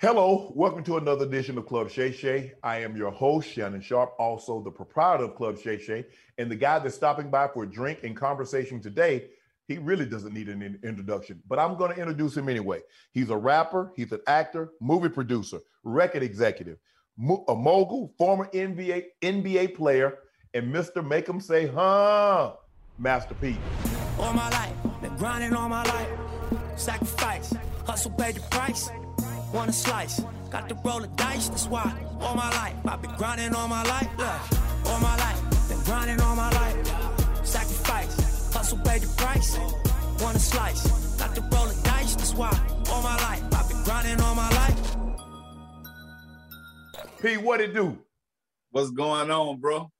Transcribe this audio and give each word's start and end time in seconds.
Hello, 0.00 0.52
welcome 0.54 0.84
to 0.84 0.96
another 0.96 1.24
edition 1.24 1.58
of 1.58 1.66
Club 1.66 1.90
Shay 1.90 2.12
Shay. 2.12 2.52
I 2.62 2.82
am 2.82 2.96
your 2.96 3.10
host, 3.10 3.48
Shannon 3.50 3.80
Sharpe, 3.80 4.14
also 4.16 4.62
the 4.62 4.70
proprietor 4.70 5.24
of 5.24 5.34
Club 5.34 5.58
Shay 5.58 5.76
Shay. 5.76 6.06
And 6.38 6.48
the 6.48 6.54
guy 6.54 6.78
that's 6.78 6.94
stopping 6.94 7.30
by 7.30 7.48
for 7.48 7.64
a 7.64 7.66
drink 7.66 8.04
and 8.04 8.16
conversation 8.16 8.80
today, 8.80 9.30
he 9.66 9.78
really 9.78 10.06
doesn't 10.06 10.32
need 10.32 10.48
an 10.48 10.78
introduction, 10.84 11.42
but 11.48 11.58
I'm 11.58 11.76
going 11.76 11.92
to 11.92 12.00
introduce 12.00 12.36
him 12.36 12.48
anyway. 12.48 12.80
He's 13.10 13.30
a 13.30 13.36
rapper, 13.36 13.92
he's 13.96 14.12
an 14.12 14.20
actor, 14.28 14.70
movie 14.80 15.08
producer, 15.08 15.58
record 15.82 16.22
executive, 16.22 16.78
a 17.18 17.56
mogul, 17.56 18.14
former 18.16 18.48
NBA, 18.54 19.02
NBA 19.20 19.74
player, 19.74 20.18
and 20.54 20.72
Mr. 20.72 21.04
Make 21.04 21.28
'em 21.28 21.40
Say, 21.40 21.66
huh, 21.66 22.52
Master 22.98 23.34
P. 23.34 23.56
All 24.20 24.32
my 24.32 24.48
life, 24.50 24.72
been 25.02 25.16
grinding 25.16 25.54
all 25.54 25.68
my 25.68 25.82
life, 25.82 26.08
sacrifice, 26.76 27.52
hustle, 27.84 28.12
pay 28.12 28.30
the 28.30 28.40
price 28.42 28.88
want 29.52 29.70
a 29.70 29.72
slice. 29.72 30.20
Got 30.50 30.68
to 30.68 30.74
roll 30.84 31.00
the 31.00 31.08
dice, 31.08 31.48
that's 31.48 31.66
why 31.66 31.92
all 32.20 32.34
my 32.34 32.50
life 32.50 32.74
I've 32.86 33.02
been 33.02 33.14
grinding 33.16 33.54
all 33.54 33.68
my 33.68 33.82
life. 33.84 34.08
Look, 34.16 34.88
all 34.90 35.00
my 35.00 35.16
life, 35.16 35.68
been 35.68 35.80
grinding 35.84 36.20
all 36.20 36.36
my 36.36 36.50
life. 36.50 37.46
Sacrifice, 37.46 38.52
hustle, 38.52 38.78
pay 38.78 38.98
the 38.98 39.08
price. 39.16 39.58
Want 40.20 40.36
a 40.36 40.40
slice, 40.40 40.86
got 41.16 41.34
to 41.34 41.40
roll 41.42 41.66
the 41.66 41.80
dice, 41.84 42.14
that's 42.14 42.34
why 42.34 42.50
all 42.90 43.02
my 43.02 43.16
life 43.16 43.42
I've 43.54 43.68
been 43.68 43.82
grinding 43.84 44.20
all 44.20 44.34
my 44.34 44.48
life. 44.50 44.96
P, 47.22 47.36
what 47.36 47.60
it 47.60 47.74
do? 47.74 47.98
What's 48.70 48.90
going 48.90 49.30
on, 49.30 49.60
bro? 49.60 49.90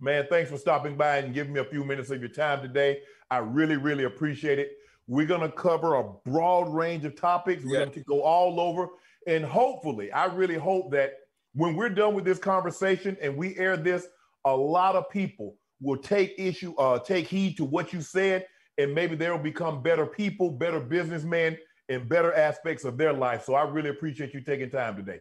Man, 0.00 0.26
thanks 0.28 0.50
for 0.50 0.58
stopping 0.58 0.96
by 0.96 1.18
and 1.18 1.32
giving 1.32 1.52
me 1.52 1.60
a 1.60 1.64
few 1.64 1.84
minutes 1.84 2.10
of 2.10 2.20
your 2.20 2.28
time 2.28 2.60
today. 2.60 2.98
I 3.30 3.38
really, 3.38 3.76
really 3.76 4.04
appreciate 4.04 4.58
it. 4.58 4.72
We're 5.08 5.26
going 5.26 5.42
to 5.42 5.50
cover 5.50 5.94
a 5.96 6.04
broad 6.24 6.68
range 6.72 7.04
of 7.04 7.14
topics. 7.14 7.64
We're 7.64 7.74
yeah. 7.74 7.84
going 7.84 7.92
to 7.92 8.00
go 8.00 8.22
all 8.22 8.60
over. 8.60 8.88
And 9.26 9.44
hopefully, 9.44 10.10
I 10.12 10.26
really 10.26 10.56
hope 10.56 10.90
that 10.92 11.14
when 11.54 11.74
we're 11.76 11.88
done 11.88 12.14
with 12.14 12.24
this 12.24 12.38
conversation 12.38 13.16
and 13.20 13.36
we 13.36 13.56
air 13.56 13.76
this, 13.76 14.06
a 14.44 14.56
lot 14.56 14.94
of 14.94 15.08
people 15.10 15.56
will 15.80 15.96
take 15.96 16.34
issue, 16.38 16.74
uh, 16.76 16.98
take 16.98 17.26
heed 17.26 17.56
to 17.56 17.64
what 17.64 17.92
you 17.92 18.00
said, 18.00 18.46
and 18.78 18.94
maybe 18.94 19.16
they'll 19.16 19.38
become 19.38 19.82
better 19.82 20.06
people, 20.06 20.50
better 20.50 20.80
businessmen, 20.80 21.56
and 21.88 22.08
better 22.08 22.32
aspects 22.34 22.84
of 22.84 22.98
their 22.98 23.12
life. 23.12 23.44
So 23.44 23.54
I 23.54 23.62
really 23.68 23.90
appreciate 23.90 24.34
you 24.34 24.40
taking 24.40 24.70
time 24.70 24.96
today. 24.96 25.20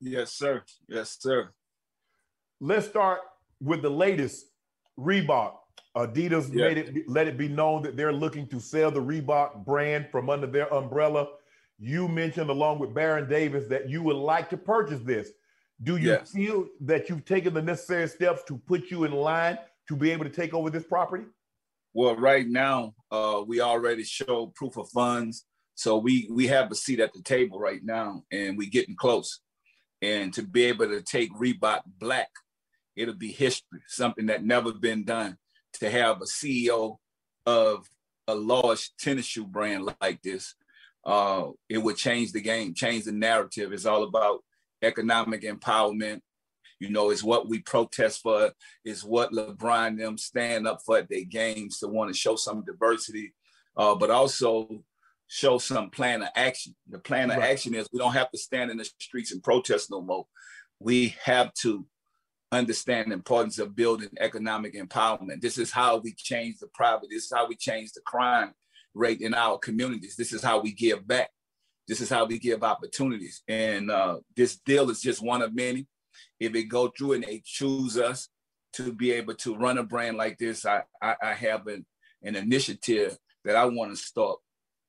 Yes, 0.00 0.32
sir. 0.32 0.62
Yes, 0.88 1.16
sir. 1.20 1.50
Let's 2.60 2.86
start 2.86 3.20
with 3.60 3.82
the 3.82 3.90
latest 3.90 4.46
Reebok. 4.98 5.54
Adidas 5.96 6.52
yeah. 6.52 6.68
made 6.68 6.78
it 6.78 7.08
let 7.08 7.26
it 7.26 7.38
be 7.38 7.48
known 7.48 7.82
that 7.82 7.96
they're 7.96 8.12
looking 8.12 8.46
to 8.48 8.60
sell 8.60 8.90
the 8.90 9.00
Reebok 9.00 9.64
brand 9.64 10.08
from 10.10 10.28
under 10.28 10.46
their 10.46 10.72
umbrella. 10.72 11.26
You 11.78 12.06
mentioned 12.06 12.50
along 12.50 12.78
with 12.80 12.94
Baron 12.94 13.28
Davis 13.28 13.66
that 13.68 13.88
you 13.88 14.02
would 14.02 14.16
like 14.16 14.50
to 14.50 14.58
purchase 14.58 15.00
this. 15.00 15.30
Do 15.82 15.96
you 15.96 16.12
yes. 16.12 16.32
feel 16.32 16.66
that 16.82 17.08
you've 17.08 17.24
taken 17.24 17.54
the 17.54 17.62
necessary 17.62 18.08
steps 18.08 18.42
to 18.48 18.58
put 18.58 18.90
you 18.90 19.04
in 19.04 19.12
line 19.12 19.58
to 19.88 19.96
be 19.96 20.10
able 20.10 20.24
to 20.24 20.30
take 20.30 20.52
over 20.52 20.70
this 20.70 20.84
property? 20.84 21.24
Well, 21.94 22.16
right 22.16 22.46
now, 22.46 22.94
uh, 23.10 23.42
we 23.46 23.62
already 23.62 24.04
show 24.04 24.52
proof 24.54 24.76
of 24.76 24.90
funds. 24.90 25.46
So 25.76 25.96
we 25.96 26.28
we 26.30 26.46
have 26.46 26.70
a 26.70 26.74
seat 26.74 27.00
at 27.00 27.12
the 27.14 27.22
table 27.22 27.58
right 27.58 27.82
now 27.82 28.22
and 28.30 28.56
we're 28.56 28.70
getting 28.70 28.96
close. 28.96 29.40
And 30.02 30.32
to 30.34 30.42
be 30.42 30.64
able 30.64 30.88
to 30.88 31.00
take 31.00 31.32
Reebok 31.34 31.82
black, 31.98 32.28
it'll 32.96 33.14
be 33.14 33.32
history, 33.32 33.80
something 33.86 34.26
that 34.26 34.44
never 34.44 34.72
been 34.72 35.04
done 35.04 35.38
to 35.78 35.90
have 35.90 36.20
a 36.20 36.26
CEO 36.26 36.96
of 37.44 37.88
a 38.28 38.34
large 38.34 38.94
tennis 38.96 39.26
shoe 39.26 39.46
brand 39.46 39.88
like 40.00 40.20
this. 40.22 40.54
Uh, 41.04 41.50
it 41.68 41.78
would 41.78 41.96
change 41.96 42.32
the 42.32 42.40
game, 42.40 42.74
change 42.74 43.04
the 43.04 43.12
narrative. 43.12 43.72
It's 43.72 43.86
all 43.86 44.02
about 44.02 44.42
economic 44.82 45.42
empowerment. 45.42 46.20
You 46.80 46.90
know, 46.90 47.10
it's 47.10 47.22
what 47.22 47.48
we 47.48 47.60
protest 47.60 48.22
for. 48.22 48.52
It's 48.84 49.04
what 49.04 49.32
LeBron 49.32 49.86
and 49.86 50.00
them 50.00 50.18
stand 50.18 50.66
up 50.66 50.80
for 50.84 50.98
at 50.98 51.08
their 51.08 51.24
games 51.24 51.78
to 51.78 51.88
want 51.88 52.12
to 52.12 52.18
show 52.18 52.36
some 52.36 52.64
diversity, 52.64 53.32
uh, 53.76 53.94
but 53.94 54.10
also 54.10 54.82
show 55.28 55.58
some 55.58 55.90
plan 55.90 56.22
of 56.22 56.28
action. 56.36 56.74
The 56.88 56.98
plan 56.98 57.30
of 57.30 57.38
right. 57.38 57.50
action 57.50 57.74
is 57.74 57.88
we 57.92 57.98
don't 57.98 58.12
have 58.12 58.30
to 58.30 58.38
stand 58.38 58.70
in 58.70 58.76
the 58.76 58.84
streets 58.84 59.32
and 59.32 59.42
protest 59.42 59.90
no 59.90 60.02
more. 60.02 60.26
We 60.80 61.14
have 61.24 61.54
to 61.62 61.86
understand 62.58 63.10
the 63.10 63.14
importance 63.14 63.58
of 63.58 63.76
building 63.76 64.08
economic 64.18 64.74
empowerment. 64.74 65.40
This 65.40 65.58
is 65.58 65.70
how 65.70 65.98
we 65.98 66.12
change 66.14 66.58
the 66.58 66.68
poverty. 66.68 67.08
This 67.10 67.24
is 67.24 67.32
how 67.34 67.46
we 67.46 67.56
change 67.56 67.92
the 67.92 68.00
crime 68.02 68.52
rate 68.94 69.20
in 69.20 69.34
our 69.34 69.58
communities. 69.58 70.16
This 70.16 70.32
is 70.32 70.42
how 70.42 70.60
we 70.60 70.72
give 70.72 71.06
back. 71.06 71.30
This 71.88 72.00
is 72.00 72.10
how 72.10 72.24
we 72.24 72.38
give 72.38 72.64
opportunities. 72.64 73.42
And 73.46 73.90
uh, 73.90 74.18
this 74.34 74.56
deal 74.56 74.90
is 74.90 75.00
just 75.00 75.22
one 75.22 75.42
of 75.42 75.54
many. 75.54 75.86
If 76.40 76.54
it 76.54 76.64
go 76.64 76.88
through 76.88 77.12
and 77.12 77.24
they 77.24 77.42
choose 77.44 77.96
us 77.98 78.28
to 78.74 78.92
be 78.92 79.12
able 79.12 79.34
to 79.34 79.56
run 79.56 79.78
a 79.78 79.82
brand 79.82 80.16
like 80.16 80.38
this, 80.38 80.66
I, 80.66 80.82
I, 81.00 81.14
I 81.22 81.32
have 81.32 81.66
an, 81.66 81.86
an 82.22 82.36
initiative 82.36 83.16
that 83.44 83.56
I 83.56 83.66
want 83.66 83.90
to 83.92 83.96
start. 83.96 84.38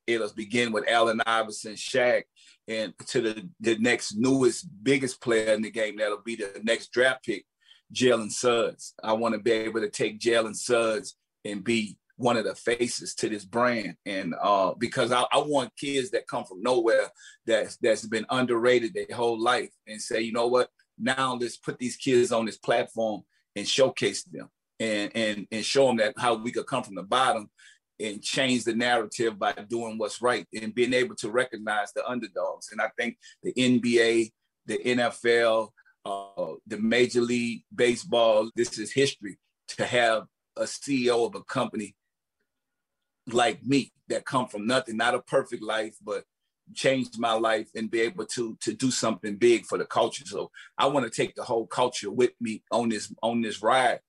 It'll 0.08 0.30
begin 0.34 0.72
with 0.72 0.86
Allen 0.88 1.22
Iverson, 1.26 1.74
Shaq, 1.74 2.24
and 2.68 2.94
to 3.08 3.22
the, 3.22 3.50
the 3.60 3.78
next 3.78 4.16
newest, 4.16 4.68
biggest 4.82 5.22
player 5.22 5.54
in 5.54 5.62
the 5.62 5.72
game, 5.72 5.98
that'll 5.98 6.22
be 6.24 6.36
the 6.36 6.62
next 6.64 6.92
draft 6.92 7.26
pick, 7.26 7.46
Jalen 7.94 8.32
Suggs. 8.32 8.94
I 9.04 9.14
want 9.14 9.34
to 9.34 9.40
be 9.40 9.52
able 9.52 9.82
to 9.82 9.90
take 9.90 10.20
Jalen 10.20 10.56
Suggs 10.56 11.16
and 11.46 11.64
be 11.64 11.98
one 12.18 12.36
of 12.36 12.46
the 12.46 12.56
faces 12.56 13.14
to 13.16 13.30
this 13.30 13.46
brand. 13.46 13.96
And 14.06 14.34
uh, 14.42 14.74
because 14.78 15.12
I, 15.12 15.26
I, 15.32 15.38
want 15.38 15.76
kids 15.78 16.10
that 16.12 16.28
come 16.28 16.46
from 16.46 16.64
nowhere 16.64 17.10
that's 17.46 17.78
that's 17.78 18.06
been 18.08 18.26
underrated 18.30 18.94
their 18.94 19.16
whole 19.16 19.40
life 19.40 19.70
and 19.86 20.02
say, 20.02 20.22
you 20.22 20.34
know 20.34 20.48
what, 20.48 20.70
now 20.98 21.36
let's 21.36 21.58
put 21.58 21.78
these 21.78 21.96
kids 21.96 22.32
on 22.32 22.46
this 22.46 22.58
platform 22.58 23.22
and 23.56 23.68
showcase 23.68 24.24
them 24.24 24.50
and 24.80 25.12
and 25.16 25.48
and 25.52 25.64
show 25.64 25.88
them 25.88 25.98
that 25.98 26.14
how 26.18 26.36
we 26.36 26.52
could 26.52 26.66
come 26.66 26.84
from 26.84 26.96
the 26.96 27.04
bottom 27.04 27.50
and 28.00 28.22
change 28.22 28.64
the 28.64 28.74
narrative 28.74 29.40
by 29.40 29.54
doing 29.54 29.98
what's 29.98 30.22
right 30.22 30.46
and 30.62 30.76
being 30.76 30.94
able 30.94 31.16
to 31.16 31.32
recognize 31.32 31.92
the 31.94 32.08
underdogs. 32.08 32.70
And 32.72 32.80
I 32.80 32.90
think 32.98 33.18
the 33.42 33.54
NBA, 33.54 34.32
the 34.68 34.78
NFL, 34.78 35.70
uh, 36.08 36.56
the 36.66 36.78
Major 36.78 37.22
League 37.22 37.64
Baseball, 37.74 38.50
this 38.56 38.78
is 38.78 38.92
history 38.92 39.38
to 39.70 39.86
have 39.86 40.24
a 40.56 40.64
CEO 40.64 41.26
of 41.26 41.36
a 41.36 41.44
company 41.44 41.96
like 43.28 43.64
me 43.64 43.92
that 44.08 44.26
come 44.26 44.48
from 44.48 44.66
nothing, 44.66 44.98
not 44.98 45.16
a 45.16 45.22
perfect 45.22 45.62
life, 45.62 45.96
but 46.02 46.24
changed 46.74 47.18
my 47.18 47.34
life 47.34 47.70
and 47.76 47.92
be 47.92 48.02
able 48.02 48.26
to 48.26 48.58
to 48.62 48.74
do 48.74 48.92
something 48.92 49.36
big 49.36 49.66
for 49.66 49.78
the 49.78 49.86
culture. 49.86 50.26
So 50.26 50.52
I 50.78 50.88
want 50.88 51.06
to 51.06 51.10
take 51.10 51.36
the 51.36 51.44
whole 51.44 51.68
culture 51.68 52.12
with 52.12 52.32
me 52.42 52.64
on 52.72 52.90
this 52.90 53.14
on 53.22 53.42
this 53.42 53.62
ride 53.62 54.00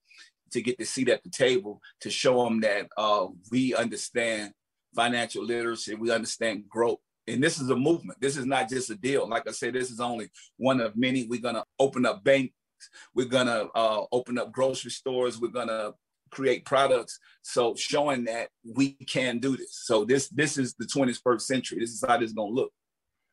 to 0.53 0.63
get 0.63 0.79
the 0.79 0.85
seat 0.85 1.09
at 1.09 1.23
the 1.23 1.31
table 1.31 1.81
to 2.01 2.11
show 2.11 2.45
them 2.45 2.61
that 2.61 2.89
uh, 2.97 3.27
we 3.51 3.75
understand 3.75 4.53
financial 4.95 5.45
literacy, 5.45 5.95
we 5.95 6.11
understand 6.11 6.69
growth. 6.69 6.99
And 7.29 7.43
this 7.43 7.61
is 7.61 7.71
a 7.71 7.77
movement. 7.77 8.21
This 8.21 8.37
is 8.37 8.47
not 8.47 8.69
just 8.69 8.91
a 8.91 8.95
deal. 8.95 9.29
Like 9.29 9.49
I 9.49 9.53
said, 9.53 9.75
this 9.75 9.91
is 9.91 10.01
only 10.01 10.31
one 10.57 10.81
of 10.81 10.97
many. 10.97 11.27
We're 11.27 11.41
gonna 11.41 11.65
open 11.79 12.07
up 12.07 12.25
banks. 12.25 12.55
We're 13.15 13.27
gonna 13.27 13.69
uh, 13.75 14.05
open 14.13 14.39
up 14.39 14.53
grocery 14.53 14.91
stores. 14.91 15.41
We're 15.41 15.49
gonna 15.49 15.93
create 16.31 16.65
products. 16.65 17.19
So 17.43 17.75
showing 17.75 18.25
that 18.25 18.49
we 18.65 18.93
can 18.93 19.39
do 19.39 19.57
this. 19.57 19.81
So 19.85 20.05
this 20.05 20.29
this 20.29 20.59
is 20.59 20.75
the 20.75 20.87
21st 20.87 21.41
century. 21.43 21.79
This 21.81 21.91
is 21.91 22.05
how 22.07 22.19
this 22.19 22.29
is 22.29 22.35
gonna 22.35 22.51
look. 22.51 22.73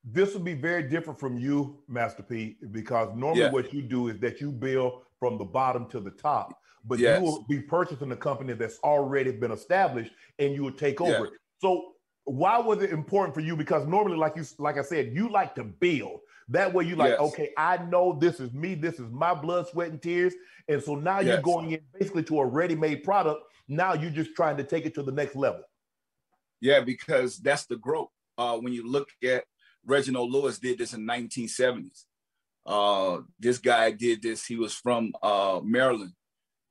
this 0.04 0.34
will 0.34 0.42
be 0.42 0.54
very 0.54 0.84
different 0.84 1.20
from 1.20 1.38
you, 1.38 1.80
Master 1.88 2.24
P, 2.24 2.58
because 2.72 3.10
normally 3.16 3.42
yeah. 3.42 3.52
what 3.52 3.74
you 3.74 3.82
do 3.82 4.10
is 4.10 4.20
that 4.20 4.40
you 4.40 4.52
build 4.52 5.02
from 5.20 5.38
the 5.38 5.46
bottom 5.46 5.90
to 5.90 6.00
the 6.00 6.12
top, 6.12 6.54
but 6.84 7.00
yes. 7.00 7.20
you 7.20 7.26
will 7.26 7.46
be 7.50 7.60
purchasing 7.60 8.12
a 8.12 8.16
company 8.16 8.54
that's 8.54 8.78
already 8.84 9.32
been 9.32 9.52
established 9.52 10.12
and 10.38 10.54
you 10.54 10.62
will 10.64 10.72
take 10.72 11.02
over 11.02 11.26
yeah. 11.26 11.38
So 11.60 11.95
why 12.26 12.60
was 12.60 12.82
it 12.82 12.92
important 12.92 13.34
for 13.34 13.42
you? 13.42 13.56
Because 13.56 13.88
normally, 13.88 14.18
like 14.18 14.36
you, 14.36 14.44
like 14.58 14.78
I 14.78 14.82
said, 14.82 15.14
you 15.14 15.30
like 15.30 15.56
to 15.56 15.64
build. 15.64 16.20
That 16.50 16.74
way, 16.74 16.86
you 16.86 16.96
like, 16.96 17.12
yes. 17.12 17.20
okay, 17.20 17.52
I 17.58 17.78
know 17.78 18.18
this 18.20 18.40
is 18.40 18.54
me. 18.54 18.76
This 18.76 18.96
is 18.96 19.12
my 19.12 19.34
blood, 19.34 19.68
sweat, 19.68 19.90
and 19.90 20.02
tears. 20.02 20.34
And 20.68 20.82
so 20.82 20.96
now 20.96 21.20
yes. 21.20 21.28
you're 21.28 21.42
going 21.42 21.72
in 21.72 21.80
basically 21.98 22.24
to 22.24 22.40
a 22.40 22.46
ready-made 22.46 23.04
product. 23.04 23.42
Now 23.68 23.94
you're 23.94 24.12
just 24.12 24.36
trying 24.36 24.58
to 24.58 24.64
take 24.64 24.86
it 24.86 24.94
to 24.96 25.04
the 25.04 25.12
next 25.12 25.36
level. 25.36 25.62
Yeah, 26.62 26.82
because 26.82 27.38
that's 27.38 27.66
the 27.66 27.78
growth. 27.78 28.10
Uh, 28.38 28.58
when 28.58 28.74
you 28.74 28.88
look 28.88 29.10
at 29.24 29.46
Reginald 29.86 30.32
Lewis 30.32 30.60
did 30.60 30.80
this 30.80 30.94
in 30.94 31.06
1970s. 31.06 32.06
Uh, 32.66 33.20
this 33.40 33.60
guy 33.60 33.92
did 33.92 34.22
this. 34.22 34.46
He 34.46 34.56
was 34.56 34.74
from 34.74 35.14
uh, 35.22 35.62
Maryland, 35.64 36.14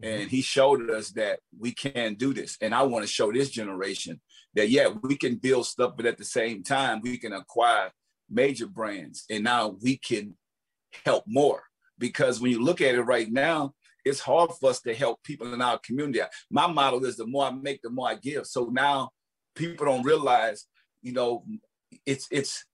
mm-hmm. 0.02 0.22
and 0.22 0.30
he 0.30 0.42
showed 0.42 0.90
us 0.90 1.10
that 1.10 1.38
we 1.56 1.72
can 1.72 2.14
do 2.14 2.34
this. 2.34 2.58
And 2.60 2.74
I 2.74 2.82
want 2.82 3.04
to 3.04 3.12
show 3.12 3.32
this 3.32 3.50
generation 3.50 4.20
that 4.54 4.68
yeah, 4.68 4.88
we 5.02 5.16
can 5.16 5.36
build 5.36 5.66
stuff, 5.66 5.94
but 5.96 6.06
at 6.06 6.18
the 6.18 6.24
same 6.24 6.62
time, 6.62 7.00
we 7.02 7.18
can 7.18 7.32
acquire 7.32 7.90
major 8.30 8.66
brands, 8.66 9.24
and 9.30 9.44
now 9.44 9.76
we 9.82 9.96
can 9.96 10.36
help 11.04 11.24
more. 11.26 11.62
Because 11.98 12.40
when 12.40 12.50
you 12.50 12.62
look 12.62 12.80
at 12.80 12.94
it 12.94 13.02
right 13.02 13.30
now, 13.30 13.74
it's 14.04 14.20
hard 14.20 14.50
for 14.52 14.70
us 14.70 14.80
to 14.82 14.94
help 14.94 15.22
people 15.22 15.52
in 15.54 15.62
our 15.62 15.78
community. 15.78 16.20
My 16.50 16.66
model 16.66 17.04
is 17.04 17.16
the 17.16 17.26
more 17.26 17.46
I 17.46 17.50
make, 17.50 17.80
the 17.82 17.90
more 17.90 18.08
I 18.08 18.16
give. 18.16 18.46
So 18.46 18.66
now 18.66 19.10
people 19.54 19.86
don't 19.86 20.04
realize, 20.04 20.66
you 21.02 21.12
know, 21.12 21.44
it's 22.04 22.28
it's 22.30 22.64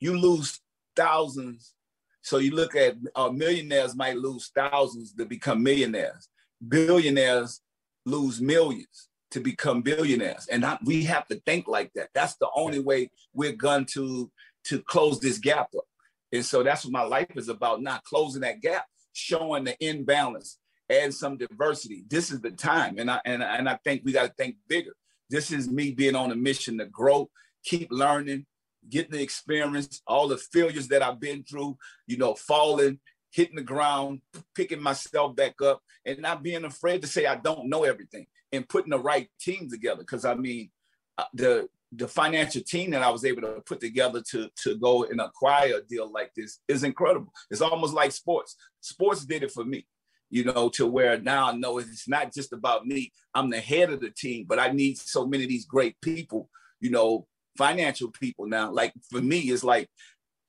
you 0.00 0.18
lose 0.18 0.60
thousands. 0.96 1.74
So 2.22 2.38
you 2.38 2.52
look 2.52 2.74
at 2.74 2.96
uh, 3.14 3.30
millionaires 3.30 3.94
might 3.94 4.16
lose 4.16 4.50
thousands 4.54 5.14
to 5.14 5.24
become 5.24 5.62
millionaires. 5.62 6.28
Billionaires 6.66 7.60
lose 8.04 8.40
millions 8.40 9.08
to 9.30 9.40
become 9.40 9.82
billionaires. 9.82 10.46
And 10.50 10.64
I, 10.64 10.78
we 10.84 11.04
have 11.04 11.26
to 11.28 11.40
think 11.46 11.66
like 11.68 11.92
that. 11.94 12.10
That's 12.14 12.36
the 12.36 12.48
only 12.54 12.78
way 12.78 13.10
we're 13.34 13.52
going 13.52 13.86
to, 13.86 14.30
to 14.64 14.80
close 14.82 15.20
this 15.20 15.38
gap 15.38 15.68
up. 15.76 15.84
And 16.32 16.44
so 16.44 16.62
that's 16.62 16.84
what 16.84 16.92
my 16.92 17.02
life 17.02 17.30
is 17.36 17.48
about, 17.48 17.82
not 17.82 18.04
closing 18.04 18.42
that 18.42 18.60
gap, 18.60 18.86
showing 19.12 19.64
the 19.64 19.76
imbalance, 19.84 20.58
add 20.90 21.14
some 21.14 21.36
diversity. 21.36 22.04
This 22.08 22.30
is 22.30 22.40
the 22.40 22.50
time. 22.50 22.98
And 22.98 23.10
I, 23.10 23.20
and, 23.24 23.42
and 23.42 23.68
I 23.68 23.78
think 23.84 24.02
we 24.04 24.12
got 24.12 24.26
to 24.26 24.32
think 24.34 24.56
bigger. 24.68 24.94
This 25.28 25.50
is 25.50 25.68
me 25.68 25.90
being 25.90 26.14
on 26.14 26.30
a 26.30 26.36
mission 26.36 26.78
to 26.78 26.86
grow, 26.86 27.30
keep 27.64 27.88
learning, 27.90 28.46
getting 28.88 29.12
the 29.12 29.22
experience, 29.22 30.02
all 30.06 30.28
the 30.28 30.36
failures 30.36 30.88
that 30.88 31.02
I've 31.02 31.20
been 31.20 31.42
through, 31.42 31.76
you 32.06 32.16
know, 32.16 32.34
falling, 32.34 33.00
hitting 33.32 33.56
the 33.56 33.62
ground, 33.62 34.20
picking 34.54 34.80
myself 34.80 35.34
back 35.34 35.60
up, 35.62 35.82
and 36.04 36.20
not 36.20 36.44
being 36.44 36.64
afraid 36.64 37.02
to 37.02 37.08
say 37.08 37.26
I 37.26 37.36
don't 37.36 37.68
know 37.68 37.82
everything 37.82 38.26
and 38.56 38.68
putting 38.68 38.90
the 38.90 38.98
right 38.98 39.28
team 39.40 39.68
together. 39.70 40.00
Because 40.00 40.24
I 40.24 40.34
mean, 40.34 40.70
uh, 41.18 41.24
the 41.34 41.68
the 41.92 42.08
financial 42.08 42.62
team 42.62 42.90
that 42.90 43.02
I 43.02 43.10
was 43.10 43.24
able 43.24 43.42
to 43.42 43.62
put 43.64 43.80
together 43.80 44.22
to 44.30 44.48
to 44.64 44.76
go 44.76 45.04
and 45.04 45.20
acquire 45.20 45.76
a 45.76 45.82
deal 45.82 46.10
like 46.10 46.32
this 46.34 46.60
is 46.68 46.84
incredible. 46.84 47.32
It's 47.50 47.60
almost 47.60 47.94
like 47.94 48.12
sports. 48.12 48.56
Sports 48.80 49.24
did 49.24 49.42
it 49.42 49.52
for 49.52 49.64
me, 49.64 49.86
you 50.30 50.44
know, 50.44 50.68
to 50.70 50.86
where 50.86 51.20
now 51.20 51.50
I 51.50 51.52
know 51.52 51.78
it's 51.78 52.08
not 52.08 52.34
just 52.34 52.52
about 52.52 52.86
me. 52.86 53.12
I'm 53.34 53.50
the 53.50 53.60
head 53.60 53.90
of 53.90 54.00
the 54.00 54.10
team, 54.10 54.46
but 54.48 54.58
I 54.58 54.72
need 54.72 54.98
so 54.98 55.26
many 55.26 55.44
of 55.44 55.48
these 55.48 55.64
great 55.64 56.00
people, 56.00 56.50
you 56.80 56.90
know, 56.90 57.26
financial 57.56 58.10
people 58.10 58.46
now. 58.46 58.72
Like 58.72 58.92
for 59.10 59.20
me, 59.20 59.38
it's 59.38 59.64
like 59.64 59.88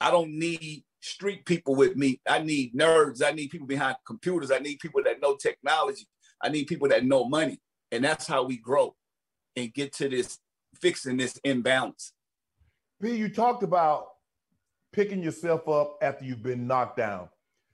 I 0.02 0.12
don't 0.12 0.38
need 0.38 0.84
street 1.02 1.46
people 1.46 1.76
with 1.76 1.96
me. 1.96 2.20
I 2.28 2.40
need 2.40 2.74
nerds. 2.74 3.24
I 3.24 3.32
need 3.32 3.50
people 3.50 3.68
behind 3.68 3.98
computers. 4.06 4.52
I 4.52 4.60
need 4.60 4.80
people 4.80 5.02
that 5.04 5.22
know 5.22 5.36
technology. 5.36 6.08
I 6.42 6.50
need 6.50 6.66
people 6.66 6.88
that 6.90 7.06
know 7.06 7.28
money. 7.28 7.60
And 7.92 8.04
that's 8.04 8.28
how 8.28 8.44
we 8.44 8.58
grow 8.58 8.96
and 9.56 9.74
get 9.74 9.94
to 9.94 10.10
this 10.10 10.40
fixing 10.76 11.18
this 11.18 11.40
imbalance. 11.44 12.14
P, 13.02 13.16
you 13.16 13.30
talked 13.30 13.64
about 13.64 14.08
picking 14.92 15.22
yourself 15.22 15.68
up 15.68 15.98
after 16.02 16.26
you've 16.26 16.44
been 16.44 16.68
knocked 16.68 16.98
down. 16.98 17.30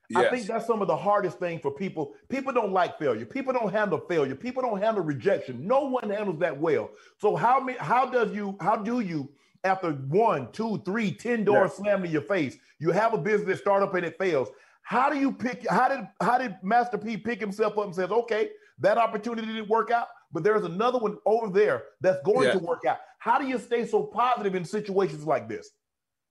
Yes. 0.10 0.26
I 0.26 0.30
think 0.30 0.48
that's 0.48 0.68
some 0.68 0.82
of 0.82 0.88
the 0.88 0.96
hardest 0.96 1.40
thing 1.40 1.60
for 1.60 1.72
people. 1.72 2.14
People 2.30 2.54
don't 2.54 2.74
like 2.74 3.00
failure. 3.00 3.26
People 3.26 3.54
don't 3.54 3.72
handle 3.72 4.00
failure. 4.10 4.36
People 4.36 4.62
don't 4.62 4.80
handle 4.82 5.04
rejection. 5.04 5.66
No 5.66 5.86
one 5.86 6.10
handles 6.10 6.40
that 6.40 6.60
well. 6.60 6.92
So 7.20 7.36
how 7.36 7.60
many? 7.60 7.78
How 7.80 8.06
does 8.06 8.36
you? 8.36 8.58
How 8.60 8.76
do 8.76 9.00
you? 9.00 9.30
After 9.64 9.94
one, 9.94 10.52
two, 10.52 10.82
three, 10.84 11.12
ten 11.12 11.46
doors 11.46 11.72
yes. 11.72 11.78
slam 11.78 12.04
in 12.04 12.12
your 12.12 12.22
face, 12.22 12.58
you 12.80 12.92
have 12.92 13.14
a 13.14 13.18
business 13.18 13.60
startup 13.60 13.94
and 13.96 14.06
it 14.06 14.18
fails. 14.20 14.50
How 14.82 15.10
do 15.10 15.18
you 15.18 15.32
pick? 15.32 15.66
How 15.70 15.88
did 15.88 16.06
how 16.22 16.38
did 16.38 16.58
Master 16.62 16.98
P 16.98 17.16
pick 17.16 17.40
himself 17.40 17.78
up 17.78 17.86
and 17.86 17.96
says, 17.96 18.12
okay, 18.12 18.50
that 18.80 18.98
opportunity 18.98 19.48
didn't 19.48 19.70
work 19.70 19.92
out, 19.92 20.08
but 20.32 20.44
there's 20.44 20.64
another 20.64 21.00
one 21.00 21.18
over 21.26 21.50
there 21.50 21.84
that's 22.02 22.22
going 22.24 22.48
yeah. 22.48 22.54
to 22.54 22.60
work 22.60 22.86
out. 22.86 23.00
How 23.20 23.40
do 23.40 23.48
you 23.48 23.58
stay 23.60 23.86
so 23.86 24.04
positive 24.04 24.56
in 24.56 24.66
situations 24.66 25.26
like 25.26 25.48
this? 25.48 25.70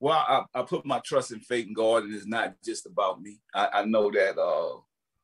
Well, 0.01 0.19
I, 0.19 0.61
I, 0.61 0.63
put 0.63 0.85
my 0.85 0.99
trust 0.99 1.31
in 1.31 1.39
faith 1.39 1.67
and 1.67 1.77
God, 1.77 2.03
and 2.03 2.15
it's 2.15 2.27
not 2.27 2.55
just 2.65 2.87
about 2.87 3.23
me. 3.23 3.39
I, 3.55 3.69
I 3.73 3.85
know 3.85 4.11
that 4.11 4.37
uh, 4.37 4.81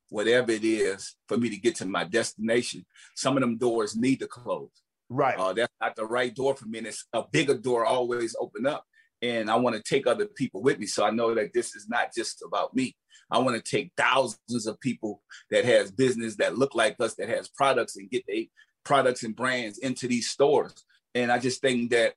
whatever 0.08 0.52
it 0.52 0.64
is 0.64 1.16
for 1.26 1.36
me 1.36 1.50
to 1.50 1.56
get 1.56 1.74
to 1.76 1.84
my 1.84 2.04
destination, 2.04 2.86
some 3.16 3.36
of 3.36 3.40
them 3.40 3.58
doors 3.58 3.96
need 3.96 4.20
to 4.20 4.28
close. 4.28 4.70
Right. 5.10 5.38
Uh, 5.38 5.52
that's 5.52 5.72
not 5.80 5.96
the 5.96 6.04
right 6.04 6.34
door 6.34 6.54
for 6.54 6.66
me. 6.66 6.78
And 6.78 6.86
it's 6.86 7.04
a 7.12 7.24
bigger 7.30 7.56
door 7.56 7.84
always 7.84 8.36
open 8.38 8.66
up. 8.66 8.84
And 9.20 9.50
I 9.50 9.56
want 9.56 9.76
to 9.76 9.82
take 9.82 10.06
other 10.06 10.26
people 10.26 10.62
with 10.62 10.78
me. 10.78 10.86
So 10.86 11.04
I 11.04 11.10
know 11.10 11.34
that 11.34 11.52
this 11.52 11.74
is 11.74 11.88
not 11.88 12.14
just 12.14 12.42
about 12.42 12.74
me. 12.74 12.96
I 13.30 13.38
want 13.38 13.62
to 13.62 13.70
take 13.70 13.92
thousands 13.96 14.66
of 14.66 14.80
people 14.80 15.22
that 15.50 15.64
has 15.64 15.90
business 15.90 16.36
that 16.36 16.56
look 16.56 16.74
like 16.74 16.96
us, 17.00 17.14
that 17.16 17.28
has 17.28 17.48
products 17.48 17.96
and 17.96 18.10
get 18.10 18.24
the 18.26 18.48
products 18.84 19.22
and 19.22 19.36
brands 19.36 19.78
into 19.78 20.08
these 20.08 20.28
stores. 20.28 20.84
And 21.14 21.30
I 21.30 21.38
just 21.38 21.60
think 21.60 21.90
that 21.90 22.14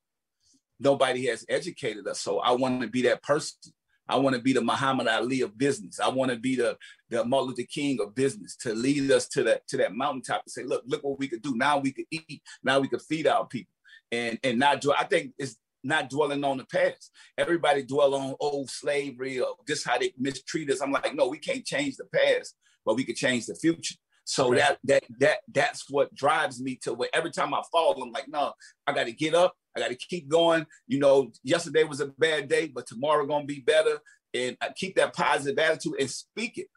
nobody 0.79 1.25
has 1.27 1.45
educated 1.49 2.07
us. 2.07 2.19
So 2.19 2.39
I 2.39 2.51
want 2.51 2.81
to 2.81 2.87
be 2.87 3.01
that 3.03 3.23
person. 3.23 3.73
I 4.07 4.17
want 4.17 4.35
to 4.35 4.41
be 4.41 4.53
the 4.53 4.61
Muhammad 4.61 5.07
Ali 5.07 5.41
of 5.41 5.57
business. 5.57 5.99
I 5.99 6.09
want 6.09 6.31
to 6.31 6.37
be 6.37 6.55
the 6.55 6.77
the 7.09 7.23
Martin 7.23 7.49
Luther 7.49 7.63
King 7.63 7.99
of 8.01 8.15
business 8.15 8.55
to 8.57 8.73
lead 8.73 9.09
us 9.11 9.27
to 9.29 9.43
that 9.43 9.67
to 9.69 9.77
that 9.77 9.95
mountaintop 9.95 10.43
and 10.45 10.51
say, 10.51 10.63
look, 10.63 10.83
look 10.85 11.03
what 11.03 11.19
we 11.19 11.27
could 11.27 11.41
do. 11.41 11.55
Now 11.55 11.77
we 11.77 11.91
could 11.91 12.05
eat. 12.11 12.41
Now 12.63 12.79
we 12.79 12.89
could 12.89 13.01
feed 13.01 13.27
our 13.27 13.45
people, 13.45 13.73
and 14.11 14.37
and 14.43 14.59
not 14.59 14.81
do. 14.81 14.91
I 14.91 15.05
think 15.05 15.33
it's 15.37 15.55
not 15.83 16.09
dwelling 16.09 16.43
on 16.43 16.57
the 16.57 16.65
past. 16.65 17.11
Everybody 17.37 17.83
dwell 17.83 18.15
on 18.15 18.35
old 18.39 18.69
slavery 18.69 19.39
or 19.39 19.55
just 19.67 19.87
how 19.87 19.97
they 19.97 20.13
mistreat 20.17 20.69
us. 20.69 20.81
I'm 20.81 20.91
like, 20.91 21.15
no, 21.15 21.27
we 21.27 21.39
can't 21.39 21.65
change 21.65 21.95
the 21.97 22.05
past, 22.13 22.55
but 22.85 22.95
we 22.95 23.03
can 23.03 23.15
change 23.15 23.45
the 23.45 23.55
future. 23.55 23.95
So 24.23 24.51
right. 24.51 24.59
that 24.59 24.79
that 24.85 25.03
that 25.19 25.37
that's 25.51 25.89
what 25.89 26.13
drives 26.13 26.61
me 26.61 26.79
to 26.83 26.93
where 26.93 27.09
every 27.13 27.31
time 27.31 27.53
I 27.53 27.61
fall, 27.71 28.01
I'm 28.01 28.11
like, 28.11 28.27
no, 28.27 28.53
I 28.85 28.93
got 28.93 29.05
to 29.05 29.11
get 29.11 29.33
up. 29.33 29.55
I 29.75 29.79
got 29.79 29.89
to 29.89 29.95
keep 29.95 30.29
going. 30.29 30.65
You 30.87 30.99
know, 30.99 31.31
yesterday 31.43 31.83
was 31.83 32.01
a 32.01 32.07
bad 32.07 32.47
day, 32.47 32.67
but 32.67 32.87
tomorrow 32.87 33.25
gonna 33.25 33.45
be 33.45 33.59
better. 33.59 33.99
And 34.33 34.55
I 34.61 34.69
keep 34.75 34.95
that 34.95 35.13
positive 35.13 35.59
attitude 35.59 35.95
and 35.99 36.09
speak 36.09 36.57
it. 36.57 36.67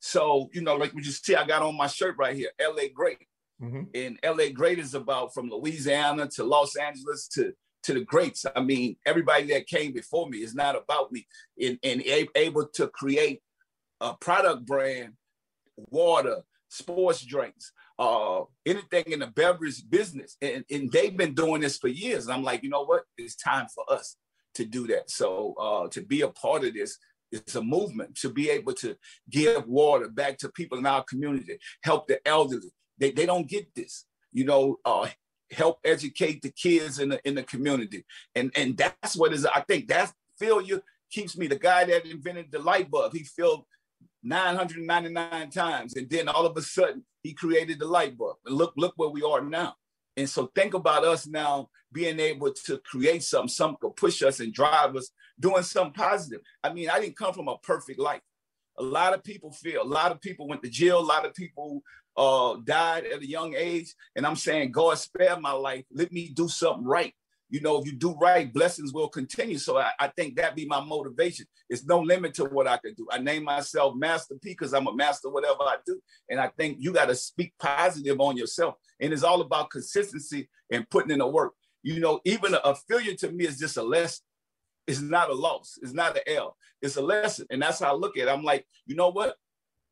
So 0.00 0.50
you 0.52 0.60
know, 0.60 0.76
like 0.76 0.92
we 0.92 1.02
just 1.02 1.24
see, 1.24 1.34
I 1.34 1.46
got 1.46 1.62
on 1.62 1.76
my 1.76 1.86
shirt 1.86 2.16
right 2.18 2.36
here, 2.36 2.50
"LA 2.60 2.88
Great," 2.94 3.26
mm-hmm. 3.62 3.84
and 3.94 4.18
"LA 4.22 4.50
Great" 4.52 4.78
is 4.78 4.94
about 4.94 5.32
from 5.34 5.50
Louisiana 5.50 6.28
to 6.34 6.44
Los 6.44 6.76
Angeles 6.76 7.28
to 7.28 7.52
to 7.88 7.94
the 7.94 8.04
greats. 8.04 8.44
I 8.54 8.60
mean, 8.60 8.96
everybody 9.06 9.46
that 9.46 9.66
came 9.66 9.92
before 9.94 10.28
me 10.28 10.38
is 10.38 10.54
not 10.54 10.76
about 10.76 11.10
me, 11.10 11.26
and 11.60 11.78
and 11.82 12.02
able 12.36 12.68
to 12.74 12.88
create 12.88 13.40
a 14.02 14.12
product 14.14 14.66
brand, 14.66 15.14
water, 15.76 16.42
sports 16.68 17.24
drinks, 17.24 17.72
uh, 17.98 18.42
anything 18.66 19.04
in 19.06 19.20
the 19.20 19.26
beverage 19.26 19.88
business. 19.88 20.36
And, 20.42 20.64
and 20.70 20.92
they've 20.92 21.16
been 21.16 21.34
doing 21.34 21.62
this 21.62 21.78
for 21.78 21.88
years. 21.88 22.26
And 22.26 22.34
I'm 22.34 22.44
like, 22.44 22.62
you 22.62 22.68
know 22.68 22.84
what? 22.84 23.04
It's 23.16 23.36
time 23.36 23.66
for 23.74 23.90
us 23.90 24.16
to 24.56 24.66
do 24.66 24.86
that. 24.88 25.10
So 25.10 25.54
uh, 25.58 25.88
to 25.88 26.02
be 26.02 26.20
a 26.20 26.28
part 26.28 26.64
of 26.64 26.74
this, 26.74 26.98
it's 27.32 27.54
a 27.54 27.62
movement 27.62 28.16
to 28.16 28.30
be 28.30 28.50
able 28.50 28.74
to 28.74 28.96
give 29.30 29.66
water 29.66 30.08
back 30.08 30.36
to 30.38 30.50
people 30.50 30.76
in 30.78 30.86
our 30.86 31.04
community, 31.04 31.58
help 31.82 32.06
the 32.06 32.20
elderly. 32.28 32.70
They, 32.98 33.12
they 33.12 33.24
don't 33.24 33.48
get 33.48 33.74
this, 33.74 34.04
you 34.32 34.44
know, 34.44 34.76
uh, 34.84 35.08
help 35.50 35.78
educate 35.84 36.42
the 36.42 36.50
kids 36.50 36.98
in 36.98 37.10
the 37.10 37.28
in 37.28 37.34
the 37.34 37.42
community. 37.42 38.04
And 38.34 38.52
and 38.56 38.76
that's 38.76 39.16
what 39.16 39.32
is 39.32 39.46
I 39.46 39.60
think 39.60 39.88
that 39.88 40.12
failure 40.38 40.82
keeps 41.10 41.36
me. 41.36 41.46
The 41.46 41.58
guy 41.58 41.84
that 41.84 42.06
invented 42.06 42.50
the 42.50 42.58
light 42.58 42.90
bulb, 42.90 43.12
he 43.12 43.24
failed 43.24 43.64
999 44.22 45.50
times. 45.50 45.96
And 45.96 46.08
then 46.08 46.28
all 46.28 46.46
of 46.46 46.56
a 46.56 46.62
sudden, 46.62 47.04
he 47.22 47.32
created 47.32 47.78
the 47.78 47.86
light 47.86 48.16
bulb. 48.16 48.36
And 48.46 48.56
look, 48.56 48.72
look 48.76 48.94
where 48.96 49.08
we 49.08 49.22
are 49.22 49.40
now. 49.40 49.74
And 50.16 50.28
so 50.28 50.50
think 50.54 50.74
about 50.74 51.04
us 51.04 51.26
now 51.26 51.68
being 51.92 52.18
able 52.20 52.52
to 52.52 52.78
create 52.78 53.22
something, 53.22 53.48
something 53.48 53.78
could 53.80 53.96
push 53.96 54.22
us 54.22 54.40
and 54.40 54.52
drive 54.52 54.96
us, 54.96 55.10
doing 55.38 55.62
something 55.62 55.92
positive. 55.92 56.40
I 56.62 56.72
mean, 56.72 56.90
I 56.90 57.00
didn't 57.00 57.16
come 57.16 57.32
from 57.32 57.48
a 57.48 57.56
perfect 57.58 57.98
life. 57.98 58.20
A 58.78 58.82
lot 58.82 59.14
of 59.14 59.24
people 59.24 59.50
feel, 59.50 59.82
a 59.82 59.84
lot 59.84 60.12
of 60.12 60.20
people 60.20 60.46
went 60.46 60.62
to 60.62 60.68
jail, 60.68 60.98
a 60.98 61.00
lot 61.00 61.24
of 61.24 61.34
people 61.34 61.82
uh, 62.18 62.56
died 62.64 63.06
at 63.06 63.22
a 63.22 63.26
young 63.26 63.54
age. 63.54 63.94
And 64.14 64.26
I'm 64.26 64.36
saying, 64.36 64.72
God, 64.72 64.98
spare 64.98 65.38
my 65.40 65.52
life. 65.52 65.84
Let 65.90 66.12
me 66.12 66.30
do 66.34 66.48
something 66.48 66.84
right 66.84 67.14
you 67.50 67.60
know, 67.60 67.78
if 67.78 67.86
you 67.86 67.92
do 67.92 68.14
right, 68.14 68.52
blessings 68.52 68.92
will 68.92 69.08
continue. 69.08 69.58
So 69.58 69.78
I, 69.78 69.90
I 69.98 70.08
think 70.08 70.36
that 70.36 70.54
be 70.54 70.66
my 70.66 70.84
motivation. 70.84 71.46
It's 71.70 71.84
no 71.86 72.00
limit 72.00 72.34
to 72.34 72.44
what 72.44 72.66
I 72.66 72.76
can 72.76 72.94
do. 72.94 73.06
I 73.10 73.18
name 73.18 73.44
myself 73.44 73.94
Master 73.96 74.34
P 74.34 74.50
because 74.50 74.74
I'm 74.74 74.86
a 74.86 74.94
master 74.94 75.30
whatever 75.30 75.62
I 75.62 75.76
do. 75.86 76.00
And 76.28 76.38
I 76.38 76.48
think 76.58 76.76
you 76.80 76.92
got 76.92 77.06
to 77.06 77.14
speak 77.14 77.54
positive 77.58 78.20
on 78.20 78.36
yourself. 78.36 78.74
And 79.00 79.12
it's 79.12 79.22
all 79.22 79.40
about 79.40 79.70
consistency 79.70 80.48
and 80.70 80.88
putting 80.90 81.10
in 81.10 81.20
the 81.20 81.26
work. 81.26 81.54
You 81.82 82.00
know, 82.00 82.20
even 82.24 82.54
a, 82.54 82.58
a 82.58 82.74
failure 82.74 83.14
to 83.14 83.30
me 83.30 83.46
is 83.46 83.58
just 83.58 83.78
a 83.78 83.82
lesson. 83.82 84.24
It's 84.86 85.00
not 85.00 85.30
a 85.30 85.34
loss. 85.34 85.78
It's 85.82 85.94
not 85.94 86.16
an 86.16 86.22
L. 86.26 86.56
It's 86.82 86.96
a 86.96 87.02
lesson. 87.02 87.46
And 87.50 87.62
that's 87.62 87.80
how 87.80 87.92
I 87.92 87.94
look 87.94 88.18
at 88.18 88.28
it. 88.28 88.30
I'm 88.30 88.42
like, 88.42 88.66
you 88.86 88.94
know 88.94 89.10
what? 89.10 89.36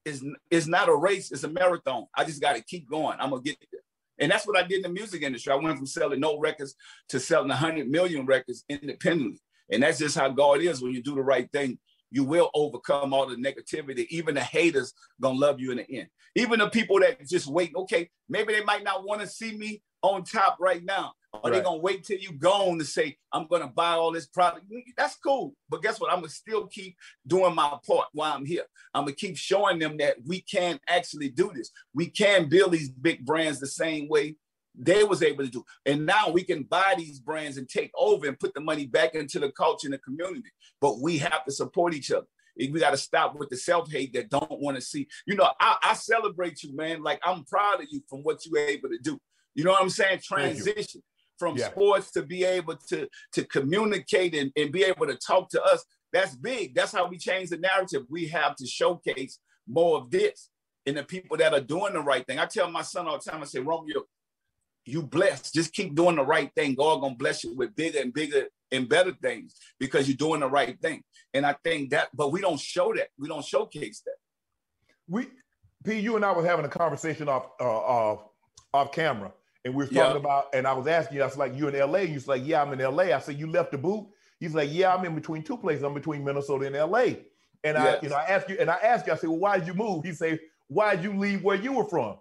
It's, 0.07 0.25
it's 0.51 0.67
not 0.67 0.89
a 0.89 0.95
race. 0.95 1.33
It's 1.33 1.45
a 1.45 1.49
marathon. 1.49 2.07
I 2.17 2.25
just 2.25 2.41
got 2.41 2.55
to 2.55 2.63
keep 2.63 2.89
going. 2.89 3.19
I'm 3.21 3.31
to 3.31 3.41
get 3.41 3.59
there. 3.73 3.81
And 4.19 4.31
that's 4.31 4.47
what 4.47 4.57
I 4.57 4.63
did 4.63 4.77
in 4.77 4.83
the 4.83 4.89
music 4.89 5.23
industry. 5.23 5.53
I 5.53 5.57
went 5.57 5.77
from 5.77 5.87
selling 5.87 6.21
no 6.21 6.39
records 6.39 6.75
to 7.11 7.21
selling 7.21 7.49
100 7.49 7.89
million 7.91 8.25
records 8.25 8.65
independently. 8.69 9.41
And 9.71 9.83
that's 9.83 9.99
just 9.99 10.17
how 10.17 10.29
God 10.31 10.61
is. 10.61 10.81
When 10.81 10.93
you 10.93 11.03
do 11.03 11.17
the 11.17 11.23
right 11.23 11.51
thing, 11.53 11.79
you 12.11 12.25
will 12.25 12.51
overcome 12.55 13.13
all 13.13 13.27
the 13.27 13.37
negativity. 13.37 14.07
Even 14.09 14.37
the 14.37 14.41
haters 14.41 14.95
gonna 15.21 15.39
love 15.39 15.61
you 15.61 15.73
in 15.73 15.79
the 15.79 15.91
end. 15.91 16.09
Even 16.35 16.61
the 16.61 16.71
people 16.71 17.01
that 17.01 17.27
just 17.29 17.49
wait, 17.49 17.73
okay, 17.75 18.09
maybe 18.29 18.53
they 18.53 18.65
might 18.65 18.85
not 18.85 19.05
want 19.05 19.21
to 19.23 19.27
see 19.27 19.57
me 19.57 19.83
on 20.07 20.25
top 20.25 20.57
right 20.61 20.85
now. 20.85 21.13
Or 21.33 21.51
right. 21.51 21.59
they 21.59 21.63
gonna 21.63 21.79
wait 21.79 22.05
till 22.05 22.19
you 22.19 22.33
gone 22.33 22.79
to 22.79 22.85
say, 22.85 23.17
I'm 23.33 23.47
gonna 23.47 23.69
buy 23.69 23.93
all 23.93 24.13
this 24.13 24.27
product. 24.27 24.67
That's 24.97 25.17
cool. 25.17 25.55
But 25.69 25.83
guess 25.83 26.01
what? 26.01 26.11
I'm 26.11 26.21
gonna 26.21 26.31
still 26.31 26.67
keep 26.67 26.97
doing 27.27 27.55
my 27.55 27.77
part 27.87 28.09
while 28.13 28.33
I'm 28.33 28.47
here. 28.47 28.65
I'm 28.95 29.05
gonna 29.05 29.15
keep 29.15 29.37
showing 29.37 29.79
them 29.79 29.99
that 29.99 30.17
we 30.25 30.41
can 30.41 30.81
actually 30.89 31.29
do 31.29 31.53
this. 31.55 31.71
We 31.95 32.07
can 32.07 32.49
build 32.49 32.73
these 32.73 32.89
big 32.89 33.25
brands 33.25 33.61
the 33.61 33.67
same 33.67 34.09
way 34.09 34.37
they 34.79 35.05
was 35.05 35.23
able 35.23 35.45
to 35.45 35.51
do. 35.51 35.65
And 35.85 36.07
now 36.07 36.31
we 36.31 36.43
can 36.43 36.63
buy 36.63 36.95
these 36.97 37.19
brands 37.19 37.57
and 37.57 37.69
take 37.69 37.91
over 37.97 38.27
and 38.27 38.39
put 38.39 38.55
the 38.55 38.61
money 38.61 38.87
back 38.87 39.15
into 39.15 39.39
the 39.39 39.51
culture 39.51 39.87
and 39.87 39.95
the 39.95 39.99
community. 39.99 40.51
But 40.81 41.01
we 41.01 41.19
have 41.19 41.45
to 41.45 41.53
support 41.53 41.95
each 41.95 42.11
other. 42.11 42.27
We 42.57 42.81
got 42.81 42.91
to 42.91 42.97
stop 42.97 43.39
with 43.39 43.51
the 43.51 43.57
self-hate 43.57 44.15
that 44.15 44.31
don't 44.31 44.61
want 44.61 44.77
to 44.77 44.81
see. 44.81 45.09
You 45.27 45.37
know, 45.37 45.51
I, 45.61 45.77
I, 45.83 45.95
celebrate 45.95 46.63
you, 46.63 46.75
man. 46.75 47.03
Like 47.03 47.21
I'm 47.23 47.45
proud 47.45 47.83
of 47.83 47.87
you 47.91 48.03
from 48.09 48.21
what 48.21 48.47
you 48.47 48.53
were 48.53 48.59
able 48.59 48.89
to 48.89 48.99
do. 48.99 49.21
You 49.57 49.65
know 49.65 49.73
what 49.73 49.83
I'm 49.83 49.91
saying? 49.91 50.21
Transition 50.23 51.03
from 51.39 51.57
yeah. 51.57 51.71
sports 51.71 52.13
to 52.13 52.23
be 52.23 52.45
able 52.45 52.77
to 52.91 53.09
to 53.33 53.45
communicate 53.45 54.35
and, 54.35 54.53
and 54.57 54.71
be 54.71 54.85
able 54.85 55.07
to 55.07 55.17
talk 55.17 55.49
to 55.51 55.63
us. 55.65 55.85
That's 56.13 56.37
big. 56.37 56.75
That's 56.75 56.93
how 56.93 57.09
we 57.09 57.19
change 57.19 57.51
the 57.51 57.57
narrative. 57.57 58.03
We 58.09 58.29
have 58.29 58.55
to 58.57 58.67
showcase 58.67 59.41
more 59.67 59.99
of 59.99 60.11
this 60.11 60.51
in 60.85 60.95
the 60.95 61.03
people 61.03 61.37
that 61.39 61.53
are 61.53 61.61
doing 61.61 61.95
the 61.95 62.01
right 62.01 62.25
thing. 62.25 62.39
I 62.39 62.47
tell 62.47 62.71
my 62.71 62.83
son 62.83 63.09
all 63.09 63.19
the 63.19 63.31
time, 63.31 63.43
I 63.43 63.45
say, 63.45 63.59
Romeo, 63.59 64.03
you 64.85 65.03
blessed. 65.03 65.53
Just 65.53 65.73
keep 65.73 65.95
doing 65.95 66.17
the 66.17 66.25
right 66.25 66.51
thing. 66.55 66.75
God 66.75 67.01
gonna 67.01 67.17
bless 67.17 67.43
you 67.43 67.57
with 67.57 67.75
bigger 67.75 68.01
and 68.01 68.13
bigger 68.13 68.47
and 68.71 68.89
better 68.89 69.13
things 69.23 69.55
because 69.81 70.07
you're 70.07 70.17
doing 70.17 70.41
the 70.41 70.49
right 70.49 70.79
thing. 70.81 71.03
And 71.35 71.45
I 71.47 71.57
think 71.65 71.91
that, 71.91 72.09
but 72.15 72.31
we 72.31 72.41
don't 72.41 72.61
show 72.61 72.93
that. 72.95 73.09
We 73.19 73.29
don't 73.29 73.45
showcase 73.45 74.03
that. 74.05 74.17
We, 75.09 75.29
P, 75.85 75.99
you 75.99 76.17
and 76.17 76.25
I 76.25 76.33
were 76.33 76.47
having 76.47 76.65
a 76.65 76.69
conversation 76.69 77.29
off 77.29 77.49
uh, 77.61 77.65
off 77.65 78.29
off 78.73 78.93
camera, 78.93 79.33
and 79.67 79.75
we 79.75 79.83
were 79.83 79.91
talking 79.91 80.13
yeah. 80.13 80.17
about, 80.17 80.47
and 80.55 80.65
I 80.65 80.73
was 80.73 80.87
asking 80.87 81.17
you, 81.17 81.25
I 81.25 81.27
was 81.27 81.37
like, 81.37 81.57
you 81.57 81.67
in 81.67 81.91
LA? 81.91 81.99
You 81.99 82.15
was 82.15 82.29
like, 82.29 82.43
yeah, 82.47 82.63
I'm 82.63 82.73
in 82.73 82.79
LA. 82.79 83.15
I 83.15 83.19
said, 83.19 83.37
you 83.37 83.49
left 83.49 83.73
the 83.73 83.79
boot? 83.79 84.07
He's 84.39 84.55
like, 84.55 84.69
yeah, 84.73 84.95
I'm 84.95 85.05
in 85.05 85.17
between 85.17 85.43
two 85.43 85.57
places. 85.57 85.83
I'm 85.83 85.93
between 85.93 86.23
Minnesota 86.23 86.67
and 86.67 86.77
LA. 86.77 87.01
And 87.65 87.77
yes. 87.77 87.99
I, 87.99 87.99
you 88.01 88.09
know, 88.09 88.15
I 88.15 88.25
asked 88.27 88.49
you, 88.49 88.57
and 88.61 88.71
I 88.71 88.77
asked 88.77 89.09
you, 89.09 89.13
I 89.13 89.17
said, 89.17 89.29
well, 89.29 89.41
why 89.41 89.59
did 89.59 89.67
you 89.67 89.75
move? 89.75 90.05
He 90.05 90.13
said, 90.13 90.39
why 90.69 90.95
did 90.95 91.05
you 91.05 91.19
leave 91.19 91.43
where 91.43 91.57
you 91.57 91.73
were 91.73 91.85
from? 91.85 92.17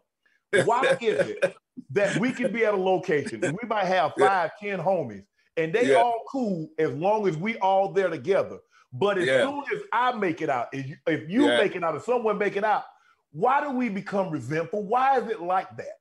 Why 0.66 0.98
is 1.02 1.30
it 1.30 1.56
that 1.92 2.18
we 2.18 2.32
can 2.32 2.52
be 2.52 2.66
at 2.66 2.74
a 2.74 2.78
location 2.78 3.44
and 3.44 3.56
we 3.62 3.68
might 3.68 3.86
have 3.86 4.14
five 4.18 4.28
five, 4.28 4.52
ten 4.60 4.80
homies, 4.80 5.26
and 5.56 5.72
they 5.72 5.92
yeah. 5.92 5.98
all 5.98 6.24
cool 6.32 6.68
as 6.80 6.92
long 6.94 7.28
as 7.28 7.38
we 7.38 7.58
all 7.58 7.92
there 7.92 8.10
together. 8.10 8.58
But 8.92 9.20
as 9.20 9.28
yeah. 9.28 9.44
soon 9.44 9.64
as 9.72 9.82
I 9.94 10.14
make 10.14 10.42
it 10.42 10.50
out, 10.50 10.70
if 10.74 10.88
you, 10.88 10.96
if 11.06 11.30
you 11.30 11.46
yeah. 11.46 11.58
make 11.58 11.76
it 11.76 11.84
out, 11.84 11.96
if 11.96 12.06
someone 12.06 12.40
make 12.40 12.56
it 12.56 12.64
out, 12.64 12.86
why 13.32 13.62
do 13.62 13.70
we 13.70 13.90
become 13.90 14.32
resentful? 14.32 14.84
Why 14.84 15.20
is 15.20 15.30
it 15.30 15.42
like 15.42 15.76
that? 15.78 16.00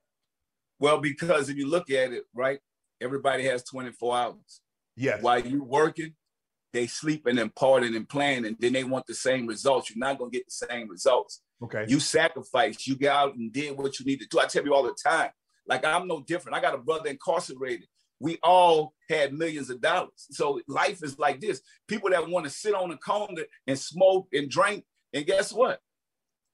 Well, 0.79 0.99
because 0.99 1.49
if 1.49 1.57
you 1.57 1.67
look 1.67 1.89
at 1.89 2.11
it, 2.11 2.23
right, 2.33 2.59
everybody 3.01 3.43
has 3.45 3.63
24 3.63 4.15
hours. 4.15 4.61
Yes. 4.95 5.21
While 5.21 5.45
you're 5.45 5.63
working, 5.63 6.15
they 6.73 6.87
sleeping 6.87 7.39
and 7.39 7.53
partying 7.55 7.95
and 7.95 8.07
playing, 8.07 8.45
and 8.45 8.57
then 8.59 8.73
they 8.73 8.83
want 8.83 9.07
the 9.07 9.13
same 9.13 9.47
results. 9.47 9.89
You're 9.89 10.05
not 10.05 10.19
gonna 10.19 10.29
get 10.29 10.45
the 10.45 10.67
same 10.67 10.89
results. 10.89 11.41
Okay. 11.63 11.85
You 11.87 11.99
sacrificed, 11.99 12.85
you 12.85 12.97
got 12.97 13.29
out 13.29 13.35
and 13.35 13.51
did 13.51 13.77
what 13.77 13.97
you 13.99 14.05
need 14.05 14.19
to 14.19 14.27
do. 14.29 14.39
I 14.39 14.45
tell 14.45 14.65
you 14.65 14.73
all 14.73 14.83
the 14.83 14.95
time, 15.01 15.29
like 15.65 15.85
I'm 15.85 16.07
no 16.07 16.21
different. 16.21 16.57
I 16.57 16.61
got 16.61 16.75
a 16.75 16.79
brother 16.79 17.09
incarcerated. 17.09 17.87
We 18.19 18.39
all 18.43 18.93
had 19.09 19.33
millions 19.33 19.69
of 19.69 19.81
dollars. 19.81 20.27
So 20.31 20.61
life 20.67 21.03
is 21.03 21.17
like 21.19 21.41
this. 21.41 21.61
People 21.87 22.09
that 22.09 22.29
want 22.29 22.45
to 22.45 22.51
sit 22.51 22.73
on 22.73 22.91
a 22.91 22.97
corner 22.97 23.43
and 23.67 23.79
smoke 23.79 24.27
and 24.33 24.49
drink, 24.49 24.83
and 25.13 25.25
guess 25.25 25.53
what? 25.53 25.79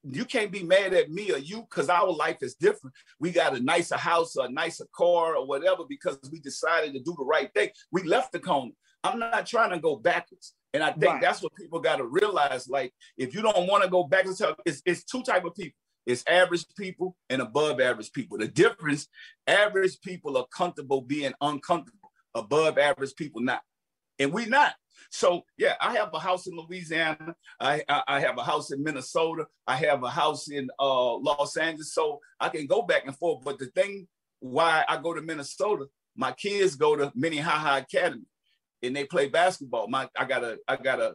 You 0.04 0.24
can't 0.24 0.50
be 0.50 0.62
mad 0.62 0.94
at 0.94 1.10
me 1.10 1.30
or 1.30 1.38
you 1.38 1.62
because 1.62 1.88
our 1.88 2.10
life 2.10 2.38
is 2.42 2.54
different. 2.54 2.94
We 3.20 3.30
got 3.30 3.56
a 3.56 3.60
nicer 3.60 3.96
house 3.96 4.36
or 4.36 4.46
a 4.46 4.50
nicer 4.50 4.86
car 4.94 5.36
or 5.36 5.46
whatever 5.46 5.84
because 5.88 6.18
we 6.30 6.40
decided 6.40 6.92
to 6.94 7.00
do 7.00 7.14
the 7.16 7.24
right 7.24 7.52
thing. 7.54 7.70
We 7.92 8.02
left 8.02 8.32
the 8.32 8.40
cone. 8.40 8.72
I'm 9.04 9.18
not 9.18 9.46
trying 9.46 9.70
to 9.70 9.78
go 9.78 9.96
backwards. 9.96 10.54
And 10.74 10.82
I 10.82 10.92
think 10.92 11.04
right. 11.12 11.20
that's 11.20 11.42
what 11.42 11.54
people 11.54 11.80
got 11.80 11.96
to 11.96 12.04
realize. 12.04 12.68
Like, 12.68 12.92
if 13.16 13.34
you 13.34 13.42
don't 13.42 13.68
want 13.68 13.84
to 13.84 13.90
go 13.90 14.04
backwards, 14.04 14.42
it's, 14.64 14.82
it's 14.86 15.04
two 15.04 15.22
type 15.22 15.44
of 15.44 15.54
people. 15.54 15.76
It's 16.06 16.24
average 16.26 16.64
people 16.76 17.16
and 17.30 17.42
above 17.42 17.80
average 17.80 18.12
people. 18.12 18.38
The 18.38 18.48
difference, 18.48 19.08
average 19.46 20.00
people 20.00 20.36
are 20.36 20.46
comfortable 20.46 21.00
being 21.00 21.32
uncomfortable. 21.40 22.10
Above 22.34 22.78
average 22.78 23.14
people 23.14 23.42
not. 23.42 23.60
And 24.18 24.32
we 24.32 24.46
not. 24.46 24.74
So 25.12 25.44
yeah, 25.58 25.74
I 25.80 25.94
have 25.96 26.08
a 26.14 26.18
house 26.18 26.46
in 26.46 26.56
Louisiana. 26.56 27.36
I, 27.60 27.82
I, 27.86 28.02
I 28.08 28.20
have 28.20 28.38
a 28.38 28.42
house 28.42 28.72
in 28.72 28.82
Minnesota. 28.82 29.46
I 29.66 29.76
have 29.76 30.02
a 30.02 30.08
house 30.08 30.48
in 30.48 30.70
uh, 30.80 31.16
Los 31.16 31.56
Angeles. 31.58 31.92
So 31.94 32.18
I 32.40 32.48
can 32.48 32.66
go 32.66 32.80
back 32.82 33.02
and 33.06 33.16
forth. 33.16 33.44
But 33.44 33.58
the 33.58 33.66
thing 33.66 34.08
why 34.40 34.84
I 34.88 34.96
go 34.96 35.12
to 35.12 35.20
Minnesota, 35.20 35.86
my 36.16 36.32
kids 36.32 36.76
go 36.76 36.96
to 36.96 37.12
Minnehaha 37.14 37.78
Academy, 37.78 38.24
and 38.82 38.96
they 38.96 39.04
play 39.04 39.28
basketball. 39.28 39.86
My 39.86 40.08
I 40.18 40.24
got 40.24 40.44
a 40.44 40.58
I 40.66 40.76
got 40.76 40.98
a 40.98 41.14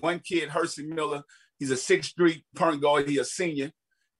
one 0.00 0.20
kid, 0.20 0.48
Hercy 0.48 0.86
Miller. 0.86 1.22
He's 1.58 1.70
a 1.70 1.76
sixth 1.76 2.10
street 2.10 2.42
point 2.56 2.80
guard. 2.80 3.06
He's 3.06 3.20
a 3.20 3.24
senior, 3.26 3.70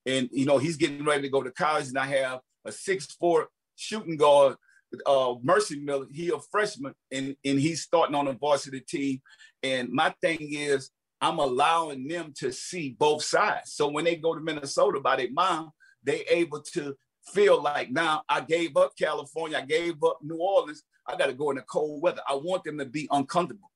and 0.05 0.29
you 0.31 0.45
know 0.45 0.59
he's 0.59 0.77
getting 0.77 1.03
ready 1.03 1.23
to 1.23 1.29
go 1.29 1.41
to 1.41 1.51
college. 1.51 1.87
And 1.87 1.97
I 1.97 2.05
have 2.05 2.41
a 2.65 2.71
six 2.71 3.07
four 3.19 3.47
shooting 3.75 4.17
guard 4.17 4.57
uh, 5.05 5.35
Mercy 5.41 5.79
Miller, 5.79 6.07
he 6.11 6.29
a 6.29 6.39
freshman 6.51 6.93
and, 7.11 7.35
and 7.45 7.59
he's 7.59 7.81
starting 7.81 8.15
on 8.15 8.25
the 8.25 8.33
varsity 8.33 8.81
team. 8.81 9.21
And 9.63 9.89
my 9.89 10.13
thing 10.21 10.39
is, 10.41 10.91
I'm 11.21 11.37
allowing 11.37 12.07
them 12.07 12.33
to 12.37 12.51
see 12.51 12.95
both 12.97 13.23
sides. 13.23 13.73
So 13.73 13.87
when 13.87 14.05
they 14.05 14.15
go 14.15 14.33
to 14.33 14.41
Minnesota 14.41 14.99
by 14.99 15.17
their 15.17 15.31
mom, 15.31 15.71
they 16.03 16.21
able 16.29 16.61
to 16.73 16.95
feel 17.33 17.61
like 17.61 17.91
now 17.91 18.23
I 18.27 18.41
gave 18.41 18.75
up 18.75 18.93
California, 18.97 19.59
I 19.59 19.65
gave 19.65 20.03
up 20.03 20.19
New 20.23 20.37
Orleans. 20.37 20.83
I 21.07 21.15
got 21.15 21.27
to 21.27 21.33
go 21.33 21.49
in 21.51 21.57
the 21.57 21.63
cold 21.63 22.01
weather. 22.01 22.21
I 22.27 22.35
want 22.35 22.63
them 22.63 22.77
to 22.79 22.85
be 22.85 23.07
uncomfortable. 23.11 23.71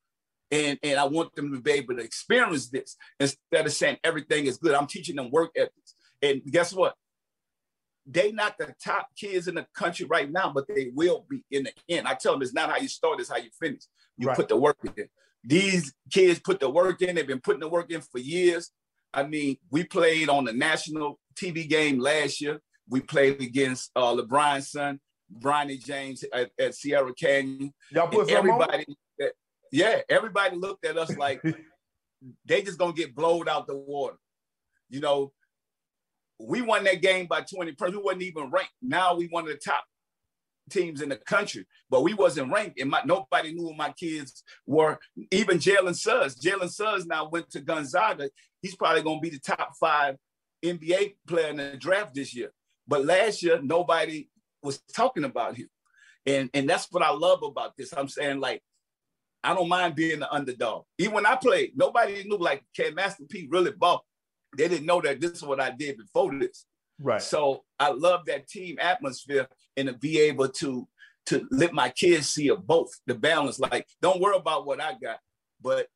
And, 0.52 0.78
and 0.84 1.00
I 1.00 1.06
want 1.06 1.36
them 1.36 1.52
to 1.54 1.60
be 1.60 1.72
able 1.72 1.96
to 1.96 2.04
experience 2.04 2.70
this 2.70 2.96
instead 3.20 3.66
of 3.66 3.74
saying 3.74 3.98
everything 4.04 4.46
is 4.46 4.58
good. 4.58 4.76
I'm 4.76 4.88
teaching 4.88 5.16
them 5.16 5.32
work 5.32 5.52
ethics. 5.56 5.96
And 6.22 6.42
guess 6.50 6.72
what? 6.74 6.96
They 8.06 8.32
not 8.32 8.58
the 8.58 8.74
top 8.84 9.10
kids 9.16 9.48
in 9.48 9.56
the 9.56 9.66
country 9.74 10.06
right 10.06 10.32
now, 10.32 10.52
but 10.54 10.68
they 10.68 10.92
will 10.94 11.26
be 11.30 11.44
in 11.52 11.64
the 11.64 11.72
end. 11.90 12.08
I 12.08 12.14
tell 12.14 12.34
them 12.34 12.42
it's 12.42 12.54
not 12.54 12.70
how 12.70 12.78
you 12.78 12.88
start, 12.88 13.20
it's 13.20 13.30
how 13.30 13.38
you 13.38 13.50
finish. 13.60 13.84
You 14.18 14.28
right. 14.28 14.36
put 14.36 14.48
the 14.48 14.58
work 14.58 14.78
in. 14.96 15.08
These 15.44 15.94
kids 16.12 16.40
put 16.40 16.60
the 16.60 16.70
work 16.70 17.02
in. 17.02 17.16
They've 17.16 17.28
been 17.28 17.42
putting 17.42 17.60
the 17.60 17.68
work 17.68 17.92
in 17.92 18.02
for 18.02 18.20
years. 18.20 18.72
I 19.14 19.24
mean, 19.24 19.58
we 19.72 19.84
played 19.84 20.30
on 20.30 20.46
the 20.46 20.54
national 20.54 21.20
TV 21.36 21.68
game 21.68 22.00
last 22.00 22.42
year. 22.42 22.60
We 22.90 23.02
played 23.02 23.42
against 23.42 23.92
uh, 23.96 24.14
LeBron's 24.14 24.72
son, 24.72 25.00
Bronny 25.40 25.84
James 25.84 26.24
at, 26.34 26.52
at 26.60 26.76
Sierra 26.76 27.14
Canyon. 27.14 27.74
Y'all 27.92 28.08
put 28.08 28.30
everybody, 28.30 28.86
that, 29.18 29.32
yeah, 29.72 30.02
everybody 30.10 30.58
looked 30.58 30.86
at 30.86 30.98
us 30.98 31.16
like 31.18 31.42
they 32.46 32.62
just 32.62 32.78
gonna 32.78 32.94
get 32.94 33.16
blowed 33.16 33.48
out 33.48 33.68
the 33.68 33.76
water. 33.76 34.18
You 34.90 35.00
know, 35.00 35.32
we 36.40 36.62
won 36.62 36.84
that 36.84 37.02
game 37.02 37.28
by 37.28 37.42
20 37.42 37.74
points. 37.74 37.96
We 37.96 38.02
wasn't 38.02 38.24
even 38.24 38.50
ranked. 38.50 38.74
Now 38.82 39.16
we 39.16 39.28
one 39.28 39.44
of 39.44 39.50
the 39.50 39.58
top 39.58 39.84
teams 40.70 41.02
in 41.02 41.10
the 41.10 41.18
country, 41.18 41.66
but 41.90 42.02
we 42.02 42.14
wasn't 42.14 42.52
ranked, 42.52 42.80
and 42.80 42.90
my, 42.90 43.02
nobody 43.06 43.54
knew 43.54 43.68
who 43.68 43.76
my 43.76 43.92
kids 43.92 44.44
were. 44.66 44.98
Even 45.32 45.58
Jalen 45.58 45.96
Suggs. 45.96 46.40
Jalen 46.40 46.70
Suggs 46.70 47.06
now 47.06 47.30
went 47.30 47.50
to 47.52 47.62
Gonzaga. 47.62 48.30
He's 48.62 48.76
probably 48.76 49.04
going 49.04 49.18
to 49.18 49.22
be 49.22 49.30
the 49.30 49.40
top 49.40 49.74
five 49.80 50.16
NBA 50.64 51.16
player 51.28 51.50
in 51.50 51.58
the 51.58 51.78
draft 51.78 52.16
this 52.16 52.36
year. 52.36 52.52
But 52.88 53.06
last 53.06 53.44
year, 53.44 53.60
nobody 53.62 54.28
was 54.62 54.80
talking 54.94 55.24
about 55.24 55.56
him, 55.56 55.70
and 56.26 56.50
and 56.54 56.70
that's 56.70 56.88
what 56.92 57.04
I 57.04 57.12
love 57.12 57.44
about 57.44 57.76
this. 57.78 57.94
I'm 57.96 58.10
saying 58.10 58.40
like. 58.40 58.62
I 59.44 59.54
don't 59.54 59.70
mind 59.70 59.94
being 59.94 60.22
the 60.22 60.34
underdog. 60.34 60.86
Even 60.98 61.14
when 61.14 61.26
I 61.28 61.36
played, 61.36 61.74
nobody 61.76 62.24
knew 62.24 62.36
like 62.36 62.64
can 62.76 62.96
Master 62.96 63.26
P 63.30 63.48
really 63.48 63.70
ball 63.70 64.04
they 64.58 64.68
didn't 64.68 64.86
know 64.86 65.02
that 65.02 65.20
this 65.20 65.32
is 65.32 65.44
what 65.44 65.60
I 65.60 65.72
did 65.72 65.98
before 65.98 66.38
this. 66.38 66.66
Right. 67.00 67.22
So 67.22 67.64
I 67.80 67.92
love 67.92 68.26
that 68.28 68.48
team 68.48 68.78
atmosphere 68.80 69.48
and 69.76 69.88
to 69.90 69.94
be 69.94 70.20
able 70.20 70.50
to 70.50 70.88
to 71.28 71.48
let 71.50 71.74
my 71.74 71.90
kids 71.90 72.30
see 72.30 72.50
a 72.50 72.56
both 72.56 72.90
the 73.08 73.16
balance. 73.16 73.60
Like, 73.60 73.88
don't 74.02 74.22
worry 74.22 74.38
about 74.38 74.66
what 74.66 74.82
I 74.82 74.94
got, 75.02 75.20
but 75.62 75.88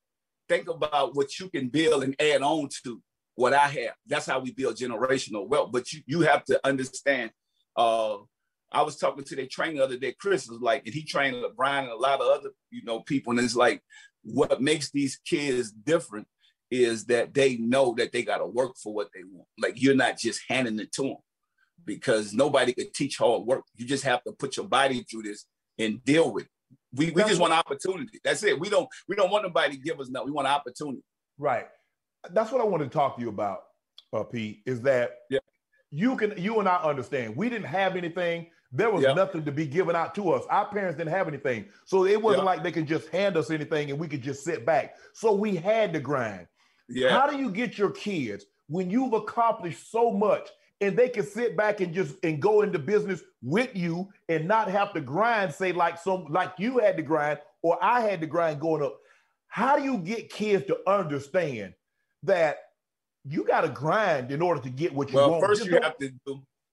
think 0.47 0.67
about 0.69 1.15
what 1.15 1.39
you 1.39 1.49
can 1.49 1.69
build 1.69 2.03
and 2.03 2.15
add 2.19 2.41
on 2.41 2.69
to 2.83 3.01
what 3.35 3.53
I 3.53 3.67
have. 3.67 3.93
That's 4.07 4.25
how 4.25 4.39
we 4.39 4.51
build 4.51 4.75
generational 4.77 5.47
wealth. 5.47 5.71
But 5.71 5.93
you 5.93 6.01
you 6.05 6.21
have 6.21 6.43
to 6.45 6.59
understand. 6.65 7.31
Uh, 7.75 8.17
I 8.71 8.83
was 8.83 8.97
talking 8.97 9.23
to 9.23 9.35
their 9.35 9.47
trainer 9.47 9.77
the 9.77 9.83
other 9.83 9.97
day, 9.97 10.13
Chris 10.19 10.47
was 10.47 10.59
like, 10.61 10.85
and 10.85 10.93
he 10.93 11.03
trained 11.03 11.43
Brian 11.55 11.85
and 11.85 11.93
a 11.93 11.95
lot 11.95 12.21
of 12.21 12.27
other, 12.27 12.49
you 12.69 12.83
know, 12.83 12.99
people. 12.99 13.31
And 13.31 13.39
it's 13.39 13.55
like, 13.55 13.81
what 14.23 14.61
makes 14.61 14.91
these 14.91 15.19
kids 15.25 15.71
different 15.71 16.27
is 16.71 17.05
that 17.05 17.33
they 17.33 17.57
know 17.57 17.95
that 17.97 18.11
they 18.11 18.23
got 18.23 18.37
to 18.37 18.45
work 18.45 18.77
for 18.77 18.93
what 18.93 19.09
they 19.13 19.23
want. 19.23 19.47
Like 19.59 19.81
you're 19.81 19.95
not 19.95 20.17
just 20.17 20.41
handing 20.47 20.79
it 20.79 20.91
to 20.93 21.03
them 21.03 21.17
because 21.85 22.33
nobody 22.33 22.73
could 22.73 22.93
teach 22.93 23.17
hard 23.17 23.43
work. 23.43 23.63
You 23.75 23.85
just 23.85 24.03
have 24.03 24.23
to 24.23 24.31
put 24.31 24.57
your 24.57 24.67
body 24.67 25.05
through 25.09 25.23
this 25.23 25.45
and 25.77 26.03
deal 26.03 26.31
with 26.31 26.45
it. 26.45 26.51
We, 26.93 27.11
we 27.11 27.23
just 27.23 27.39
want 27.39 27.53
opportunity. 27.53 28.19
That's 28.23 28.43
it. 28.43 28.59
We 28.59 28.69
don't 28.69 28.87
we 29.07 29.15
don't 29.15 29.31
want 29.31 29.43
nobody 29.43 29.75
to 29.75 29.81
give 29.81 29.99
us 29.99 30.09
nothing. 30.09 30.27
We 30.27 30.31
want 30.31 30.47
opportunity. 30.47 31.03
Right. 31.37 31.67
That's 32.31 32.51
what 32.51 32.61
I 32.61 32.63
want 32.65 32.83
to 32.83 32.89
talk 32.89 33.15
to 33.15 33.21
you 33.21 33.29
about, 33.29 33.59
uh, 34.11 34.23
Pete. 34.23 34.61
Is 34.65 34.81
that 34.81 35.11
yeah. 35.29 35.39
you 35.91 36.15
can 36.15 36.33
you 36.37 36.59
and 36.59 36.67
I 36.67 36.77
understand 36.77 37.35
we 37.35 37.49
didn't 37.49 37.67
have 37.67 37.95
anything. 37.95 38.47
There 38.71 38.91
was 38.91 39.03
nothing 39.15 39.45
to 39.45 39.51
be 39.51 39.65
given 39.65 39.95
out 39.95 40.13
to 40.15 40.31
us. 40.31 40.43
Our 40.47 40.67
parents 40.67 40.95
didn't 40.95 41.11
have 41.11 41.27
anything, 41.27 41.65
so 41.85 42.05
it 42.05 42.21
wasn't 42.21 42.45
like 42.45 42.61
they 42.61 42.71
could 42.71 42.87
just 42.87 43.09
hand 43.09 43.35
us 43.35 43.49
anything 43.49 43.89
and 43.89 43.99
we 43.99 44.07
could 44.07 44.21
just 44.21 44.43
sit 44.43 44.63
back. 44.63 44.95
So 45.13 45.33
we 45.33 45.55
had 45.55 45.91
to 45.93 45.99
grind. 45.99 46.45
Yeah. 46.89 47.09
How 47.09 47.29
do 47.29 47.37
you 47.37 47.49
get 47.51 47.77
your 47.77 47.91
kids 47.91 48.45
when 48.67 48.89
you've 48.89 49.13
accomplished 49.13 49.91
so 49.91 50.11
much 50.11 50.49
and 50.81 50.97
they 50.97 51.09
can 51.09 51.25
sit 51.25 51.57
back 51.57 51.81
and 51.81 51.93
just 51.93 52.15
and 52.23 52.41
go 52.41 52.61
into 52.61 52.79
business 52.79 53.21
with 53.41 53.75
you 53.75 54.09
and 54.27 54.47
not 54.47 54.69
have 54.69 54.93
to 54.93 55.01
grind, 55.01 55.53
say 55.53 55.71
like 55.71 55.97
some 55.99 56.25
like 56.29 56.53
you 56.57 56.79
had 56.79 56.97
to 56.97 57.03
grind 57.03 57.39
or 57.61 57.77
I 57.83 58.01
had 58.01 58.21
to 58.21 58.27
grind 58.27 58.59
going 58.59 58.83
up. 58.83 58.99
How 59.47 59.77
do 59.77 59.83
you 59.83 59.97
get 59.97 60.29
kids 60.29 60.65
to 60.67 60.77
understand 60.87 61.73
that 62.23 62.57
you 63.25 63.43
got 63.45 63.61
to 63.61 63.69
grind 63.69 64.31
in 64.31 64.41
order 64.41 64.61
to 64.61 64.69
get 64.69 64.93
what 64.93 65.09
you 65.09 65.15
well, 65.15 65.31
want? 65.31 65.41
Well, 65.41 65.49
first 65.49 65.65
you 65.65 65.79
have 65.81 65.97
to 65.97 66.11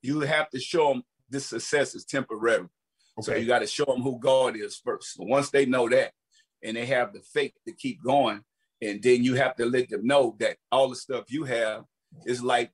you 0.02 0.20
have 0.20 0.50
to 0.50 0.60
show 0.60 0.88
them 0.88 1.02
this 1.28 1.46
success 1.46 1.94
is 1.94 2.04
temporary. 2.04 2.68
Okay. 3.18 3.22
So 3.22 3.34
you 3.34 3.46
got 3.46 3.60
to 3.60 3.66
show 3.66 3.86
them 3.86 4.02
who 4.02 4.18
God 4.18 4.56
is 4.56 4.76
first. 4.76 5.14
So 5.14 5.24
once 5.24 5.50
they 5.50 5.66
know 5.66 5.88
that 5.88 6.12
and 6.62 6.76
they 6.76 6.86
have 6.86 7.12
the 7.12 7.20
faith 7.20 7.52
to 7.66 7.72
keep 7.72 8.02
going, 8.02 8.42
and 8.82 9.02
then 9.02 9.24
you 9.24 9.34
have 9.34 9.56
to 9.56 9.66
let 9.66 9.88
them 9.88 10.06
know 10.06 10.36
that 10.38 10.56
all 10.70 10.88
the 10.88 10.96
stuff 10.96 11.24
you 11.28 11.44
have 11.44 11.84
is 12.26 12.42
like 12.42 12.72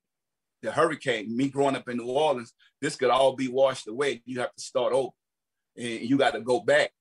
the 0.62 0.70
hurricane, 0.70 1.36
me 1.36 1.48
growing 1.48 1.76
up 1.76 1.88
in 1.88 1.98
New 1.98 2.06
Orleans, 2.06 2.54
this 2.80 2.96
could 2.96 3.10
all 3.10 3.34
be 3.34 3.48
washed 3.48 3.88
away. 3.88 4.22
You 4.24 4.40
have 4.40 4.54
to 4.54 4.62
start 4.62 4.92
over 4.92 5.12
and 5.76 6.00
you 6.02 6.16
got 6.16 6.34
to 6.34 6.40
go 6.40 6.60
back. 6.60 6.92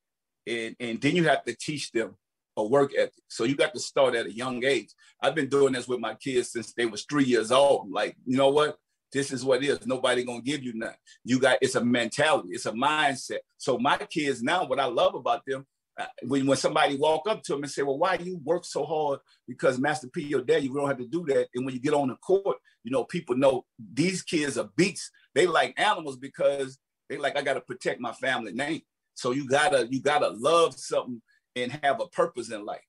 And, 0.48 0.76
and 0.80 1.00
then 1.00 1.16
you 1.16 1.26
have 1.26 1.44
to 1.44 1.56
teach 1.56 1.92
them 1.92 2.16
a 2.58 2.64
work 2.64 2.92
ethic. 2.98 3.14
So 3.28 3.44
you 3.44 3.56
got 3.56 3.74
to 3.74 3.80
start 3.80 4.16
at 4.16 4.26
a 4.26 4.34
young 4.34 4.64
age. 4.66 4.90
I've 5.22 5.36
been 5.36 5.50
doing 5.50 5.74
this 5.74 5.88
with 5.88 6.00
my 6.00 6.16
kids 6.16 6.52
since 6.52 6.74
they 6.74 6.86
was 6.86 7.06
three 7.06 7.26
years 7.26 7.52
old. 7.52 7.92
Like, 7.92 8.16
you 8.26 8.38
know 8.38 8.50
what? 8.50 8.78
This 9.12 9.32
is 9.32 9.44
what 9.44 9.64
it 9.64 9.68
is. 9.68 9.86
Nobody 9.86 10.24
gonna 10.24 10.42
give 10.42 10.64
you 10.64 10.74
nothing. 10.74 10.96
You 11.26 11.40
got 11.40 11.58
it's 11.62 11.76
a 11.76 11.84
mentality, 11.84 12.50
it's 12.54 12.66
a 12.66 12.72
mindset. 12.72 13.40
So 13.58 13.78
my 13.78 13.98
kids 13.98 14.42
now, 14.42 14.66
what 14.66 14.80
I 14.80 14.86
love 14.86 15.16
about 15.16 15.46
them, 15.46 15.66
Uh, 16.00 16.06
when, 16.24 16.48
when 16.48 16.58
somebody 16.58 16.96
walk 16.96 17.28
up 17.28 17.44
to 17.44 17.54
him 17.54 17.64
and 17.64 17.72
say, 17.72 17.82
well, 17.82 17.98
why 17.98 18.16
you 18.16 18.40
work 18.44 18.64
so 18.66 18.86
hard? 18.86 19.20
Because 19.48 19.78
Master 19.78 20.08
P, 20.08 20.24
your 20.24 20.42
dad, 20.42 20.64
you 20.64 20.74
don't 20.74 20.88
have 20.88 20.98
to 20.98 21.08
do 21.08 21.26
that. 21.28 21.50
And 21.54 21.66
when 21.66 21.74
you 21.74 21.82
get 21.82 21.94
on 21.94 22.08
the 22.08 22.16
court, 22.16 22.58
you 22.84 22.92
know, 22.92 23.04
people 23.04 23.36
know 23.36 23.66
these 23.94 24.22
kids 24.22 24.58
are 24.58 24.70
beasts. 24.76 25.12
They 25.36 25.48
like 25.48 25.80
animals 25.80 26.18
because 26.18 26.80
they 27.10 27.18
like, 27.18 27.38
I 27.38 27.42
got 27.42 27.56
to 27.56 27.62
protect 27.62 28.00
my 28.00 28.14
family 28.14 28.54
name. 28.54 28.82
So 29.16 29.32
you 29.32 29.48
gotta, 29.48 29.88
you 29.92 30.02
gotta 30.02 30.30
love 30.30 30.76
something 30.80 31.22
and 31.56 31.72
have 31.84 32.00
a 32.00 32.08
purpose 32.08 32.50
in 32.52 32.66
life 32.66 32.80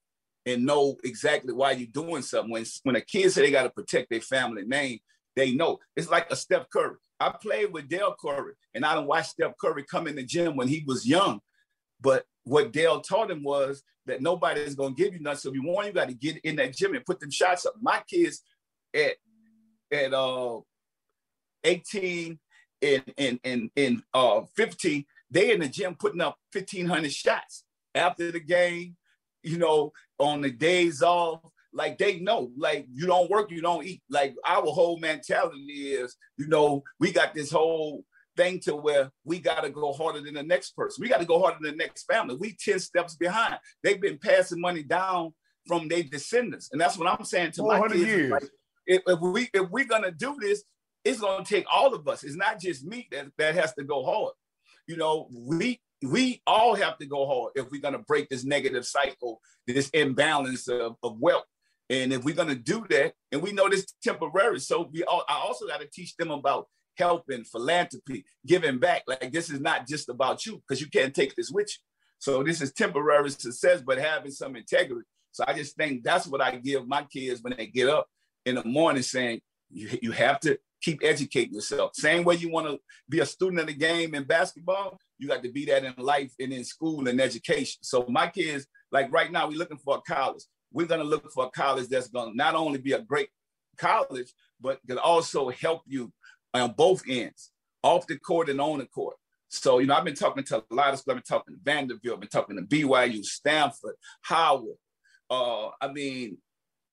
and 0.46 0.64
know 0.64 0.96
exactly 1.04 1.52
why 1.52 1.72
you're 1.72 1.88
doing 1.88 2.22
something. 2.22 2.50
When, 2.50 2.64
when 2.84 2.96
a 2.96 3.00
kid 3.00 3.30
say 3.30 3.42
they 3.42 3.50
got 3.50 3.64
to 3.64 3.70
protect 3.70 4.10
their 4.10 4.20
family 4.20 4.64
name, 4.64 5.00
they 5.36 5.52
know. 5.52 5.78
It's 5.96 6.10
like 6.10 6.30
a 6.30 6.36
Steph 6.36 6.68
Curry. 6.70 6.96
I 7.20 7.30
played 7.30 7.72
with 7.72 7.88
Dell 7.88 8.16
Curry 8.20 8.54
and 8.74 8.84
I 8.84 8.94
don't 8.94 9.06
watch 9.06 9.28
Steph 9.28 9.56
Curry 9.60 9.84
come 9.84 10.06
in 10.06 10.16
the 10.16 10.24
gym 10.24 10.56
when 10.56 10.68
he 10.68 10.84
was 10.86 11.06
young. 11.06 11.40
But 12.02 12.24
what 12.44 12.72
Dell 12.72 13.00
taught 13.00 13.30
him 13.30 13.42
was 13.42 13.82
that 14.06 14.20
nobody 14.20 14.60
is 14.60 14.74
going 14.74 14.94
to 14.94 15.02
give 15.02 15.14
you 15.14 15.20
nothing. 15.20 15.38
So 15.38 15.48
if 15.50 15.54
you 15.54 15.62
want, 15.62 15.86
you 15.86 15.92
got 15.92 16.08
to 16.08 16.14
get 16.14 16.38
in 16.38 16.56
that 16.56 16.76
gym 16.76 16.94
and 16.94 17.06
put 17.06 17.20
them 17.20 17.30
shots 17.30 17.64
up. 17.64 17.74
My 17.80 18.02
kids 18.08 18.42
at 18.94 19.12
at 19.92 20.12
uh 20.12 20.60
18 21.64 22.38
and 22.82 23.14
and 23.16 23.40
and, 23.44 23.70
and 23.76 24.02
uh 24.12 24.42
15, 24.56 25.04
they 25.30 25.52
in 25.52 25.60
the 25.60 25.68
gym 25.68 25.94
putting 25.94 26.20
up 26.20 26.36
1500 26.52 27.12
shots 27.12 27.64
after 27.94 28.32
the 28.32 28.40
game, 28.40 28.96
you 29.42 29.58
know, 29.58 29.92
on 30.18 30.40
the 30.42 30.50
days 30.50 31.02
off. 31.02 31.40
Like 31.74 31.96
they 31.96 32.20
know, 32.20 32.50
like 32.58 32.86
you 32.92 33.06
don't 33.06 33.30
work, 33.30 33.50
you 33.50 33.62
don't 33.62 33.86
eat. 33.86 34.02
Like 34.10 34.34
our 34.44 34.66
whole 34.66 34.98
mentality 34.98 35.94
is, 35.94 36.16
you 36.36 36.46
know, 36.48 36.82
we 37.00 37.12
got 37.12 37.32
this 37.32 37.50
whole 37.50 38.04
thing 38.36 38.60
to 38.60 38.74
where 38.74 39.10
we 39.24 39.38
got 39.38 39.62
to 39.62 39.70
go 39.70 39.92
harder 39.92 40.20
than 40.20 40.34
the 40.34 40.42
next 40.42 40.76
person. 40.76 41.02
We 41.02 41.08
got 41.08 41.20
to 41.20 41.26
go 41.26 41.40
harder 41.40 41.58
than 41.60 41.72
the 41.72 41.84
next 41.84 42.04
family. 42.04 42.36
We 42.36 42.56
10 42.58 42.78
steps 42.78 43.16
behind. 43.16 43.58
They've 43.82 44.00
been 44.00 44.18
passing 44.18 44.60
money 44.60 44.82
down 44.82 45.34
from 45.66 45.88
their 45.88 46.02
descendants. 46.02 46.70
And 46.72 46.80
that's 46.80 46.98
what 46.98 47.08
I'm 47.08 47.24
saying 47.24 47.52
to 47.52 47.62
my 47.62 47.86
kids. 47.88 48.00
Years. 48.00 48.30
Like, 48.30 48.44
if, 48.86 49.02
if, 49.06 49.20
we 49.20 49.48
if 49.54 49.70
we're 49.70 49.84
gonna 49.84 50.10
do 50.10 50.36
this, 50.40 50.64
it's 51.04 51.20
gonna 51.20 51.44
take 51.44 51.66
all 51.72 51.94
of 51.94 52.06
us. 52.08 52.24
It's 52.24 52.36
not 52.36 52.60
just 52.60 52.84
me 52.84 53.08
that, 53.12 53.26
that 53.38 53.54
has 53.54 53.72
to 53.74 53.84
go 53.84 54.04
hard. 54.04 54.32
You 54.86 54.96
know, 54.96 55.28
we 55.30 55.80
we 56.02 56.42
all 56.46 56.74
have 56.74 56.98
to 56.98 57.06
go 57.06 57.26
hard 57.26 57.52
if 57.54 57.70
we're 57.70 57.80
gonna 57.80 58.00
break 58.00 58.28
this 58.28 58.44
negative 58.44 58.84
cycle, 58.84 59.40
this 59.66 59.88
imbalance 59.90 60.66
of, 60.68 60.96
of 61.02 61.18
wealth. 61.20 61.44
And 61.90 62.12
if 62.12 62.24
we're 62.24 62.34
gonna 62.34 62.56
do 62.56 62.84
that, 62.90 63.12
and 63.30 63.42
we 63.42 63.52
know 63.52 63.68
this 63.68 63.86
temporary, 64.02 64.58
so 64.58 64.88
we 64.92 65.04
all 65.04 65.24
I 65.28 65.34
also 65.34 65.66
got 65.66 65.80
to 65.80 65.86
teach 65.86 66.16
them 66.16 66.30
about 66.30 66.66
helping, 66.96 67.44
philanthropy, 67.44 68.24
giving 68.46 68.78
back. 68.78 69.02
Like 69.06 69.32
this 69.32 69.50
is 69.50 69.60
not 69.60 69.86
just 69.86 70.08
about 70.08 70.44
you 70.46 70.62
because 70.66 70.80
you 70.80 70.88
can't 70.88 71.14
take 71.14 71.34
this 71.34 71.50
with 71.50 71.68
you. 71.68 71.82
So 72.18 72.42
this 72.42 72.60
is 72.60 72.72
temporary 72.72 73.30
success, 73.30 73.82
but 73.84 73.98
having 73.98 74.30
some 74.30 74.56
integrity. 74.56 75.06
So 75.32 75.44
I 75.46 75.54
just 75.54 75.76
think 75.76 76.04
that's 76.04 76.26
what 76.26 76.40
I 76.40 76.56
give 76.56 76.86
my 76.86 77.02
kids 77.04 77.42
when 77.42 77.54
they 77.56 77.66
get 77.66 77.88
up 77.88 78.06
in 78.44 78.56
the 78.56 78.64
morning 78.64 79.02
saying, 79.02 79.40
you, 79.70 79.88
you 80.02 80.12
have 80.12 80.38
to 80.40 80.58
keep 80.82 81.00
educating 81.02 81.54
yourself. 81.54 81.92
Same 81.94 82.24
way 82.24 82.34
you 82.34 82.50
want 82.50 82.66
to 82.66 82.78
be 83.08 83.20
a 83.20 83.26
student 83.26 83.60
in 83.60 83.66
the 83.66 83.72
game 83.72 84.14
in 84.14 84.24
basketball, 84.24 84.98
you 85.18 85.28
got 85.28 85.42
to 85.42 85.50
be 85.50 85.64
that 85.66 85.84
in 85.84 85.94
life 85.96 86.32
and 86.38 86.52
in 86.52 86.64
school 86.64 87.08
and 87.08 87.20
education. 87.20 87.78
So 87.82 88.04
my 88.08 88.28
kids, 88.28 88.66
like 88.90 89.10
right 89.12 89.30
now, 89.30 89.48
we're 89.48 89.58
looking 89.58 89.78
for 89.78 89.96
a 89.96 90.12
college. 90.12 90.42
We're 90.72 90.86
going 90.86 91.00
to 91.00 91.06
look 91.06 91.30
for 91.32 91.46
a 91.46 91.50
college 91.50 91.88
that's 91.88 92.08
going 92.08 92.32
to 92.32 92.36
not 92.36 92.54
only 92.54 92.78
be 92.78 92.92
a 92.92 93.00
great 93.00 93.28
college, 93.78 94.32
but 94.60 94.80
can 94.86 94.98
also 94.98 95.50
help 95.50 95.82
you 95.86 96.12
on 96.54 96.72
both 96.72 97.02
ends, 97.08 97.50
off 97.82 98.06
the 98.06 98.18
court 98.18 98.48
and 98.48 98.60
on 98.60 98.78
the 98.78 98.86
court. 98.86 99.16
So, 99.48 99.80
you 99.80 99.86
know, 99.86 99.94
I've 99.94 100.04
been 100.04 100.14
talking 100.14 100.44
to 100.44 100.64
a 100.70 100.74
lot 100.74 100.94
of 100.94 100.98
schools. 100.98 101.16
I've 101.16 101.24
been 101.24 101.38
talking 101.38 101.54
to 101.54 101.60
Vanderbilt, 101.62 102.14
I've 102.14 102.20
been 102.20 102.28
talking 102.28 102.56
to 102.56 102.62
BYU, 102.62 103.24
Stanford, 103.24 103.94
Howard. 104.22 104.76
Uh, 105.28 105.68
I 105.80 105.92
mean, 105.92 106.38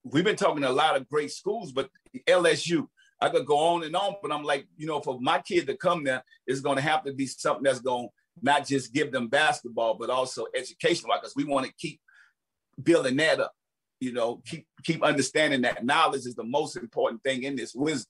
we've 0.04 0.24
been 0.24 0.36
talking 0.36 0.62
to 0.62 0.70
a 0.70 0.72
lot 0.72 0.98
of 0.98 1.08
great 1.10 1.32
schools, 1.32 1.72
but 1.72 1.90
LSU, 2.28 2.88
I 3.22 3.30
could 3.30 3.46
go 3.46 3.58
on 3.58 3.84
and 3.84 3.96
on, 3.96 4.16
but 4.22 4.32
I'm 4.32 4.44
like, 4.44 4.68
you 4.78 4.88
know, 4.88 5.02
for 5.02 5.20
my 5.20 5.40
kid 5.40 5.68
to 5.68 5.76
come 5.76 6.04
there, 6.04 6.24
it's 6.48 6.62
going 6.62 6.78
to 6.78 6.82
have 6.82 7.04
to 7.04 7.14
be 7.14 7.28
something 7.28 7.64
that's 7.64 7.80
going 7.80 8.08
to 8.08 8.14
not 8.42 8.66
just 8.66 8.94
give 8.94 9.12
them 9.12 9.28
basketball, 9.28 9.96
but 9.96 10.10
also 10.10 10.46
educational, 10.56 11.14
because 11.16 11.36
we 11.36 11.44
want 11.44 11.66
to 11.66 11.74
keep 11.74 12.00
building 12.82 13.18
that 13.18 13.40
up. 13.40 13.54
You 14.00 14.14
know, 14.14 14.42
keep 14.46 14.66
keep 14.86 15.04
understanding 15.04 15.62
that 15.64 15.84
knowledge 15.84 16.26
is 16.26 16.36
the 16.36 16.46
most 16.46 16.78
important 16.78 17.22
thing 17.22 17.44
in 17.44 17.58
this 17.58 17.76
wisdom. 17.76 18.10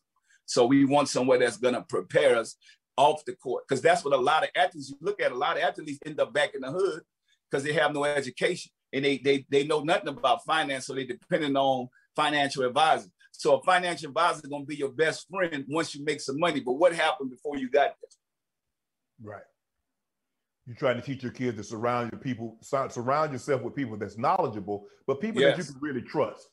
So 0.49 0.65
we 0.65 0.83
want 0.83 1.09
somewhere 1.09 1.37
that's 1.37 1.57
going 1.57 1.75
to 1.75 1.83
prepare 1.83 2.35
us 2.35 2.55
off 2.97 3.23
the 3.23 3.35
court 3.35 3.65
because 3.67 3.83
that's 3.83 4.03
what 4.03 4.15
a 4.15 4.17
lot 4.17 4.43
of 4.43 4.49
athletes 4.55 4.89
you 4.89 4.97
look 4.99 5.21
at. 5.21 5.31
A 5.31 5.35
lot 5.35 5.57
of 5.57 5.63
athletes 5.63 5.99
end 6.03 6.19
up 6.19 6.33
back 6.33 6.55
in 6.55 6.61
the 6.61 6.71
hood 6.71 7.03
because 7.49 7.63
they 7.63 7.71
have 7.73 7.93
no 7.93 8.03
education 8.03 8.71
and 8.91 9.05
they 9.05 9.19
they 9.19 9.45
they 9.49 9.63
know 9.63 9.81
nothing 9.81 10.07
about 10.07 10.43
finance, 10.45 10.87
so 10.87 10.95
they're 10.95 11.05
depending 11.05 11.55
on 11.55 11.87
financial 12.15 12.65
advisors. 12.65 13.11
So 13.31 13.57
a 13.57 13.63
financial 13.63 14.09
advisor 14.09 14.41
is 14.43 14.49
going 14.49 14.63
to 14.63 14.67
be 14.67 14.75
your 14.75 14.91
best 14.91 15.27
friend 15.29 15.65
once 15.69 15.93
you 15.93 16.03
make 16.03 16.19
some 16.19 16.39
money. 16.39 16.61
But 16.61 16.73
what 16.73 16.95
happened 16.95 17.29
before 17.29 17.55
you 17.55 17.69
got 17.69 17.93
there? 18.01 19.31
Right. 19.31 19.43
You're 20.65 20.77
trying 20.77 20.95
to 20.95 21.03
teach 21.03 21.21
your 21.21 21.31
kids 21.31 21.57
to 21.57 21.63
surround 21.63 22.11
your 22.11 22.21
people, 22.21 22.57
surround 22.61 23.33
yourself 23.33 23.61
with 23.61 23.75
people 23.75 23.97
that's 23.97 24.17
knowledgeable, 24.17 24.87
but 25.05 25.21
people 25.21 25.41
yes. 25.41 25.57
that 25.57 25.63
you 25.67 25.73
can 25.73 25.81
really 25.81 26.01
trust. 26.01 26.49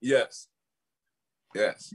Yes. 0.00 0.48
Yes 1.54 1.94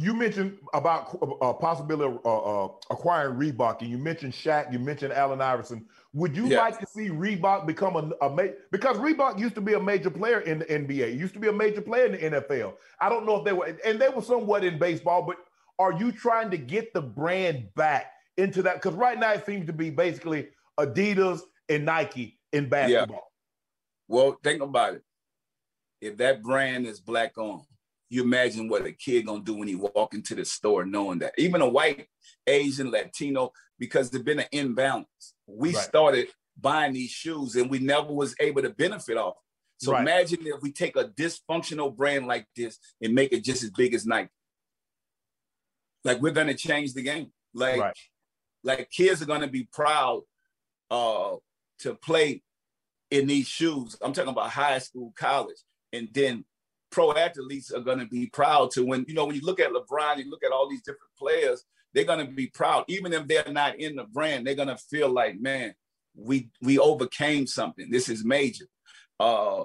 you 0.00 0.14
mentioned 0.14 0.56
about 0.74 1.18
a 1.20 1.26
uh, 1.26 1.52
possibility 1.54 2.04
of 2.04 2.24
uh, 2.24 2.64
uh, 2.64 2.68
acquiring 2.88 3.36
Reebok, 3.36 3.80
and 3.80 3.90
you 3.90 3.98
mentioned 3.98 4.32
Shaq, 4.32 4.72
you 4.72 4.78
mentioned 4.78 5.12
Allen 5.12 5.40
Iverson. 5.40 5.86
Would 6.12 6.36
you 6.36 6.46
yes. 6.46 6.58
like 6.58 6.78
to 6.78 6.86
see 6.86 7.08
Reebok 7.08 7.66
become 7.66 7.96
a, 7.96 8.24
a 8.24 8.30
ma- 8.30 8.52
because 8.70 8.96
Reebok 8.98 9.40
used 9.40 9.56
to 9.56 9.60
be 9.60 9.74
a 9.74 9.80
major 9.80 10.10
player 10.10 10.40
in 10.40 10.60
the 10.60 10.66
NBA, 10.66 11.18
used 11.18 11.34
to 11.34 11.40
be 11.40 11.48
a 11.48 11.52
major 11.52 11.80
player 11.80 12.06
in 12.06 12.12
the 12.12 12.40
NFL. 12.40 12.74
I 13.00 13.08
don't 13.08 13.26
know 13.26 13.36
if 13.36 13.44
they 13.44 13.52
were, 13.52 13.76
and 13.84 14.00
they 14.00 14.08
were 14.08 14.22
somewhat 14.22 14.62
in 14.62 14.78
baseball, 14.78 15.22
but 15.22 15.36
are 15.80 15.92
you 15.92 16.12
trying 16.12 16.50
to 16.52 16.58
get 16.58 16.94
the 16.94 17.02
brand 17.02 17.74
back 17.74 18.12
into 18.36 18.62
that? 18.62 18.74
Because 18.74 18.94
right 18.94 19.18
now 19.18 19.32
it 19.32 19.44
seems 19.46 19.66
to 19.66 19.72
be 19.72 19.90
basically 19.90 20.48
Adidas 20.78 21.40
and 21.68 21.84
Nike 21.84 22.38
in 22.52 22.68
basketball. 22.68 23.16
Yeah. 23.16 24.14
Well, 24.16 24.38
think 24.44 24.62
about 24.62 24.94
it. 24.94 25.02
If 26.00 26.18
that 26.18 26.42
brand 26.42 26.86
is 26.86 27.00
black 27.00 27.36
on, 27.36 27.64
you 28.10 28.22
imagine 28.22 28.68
what 28.68 28.86
a 28.86 28.92
kid 28.92 29.26
gonna 29.26 29.42
do 29.42 29.54
when 29.54 29.68
he 29.68 29.74
walk 29.74 30.14
into 30.14 30.34
the 30.34 30.44
store 30.44 30.84
knowing 30.84 31.18
that. 31.18 31.34
Even 31.38 31.60
a 31.60 31.68
white, 31.68 32.08
Asian, 32.46 32.90
Latino, 32.90 33.52
because 33.78 34.10
there's 34.10 34.24
been 34.24 34.40
an 34.40 34.46
imbalance. 34.52 35.34
We 35.46 35.74
right. 35.74 35.84
started 35.84 36.28
buying 36.60 36.94
these 36.94 37.10
shoes 37.10 37.54
and 37.56 37.70
we 37.70 37.78
never 37.78 38.12
was 38.12 38.34
able 38.40 38.62
to 38.62 38.70
benefit 38.70 39.16
off. 39.16 39.36
So 39.78 39.92
right. 39.92 40.02
imagine 40.02 40.40
if 40.42 40.60
we 40.60 40.72
take 40.72 40.96
a 40.96 41.04
dysfunctional 41.04 41.94
brand 41.94 42.26
like 42.26 42.46
this 42.56 42.78
and 43.00 43.14
make 43.14 43.32
it 43.32 43.44
just 43.44 43.62
as 43.62 43.70
big 43.70 43.94
as 43.94 44.06
Nike. 44.06 44.30
Like 46.04 46.20
we're 46.20 46.32
gonna 46.32 46.54
change 46.54 46.94
the 46.94 47.02
game. 47.02 47.30
Like, 47.54 47.80
right. 47.80 47.96
like 48.64 48.90
kids 48.90 49.22
are 49.22 49.26
gonna 49.26 49.48
be 49.48 49.68
proud 49.72 50.22
uh, 50.90 51.36
to 51.80 51.94
play 51.94 52.42
in 53.10 53.26
these 53.26 53.46
shoes. 53.46 53.96
I'm 54.00 54.12
talking 54.12 54.32
about 54.32 54.50
high 54.50 54.78
school, 54.78 55.12
college, 55.16 55.58
and 55.92 56.08
then 56.12 56.44
pro 56.90 57.12
athletes 57.14 57.72
are 57.72 57.80
going 57.80 57.98
to 57.98 58.06
be 58.06 58.26
proud 58.26 58.70
to 58.72 58.84
when 58.84 59.04
you 59.08 59.14
know 59.14 59.24
when 59.26 59.36
you 59.36 59.42
look 59.42 59.60
at 59.60 59.72
LeBron, 59.72 60.18
you 60.18 60.30
look 60.30 60.44
at 60.44 60.52
all 60.52 60.68
these 60.68 60.82
different 60.82 61.14
players, 61.18 61.64
they're 61.94 62.04
going 62.04 62.24
to 62.24 62.32
be 62.32 62.48
proud, 62.48 62.84
even 62.88 63.12
if 63.12 63.26
they're 63.26 63.44
not 63.50 63.78
in 63.78 63.96
the 63.96 64.04
brand. 64.04 64.46
They're 64.46 64.54
going 64.54 64.68
to 64.68 64.76
feel 64.76 65.08
like, 65.08 65.40
man, 65.40 65.74
we 66.14 66.50
we 66.60 66.78
overcame 66.78 67.46
something. 67.46 67.90
This 67.90 68.08
is 68.08 68.24
major. 68.24 68.66
Uh, 69.18 69.64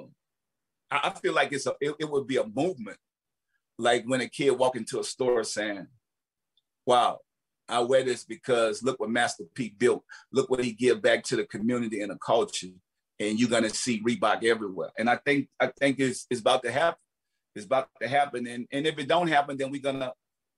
I 0.91 1.11
feel 1.21 1.33
like 1.33 1.51
it's 1.51 1.65
a 1.65 1.73
it, 1.81 1.95
it 1.99 2.09
would 2.09 2.27
be 2.27 2.37
a 2.37 2.45
movement, 2.45 2.97
like 3.77 4.03
when 4.05 4.21
a 4.21 4.29
kid 4.29 4.51
walk 4.51 4.75
into 4.75 4.99
a 4.99 5.03
store 5.03 5.43
saying, 5.43 5.87
"Wow, 6.85 7.19
I 7.67 7.79
wear 7.79 8.03
this 8.03 8.23
because 8.23 8.83
look 8.83 8.99
what 8.99 9.09
Master 9.09 9.45
P 9.53 9.73
built. 9.77 10.03
Look 10.31 10.49
what 10.49 10.63
he 10.63 10.73
give 10.73 11.01
back 11.01 11.23
to 11.25 11.35
the 11.35 11.45
community 11.45 12.01
and 12.01 12.11
the 12.11 12.17
culture." 12.17 12.67
And 13.19 13.39
you're 13.39 13.49
gonna 13.49 13.69
see 13.69 14.01
Reebok 14.03 14.43
everywhere. 14.43 14.91
And 14.97 15.09
I 15.09 15.17
think 15.17 15.49
I 15.59 15.67
think 15.67 15.99
it's 15.99 16.25
it's 16.29 16.41
about 16.41 16.63
to 16.63 16.71
happen. 16.71 16.99
It's 17.55 17.65
about 17.65 17.89
to 18.01 18.07
happen. 18.07 18.47
And, 18.47 18.67
and 18.71 18.87
if 18.87 18.97
it 18.97 19.07
don't 19.07 19.27
happen, 19.27 19.57
then 19.57 19.71
we're 19.71 19.81
gonna 19.81 20.13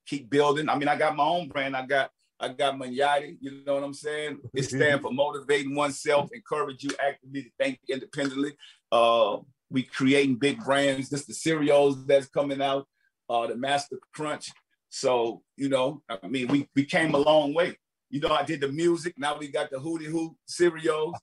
keep 0.06 0.30
building. 0.30 0.68
I 0.68 0.76
mean, 0.76 0.88
I 0.88 0.96
got 0.96 1.16
my 1.16 1.24
own 1.24 1.48
brand. 1.48 1.76
I 1.76 1.84
got 1.84 2.10
I 2.38 2.48
got 2.48 2.78
Manjati, 2.78 3.38
you 3.40 3.62
know 3.64 3.74
what 3.74 3.84
I'm 3.84 3.94
saying? 3.94 4.38
It 4.54 4.64
stands 4.64 5.02
for 5.02 5.10
motivating 5.10 5.74
oneself, 5.74 6.30
encourage 6.32 6.84
you 6.84 6.90
actively 7.02 7.44
to 7.44 7.50
think 7.58 7.80
independently. 7.88 8.56
Uh, 8.92 9.38
we 9.70 9.82
creating 9.82 10.36
big 10.36 10.62
brands. 10.62 11.08
just 11.08 11.26
the 11.26 11.34
cereals 11.34 12.04
that's 12.06 12.28
coming 12.28 12.60
out, 12.60 12.86
uh, 13.30 13.46
the 13.46 13.56
Master 13.56 13.98
Crunch. 14.14 14.50
So, 14.90 15.42
you 15.56 15.68
know, 15.68 16.02
I 16.08 16.26
mean, 16.28 16.48
we, 16.48 16.68
we 16.76 16.84
came 16.84 17.14
a 17.14 17.18
long 17.18 17.54
way 17.54 17.76
you 18.08 18.20
know, 18.20 18.30
I 18.30 18.44
did 18.44 18.60
the 18.60 18.68
music. 18.68 19.14
Now 19.18 19.36
we 19.36 19.48
got 19.48 19.70
the 19.70 19.78
hootie 19.78 20.06
hoop 20.06 20.34
cereals. 20.46 21.14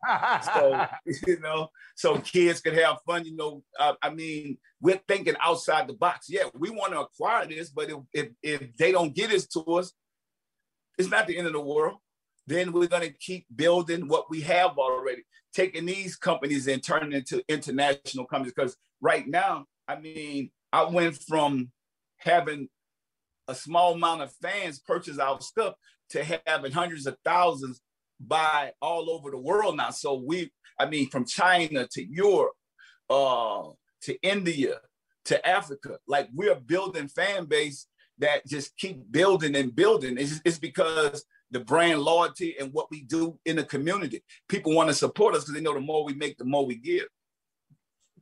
so, 0.53 0.85
you 1.27 1.39
know, 1.39 1.69
so 1.95 2.17
kids 2.19 2.59
could 2.59 2.77
have 2.77 2.97
fun. 3.05 3.25
You 3.25 3.35
know, 3.35 3.63
uh, 3.79 3.93
I 4.01 4.09
mean, 4.09 4.57
we're 4.81 4.99
thinking 5.07 5.35
outside 5.41 5.87
the 5.87 5.93
box. 5.93 6.27
Yeah, 6.29 6.43
we 6.53 6.69
want 6.69 6.93
to 6.93 7.01
acquire 7.01 7.47
this, 7.47 7.69
but 7.69 7.89
if, 7.89 7.97
if, 8.13 8.27
if 8.41 8.77
they 8.77 8.91
don't 8.91 9.15
get 9.15 9.29
this 9.29 9.47
to 9.47 9.61
us, 9.61 9.93
it's 10.97 11.09
not 11.09 11.27
the 11.27 11.37
end 11.37 11.47
of 11.47 11.53
the 11.53 11.61
world. 11.61 11.97
Then 12.45 12.73
we're 12.73 12.87
going 12.87 13.07
to 13.07 13.13
keep 13.13 13.45
building 13.55 14.07
what 14.07 14.29
we 14.29 14.41
have 14.41 14.77
already, 14.77 15.23
taking 15.53 15.85
these 15.85 16.17
companies 16.17 16.67
and 16.67 16.83
turning 16.83 17.13
into 17.13 17.41
international 17.47 18.25
companies. 18.25 18.53
Because 18.55 18.75
right 18.99 19.25
now, 19.25 19.65
I 19.87 19.97
mean, 19.99 20.51
I 20.73 20.83
went 20.83 21.15
from 21.15 21.71
having 22.17 22.67
a 23.47 23.55
small 23.55 23.93
amount 23.93 24.21
of 24.21 24.33
fans 24.41 24.79
purchase 24.79 25.19
our 25.19 25.39
stuff 25.39 25.75
to 26.13 26.39
having 26.47 26.71
hundreds 26.71 27.05
of 27.05 27.17
thousands 27.25 27.81
buy 28.19 28.71
all 28.81 29.09
over 29.09 29.31
the 29.31 29.37
world 29.37 29.77
now. 29.77 29.89
So 29.89 30.13
we, 30.25 30.51
I 30.79 30.85
mean, 30.85 31.09
from 31.09 31.25
China 31.25 31.87
to 31.91 32.03
Europe, 32.03 32.53
uh, 33.09 33.63
to 34.03 34.21
India, 34.21 34.79
to 35.25 35.47
Africa, 35.47 35.97
like 36.07 36.29
we're 36.33 36.55
building 36.55 37.07
fan 37.07 37.45
base 37.45 37.87
that 38.19 38.45
just 38.47 38.77
keep 38.77 39.11
building 39.11 39.55
and 39.55 39.75
building. 39.75 40.17
It's, 40.17 40.39
it's 40.45 40.59
because 40.59 41.25
the 41.51 41.59
brand 41.59 42.01
loyalty 42.01 42.55
and 42.59 42.71
what 42.73 42.89
we 42.91 43.03
do 43.03 43.39
in 43.45 43.55
the 43.55 43.63
community. 43.63 44.23
People 44.47 44.75
want 44.75 44.89
to 44.89 44.95
support 44.95 45.35
us 45.35 45.43
because 45.43 45.55
they 45.55 45.61
know 45.61 45.73
the 45.73 45.79
more 45.79 46.05
we 46.05 46.13
make, 46.13 46.37
the 46.37 46.45
more 46.45 46.65
we 46.65 46.75
give. 46.75 47.07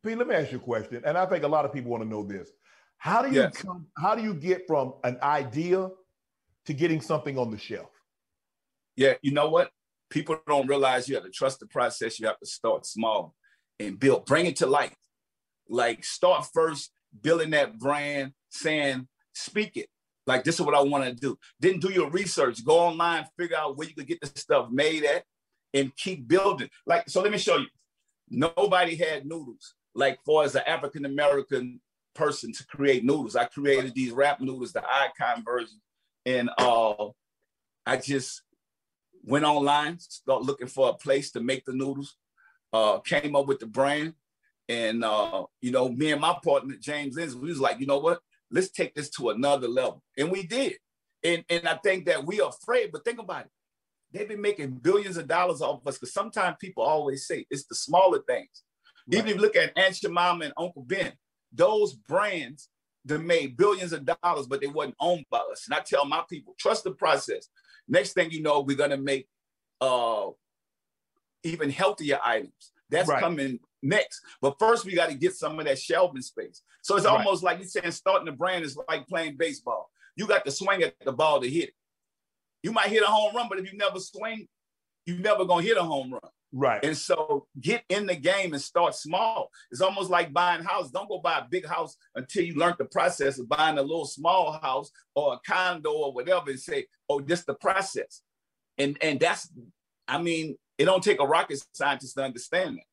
Pete, 0.04 0.18
let 0.18 0.28
me 0.28 0.36
ask 0.36 0.52
you 0.52 0.58
a 0.58 0.62
question, 0.62 1.04
and 1.06 1.16
I 1.16 1.28
think 1.28 1.44
a 1.44 1.48
lot 1.48 1.64
of 1.64 1.72
people 1.72 1.92
want 1.92 2.04
to 2.04 2.10
know 2.10 2.24
this. 2.24 2.50
How 2.98 3.22
do 3.22 3.30
you 3.30 3.42
yes. 3.42 3.58
come? 3.58 3.86
How 3.98 4.16
do 4.16 4.24
you 4.24 4.34
get 4.34 4.66
from 4.66 4.94
an 5.04 5.18
idea 5.22 5.90
to 6.66 6.74
getting 6.74 7.02
something 7.02 7.38
on 7.38 7.52
the 7.52 7.58
shelf? 7.58 7.90
Yeah, 8.96 9.14
you 9.22 9.32
know 9.32 9.50
what? 9.50 9.72
People 10.10 10.38
don't 10.48 10.68
realize 10.68 11.08
you 11.08 11.16
have 11.16 11.24
to 11.24 11.30
trust 11.30 11.60
the 11.60 11.68
process. 11.68 12.20
You 12.20 12.28
have 12.28 12.40
to 12.40 12.46
start 12.46 12.86
small 12.86 13.34
and 13.80 14.00
build, 14.00 14.26
bring 14.26 14.46
it 14.46 14.58
to 14.58 14.68
life. 14.68 14.96
Like 15.70 16.04
start 16.04 16.48
first 16.54 16.92
building 17.22 17.52
that 17.52 17.80
brand, 17.80 18.34
saying, 18.50 19.08
speak 19.34 19.78
it. 19.78 19.88
Like 20.28 20.44
this 20.44 20.56
is 20.56 20.66
what 20.66 20.76
I 20.76 20.82
want 20.82 21.06
to 21.06 21.14
do. 21.14 21.38
Then 21.60 21.80
do 21.80 21.92
your 21.92 22.10
research, 22.10 22.64
go 22.66 22.80
online, 22.80 23.26
figure 23.40 23.58
out 23.58 23.78
where 23.78 23.88
you 23.88 23.96
can 23.96 24.06
get 24.06 24.22
the 24.22 24.28
stuff 24.28 24.70
made 24.70 25.04
at, 25.04 25.24
and 25.74 25.96
keep 25.96 26.28
building. 26.28 26.70
Like, 26.86 27.10
so 27.10 27.22
let 27.22 27.32
me 27.32 27.38
show 27.38 27.58
you. 27.58 27.68
Nobody 28.30 28.96
had 28.96 29.26
noodles. 29.26 29.74
Like 29.96 30.20
for 30.26 30.44
as 30.44 30.56
an 30.56 30.64
African 30.68 31.06
American 31.06 31.82
person 32.14 32.52
to 32.54 32.66
create 32.68 33.04
noodles. 33.04 33.36
I 33.36 33.46
created 33.46 33.94
these 33.96 34.12
wrap 34.12 34.42
noodles, 34.42 34.74
the 34.74 34.84
icon 34.86 35.44
version 35.44 35.82
and 36.26 36.50
uh, 36.58 37.08
I 37.86 37.98
just 37.98 38.44
went 39.24 39.46
online, 39.46 40.00
started 40.00 40.46
looking 40.46 40.68
for 40.68 40.90
a 40.90 40.94
place 40.94 41.32
to 41.32 41.42
make 41.42 41.66
the 41.66 41.74
noodles. 41.74 42.16
Uh, 42.74 43.00
came 43.00 43.36
up 43.36 43.48
with 43.48 43.60
the 43.60 43.66
brand, 43.66 44.14
and 44.70 45.04
uh, 45.04 45.44
you 45.60 45.72
know, 45.72 45.90
me 45.90 46.12
and 46.14 46.22
my 46.22 46.38
partner 46.42 46.76
James 46.80 47.16
Lindsay, 47.16 47.38
we 47.38 47.50
was 47.50 47.60
like, 47.60 47.82
you 47.82 47.86
know 47.86 48.00
what? 48.00 48.20
Let's 48.50 48.70
take 48.70 48.96
this 48.96 49.10
to 49.12 49.30
another 49.30 49.68
level, 49.68 50.02
and 50.18 50.32
we 50.32 50.48
did. 50.48 50.76
And 51.24 51.44
and 51.50 51.68
I 51.68 51.76
think 51.76 52.06
that 52.06 52.26
we 52.26 52.40
are 52.40 52.50
afraid, 52.50 52.92
but 52.94 53.04
think 53.04 53.20
about 53.20 53.46
it. 53.46 53.52
They've 54.14 54.28
been 54.28 54.42
making 54.42 54.72
billions 54.72 55.18
of 55.18 55.28
dollars 55.28 55.62
off 55.62 55.82
of 55.82 55.88
us 55.88 55.98
because 55.98 56.14
sometimes 56.14 56.58
people 56.60 56.84
always 56.84 57.28
say 57.28 57.46
it's 57.50 57.66
the 57.66 57.76
smaller 57.76 58.20
things. 58.28 58.64
Right. 59.08 59.18
Even 59.18 59.30
if 59.30 59.36
you 59.36 59.42
look 59.42 59.56
at 59.56 59.78
Aunt 59.78 59.96
Jemima 59.96 60.46
and 60.46 60.54
Uncle 60.58 60.84
Ben, 60.84 61.14
those 61.52 61.94
brands 61.94 62.70
that 63.06 63.20
made 63.20 63.58
billions 63.58 63.94
of 63.94 64.06
dollars, 64.06 64.48
but 64.48 64.62
they 64.62 64.68
wasn't 64.68 64.96
owned 65.00 65.26
by 65.30 65.42
us. 65.52 65.66
And 65.66 65.74
I 65.74 65.80
tell 65.80 66.06
my 66.06 66.24
people, 66.30 66.56
trust 66.58 66.84
the 66.84 66.92
process. 66.92 67.48
Next 67.88 68.14
thing 68.14 68.32
you 68.32 68.42
know, 68.42 68.62
we're 68.62 68.78
gonna 68.78 68.98
make 68.98 69.28
uh, 69.80 70.28
even 71.44 71.70
healthier 71.70 72.20
items. 72.24 72.72
That's 72.90 73.10
right. 73.10 73.22
coming 73.22 73.60
next. 73.82 74.22
But 74.42 74.60
first, 74.60 74.86
we 74.86 74.94
got 74.94 75.10
to 75.10 75.16
get 75.16 75.34
some 75.34 75.58
of 75.60 75.66
that 75.66 75.80
shelving 75.80 76.22
space. 76.22 76.62
So 76.84 76.98
it's 76.98 77.06
right. 77.06 77.18
almost 77.18 77.42
like 77.42 77.60
you're 77.60 77.68
saying 77.68 77.92
starting 77.92 78.28
a 78.28 78.34
brand 78.34 78.66
is 78.66 78.78
like 78.88 79.08
playing 79.08 79.38
baseball. 79.38 79.90
You 80.16 80.28
got 80.28 80.46
to 80.46 80.52
swing 80.52 80.84
at 80.84 80.96
the 81.04 81.14
ball 81.14 81.42
to 81.42 81.50
hit 81.50 81.70
it. 81.70 81.74
You 82.64 82.72
might 82.72 82.90
hit 82.90 83.02
a 83.02 83.08
home 83.08 83.36
run, 83.36 83.48
but 83.50 83.60
if 83.60 83.72
you 83.72 83.78
never 83.78 84.00
swing, 84.00 84.48
you're 85.06 85.18
never 85.18 85.46
gonna 85.46 85.64
hit 85.64 85.78
a 85.78 85.84
home 85.84 86.12
run. 86.12 86.32
Right. 86.54 86.84
And 86.84 86.98
so 86.98 87.48
get 87.60 87.84
in 87.90 88.06
the 88.06 88.16
game 88.16 88.54
and 88.54 88.62
start 88.62 88.96
small. 88.96 89.50
It's 89.72 89.82
almost 89.82 90.10
like 90.10 90.34
buying 90.34 90.62
a 90.62 90.68
house. 90.68 90.92
Don't 90.92 91.08
go 91.08 91.20
buy 91.20 91.40
a 91.40 91.48
big 91.50 91.66
house 91.66 91.96
until 92.16 92.44
you 92.44 92.56
learn 92.56 92.76
the 92.78 92.86
process 92.86 93.40
of 93.40 93.48
buying 93.48 93.78
a 93.78 93.82
little 93.82 94.06
small 94.06 94.60
house 94.62 94.92
or 95.16 95.36
a 95.36 95.40
condo 95.50 95.92
or 95.92 96.14
whatever 96.14 96.50
and 96.50 96.60
say, 96.60 96.88
oh, 97.10 97.22
this 97.22 97.46
the 97.46 97.54
process. 97.54 98.22
And 98.78 98.98
and 99.02 99.20
that's, 99.20 99.50
I 100.08 100.22
mean, 100.22 100.58
it 100.78 100.86
don't 100.86 101.04
take 101.04 101.22
a 101.22 101.28
rocket 101.28 101.64
scientist 101.74 102.16
to 102.16 102.24
understand 102.24 102.78
that. 102.78 102.86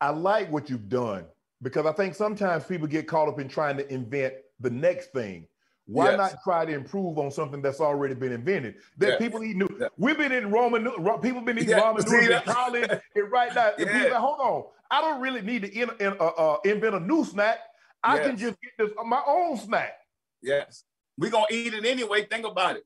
I 0.00 0.10
like 0.10 0.50
what 0.52 0.70
you've 0.70 0.88
done 0.88 1.26
because 1.62 1.86
I 1.86 1.92
think 1.92 2.14
sometimes 2.14 2.64
people 2.64 2.86
get 2.86 3.08
caught 3.08 3.28
up 3.28 3.40
in 3.40 3.48
trying 3.48 3.76
to 3.78 3.92
invent 3.92 4.34
the 4.60 4.70
next 4.70 5.12
thing 5.12 5.46
why 5.90 6.10
yes. 6.10 6.18
not 6.18 6.42
try 6.44 6.64
to 6.64 6.72
improve 6.72 7.18
on 7.18 7.32
something 7.32 7.60
that's 7.60 7.80
already 7.80 8.14
been 8.14 8.30
invented? 8.30 8.76
That 8.98 9.08
yes. 9.08 9.18
people 9.18 9.42
eat 9.42 9.56
new. 9.56 9.68
Yes. 9.80 9.90
We've 9.96 10.16
been 10.16 10.30
in 10.30 10.48
Roman. 10.48 10.84
People 11.20 11.40
been 11.40 11.58
eating 11.58 11.74
ramen 11.74 12.08
noodles 12.08 12.28
in 12.28 12.42
college, 12.42 12.90
and 13.16 13.32
right 13.32 13.52
now, 13.52 13.72
yeah. 13.76 13.92
people 13.92 14.10
like, 14.10 14.12
hold 14.12 14.38
on. 14.38 14.64
I 14.88 15.00
don't 15.00 15.20
really 15.20 15.42
need 15.42 15.62
to 15.62 15.72
in, 15.72 15.90
in, 15.98 16.12
uh, 16.20 16.26
uh, 16.26 16.56
invent 16.64 16.94
a 16.94 17.00
new 17.00 17.24
snack. 17.24 17.58
I 18.04 18.20
can 18.20 18.36
just 18.36 18.56
get 18.60 18.70
this 18.78 18.90
uh, 19.00 19.02
my 19.02 19.20
own 19.26 19.56
snack. 19.56 19.94
Yes, 20.42 20.84
we're 21.18 21.32
gonna 21.32 21.46
eat 21.50 21.74
it 21.74 21.84
anyway. 21.84 22.24
Think 22.24 22.46
about 22.46 22.76
it. 22.76 22.84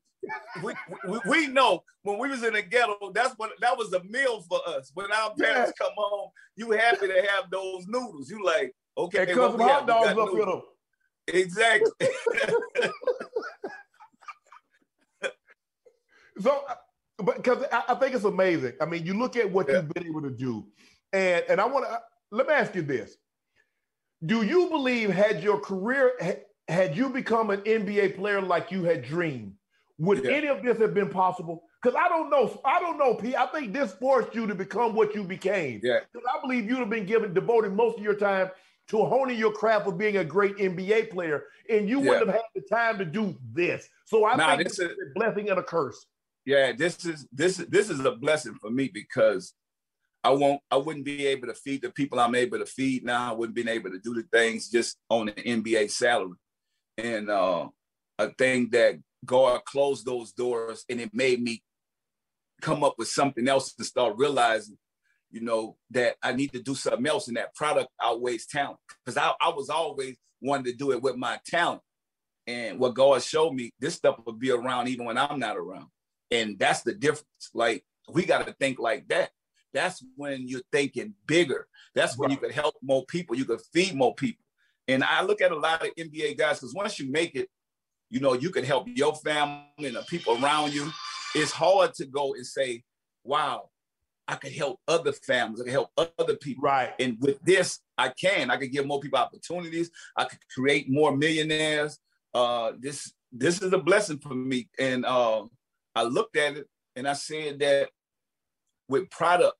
we, 0.63 0.73
we, 1.07 1.19
we, 1.27 1.47
know 1.47 1.83
when 2.01 2.17
we 2.17 2.29
was 2.29 2.43
in 2.43 2.53
the 2.53 2.63
ghetto, 2.63 3.11
that's 3.13 3.35
what 3.37 3.51
that 3.61 3.77
was 3.77 3.93
a 3.93 4.03
meal 4.05 4.41
for 4.49 4.59
us. 4.67 4.89
When 4.95 5.11
our 5.11 5.35
parents 5.35 5.73
come 5.79 5.91
home, 5.95 6.31
you 6.55 6.71
happy 6.71 7.05
to 7.05 7.27
have 7.29 7.51
those 7.51 7.85
noodles. 7.85 8.31
You 8.31 8.43
like, 8.43 8.73
okay, 8.97 9.27
and 9.27 9.31
couple 9.31 9.63
hot 9.63 9.85
dogs 9.85 10.09
up 10.09 10.33
with 10.33 10.45
them. 10.45 10.61
Exactly. 11.27 11.91
so, 16.39 16.63
uh, 16.69 16.75
but 17.17 17.37
because 17.37 17.63
I, 17.71 17.83
I, 17.89 17.95
think 17.95 18.13
it's 18.15 18.25
amazing. 18.25 18.73
I 18.81 18.85
mean, 18.85 19.05
you 19.05 19.13
look 19.17 19.35
at 19.35 19.49
what 19.49 19.67
yeah. 19.67 19.75
you've 19.75 19.89
been 19.89 20.05
able 20.05 20.21
to 20.21 20.29
do, 20.29 20.65
and 21.13 21.43
and 21.49 21.59
I 21.61 21.65
want 21.65 21.85
to 21.85 21.91
uh, 21.91 21.99
let 22.31 22.47
me 22.47 22.53
ask 22.53 22.75
you 22.75 22.81
this: 22.83 23.17
Do 24.25 24.43
you 24.43 24.69
believe 24.69 25.09
had 25.09 25.41
your 25.41 25.59
career 25.59 26.13
had 26.67 26.97
you 26.97 27.09
become 27.09 27.49
an 27.49 27.61
NBA 27.61 28.15
player 28.15 28.41
like 28.41 28.71
you 28.71 28.83
had 28.83 29.03
dreamed, 29.03 29.53
would 29.97 30.23
Yeah. 30.23 30.31
any 30.31 30.47
of 30.47 30.63
this 30.63 30.77
have 30.79 30.93
been 30.93 31.09
possible? 31.09 31.63
Because 31.81 31.95
I 31.95 32.09
don't 32.09 32.29
know. 32.29 32.59
I 32.65 32.79
don't 32.79 32.97
know, 32.97 33.13
P. 33.13 33.35
I 33.35 33.45
think 33.47 33.71
this 33.71 33.93
forced 33.93 34.33
you 34.33 34.47
to 34.47 34.55
become 34.55 34.95
what 34.95 35.13
you 35.13 35.23
became. 35.23 35.79
Yeah. 35.83 35.99
Because 36.11 36.27
I 36.33 36.41
believe 36.41 36.67
you'd 36.67 36.79
have 36.79 36.89
been 36.89 37.05
given 37.05 37.33
devoted 37.33 37.73
most 37.73 37.97
of 37.97 38.03
your 38.03 38.15
time 38.15 38.49
to 38.89 39.03
honing 39.05 39.37
your 39.37 39.51
craft 39.51 39.87
of 39.87 39.97
being 39.97 40.17
a 40.17 40.23
great 40.23 40.57
NBA 40.57 41.09
player, 41.09 41.45
and 41.69 41.89
you 41.89 41.99
wouldn't 41.99 42.27
have 42.27 42.35
had 42.35 42.43
the 42.53 42.61
time 42.61 42.97
to 42.99 43.05
do 43.05 43.35
this. 43.53 43.89
So 44.05 44.25
I 44.25 44.35
Nah, 44.35 44.55
think 44.55 44.69
this 44.69 44.79
is 44.79 44.91
a 44.91 45.13
blessing 45.19 45.49
and 45.49 45.59
a 45.59 45.63
curse. 45.63 46.05
yeah, 46.45 46.71
this 46.71 47.05
is 47.05 47.27
this 47.31 47.59
is 47.59 47.67
this 47.67 47.89
is 47.89 47.99
a 48.01 48.11
blessing 48.11 48.55
for 48.61 48.69
me 48.69 48.89
because 48.93 49.53
I 50.23 50.29
won't 50.29 50.61
I 50.69 50.77
wouldn't 50.77 51.05
be 51.05 51.25
able 51.27 51.47
to 51.47 51.53
feed 51.55 51.81
the 51.81 51.89
people 51.89 52.19
I'm 52.19 52.35
able 52.35 52.59
to 52.59 52.65
feed 52.65 53.03
now. 53.03 53.31
I 53.31 53.35
wouldn't 53.35 53.55
be 53.55 53.67
able 53.69 53.91
to 53.91 53.99
do 53.99 54.13
the 54.13 54.23
things 54.31 54.69
just 54.69 54.97
on 55.09 55.29
an 55.29 55.35
NBA 55.35 55.89
salary. 55.89 56.37
And 56.97 57.29
uh 57.29 57.69
I 58.19 58.27
think 58.37 58.71
that 58.71 58.95
God 59.25 59.65
closed 59.65 60.05
those 60.05 60.31
doors 60.31 60.85
and 60.89 61.01
it 61.01 61.13
made 61.13 61.41
me 61.41 61.63
come 62.61 62.83
up 62.83 62.95
with 62.97 63.07
something 63.07 63.47
else 63.47 63.73
to 63.73 63.83
start 63.83 64.15
realizing, 64.17 64.77
you 65.35 65.41
know, 65.41 65.75
that 65.91 66.15
I 66.23 66.31
need 66.31 66.53
to 66.53 66.63
do 66.63 66.73
something 66.73 67.05
else 67.05 67.27
and 67.27 67.35
that 67.35 67.53
product 67.55 67.89
outweighs 68.01 68.45
talent. 68.45 68.79
Because 69.03 69.17
I, 69.17 69.33
I 69.41 69.49
was 69.49 69.69
always 69.69 70.15
wanting 70.41 70.71
to 70.71 70.73
do 70.73 70.93
it 70.93 71.01
with 71.01 71.17
my 71.17 71.41
talent. 71.45 71.81
And 72.47 72.79
what 72.79 72.93
God 72.93 73.21
showed 73.21 73.53
me, 73.53 73.73
this 73.77 73.95
stuff 73.95 74.17
will 74.25 74.31
be 74.31 74.51
around 74.51 74.87
even 74.87 75.05
when 75.05 75.17
I'm 75.17 75.37
not 75.37 75.57
around. 75.57 75.87
And 76.31 76.57
that's 76.57 76.83
the 76.83 76.93
difference. 76.93 77.49
Like 77.53 77.83
we 78.09 78.25
got 78.25 78.47
to 78.47 78.53
think 78.53 78.79
like 78.79 79.09
that. 79.09 79.31
That's 79.73 80.01
when 80.15 80.47
you're 80.47 80.61
thinking 80.71 81.13
bigger. 81.27 81.67
That's 81.95 82.17
when 82.17 82.31
you 82.31 82.37
could 82.37 82.53
help 82.53 82.75
more 82.81 83.05
people. 83.05 83.35
You 83.35 83.43
could 83.43 83.61
feed 83.73 83.93
more 83.93 84.15
people. 84.15 84.45
And 84.87 85.03
I 85.03 85.21
look 85.21 85.41
at 85.41 85.51
a 85.51 85.57
lot 85.57 85.85
of 85.85 85.93
NBA 85.95 86.37
guys 86.37 86.61
because 86.61 86.73
once 86.73 86.97
you 86.97 87.11
make 87.11 87.35
it, 87.35 87.49
you 88.09 88.21
know, 88.21 88.35
you 88.35 88.51
can 88.51 88.63
help 88.63 88.87
your 88.87 89.15
family 89.15 89.65
and 89.79 89.97
the 89.97 90.03
people 90.03 90.41
around 90.41 90.73
you. 90.73 90.89
It's 91.33 91.51
hard 91.51 91.93
to 91.95 92.05
go 92.05 92.35
and 92.35 92.47
say, 92.47 92.83
wow, 93.25 93.69
I 94.27 94.35
could 94.35 94.53
help 94.53 94.79
other 94.87 95.11
families, 95.11 95.61
I 95.61 95.65
could 95.65 95.73
help 95.73 95.91
other 96.17 96.35
people. 96.35 96.63
Right. 96.63 96.93
And 96.99 97.17
with 97.19 97.39
this, 97.43 97.79
I 97.97 98.09
can. 98.09 98.49
I 98.49 98.57
could 98.57 98.71
give 98.71 98.85
more 98.85 98.99
people 98.99 99.19
opportunities. 99.19 99.91
I 100.17 100.25
could 100.25 100.39
create 100.53 100.89
more 100.89 101.15
millionaires. 101.15 101.99
Uh, 102.33 102.73
this 102.79 103.13
this 103.31 103.61
is 103.61 103.73
a 103.73 103.77
blessing 103.77 104.19
for 104.19 104.33
me. 104.33 104.69
And 104.79 105.05
uh, 105.05 105.43
I 105.95 106.03
looked 106.03 106.37
at 106.37 106.57
it 106.57 106.67
and 106.95 107.07
I 107.07 107.13
said 107.13 107.59
that 107.59 107.89
with 108.87 109.09
product, 109.09 109.57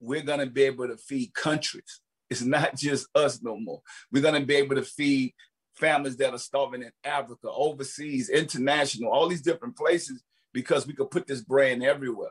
we're 0.00 0.22
gonna 0.22 0.46
be 0.46 0.62
able 0.62 0.88
to 0.88 0.96
feed 0.96 1.34
countries. 1.34 2.00
It's 2.30 2.42
not 2.42 2.76
just 2.76 3.06
us 3.14 3.42
no 3.42 3.58
more. 3.58 3.80
We're 4.12 4.22
gonna 4.22 4.44
be 4.44 4.56
able 4.56 4.76
to 4.76 4.82
feed 4.82 5.34
families 5.74 6.16
that 6.16 6.34
are 6.34 6.38
starving 6.38 6.82
in 6.82 6.90
Africa, 7.04 7.48
overseas, 7.50 8.28
international, 8.28 9.10
all 9.10 9.28
these 9.28 9.42
different 9.42 9.76
places 9.76 10.22
because 10.52 10.86
we 10.86 10.92
could 10.92 11.10
put 11.10 11.26
this 11.26 11.40
brand 11.40 11.84
everywhere. 11.84 12.30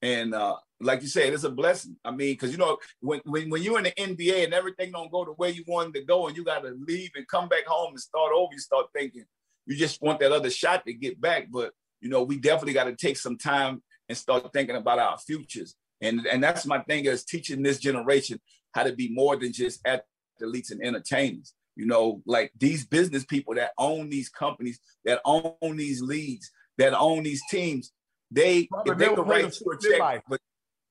And 0.00 0.34
uh, 0.34 0.56
like 0.80 1.02
you 1.02 1.08
said, 1.08 1.32
it's 1.32 1.44
a 1.44 1.50
blessing. 1.50 1.96
I 2.04 2.10
mean, 2.10 2.34
because 2.34 2.52
you 2.52 2.58
know, 2.58 2.78
when, 3.00 3.20
when 3.24 3.50
when 3.50 3.62
you're 3.62 3.78
in 3.78 3.84
the 3.84 3.92
NBA 3.92 4.44
and 4.44 4.54
everything 4.54 4.92
don't 4.92 5.10
go 5.10 5.24
the 5.24 5.32
way 5.32 5.50
you 5.50 5.64
wanted 5.66 5.94
to 5.94 6.04
go, 6.04 6.28
and 6.28 6.36
you 6.36 6.44
got 6.44 6.62
to 6.62 6.76
leave 6.86 7.10
and 7.16 7.26
come 7.26 7.48
back 7.48 7.66
home 7.66 7.90
and 7.90 8.00
start 8.00 8.32
over, 8.34 8.52
you 8.52 8.60
start 8.60 8.86
thinking 8.94 9.24
you 9.68 9.76
just 9.76 10.00
want 10.00 10.18
that 10.18 10.32
other 10.32 10.50
shot 10.50 10.84
to 10.86 10.92
get 10.92 11.20
back. 11.20 11.48
But 11.50 11.72
you 12.00 12.08
know, 12.08 12.22
we 12.22 12.38
definitely 12.38 12.72
got 12.72 12.84
to 12.84 12.96
take 12.96 13.16
some 13.16 13.36
time 13.36 13.82
and 14.08 14.16
start 14.16 14.50
thinking 14.52 14.76
about 14.76 14.98
our 14.98 15.18
futures. 15.18 15.76
And 16.00 16.26
and 16.26 16.42
that's 16.42 16.66
my 16.66 16.80
thing 16.80 17.04
is 17.04 17.24
teaching 17.24 17.62
this 17.62 17.78
generation 17.78 18.40
how 18.72 18.84
to 18.84 18.92
be 18.92 19.08
more 19.12 19.36
than 19.36 19.52
just 19.52 19.86
athletes 19.86 20.70
and 20.70 20.82
entertainers. 20.82 21.54
You 21.76 21.86
know, 21.86 22.22
like 22.26 22.52
these 22.58 22.86
business 22.86 23.24
people 23.24 23.54
that 23.54 23.70
own 23.78 24.08
these 24.10 24.28
companies, 24.28 24.80
that 25.04 25.20
own 25.24 25.76
these 25.76 26.02
leagues, 26.02 26.50
that 26.78 26.94
own 26.94 27.22
these 27.22 27.42
teams, 27.50 27.92
they 28.30 28.66
Probably 28.66 28.92
if 28.92 28.98
they 28.98 29.04
never 29.06 29.16
could 29.16 29.28
write 29.28 29.60
you 29.60 29.72
a 29.72 29.78
check, 29.78 30.00
life. 30.00 30.22
but 30.28 30.40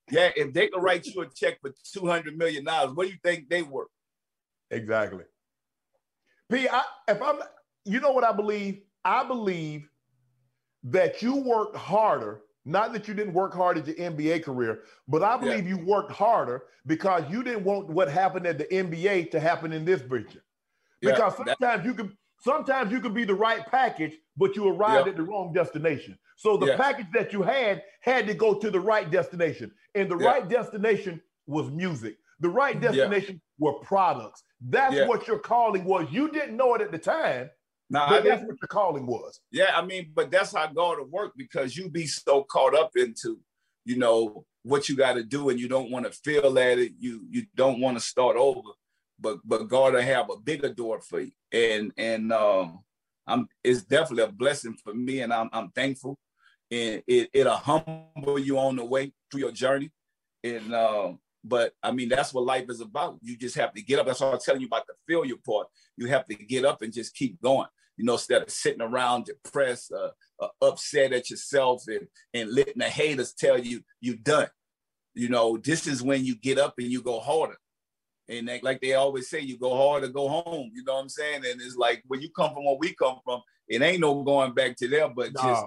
yeah, 0.09 0.29
if 0.35 0.53
they 0.53 0.67
could 0.69 0.81
write 0.81 1.05
you 1.05 1.21
a 1.21 1.27
check 1.33 1.59
for 1.61 1.71
two 1.93 2.05
hundred 2.07 2.37
million 2.37 2.63
dollars, 2.63 2.93
what 2.95 3.05
do 3.07 3.11
you 3.13 3.19
think 3.23 3.49
they 3.49 3.61
worth? 3.61 3.87
Exactly. 4.71 5.23
P, 6.51 6.67
I, 6.69 6.83
if 7.07 7.21
I'm, 7.21 7.39
you 7.85 7.99
know 7.99 8.11
what 8.11 8.23
I 8.23 8.31
believe? 8.31 8.81
I 9.03 9.23
believe 9.25 9.89
that 10.83 11.21
you 11.21 11.35
worked 11.35 11.75
harder. 11.75 12.41
Not 12.65 12.91
that 12.93 13.07
you 13.07 13.13
didn't 13.13 13.33
work 13.33 13.53
hard 13.53 13.77
at 13.77 13.87
your 13.87 13.95
NBA 13.95 14.43
career, 14.43 14.83
but 15.07 15.23
I 15.23 15.37
believe 15.37 15.65
you 15.65 15.77
worked 15.77 16.11
harder 16.11 16.63
because 16.85 17.23
you 17.29 17.41
didn't 17.41 17.63
want 17.63 17.87
what 17.87 18.09
happened 18.09 18.45
at 18.45 18.57
the 18.57 18.65
NBA 18.65 19.31
to 19.31 19.39
happen 19.39 19.71
in 19.71 19.85
this 19.85 20.01
picture. 20.01 20.43
Yeah, 21.01 21.11
Because 21.11 21.37
that- 21.37 21.57
sometimes 21.59 21.85
you 21.85 21.93
can, 21.93 22.17
sometimes 22.39 22.91
you 22.91 22.99
can 23.01 23.13
be 23.13 23.25
the 23.25 23.33
right 23.35 23.65
package, 23.67 24.13
but 24.35 24.55
you 24.55 24.67
arrived 24.67 25.05
Yeah. 25.07 25.11
at 25.11 25.17
the 25.17 25.23
wrong 25.23 25.53
destination. 25.53 26.17
So 26.35 26.55
the 26.57 26.75
package 26.77 27.07
that 27.13 27.33
you 27.33 27.41
had 27.41 27.83
had 28.01 28.27
to 28.27 28.33
go 28.33 28.53
to 28.59 28.69
the 28.69 28.79
right 28.79 29.09
destination, 29.09 29.71
and 29.95 30.09
the 30.09 30.17
Yeah. 30.17 30.27
right 30.27 30.47
destination 30.47 31.21
was 31.47 31.69
music. 31.71 32.17
The 32.39 32.49
right 32.49 32.79
destination 32.79 33.41
were 33.57 33.73
products. 33.79 34.43
That's 34.61 35.07
what 35.07 35.27
your 35.27 35.39
calling 35.39 35.83
was. 35.85 36.11
You 36.11 36.29
didn't 36.29 36.55
know 36.55 36.75
it 36.75 36.81
at 36.81 36.91
the 36.91 36.99
time, 36.99 37.49
Now, 37.89 38.05
I 38.05 38.09
but 38.09 38.15
didn't- 38.17 38.29
that's 38.29 38.47
what 38.47 38.61
your 38.61 38.67
calling 38.67 39.07
was. 39.07 39.39
Yeah, 39.51 39.75
I 39.75 39.83
mean, 39.83 40.11
but 40.13 40.29
that's 40.29 40.53
how 40.53 40.67
God 40.67 40.99
will 40.99 41.05
work 41.05 41.33
because 41.37 41.75
you 41.75 41.89
be 41.89 42.05
so 42.05 42.43
caught 42.43 42.75
up 42.75 42.95
into, 42.95 43.39
you 43.85 43.97
know, 43.97 44.45
what 44.63 44.89
you 44.89 44.95
got 44.95 45.13
to 45.13 45.23
do, 45.23 45.49
and 45.49 45.59
you 45.59 45.67
don't 45.69 45.89
want 45.89 46.05
to 46.05 46.11
feel 46.11 46.59
at 46.59 46.77
it. 46.77 46.91
You 46.99 47.25
you 47.29 47.45
don't 47.55 47.79
want 47.79 47.97
to 47.97 48.03
start 48.03 48.35
over, 48.35 48.69
but 49.19 49.39
but 49.45 49.67
God 49.67 49.93
will 49.93 50.01
have 50.01 50.29
a 50.29 50.37
bigger 50.37 50.73
door 50.73 51.01
for 51.01 51.19
you, 51.19 51.31
and 51.51 51.91
and 51.97 52.31
um, 52.31 52.79
I'm 53.25 53.47
it's 53.63 53.83
definitely 53.83 54.23
a 54.23 54.31
blessing 54.31 54.75
for 54.83 54.93
me, 54.93 55.21
and 55.21 55.33
I'm 55.33 55.49
I'm 55.53 55.69
thankful, 55.71 56.17
and 56.71 57.03
it 57.07 57.29
it'll 57.33 57.55
humble 57.55 58.39
you 58.39 58.59
on 58.59 58.75
the 58.75 58.85
way 58.85 59.13
through 59.31 59.41
your 59.41 59.51
journey, 59.51 59.91
and 60.43 60.73
um. 60.73 61.19
But 61.43 61.71
I 61.81 61.91
mean, 61.91 62.09
that's 62.09 62.33
what 62.33 62.43
life 62.43 62.65
is 62.67 62.81
about. 62.81 63.19
You 63.21 63.37
just 63.37 63.55
have 63.55 63.73
to 63.73 63.81
get 63.81 63.99
up. 63.99 64.07
That's 64.07 64.19
what 64.19 64.33
I'm 64.33 64.39
telling 64.43 64.59
you 64.59 64.67
about 64.67 64.85
the 64.85 64.95
failure 65.07 65.35
part. 65.45 65.67
You 65.95 66.07
have 66.07 66.25
to 66.25 66.35
get 66.35 66.65
up 66.65 66.81
and 66.81 66.91
just 66.91 67.15
keep 67.15 67.41
going 67.41 67.67
you 67.97 68.05
know, 68.05 68.13
instead 68.13 68.43
of 68.43 68.49
sitting 68.49 68.81
around 68.81 69.25
depressed, 69.25 69.91
uh, 69.91 70.11
uh, 70.39 70.47
upset 70.61 71.13
at 71.13 71.29
yourself 71.29 71.83
and, 71.87 72.07
and 72.33 72.53
letting 72.53 72.77
the 72.77 72.85
haters 72.85 73.33
tell 73.33 73.57
you 73.57 73.81
you're 73.99 74.15
done. 74.15 74.47
You 75.15 75.29
know, 75.29 75.57
this 75.57 75.87
is 75.87 76.03
when 76.03 76.23
you 76.23 76.35
get 76.35 76.59
up 76.59 76.75
and 76.77 76.87
you 76.87 77.01
go 77.01 77.19
harder. 77.19 77.57
And 78.29 78.47
they, 78.47 78.59
like 78.61 78.81
they 78.81 78.93
always 78.93 79.29
say, 79.29 79.39
you 79.39 79.57
go 79.57 79.75
hard 79.75 80.03
or 80.03 80.09
go 80.09 80.27
home. 80.27 80.71
You 80.73 80.83
know 80.83 80.95
what 80.95 81.01
I'm 81.01 81.09
saying? 81.09 81.43
And 81.45 81.61
it's 81.61 81.77
like 81.77 82.03
when 82.07 82.21
you 82.21 82.29
come 82.29 82.53
from 82.53 82.65
where 82.65 82.77
we 82.77 82.93
come 82.93 83.19
from, 83.23 83.41
it 83.67 83.81
ain't 83.81 84.01
no 84.01 84.23
going 84.23 84.53
back 84.53 84.75
to 84.77 84.87
there, 84.87 85.09
but 85.09 85.33
just 85.33 85.65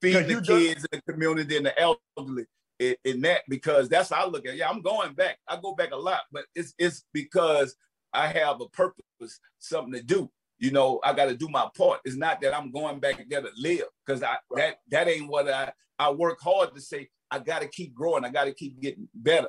feed 0.00 0.26
the 0.26 0.40
kids 0.40 0.86
and 0.90 1.02
the 1.04 1.12
community 1.12 1.56
and 1.56 1.66
the 1.66 1.78
elderly 1.78 2.46
in, 2.78 2.96
in 3.04 3.20
that 3.22 3.42
because 3.48 3.88
that's 3.88 4.10
how 4.10 4.24
I 4.24 4.28
look 4.28 4.46
at 4.46 4.54
it. 4.54 4.58
Yeah, 4.58 4.68
I'm 4.68 4.82
going 4.82 5.14
back. 5.14 5.38
I 5.48 5.58
go 5.60 5.74
back 5.74 5.92
a 5.92 5.96
lot, 5.96 6.22
but 6.32 6.44
it's 6.54 6.74
it's 6.78 7.04
because 7.12 7.76
I 8.12 8.26
have 8.26 8.60
a 8.60 8.68
purpose, 8.68 9.40
something 9.58 9.94
to 9.94 10.02
do. 10.02 10.30
You 10.58 10.70
know, 10.70 11.00
I 11.02 11.12
got 11.12 11.26
to 11.26 11.36
do 11.36 11.48
my 11.48 11.68
part. 11.76 12.00
It's 12.04 12.16
not 12.16 12.40
that 12.42 12.56
I'm 12.56 12.70
going 12.70 13.00
back 13.00 13.24
there 13.28 13.40
to 13.40 13.50
live 13.56 13.86
because 14.04 14.22
I 14.22 14.36
that 14.56 14.76
that 14.90 15.08
ain't 15.08 15.28
what 15.28 15.48
I 15.48 15.72
I 15.98 16.10
work 16.10 16.40
hard 16.40 16.74
to 16.74 16.80
say. 16.80 17.08
I 17.30 17.38
got 17.38 17.62
to 17.62 17.68
keep 17.68 17.94
growing. 17.94 18.24
I 18.24 18.28
got 18.28 18.44
to 18.44 18.52
keep 18.52 18.80
getting 18.80 19.08
better. 19.14 19.48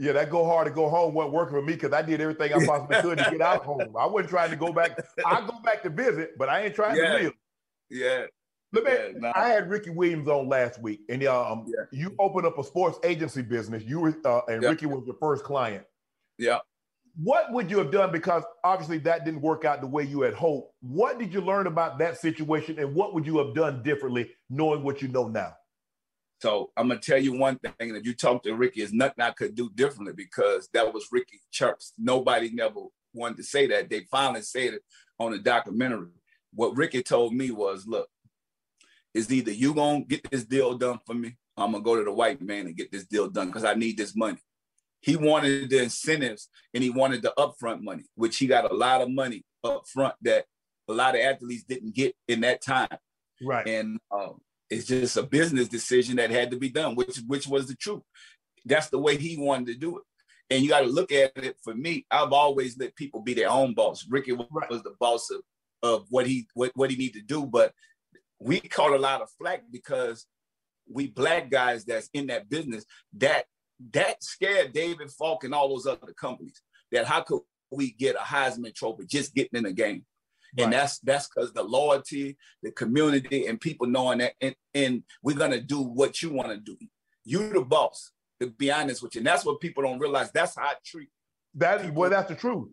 Yeah, 0.00 0.12
that 0.12 0.30
go 0.30 0.44
hard 0.44 0.66
to 0.68 0.72
go 0.72 0.88
home 0.88 1.12
wasn't 1.14 1.34
working 1.34 1.54
for 1.56 1.62
me 1.62 1.72
because 1.74 1.92
I 1.92 2.02
did 2.02 2.20
everything 2.20 2.52
I 2.52 2.64
possibly 2.64 3.00
could 3.02 3.18
to 3.18 3.30
get 3.32 3.40
out 3.40 3.64
home. 3.64 3.96
I 3.98 4.06
wasn't 4.06 4.30
trying 4.30 4.50
to 4.50 4.56
go 4.56 4.72
back. 4.72 4.98
I 5.26 5.40
go 5.40 5.58
back 5.64 5.82
to 5.82 5.90
visit, 5.90 6.38
but 6.38 6.48
I 6.48 6.62
ain't 6.62 6.74
trying 6.74 6.96
Yeah. 6.96 7.18
to 7.18 7.24
live. 7.24 7.32
Yeah, 7.90 8.26
Let 8.72 8.84
me, 8.84 8.90
Yeah, 8.92 9.08
nah. 9.18 9.32
I 9.34 9.48
had 9.48 9.68
Ricky 9.70 9.90
Williams 9.90 10.28
on 10.28 10.48
last 10.48 10.80
week, 10.80 11.00
and 11.08 11.24
um, 11.24 11.64
Yeah. 11.66 11.84
you 11.90 12.14
opened 12.20 12.46
up 12.46 12.58
a 12.58 12.64
sports 12.64 12.98
agency 13.02 13.42
business. 13.42 13.82
You 13.82 13.98
were, 14.00 14.14
uh, 14.24 14.42
and. 14.46 14.62
Ricky 14.62 14.86
was 14.86 15.02
your 15.06 15.16
first 15.16 15.42
client. 15.44 15.84
yeah. 16.38 16.58
What 17.20 17.52
would 17.52 17.68
you 17.68 17.78
have 17.78 17.90
done? 17.90 18.12
Because 18.12 18.44
obviously 18.62 18.98
that 18.98 19.24
didn't 19.24 19.40
work 19.40 19.64
out 19.64 19.80
the 19.80 19.88
way 19.88 20.04
you 20.04 20.20
had 20.20 20.34
hoped. 20.34 20.72
What 20.82 21.18
did 21.18 21.34
you 21.34 21.40
learn 21.40 21.66
about 21.66 21.98
that 21.98 22.16
situation, 22.18 22.78
and 22.78 22.94
what 22.94 23.12
would 23.12 23.26
you 23.26 23.38
have 23.38 23.56
done 23.56 23.82
differently, 23.82 24.30
knowing 24.48 24.84
what 24.84 25.02
you 25.02 25.08
know 25.08 25.26
now? 25.26 25.54
So 26.40 26.70
I'm 26.76 26.88
gonna 26.88 27.00
tell 27.00 27.18
you 27.18 27.32
one 27.36 27.58
thing, 27.58 27.72
and 27.80 27.96
if 27.96 28.04
you 28.06 28.14
talk 28.14 28.42
to 28.44 28.54
Ricky, 28.54 28.82
it's 28.82 28.92
nothing 28.92 29.22
I 29.24 29.30
could 29.32 29.54
do 29.54 29.70
differently 29.74 30.12
because 30.16 30.68
that 30.72 30.92
was 30.92 31.08
Ricky 31.10 31.40
Chirps. 31.50 31.94
Nobody 31.98 32.50
never 32.52 32.80
wanted 33.12 33.38
to 33.38 33.42
say 33.42 33.66
that. 33.68 33.90
They 33.90 34.00
finally 34.10 34.42
said 34.42 34.74
it 34.74 34.82
on 35.18 35.32
the 35.32 35.38
documentary. 35.38 36.08
What 36.54 36.76
Ricky 36.76 37.02
told 37.02 37.34
me 37.34 37.50
was, 37.50 37.86
look, 37.86 38.08
it's 39.14 39.30
either 39.32 39.50
you 39.50 39.74
gonna 39.74 40.04
get 40.04 40.28
this 40.30 40.44
deal 40.44 40.74
done 40.78 41.00
for 41.04 41.14
me, 41.14 41.36
or 41.56 41.64
I'm 41.64 41.72
gonna 41.72 41.82
go 41.82 41.96
to 41.96 42.04
the 42.04 42.12
white 42.12 42.40
man 42.40 42.66
and 42.66 42.76
get 42.76 42.92
this 42.92 43.06
deal 43.06 43.28
done 43.28 43.48
because 43.48 43.64
I 43.64 43.74
need 43.74 43.96
this 43.96 44.14
money. 44.14 44.38
He 45.00 45.16
wanted 45.16 45.70
the 45.70 45.82
incentives 45.82 46.48
and 46.74 46.82
he 46.82 46.90
wanted 46.90 47.22
the 47.22 47.32
upfront 47.38 47.82
money, 47.82 48.04
which 48.14 48.36
he 48.36 48.46
got 48.46 48.70
a 48.70 48.74
lot 48.74 49.00
of 49.00 49.10
money 49.10 49.44
upfront 49.64 50.14
that 50.22 50.44
a 50.88 50.92
lot 50.92 51.14
of 51.14 51.20
athletes 51.20 51.64
didn't 51.64 51.94
get 51.94 52.14
in 52.28 52.40
that 52.42 52.62
time 52.62 52.88
Right. 53.42 53.66
and 53.68 53.98
um, 54.10 54.40
it's 54.70 54.86
just 54.86 55.16
a 55.16 55.22
business 55.22 55.68
decision 55.68 56.16
that 56.16 56.30
had 56.30 56.50
to 56.50 56.58
be 56.58 56.68
done, 56.68 56.94
which 56.94 57.18
which 57.26 57.46
was 57.46 57.66
the 57.66 57.74
truth. 57.74 58.02
That's 58.64 58.88
the 58.88 58.98
way 58.98 59.16
he 59.16 59.36
wanted 59.36 59.68
to 59.68 59.74
do 59.74 59.98
it. 59.98 60.04
And 60.50 60.62
you 60.62 60.68
got 60.70 60.80
to 60.80 60.86
look 60.86 61.12
at 61.12 61.32
it. 61.36 61.56
For 61.62 61.74
me, 61.74 62.06
I've 62.10 62.32
always 62.32 62.78
let 62.78 62.96
people 62.96 63.20
be 63.20 63.34
their 63.34 63.50
own 63.50 63.74
boss. 63.74 64.06
Ricky 64.08 64.32
was, 64.32 64.46
Right. 64.50 64.68
the 64.70 64.94
boss 64.98 65.30
of, 65.30 65.40
of 65.82 66.06
what 66.10 66.26
he 66.26 66.46
what, 66.54 66.72
what 66.74 66.90
he 66.90 66.96
needed 66.96 67.20
to 67.20 67.26
do, 67.26 67.46
but 67.46 67.72
we 68.40 68.60
caught 68.60 68.92
a 68.92 68.98
lot 68.98 69.22
of 69.22 69.30
flack 69.38 69.64
because 69.70 70.26
we 70.90 71.08
black 71.08 71.50
guys 71.50 71.84
that's 71.84 72.08
in 72.14 72.28
that 72.28 72.48
business 72.48 72.84
that 73.14 73.44
that 73.92 74.22
scared 74.22 74.72
David 74.72 75.10
Falk 75.10 75.44
and 75.44 75.54
all 75.54 75.68
those 75.68 75.86
other 75.86 76.12
companies 76.14 76.62
that 76.92 77.06
how 77.06 77.22
could 77.22 77.40
we 77.70 77.92
get 77.92 78.16
a 78.16 78.20
Heisman 78.20 78.74
trophy 78.74 79.04
just 79.06 79.34
getting 79.34 79.58
in 79.58 79.64
the 79.64 79.72
game? 79.72 80.04
Right. 80.56 80.64
And 80.64 80.72
that's 80.72 80.98
that's 81.00 81.28
because 81.28 81.52
the 81.52 81.62
loyalty, 81.62 82.36
the 82.62 82.70
community, 82.72 83.46
and 83.46 83.60
people 83.60 83.86
knowing 83.86 84.18
that, 84.18 84.32
and, 84.40 84.54
and 84.74 85.02
we're 85.22 85.36
gonna 85.36 85.60
do 85.60 85.80
what 85.80 86.22
you 86.22 86.30
want 86.30 86.48
to 86.50 86.56
do. 86.56 86.76
You 87.24 87.48
the 87.50 87.60
boss, 87.60 88.12
to 88.40 88.48
be 88.48 88.72
honest 88.72 89.02
with 89.02 89.14
you. 89.14 89.20
And 89.20 89.26
that's 89.26 89.44
what 89.44 89.60
people 89.60 89.82
don't 89.82 89.98
realize. 89.98 90.30
That's 90.32 90.56
how 90.56 90.62
I 90.62 90.74
treat 90.84 91.10
that 91.58 91.84
is 91.84 91.90
well, 91.90 92.10
that's 92.10 92.28
the 92.28 92.34
truth. 92.34 92.68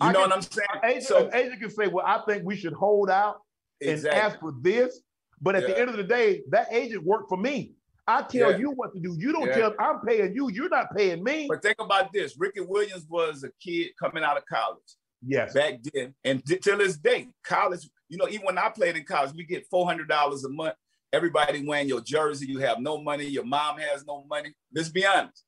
You 0.00 0.08
I 0.08 0.12
know 0.12 0.20
can, 0.20 0.30
what 0.30 0.36
I'm 0.36 0.42
saying? 0.42 0.68
Agent, 0.84 1.04
so, 1.04 1.26
uh, 1.26 1.30
agent 1.34 1.60
can 1.60 1.70
say, 1.70 1.88
Well, 1.88 2.06
I 2.06 2.22
think 2.26 2.44
we 2.44 2.56
should 2.56 2.72
hold 2.72 3.10
out 3.10 3.42
exactly. 3.80 4.18
and 4.18 4.32
ask 4.32 4.40
for 4.40 4.54
this. 4.60 5.00
But 5.42 5.56
at 5.56 5.62
yeah. 5.62 5.68
the 5.68 5.80
end 5.80 5.90
of 5.90 5.96
the 5.96 6.04
day, 6.04 6.42
that 6.50 6.68
agent 6.70 7.04
worked 7.04 7.28
for 7.28 7.38
me. 7.38 7.72
I 8.06 8.22
tell 8.22 8.50
yeah. 8.50 8.58
you 8.58 8.70
what 8.70 8.92
to 8.94 9.00
do. 9.00 9.14
You 9.18 9.32
don't 9.32 9.46
yeah. 9.46 9.54
tell. 9.54 9.74
I'm 9.78 10.00
paying 10.00 10.34
you. 10.34 10.50
You're 10.50 10.68
not 10.68 10.94
paying 10.96 11.22
me. 11.22 11.46
But 11.48 11.62
think 11.62 11.76
about 11.80 12.12
this: 12.12 12.34
Ricky 12.38 12.60
Williams 12.60 13.06
was 13.08 13.44
a 13.44 13.50
kid 13.62 13.90
coming 13.98 14.24
out 14.24 14.36
of 14.36 14.44
college. 14.46 14.78
Yes. 15.26 15.52
Back 15.52 15.80
then, 15.92 16.14
and 16.24 16.42
till 16.44 16.78
this 16.78 16.96
day, 16.96 17.28
college. 17.44 17.88
You 18.08 18.16
know, 18.16 18.28
even 18.28 18.46
when 18.46 18.58
I 18.58 18.70
played 18.70 18.96
in 18.96 19.04
college, 19.04 19.32
we 19.34 19.44
get 19.44 19.66
four 19.70 19.86
hundred 19.86 20.08
dollars 20.08 20.44
a 20.44 20.48
month. 20.48 20.74
Everybody 21.12 21.64
wearing 21.66 21.88
your 21.88 22.00
jersey. 22.00 22.46
You 22.46 22.58
have 22.60 22.80
no 22.80 22.98
money. 23.00 23.24
Your 23.24 23.44
mom 23.44 23.78
has 23.78 24.04
no 24.06 24.24
money. 24.28 24.54
Let's 24.74 24.88
be 24.88 25.06
honest. 25.06 25.44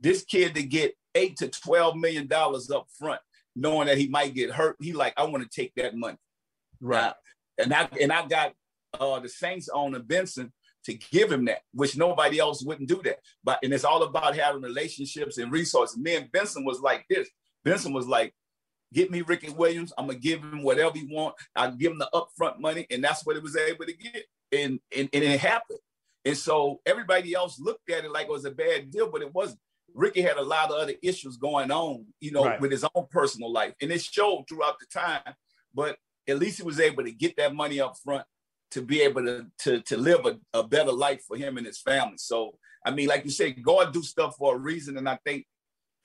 This 0.00 0.24
kid 0.24 0.54
to 0.54 0.62
get 0.62 0.94
eight 1.14 1.36
to 1.38 1.48
twelve 1.48 1.96
million 1.96 2.26
dollars 2.26 2.70
up 2.70 2.86
front, 2.98 3.20
knowing 3.54 3.86
that 3.86 3.98
he 3.98 4.08
might 4.08 4.34
get 4.34 4.50
hurt, 4.50 4.76
he 4.80 4.92
like, 4.92 5.14
I 5.16 5.24
want 5.24 5.42
to 5.42 5.48
take 5.48 5.72
that 5.76 5.96
money. 5.96 6.18
Right. 6.80 7.14
and 7.58 7.72
I 7.72 7.88
and 8.00 8.12
I 8.12 8.26
got 8.26 8.52
uh, 8.98 9.20
the 9.20 9.28
Saints 9.28 9.68
owner 9.72 10.00
Benson 10.00 10.52
to 10.84 10.94
give 10.94 11.32
him 11.32 11.46
that, 11.46 11.62
which 11.72 11.96
nobody 11.96 12.38
else 12.38 12.62
wouldn't 12.62 12.88
do 12.88 13.00
that. 13.04 13.18
But 13.42 13.58
and 13.62 13.72
it's 13.72 13.84
all 13.84 14.02
about 14.02 14.36
having 14.36 14.62
relationships 14.62 15.38
and 15.38 15.50
resources. 15.50 15.96
Me 15.96 16.16
and 16.16 16.30
Benson 16.30 16.64
was 16.64 16.80
like 16.80 17.06
this. 17.08 17.28
Benson 17.64 17.92
was 17.92 18.06
like, 18.06 18.34
get 18.92 19.10
me 19.10 19.22
Ricky 19.22 19.50
Williams. 19.50 19.92
I'm 19.96 20.06
gonna 20.06 20.18
give 20.18 20.40
him 20.40 20.62
whatever 20.62 20.96
he 20.96 21.06
want. 21.10 21.34
I 21.54 21.70
give 21.70 21.92
him 21.92 21.98
the 21.98 22.10
upfront 22.14 22.60
money, 22.60 22.86
and 22.90 23.02
that's 23.02 23.24
what 23.24 23.36
it 23.36 23.42
was 23.42 23.56
able 23.56 23.84
to 23.84 23.96
get. 23.96 24.24
And, 24.52 24.80
and 24.96 25.08
and 25.12 25.24
it 25.24 25.40
happened. 25.40 25.80
And 26.24 26.36
so 26.36 26.80
everybody 26.84 27.34
else 27.34 27.60
looked 27.60 27.90
at 27.90 28.04
it 28.04 28.10
like 28.10 28.26
it 28.26 28.32
was 28.32 28.44
a 28.44 28.50
bad 28.50 28.90
deal, 28.90 29.10
but 29.10 29.22
it 29.22 29.32
wasn't. 29.32 29.60
Ricky 29.94 30.20
had 30.20 30.36
a 30.36 30.42
lot 30.42 30.70
of 30.70 30.76
other 30.76 30.94
issues 31.02 31.36
going 31.36 31.70
on, 31.70 32.04
you 32.20 32.32
know, 32.32 32.44
right. 32.44 32.60
with 32.60 32.70
his 32.70 32.84
own 32.94 33.06
personal 33.10 33.50
life, 33.50 33.74
and 33.80 33.90
it 33.90 34.02
showed 34.02 34.44
throughout 34.48 34.76
the 34.78 34.86
time. 34.92 35.34
But 35.72 35.96
at 36.28 36.38
least 36.38 36.58
he 36.58 36.64
was 36.64 36.80
able 36.80 37.04
to 37.04 37.12
get 37.12 37.36
that 37.36 37.54
money 37.54 37.80
up 37.80 37.96
front 38.02 38.24
to 38.72 38.82
be 38.82 39.00
able 39.02 39.24
to 39.24 39.46
to, 39.60 39.80
to 39.82 39.96
live 39.96 40.26
a, 40.26 40.38
a 40.58 40.62
better 40.64 40.92
life 40.92 41.22
for 41.26 41.36
him 41.36 41.56
and 41.56 41.66
his 41.66 41.80
family. 41.80 42.18
So 42.18 42.58
I 42.84 42.90
mean, 42.90 43.08
like 43.08 43.24
you 43.24 43.30
said, 43.30 43.62
God 43.62 43.92
do 43.92 44.02
stuff 44.02 44.36
for 44.36 44.54
a 44.54 44.58
reason, 44.58 44.96
and 44.98 45.08
I 45.08 45.18
think 45.24 45.46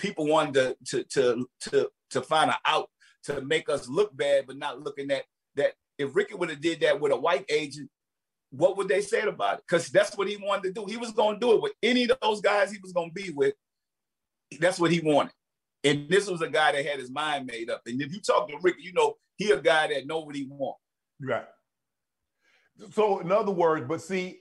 people 0.02 0.26
wanted 0.26 0.54
to 0.54 0.76
to 0.90 1.04
to 1.04 1.48
to, 1.62 1.90
to 2.10 2.22
find 2.22 2.50
an 2.50 2.58
out 2.66 2.90
to 3.26 3.42
make 3.42 3.70
us 3.70 3.88
look 3.88 4.16
bad, 4.18 4.46
but 4.48 4.58
not 4.58 4.82
looking 4.82 5.12
at 5.12 5.24
that. 5.56 5.74
If 5.98 6.16
Ricky 6.16 6.34
would 6.34 6.50
have 6.50 6.62
did 6.62 6.80
that 6.82 7.00
with 7.00 7.12
a 7.12 7.18
white 7.18 7.46
agent, 7.50 7.90
what 8.50 8.76
would 8.78 8.88
they 8.88 9.02
say 9.02 9.22
about 9.22 9.60
it? 9.60 9.64
Because 9.68 9.90
that's 9.90 10.18
what 10.18 10.28
he 10.28 10.38
wanted 10.38 10.64
to 10.64 10.82
do. 10.82 10.86
He 10.88 10.98
was 10.98 11.12
going 11.12 11.36
to 11.36 11.40
do 11.40 11.54
it 11.54 11.62
with 11.62 11.74
any 11.84 12.06
of 12.06 12.18
those 12.22 12.42
guys 12.42 12.72
he 12.72 12.80
was 12.82 12.92
going 12.92 13.12
to 13.14 13.14
be 13.14 13.30
with. 13.30 13.54
That's 14.60 14.80
what 14.80 14.92
he 14.92 15.00
wanted. 15.00 15.34
And 15.84 16.10
this 16.10 16.28
was 16.28 16.42
a 16.42 16.50
guy 16.50 16.72
that 16.72 16.86
had 16.86 17.00
his 17.00 17.12
mind 17.12 17.46
made 17.46 17.70
up. 17.70 17.82
And 17.86 18.02
if 18.02 18.12
you 18.12 18.20
talk 18.20 18.50
to 18.50 18.58
Ricky, 18.62 18.82
you 18.82 18.94
know 18.94 19.16
he 19.38 19.52
a 19.52 19.62
guy 19.62 19.88
that 19.88 20.08
know 20.08 20.22
what 20.22 20.36
he 20.36 20.48
want. 20.50 20.78
Right. 21.22 21.46
So 22.94 23.20
in 23.20 23.32
other 23.32 23.52
words, 23.52 23.86
but 23.88 24.02
see, 24.02 24.41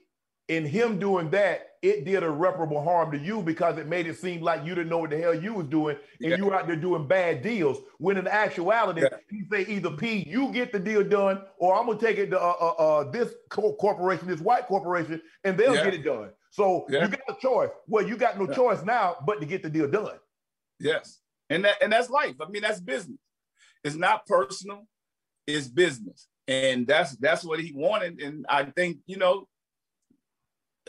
in 0.50 0.66
him 0.66 0.98
doing 0.98 1.30
that, 1.30 1.76
it 1.80 2.04
did 2.04 2.24
irreparable 2.24 2.82
harm 2.82 3.12
to 3.12 3.18
you 3.18 3.40
because 3.40 3.78
it 3.78 3.86
made 3.86 4.08
it 4.08 4.18
seem 4.18 4.42
like 4.42 4.64
you 4.64 4.74
didn't 4.74 4.88
know 4.88 4.98
what 4.98 5.10
the 5.10 5.16
hell 5.16 5.32
you 5.32 5.54
was 5.54 5.66
doing 5.66 5.96
and 6.20 6.30
yeah. 6.32 6.36
you 6.36 6.46
were 6.46 6.54
out 6.56 6.66
there 6.66 6.74
doing 6.74 7.06
bad 7.06 7.40
deals. 7.40 7.78
When 7.98 8.16
in 8.16 8.26
actuality, 8.26 9.02
yeah. 9.02 9.16
he 9.30 9.44
say 9.48 9.64
either 9.72 9.92
P, 9.92 10.28
you 10.28 10.50
get 10.52 10.72
the 10.72 10.80
deal 10.80 11.04
done, 11.04 11.42
or 11.56 11.78
I'm 11.78 11.86
gonna 11.86 12.00
take 12.00 12.18
it 12.18 12.30
to 12.30 12.40
uh, 12.40 12.54
uh, 12.60 12.66
uh, 12.66 13.10
this 13.12 13.32
co- 13.48 13.74
corporation, 13.74 14.26
this 14.26 14.40
white 14.40 14.66
corporation, 14.66 15.22
and 15.44 15.56
they'll 15.56 15.76
yeah. 15.76 15.84
get 15.84 15.94
it 15.94 16.04
done. 16.04 16.30
So 16.50 16.84
you 16.88 16.98
got 16.98 17.20
a 17.28 17.36
choice. 17.40 17.70
Well, 17.86 18.04
you 18.04 18.16
got 18.16 18.36
no 18.36 18.48
choice 18.48 18.82
now 18.82 19.18
but 19.24 19.38
to 19.38 19.46
get 19.46 19.62
the 19.62 19.70
deal 19.70 19.88
done. 19.88 20.18
Yes, 20.80 21.20
and 21.48 21.64
that 21.64 21.80
and 21.80 21.92
that's 21.92 22.10
life. 22.10 22.34
I 22.40 22.48
mean, 22.48 22.62
that's 22.62 22.80
business. 22.80 23.20
It's 23.84 23.94
not 23.94 24.26
personal. 24.26 24.88
It's 25.46 25.68
business 25.68 26.26
and 26.50 26.84
that's 26.84 27.16
that's 27.16 27.44
what 27.44 27.60
he 27.60 27.72
wanted. 27.72 28.20
And 28.20 28.44
I 28.48 28.64
think 28.64 28.98
you 29.06 29.16
know, 29.16 29.46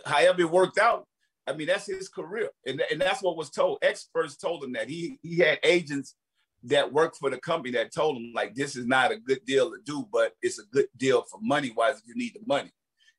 however 0.05 0.41
it 0.41 0.51
worked 0.51 0.77
out, 0.77 1.05
I 1.47 1.53
mean 1.53 1.67
that's 1.67 1.87
his 1.87 2.09
career, 2.09 2.49
and 2.65 2.81
and 2.91 3.01
that's 3.01 3.21
what 3.21 3.37
was 3.37 3.49
told. 3.49 3.79
Experts 3.81 4.37
told 4.37 4.63
him 4.63 4.73
that 4.73 4.89
he 4.89 5.17
he 5.21 5.37
had 5.37 5.59
agents 5.63 6.15
that 6.63 6.93
worked 6.93 7.17
for 7.17 7.29
the 7.29 7.37
company 7.37 7.71
that 7.71 7.93
told 7.93 8.17
him 8.17 8.31
like 8.35 8.53
this 8.53 8.75
is 8.75 8.85
not 8.85 9.11
a 9.11 9.17
good 9.17 9.43
deal 9.45 9.71
to 9.71 9.77
do, 9.83 10.07
but 10.11 10.33
it's 10.41 10.59
a 10.59 10.65
good 10.71 10.87
deal 10.97 11.23
for 11.23 11.39
money 11.41 11.71
wise 11.75 11.97
if 11.97 12.07
you 12.07 12.15
need 12.15 12.33
the 12.35 12.41
money. 12.45 12.71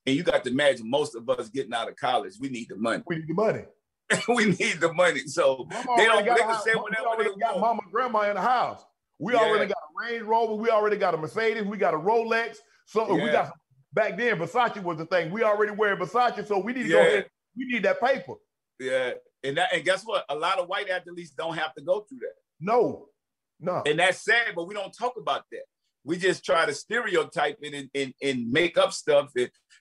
And 0.06 0.16
you 0.16 0.22
got 0.22 0.44
to 0.44 0.50
imagine 0.50 0.88
most 0.88 1.14
of 1.14 1.28
us 1.30 1.48
getting 1.48 1.72
out 1.72 1.88
of 1.88 1.96
college, 1.96 2.34
we 2.40 2.48
need 2.48 2.68
the 2.68 2.76
money. 2.76 3.02
We 3.06 3.16
need 3.16 3.28
the 3.28 3.34
money. 3.34 3.64
we 4.28 4.46
need 4.46 4.80
the 4.80 4.92
money. 4.92 5.20
So 5.26 5.66
mama 5.70 5.94
they 5.96 6.04
don't 6.04 6.24
they 6.24 6.34
can 6.34 6.60
say 6.62 6.74
whatever 6.74 7.22
they 7.22 7.40
got 7.40 7.58
want. 7.58 7.60
mama 7.60 7.82
grandma 7.90 8.28
in 8.28 8.34
the 8.34 8.40
house. 8.40 8.84
We 9.18 9.34
yeah. 9.34 9.40
already 9.40 9.66
got 9.66 9.78
a 9.78 10.12
Range 10.12 10.22
Rover. 10.22 10.54
We 10.54 10.70
already 10.70 10.96
got 10.96 11.14
a 11.14 11.16
Mercedes. 11.16 11.64
We 11.64 11.76
got 11.76 11.94
a 11.94 11.98
Rolex. 11.98 12.56
So 12.86 13.16
yeah. 13.16 13.24
we 13.24 13.30
got 13.30 13.52
back 13.92 14.16
then 14.16 14.38
Versace 14.38 14.82
was 14.82 14.98
the 14.98 15.06
thing. 15.06 15.30
We 15.30 15.42
already 15.42 15.72
wear 15.72 15.96
Versace, 15.96 16.46
so 16.46 16.58
we 16.58 16.72
need 16.72 16.84
to 16.84 16.88
yeah. 16.88 16.94
go 16.94 17.00
ahead. 17.00 17.26
We 17.56 17.66
need 17.66 17.82
that 17.84 18.00
paper. 18.00 18.34
Yeah, 18.80 19.12
and 19.42 19.56
that 19.56 19.72
and 19.72 19.84
guess 19.84 20.02
what? 20.04 20.24
A 20.28 20.34
lot 20.34 20.58
of 20.58 20.68
white 20.68 20.88
athletes 20.88 21.30
don't 21.30 21.56
have 21.56 21.74
to 21.74 21.82
go 21.82 22.00
through 22.08 22.20
that. 22.20 22.34
No, 22.60 23.08
no. 23.60 23.82
And 23.86 23.98
that's 23.98 24.24
sad, 24.24 24.54
but 24.54 24.66
we 24.66 24.74
don't 24.74 24.92
talk 24.92 25.14
about 25.18 25.44
that. 25.52 25.62
We 26.04 26.16
just 26.16 26.44
try 26.44 26.66
to 26.66 26.74
stereotype 26.74 27.58
it 27.62 27.74
and, 27.74 27.88
and, 27.94 28.12
and 28.20 28.50
make 28.50 28.76
up 28.76 28.92
stuff 28.92 29.30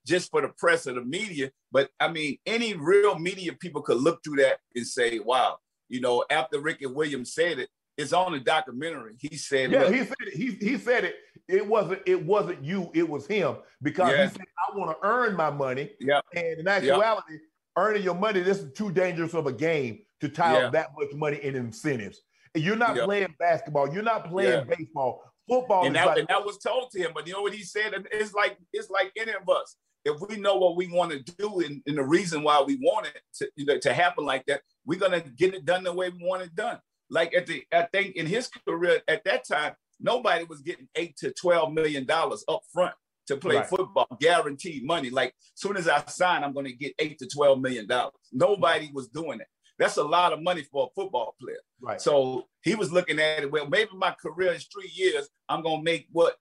just 0.06 0.30
for 0.30 0.42
the 0.42 0.50
press 0.50 0.86
or 0.86 0.94
the 0.94 1.02
media. 1.02 1.50
But 1.72 1.90
I 2.00 2.10
mean, 2.10 2.38
any 2.46 2.76
real 2.76 3.18
media 3.18 3.54
people 3.54 3.82
could 3.82 3.98
look 3.98 4.24
through 4.24 4.38
that 4.38 4.60
and 4.76 4.86
say, 4.86 5.18
wow, 5.18 5.58
you 5.90 6.00
know, 6.00 6.24
after 6.30 6.60
Ricky 6.60 6.86
Williams 6.86 7.34
said 7.34 7.58
it, 7.60 7.70
it's 7.98 8.14
on 8.14 8.34
the 8.34 8.40
documentary. 8.40 9.14
He 9.20 9.36
said, 9.36 9.72
"Yeah, 9.72 9.92
he 9.92 10.00
said 10.00 10.16
it. 10.22 10.34
He, 10.34 10.52
he 10.52 10.78
said 10.78 11.04
it. 11.06 11.16
It 11.48 11.66
wasn't 11.66 12.02
it 12.06 12.24
wasn't 12.26 12.64
you. 12.64 12.92
It 12.94 13.08
was 13.08 13.28
him 13.28 13.58
because 13.82 14.10
he 14.10 14.38
said 14.38 14.48
I 14.70 14.78
want 14.78 14.92
to 14.92 15.08
earn 15.08 15.36
my 15.36 15.50
money. 15.50 15.92
Yeah, 16.00 16.22
and 16.36 16.60
in 16.60 16.68
actuality, 16.68 17.34
yep. 17.34 17.42
earning 17.78 18.04
your 18.04 18.16
money 18.16 18.42
this 18.42 18.60
is 18.60 18.74
too 18.74 18.92
dangerous 18.92 19.34
of 19.34 19.48
a 19.48 19.54
game 19.54 20.00
to 20.22 20.30
tie 20.30 20.62
up 20.62 20.72
that 20.74 20.90
much 20.98 21.14
money 21.14 21.40
in 21.42 21.56
incentives. 21.56 22.22
And 22.54 22.64
you're 22.64 22.76
not 22.76 22.96
yep. 22.96 23.06
playing 23.06 23.36
basketball. 23.40 23.94
You're 23.94 24.04
not 24.04 24.30
playing 24.30 24.68
baseball. 24.68 25.24
Football. 25.48 25.86
And 25.86 25.96
that, 25.96 26.08
like, 26.08 26.20
and 26.20 26.28
that 26.28 26.46
was 26.46 26.58
told 26.58 26.92
to 26.92 27.00
him. 27.00 27.12
But 27.14 27.28
you 27.28 27.34
know 27.34 27.42
what 27.42 27.54
he 27.54 27.64
said? 27.64 27.94
It's 28.12 28.34
like 28.34 28.58
it's 28.74 28.90
like 28.90 29.12
any 29.18 29.32
of 29.32 29.50
us. 29.50 29.76
If 30.04 30.20
we 30.28 30.38
know 30.38 30.56
what 30.56 30.76
we 30.76 30.88
want 30.88 31.12
to 31.12 31.20
do 31.20 31.60
and, 31.60 31.82
and 31.86 31.98
the 31.98 32.04
reason 32.04 32.42
why 32.42 32.64
we 32.66 32.78
want 32.78 33.06
it 33.06 33.22
to, 33.36 33.50
you 33.56 33.66
know, 33.66 33.78
to 33.80 33.94
happen 33.94 34.26
like 34.26 34.46
that, 34.48 34.62
we're 34.86 35.00
gonna 35.00 35.22
get 35.22 35.54
it 35.54 35.66
done 35.66 35.84
the 35.84 35.94
way 35.94 36.10
we 36.10 36.26
want 36.26 36.42
it 36.42 36.56
done. 36.56 36.80
Like 37.10 37.36
at 37.36 37.46
the, 37.46 37.64
I 37.72 37.84
think 37.92 38.16
in 38.16 38.26
his 38.26 38.50
career 38.68 39.02
at 39.08 39.24
that 39.26 39.46
time, 39.48 39.74
nobody 40.02 40.44
was 40.46 40.62
getting 40.62 40.88
eight 40.96 41.16
to 41.18 41.32
twelve 41.32 41.74
million 41.74 42.06
dollars 42.06 42.44
up 42.48 42.62
front 42.74 42.94
to 43.28 43.38
play 43.38 43.58
right. 43.58 43.68
football, 43.68 44.08
guaranteed 44.20 44.86
money. 44.86 45.10
Like 45.10 45.30
as 45.30 45.62
soon 45.62 45.78
as 45.78 45.88
I 45.88 46.04
sign, 46.06 46.44
I'm 46.44 46.54
going 46.54 46.66
to 46.66 46.74
get 46.74 46.94
eight 47.00 47.18
to 47.20 47.28
twelve 47.28 47.62
million 47.62 47.88
dollars. 47.88 48.14
Nobody 48.32 48.92
was 48.94 49.08
doing 49.10 49.40
it. 49.40 49.48
That's 49.80 49.98
a 49.98 50.04
lot 50.04 50.34
of 50.34 50.42
money 50.42 50.64
for 50.72 50.88
a 50.88 51.02
football 51.02 51.36
player. 51.42 51.58
Right. 51.82 52.02
So 52.02 52.48
he 52.64 52.76
was 52.76 52.92
looking 52.92 53.20
at 53.20 53.44
it. 53.44 53.52
Well, 53.52 53.68
maybe 53.68 53.92
my 53.96 54.16
career 54.22 54.52
is 54.54 54.68
three 54.72 54.92
years. 54.94 55.28
I'm 55.50 55.64
going 55.64 55.80
to 55.80 55.84
make 55.84 56.08
what 56.12 56.36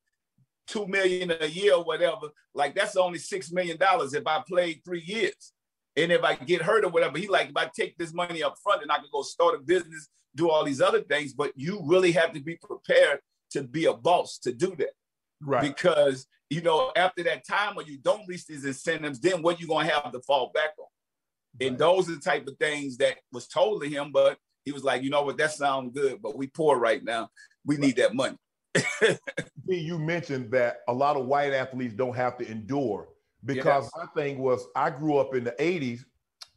two 0.66 0.86
million 0.86 1.32
a 1.40 1.46
year 1.46 1.74
or 1.74 1.84
whatever. 1.84 2.28
Like 2.54 2.74
that's 2.74 2.96
only 2.96 3.18
six 3.18 3.50
million 3.50 3.76
dollars 3.76 4.14
if 4.14 4.26
I 4.26 4.42
played 4.46 4.82
three 4.84 5.02
years. 5.02 5.52
And 5.96 6.12
if 6.12 6.22
I 6.22 6.34
get 6.34 6.62
hurt 6.62 6.84
or 6.84 6.90
whatever, 6.90 7.18
he 7.18 7.28
like 7.28 7.48
if 7.50 7.56
I 7.56 7.70
take 7.74 7.96
this 7.98 8.12
money 8.12 8.42
up 8.42 8.56
front 8.62 8.82
and 8.82 8.92
I 8.92 8.96
can 8.96 9.08
go 9.12 9.22
start 9.22 9.54
a 9.54 9.58
business 9.58 10.08
do 10.36 10.50
all 10.50 10.64
these 10.64 10.80
other 10.80 11.02
things, 11.02 11.32
but 11.32 11.52
you 11.56 11.80
really 11.84 12.12
have 12.12 12.32
to 12.32 12.40
be 12.40 12.56
prepared 12.56 13.20
to 13.50 13.62
be 13.62 13.86
a 13.86 13.94
boss 13.94 14.38
to 14.38 14.52
do 14.52 14.74
that. 14.76 14.92
Right. 15.40 15.62
Because 15.62 16.26
you 16.50 16.60
know, 16.62 16.90
after 16.96 17.22
that 17.22 17.46
time 17.46 17.76
when 17.76 17.86
you 17.86 17.96
don't 17.98 18.26
reach 18.26 18.46
these 18.46 18.64
incentives, 18.64 19.20
then 19.20 19.40
what 19.40 19.60
you 19.60 19.68
gonna 19.68 19.88
have 19.88 20.12
to 20.12 20.20
fall 20.20 20.50
back 20.52 20.70
on? 20.78 20.86
Right. 21.60 21.68
And 21.68 21.78
those 21.78 22.08
are 22.08 22.16
the 22.16 22.20
type 22.20 22.46
of 22.46 22.56
things 22.58 22.96
that 22.98 23.16
was 23.32 23.46
told 23.46 23.82
to 23.82 23.88
him, 23.88 24.10
but 24.12 24.36
he 24.64 24.72
was 24.72 24.84
like, 24.84 25.02
you 25.02 25.10
know 25.10 25.22
what, 25.22 25.38
that 25.38 25.52
sounds 25.52 25.94
good, 25.94 26.20
but 26.20 26.36
we 26.36 26.48
poor 26.48 26.78
right 26.78 27.02
now. 27.02 27.30
We 27.64 27.76
right. 27.76 27.86
need 27.86 27.96
that 27.96 28.14
money. 28.14 28.36
you 29.66 29.98
mentioned 29.98 30.50
that 30.52 30.78
a 30.88 30.92
lot 30.92 31.16
of 31.16 31.26
white 31.26 31.52
athletes 31.52 31.94
don't 31.94 32.14
have 32.16 32.36
to 32.38 32.50
endure 32.50 33.08
because 33.44 33.84
yes. 33.84 33.92
my 33.96 34.22
thing 34.22 34.38
was 34.38 34.66
I 34.76 34.90
grew 34.90 35.18
up 35.18 35.34
in 35.34 35.44
the 35.44 35.52
80s. 35.52 36.00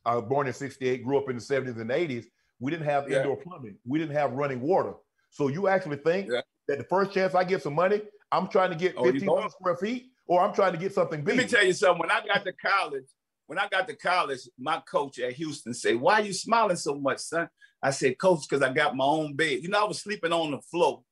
I 0.05 0.15
was 0.15 0.25
born 0.25 0.47
in 0.47 0.53
68, 0.53 1.03
grew 1.03 1.17
up 1.17 1.29
in 1.29 1.37
the 1.37 1.41
70s 1.41 1.79
and 1.79 1.89
80s. 1.89 2.25
We 2.59 2.71
didn't 2.71 2.85
have 2.85 3.09
yeah. 3.09 3.17
indoor 3.17 3.37
plumbing. 3.37 3.77
We 3.85 3.99
didn't 3.99 4.15
have 4.15 4.33
running 4.33 4.61
water. 4.61 4.93
So 5.29 5.47
you 5.47 5.67
actually 5.67 5.97
think 5.97 6.29
yeah. 6.29 6.41
That 6.67 6.77
the 6.77 6.83
first 6.85 7.11
chance 7.11 7.35
I 7.35 7.43
get 7.43 7.61
some 7.61 7.75
money, 7.75 8.01
I'm 8.31 8.47
trying 8.47 8.71
to 8.71 8.75
get 8.75 8.97
1,500 8.97 9.51
square 9.51 9.77
feet, 9.77 10.07
or 10.27 10.41
I'm 10.41 10.53
trying 10.53 10.73
to 10.73 10.79
get 10.79 10.93
something 10.93 11.23
big. 11.23 11.37
Let 11.37 11.43
me 11.43 11.49
tell 11.49 11.65
you 11.65 11.73
something. 11.73 11.99
When 11.99 12.11
I 12.11 12.25
got 12.25 12.43
to 12.45 12.53
college, 12.53 13.05
when 13.47 13.59
I 13.59 13.67
got 13.67 13.87
to 13.87 13.95
college, 13.95 14.39
my 14.57 14.81
coach 14.89 15.19
at 15.19 15.33
Houston 15.33 15.73
said, 15.73 15.97
"Why 15.97 16.21
are 16.21 16.25
you 16.25 16.33
smiling 16.33 16.77
so 16.77 16.95
much, 16.95 17.19
son?" 17.19 17.49
I 17.81 17.91
said, 17.91 18.17
"Coach, 18.17 18.47
because 18.47 18.63
I 18.63 18.71
got 18.71 18.95
my 18.95 19.05
own 19.05 19.35
bed. 19.35 19.59
You 19.61 19.69
know, 19.69 19.81
I 19.83 19.87
was 19.87 20.01
sleeping 20.01 20.31
on 20.31 20.51
the 20.51 20.61
floor 20.61 21.03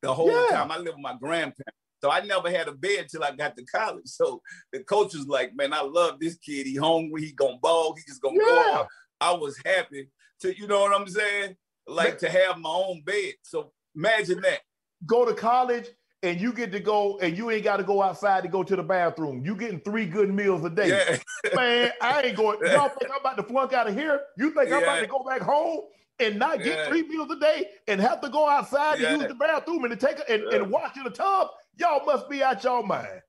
the 0.00 0.12
whole 0.12 0.30
Yeah. 0.30 0.46
time. 0.46 0.70
I 0.70 0.78
lived 0.78 0.96
with 0.96 1.02
my 1.02 1.16
grandparents, 1.16 1.78
so 2.02 2.10
I 2.10 2.20
never 2.22 2.50
had 2.50 2.68
a 2.68 2.72
bed 2.72 3.08
till 3.10 3.22
I 3.22 3.32
got 3.32 3.56
to 3.56 3.64
college. 3.66 4.06
So 4.06 4.42
the 4.72 4.82
coach 4.82 5.14
was 5.14 5.26
like, 5.26 5.54
"Man, 5.54 5.72
I 5.72 5.82
love 5.82 6.18
this 6.18 6.36
kid. 6.36 6.66
He 6.66 6.76
hungry. 6.76 7.26
He 7.26 7.32
gonna 7.32 7.58
ball. 7.58 7.94
He 7.94 8.02
just 8.08 8.22
gonna 8.22 8.38
go 8.38 8.58
out." 8.72 8.88
I 9.20 9.32
was 9.32 9.56
happy 9.64 10.10
to, 10.40 10.58
you 10.58 10.66
know 10.66 10.80
what 10.80 10.98
I'm 10.98 11.06
saying? 11.06 11.56
Like 11.86 12.18
to 12.18 12.30
have 12.30 12.58
my 12.58 12.70
own 12.70 13.02
bed. 13.02 13.34
So 13.42 13.72
imagine 13.94 14.40
that. 14.40 14.60
Go 15.06 15.24
to 15.24 15.34
college 15.34 15.88
and 16.22 16.40
you 16.40 16.52
get 16.52 16.72
to 16.72 16.80
go 16.80 17.18
and 17.18 17.36
you 17.36 17.50
ain't 17.50 17.64
got 17.64 17.76
to 17.76 17.82
go 17.84 18.00
outside 18.02 18.42
to 18.44 18.48
go 18.48 18.62
to 18.62 18.76
the 18.76 18.82
bathroom. 18.82 19.44
You 19.44 19.54
getting 19.54 19.80
three 19.80 20.06
good 20.06 20.32
meals 20.32 20.64
a 20.64 20.70
day. 20.70 20.88
Yeah. 20.88 21.18
Man, 21.54 21.92
I 22.00 22.22
ain't 22.22 22.36
going. 22.36 22.58
Y'all 22.72 22.88
think 22.88 23.10
I'm 23.10 23.20
about 23.20 23.36
to 23.36 23.42
flunk 23.42 23.72
out 23.72 23.88
of 23.88 23.94
here? 23.94 24.20
You 24.38 24.50
think 24.50 24.72
I'm 24.72 24.82
about 24.82 25.00
to 25.00 25.06
go 25.06 25.22
back 25.22 25.42
home 25.42 25.80
and 26.18 26.38
not 26.38 26.62
get 26.62 26.78
Yeah. 26.78 26.88
three 26.88 27.02
meals 27.02 27.30
a 27.30 27.38
day 27.38 27.68
and 27.88 28.00
have 28.00 28.20
to 28.22 28.28
go 28.30 28.48
outside 28.48 29.00
Yeah. 29.00 29.10
to 29.10 29.18
use 29.18 29.28
the 29.28 29.34
bathroom 29.34 29.84
and 29.84 29.98
to 29.98 30.06
take 30.06 30.18
a, 30.18 30.30
and, 30.32 30.42
and 30.44 30.70
wash 30.70 30.96
in 30.96 31.04
the 31.04 31.10
tub? 31.10 31.48
Y'all 31.76 32.04
must 32.06 32.30
be 32.30 32.42
out 32.42 32.62
y'all 32.64 32.82
mind. 32.82 33.20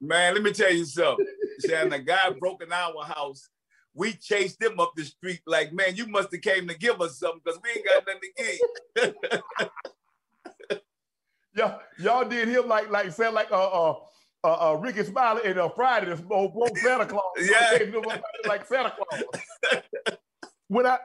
Man, 0.00 0.34
let 0.34 0.42
me 0.42 0.52
tell 0.52 0.72
you 0.72 0.84
something. 0.84 1.26
Shannon, 1.64 1.92
a 1.92 1.98
guy 1.98 2.30
broke 2.38 2.62
in 2.62 2.72
our 2.72 3.04
house. 3.04 3.48
We 3.94 4.12
chased 4.12 4.60
him 4.60 4.78
up 4.78 4.92
the 4.94 5.04
street 5.04 5.40
like, 5.46 5.72
man, 5.72 5.96
you 5.96 6.06
must 6.06 6.30
have 6.32 6.42
came 6.42 6.68
to 6.68 6.76
give 6.76 7.00
us 7.00 7.18
something 7.18 7.40
because 7.42 7.58
we 7.62 7.70
ain't 7.70 7.86
got 7.86 8.04
nothing 8.06 8.20
to 9.04 9.14
give. 9.14 9.70
Y'all, 11.56 11.80
y'all 11.98 12.28
did 12.28 12.48
him 12.48 12.68
like 12.68 12.90
like 12.90 13.10
sound 13.12 13.34
like 13.34 13.50
uh 13.50 13.56
uh 13.56 13.94
uh, 14.44 14.72
uh 14.72 14.74
Rickey 14.74 15.04
Smiley 15.04 15.42
and 15.44 15.58
uh, 15.58 15.68
Friday 15.70 16.06
this 16.06 16.20
old 16.30 16.52
broke 16.54 16.76
Santa 16.78 17.06
Claus. 17.12 17.22
Yeah. 17.40 17.78
Gave 17.78 17.94
him 17.94 18.04
like 18.46 18.66
Santa 18.66 18.92
Claus. 18.96 19.22
when 20.68 20.86
I 20.86 20.98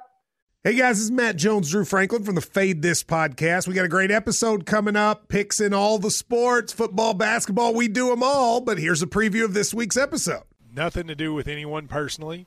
Hey 0.63 0.75
guys, 0.75 0.97
this 0.97 1.05
is 1.05 1.11
Matt 1.11 1.37
Jones, 1.37 1.71
Drew 1.71 1.83
Franklin 1.83 2.23
from 2.23 2.35
the 2.35 2.41
Fade 2.41 2.83
This 2.83 3.03
podcast. 3.03 3.67
We 3.67 3.73
got 3.73 3.85
a 3.85 3.89
great 3.89 4.11
episode 4.11 4.67
coming 4.67 4.95
up, 4.95 5.27
picks 5.27 5.59
in 5.59 5.73
all 5.73 5.97
the 5.97 6.11
sports, 6.11 6.71
football, 6.71 7.15
basketball, 7.15 7.73
we 7.73 7.87
do 7.87 8.09
them 8.09 8.21
all. 8.21 8.61
But 8.61 8.77
here's 8.77 9.01
a 9.01 9.07
preview 9.07 9.43
of 9.43 9.55
this 9.55 9.73
week's 9.73 9.97
episode. 9.97 10.43
nothing 10.71 11.07
to 11.07 11.15
do 11.15 11.33
with 11.33 11.47
anyone 11.47 11.87
personally, 11.87 12.45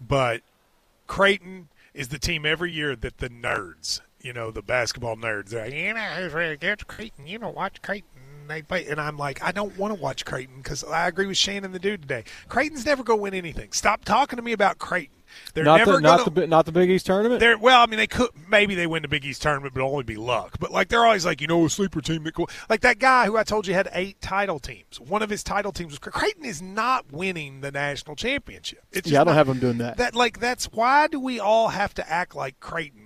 but 0.00 0.40
Creighton 1.06 1.68
is 1.94 2.08
the 2.08 2.18
team 2.18 2.44
every 2.44 2.72
year 2.72 2.96
that 2.96 3.18
the 3.18 3.30
nerds, 3.30 4.00
you 4.26 4.32
know, 4.32 4.50
the 4.50 4.62
basketball 4.62 5.16
nerds, 5.16 5.54
are 5.54 5.60
like, 5.60 5.72
you 5.72 5.94
know, 5.94 6.00
who's 6.00 6.32
really 6.34 6.54
against 6.54 6.86
Creighton? 6.88 7.26
You 7.26 7.38
know, 7.38 7.50
watch 7.50 7.80
Creighton. 7.80 8.10
They 8.48 8.62
play, 8.62 8.86
and 8.86 9.00
I'm 9.00 9.16
like, 9.16 9.42
I 9.42 9.50
don't 9.50 9.76
want 9.76 9.94
to 9.94 10.00
watch 10.00 10.24
Creighton 10.24 10.58
because 10.58 10.84
I 10.84 11.08
agree 11.08 11.26
with 11.26 11.36
Shannon 11.36 11.72
the 11.72 11.80
dude 11.80 12.02
today. 12.02 12.24
Creighton's 12.48 12.86
never 12.86 13.02
going 13.02 13.18
to 13.18 13.22
win 13.22 13.34
anything. 13.34 13.72
Stop 13.72 14.04
talking 14.04 14.36
to 14.36 14.42
me 14.42 14.52
about 14.52 14.78
Creighton. 14.78 15.16
They're 15.54 15.64
not 15.64 15.78
never 15.78 15.92
the 15.94 16.00
not 16.00 16.18
gonna, 16.20 16.30
the 16.30 16.46
not 16.46 16.66
the 16.66 16.72
Big 16.72 16.88
East 16.88 17.06
tournament. 17.06 17.40
they're 17.40 17.58
well. 17.58 17.82
I 17.82 17.86
mean, 17.86 17.98
they 17.98 18.06
could 18.06 18.30
maybe 18.48 18.74
they 18.74 18.86
win 18.86 19.02
the 19.02 19.08
Big 19.08 19.24
East 19.24 19.42
tournament, 19.42 19.74
but 19.74 19.80
it'll 19.80 19.90
only 19.90 20.04
be 20.04 20.16
luck. 20.16 20.56
But 20.60 20.70
like 20.70 20.88
they're 20.88 21.04
always 21.04 21.26
like, 21.26 21.40
you 21.40 21.46
know, 21.46 21.64
a 21.64 21.68
sleeper 21.68 22.00
team 22.00 22.22
that 22.24 22.34
cool. 22.34 22.48
Like 22.70 22.80
that 22.82 23.00
guy 23.00 23.26
who 23.26 23.36
I 23.36 23.42
told 23.42 23.66
you 23.66 23.74
had 23.74 23.88
eight 23.92 24.20
title 24.20 24.60
teams. 24.60 25.00
One 25.00 25.22
of 25.22 25.28
his 25.28 25.42
title 25.42 25.72
teams 25.72 25.90
was 25.90 25.98
Creighton 25.98 26.44
is 26.44 26.62
not 26.62 27.12
winning 27.12 27.60
the 27.60 27.72
national 27.72 28.16
championship. 28.16 28.84
It's 28.92 29.10
yeah, 29.10 29.20
I 29.20 29.24
don't 29.24 29.34
not- 29.34 29.38
have 29.38 29.46
them 29.48 29.58
doing 29.58 29.78
that. 29.78 29.96
that. 29.96 30.14
Like 30.14 30.38
that's 30.38 30.66
why 30.66 31.08
do 31.08 31.18
we 31.18 31.40
all 31.40 31.68
have 31.68 31.92
to 31.94 32.10
act 32.10 32.34
like 32.36 32.60
Creighton 32.60 33.05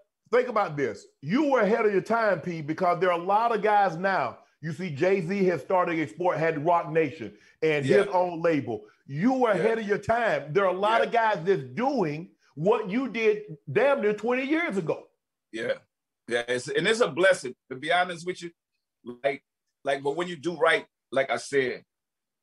think 0.31 0.47
about 0.47 0.77
this. 0.77 1.05
You 1.21 1.51
were 1.51 1.61
ahead 1.61 1.85
of 1.85 1.91
your 1.91 2.01
time, 2.01 2.39
P, 2.41 2.61
because 2.61 2.99
there 2.99 3.11
are 3.11 3.19
a 3.19 3.23
lot 3.23 3.53
of 3.53 3.61
guys 3.61 3.97
now. 3.97 4.39
You 4.61 4.73
see, 4.73 4.89
Jay 4.89 5.21
Z 5.21 5.43
has 5.45 5.61
started 5.61 5.99
a 5.99 6.07
sport, 6.07 6.37
had 6.37 6.63
Roc 6.65 6.91
Nation 6.91 7.33
and 7.61 7.85
his 7.85 8.07
own 8.07 8.41
label. 8.41 8.81
You 9.07 9.33
were 9.33 9.51
ahead 9.51 9.79
of 9.79 9.87
your 9.87 9.97
time. 9.97 10.53
There 10.53 10.65
are 10.65 10.73
a 10.73 10.77
lot 10.77 11.03
of 11.03 11.11
guys 11.11 11.39
that's 11.43 11.63
doing 11.73 12.29
what 12.55 12.89
you 12.89 13.09
did 13.09 13.43
damn 13.71 14.01
near 14.01 14.13
20 14.13 14.43
years 14.43 14.77
ago. 14.77 15.03
Yeah, 15.51 15.73
yeah, 16.27 16.43
it's, 16.47 16.67
and 16.67 16.87
it's 16.87 17.01
a 17.01 17.07
blessing 17.07 17.55
to 17.69 17.75
be 17.75 17.91
honest 17.91 18.25
with 18.25 18.41
you. 18.43 18.51
Like, 19.23 19.43
like, 19.83 20.03
but 20.03 20.15
when 20.15 20.27
you 20.27 20.35
do 20.35 20.55
right, 20.55 20.85
like 21.11 21.31
I 21.31 21.37
said, 21.37 21.83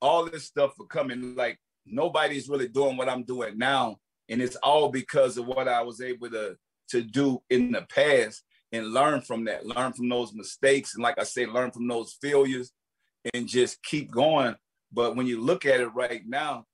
all 0.01 0.25
this 0.27 0.45
stuff 0.45 0.75
for 0.77 0.87
coming. 0.87 1.35
Like 1.35 1.59
nobody's 1.87 2.49
really 2.49 2.69
doing 2.69 2.97
what 2.97 3.09
I'm 3.09 3.23
doing 3.23 3.59
now, 3.59 3.97
and 4.29 4.43
it's 4.43 4.57
all 4.57 4.91
because 4.91 5.39
of 5.39 5.47
what 5.47 5.69
I 5.69 5.83
was 5.83 6.01
able 6.01 6.31
to 6.31 6.57
to 6.89 7.03
do 7.03 7.43
in 7.51 7.73
the 7.73 7.83
past 7.83 8.43
and 8.73 8.93
learn 8.93 9.21
from 9.21 9.45
that, 9.47 9.67
learn 9.67 9.93
from 9.93 10.09
those 10.09 10.35
mistakes, 10.35 10.95
and 10.95 11.03
like 11.03 11.19
I 11.19 11.25
say, 11.25 11.47
learn 11.47 11.71
from 11.71 11.89
those 11.89 12.17
failures, 12.21 12.73
and 13.35 13.47
just 13.47 13.83
keep 13.83 14.11
going. 14.11 14.55
But 14.93 15.17
when 15.17 15.27
you 15.27 15.41
look 15.41 15.67
at 15.67 15.81
it 15.81 15.89
right 15.89 16.23
now, 16.27 16.65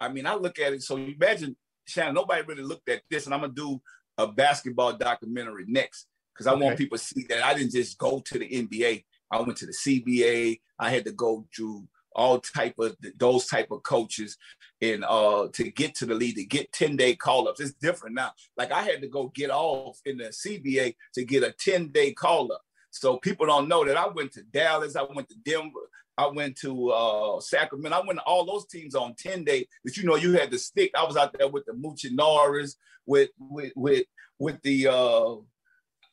I 0.00 0.08
mean, 0.08 0.26
I 0.26 0.34
look 0.34 0.58
at 0.58 0.72
it. 0.72 0.82
So 0.82 0.96
you 0.96 1.14
imagine, 1.14 1.56
Shannon, 1.86 2.14
nobody 2.14 2.42
really 2.42 2.62
looked 2.62 2.88
at 2.88 3.02
this, 3.10 3.26
and 3.26 3.34
I'm 3.34 3.40
gonna 3.40 3.52
do 3.52 3.80
a 4.18 4.26
basketball 4.26 4.92
documentary 4.94 5.64
next 5.66 6.06
because 6.32 6.46
I 6.46 6.54
want 6.54 6.78
people 6.78 6.98
to 6.98 7.04
see 7.04 7.24
that 7.28 7.44
I 7.44 7.54
didn't 7.54 7.72
just 7.72 7.98
go 7.98 8.20
to 8.20 8.38
the 8.38 8.48
NBA. 8.48 9.04
I 9.30 9.40
went 9.40 9.56
to 9.58 9.66
the 9.66 9.72
CBA. 9.72 10.60
I 10.78 10.90
had 10.90 11.04
to 11.04 11.12
go 11.12 11.46
through 11.54 11.86
all 12.14 12.40
type 12.40 12.74
of 12.78 12.96
those 13.18 13.46
type 13.46 13.70
of 13.70 13.82
coaches 13.82 14.36
and 14.82 15.04
uh 15.04 15.48
to 15.52 15.70
get 15.70 15.94
to 15.94 16.06
the 16.06 16.14
league 16.14 16.36
to 16.36 16.44
get 16.44 16.72
10 16.72 16.96
day 16.96 17.14
call-ups. 17.14 17.60
It's 17.60 17.72
different 17.74 18.14
now. 18.14 18.32
Like 18.56 18.72
i 18.72 18.82
had 18.82 19.00
to 19.02 19.08
go 19.08 19.30
get 19.34 19.50
off 19.50 19.98
in 20.04 20.18
the 20.18 20.24
cba 20.24 20.94
to 21.14 21.24
get 21.24 21.42
a 21.42 21.52
10 21.52 21.88
day 21.88 22.12
call-up. 22.12 22.62
So 22.90 23.18
people 23.18 23.46
don't 23.46 23.68
know 23.68 23.84
that 23.84 23.96
i 23.96 24.08
went 24.08 24.32
to 24.32 24.42
dallas 24.42 24.96
i 24.96 25.02
went 25.02 25.28
to 25.28 25.36
denver 25.44 25.88
i 26.18 26.26
went 26.26 26.56
to 26.56 26.90
uh 26.90 27.40
sacramento. 27.40 27.96
I 27.96 28.06
went 28.06 28.18
to 28.18 28.24
all 28.24 28.44
those 28.44 28.66
teams 28.66 28.94
on 28.94 29.14
10 29.14 29.44
day 29.44 29.66
that 29.84 29.96
you 29.96 30.04
know 30.04 30.16
you 30.16 30.32
had 30.32 30.50
to 30.50 30.58
stick. 30.58 30.90
I 30.96 31.04
was 31.04 31.16
out 31.16 31.34
there 31.38 31.48
with 31.48 31.64
the 31.66 31.72
Muchinaras, 31.72 32.74
with 33.06 33.30
with 33.38 33.72
with 33.76 34.06
with 34.38 34.60
the 34.62 34.88
uh 34.88 35.36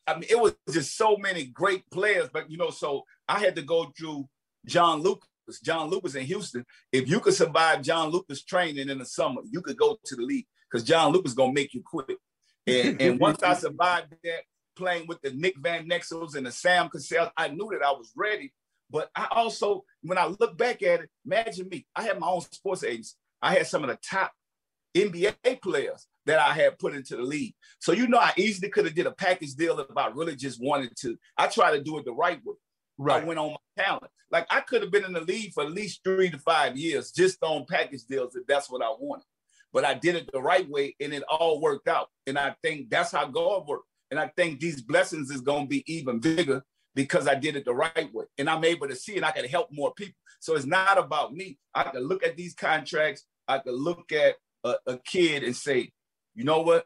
I 0.08 0.14
mean, 0.14 0.26
it 0.30 0.39
was 0.39 0.56
just 0.72 0.95
so 0.95 1.18
many 1.18 1.45
great 1.45 1.89
players, 1.91 2.30
but 2.32 2.50
you 2.50 2.58
know, 2.58 2.70
so 2.70 3.04
I 3.28 3.39
had 3.39 3.56
to 3.58 3.62
go 3.62 3.91
through 3.98 4.30
John 4.66 5.02
Lucas. 5.02 5.28
John 5.64 5.89
Lucas 5.89 6.16
in 6.16 6.26
Houston. 6.26 6.66
If 6.91 7.10
you 7.10 7.20
could 7.20 7.34
survive 7.34 7.82
John 7.82 8.10
Lucas 8.10 8.43
training 8.43 8.89
in 8.89 9.00
the 9.00 9.06
summer, 9.06 9.41
you 9.50 9.62
could 9.62 9.78
go 9.78 9.98
to 10.04 10.16
the 10.16 10.24
league 10.24 10.48
because 10.70 10.86
John 10.86 11.12
Lucas 11.12 11.34
gonna 11.34 11.54
make 11.54 11.74
you 11.74 11.82
quit. 11.86 12.18
And, 12.66 13.02
and 13.02 13.20
once 13.28 13.41
I 13.43 13.54
survived 13.54 14.14
that, 14.24 14.41
playing 14.76 15.08
with 15.08 15.20
the 15.22 15.32
Nick 15.32 15.56
Van 15.58 15.89
Exels 15.89 16.36
and 16.36 16.45
the 16.45 16.52
Sam 16.52 16.88
Cassell, 16.89 17.32
I 17.36 17.48
knew 17.48 17.68
that 17.72 17.86
I 17.86 17.91
was 17.91 18.12
ready. 18.16 18.54
But 18.89 19.10
I 19.16 19.28
also, 19.32 19.84
when 20.02 20.18
I 20.18 20.28
look 20.39 20.58
back 20.58 20.82
at 20.84 21.02
it, 21.02 21.10
imagine 21.26 21.68
me. 21.68 21.86
I 21.95 22.04
had 22.04 22.20
my 22.20 22.28
own 22.28 22.41
sports 22.41 22.84
agents. 22.84 23.18
I 23.41 23.54
had 23.54 23.68
some 23.68 23.84
of 23.84 23.89
the 23.89 23.98
top 23.98 24.32
NBA 24.95 25.62
players 25.62 26.08
that 26.26 26.39
I 26.39 26.54
had 26.54 26.80
put 26.80 26.95
into 26.95 27.16
the 27.16 27.24
league. 27.24 27.54
So 27.80 27.91
you 27.91 28.08
know, 28.08 28.20
I 28.20 28.34
easily 28.38 28.70
could 28.70 28.86
have 28.86 28.95
did 28.95 29.08
a 29.08 29.12
package 29.12 29.56
deal 29.56 29.80
if 29.80 29.95
I 29.95 30.08
really 30.08 30.36
just 30.36 30.62
wanted 30.62 30.95
to. 30.98 31.18
I 31.38 31.48
try 31.48 31.72
to 31.72 31.84
do 31.84 31.98
it 31.98 32.06
the 32.06 32.14
right 32.14 32.39
way. 32.45 32.56
I 33.00 33.24
went 33.24 33.39
on 33.39 33.52
my 33.52 33.84
talent. 33.84 34.12
Like 34.32 34.48
I 34.50 34.62
could 34.62 34.82
have 34.82 34.91
been 34.91 35.06
in 35.06 35.14
the 35.14 35.22
league 35.22 35.54
for 35.54 35.64
at 35.64 35.72
least 35.72 36.02
three 36.04 36.30
to 36.30 36.38
five 36.39 36.78
years 36.78 37.12
just 37.12 37.38
on 37.41 37.66
package 37.70 38.04
deals 38.04 38.36
if 38.36 38.45
that's 38.48 38.70
what 38.70 38.84
I 38.84 38.89
wanted. 39.00 39.26
But 39.74 39.86
I 39.86 39.93
did 39.93 40.16
it 40.16 40.30
the 40.32 40.41
right 40.41 40.68
way 40.70 40.95
and 41.00 41.14
it 41.14 41.24
all 41.24 41.62
worked 41.62 41.88
out. 41.88 42.08
And 42.26 42.38
I 42.38 42.56
think 42.64 42.89
that's 42.89 43.12
how 43.12 43.28
God 43.28 43.68
worked. 43.68 43.86
And 44.10 44.20
I 44.20 44.32
think 44.36 44.60
these 44.60 44.82
blessings 44.82 45.30
is 45.30 45.41
going 45.41 45.66
to 45.66 45.70
be 45.70 45.84
even 45.93 46.20
bigger 46.20 46.64
because 46.95 47.28
I 47.28 47.36
did 47.36 47.56
it 47.56 47.66
the 47.66 47.76
right 47.76 48.14
way. 48.14 48.26
And 48.38 48.50
I'm 48.50 48.64
able 48.64 48.88
to 48.88 48.95
see 48.95 49.18
and 49.18 49.26
I 49.26 49.32
can 49.32 49.45
help 49.45 49.70
more 49.72 49.93
people. 49.93 50.16
So 50.39 50.56
it's 50.56 50.66
not 50.66 50.98
about 50.98 51.34
me. 51.34 51.58
I 51.76 51.84
can 51.84 52.02
look 52.02 52.24
at 52.26 52.38
these 52.38 52.54
contracts. 52.54 53.26
I 53.48 53.60
can 53.60 53.74
look 53.74 54.12
at 54.12 54.36
a, 54.64 54.76
a 54.88 54.98
kid 55.00 55.43
and 55.43 55.56
say, 55.56 55.91
you 56.36 56.43
know 56.43 56.62
what? 56.62 56.86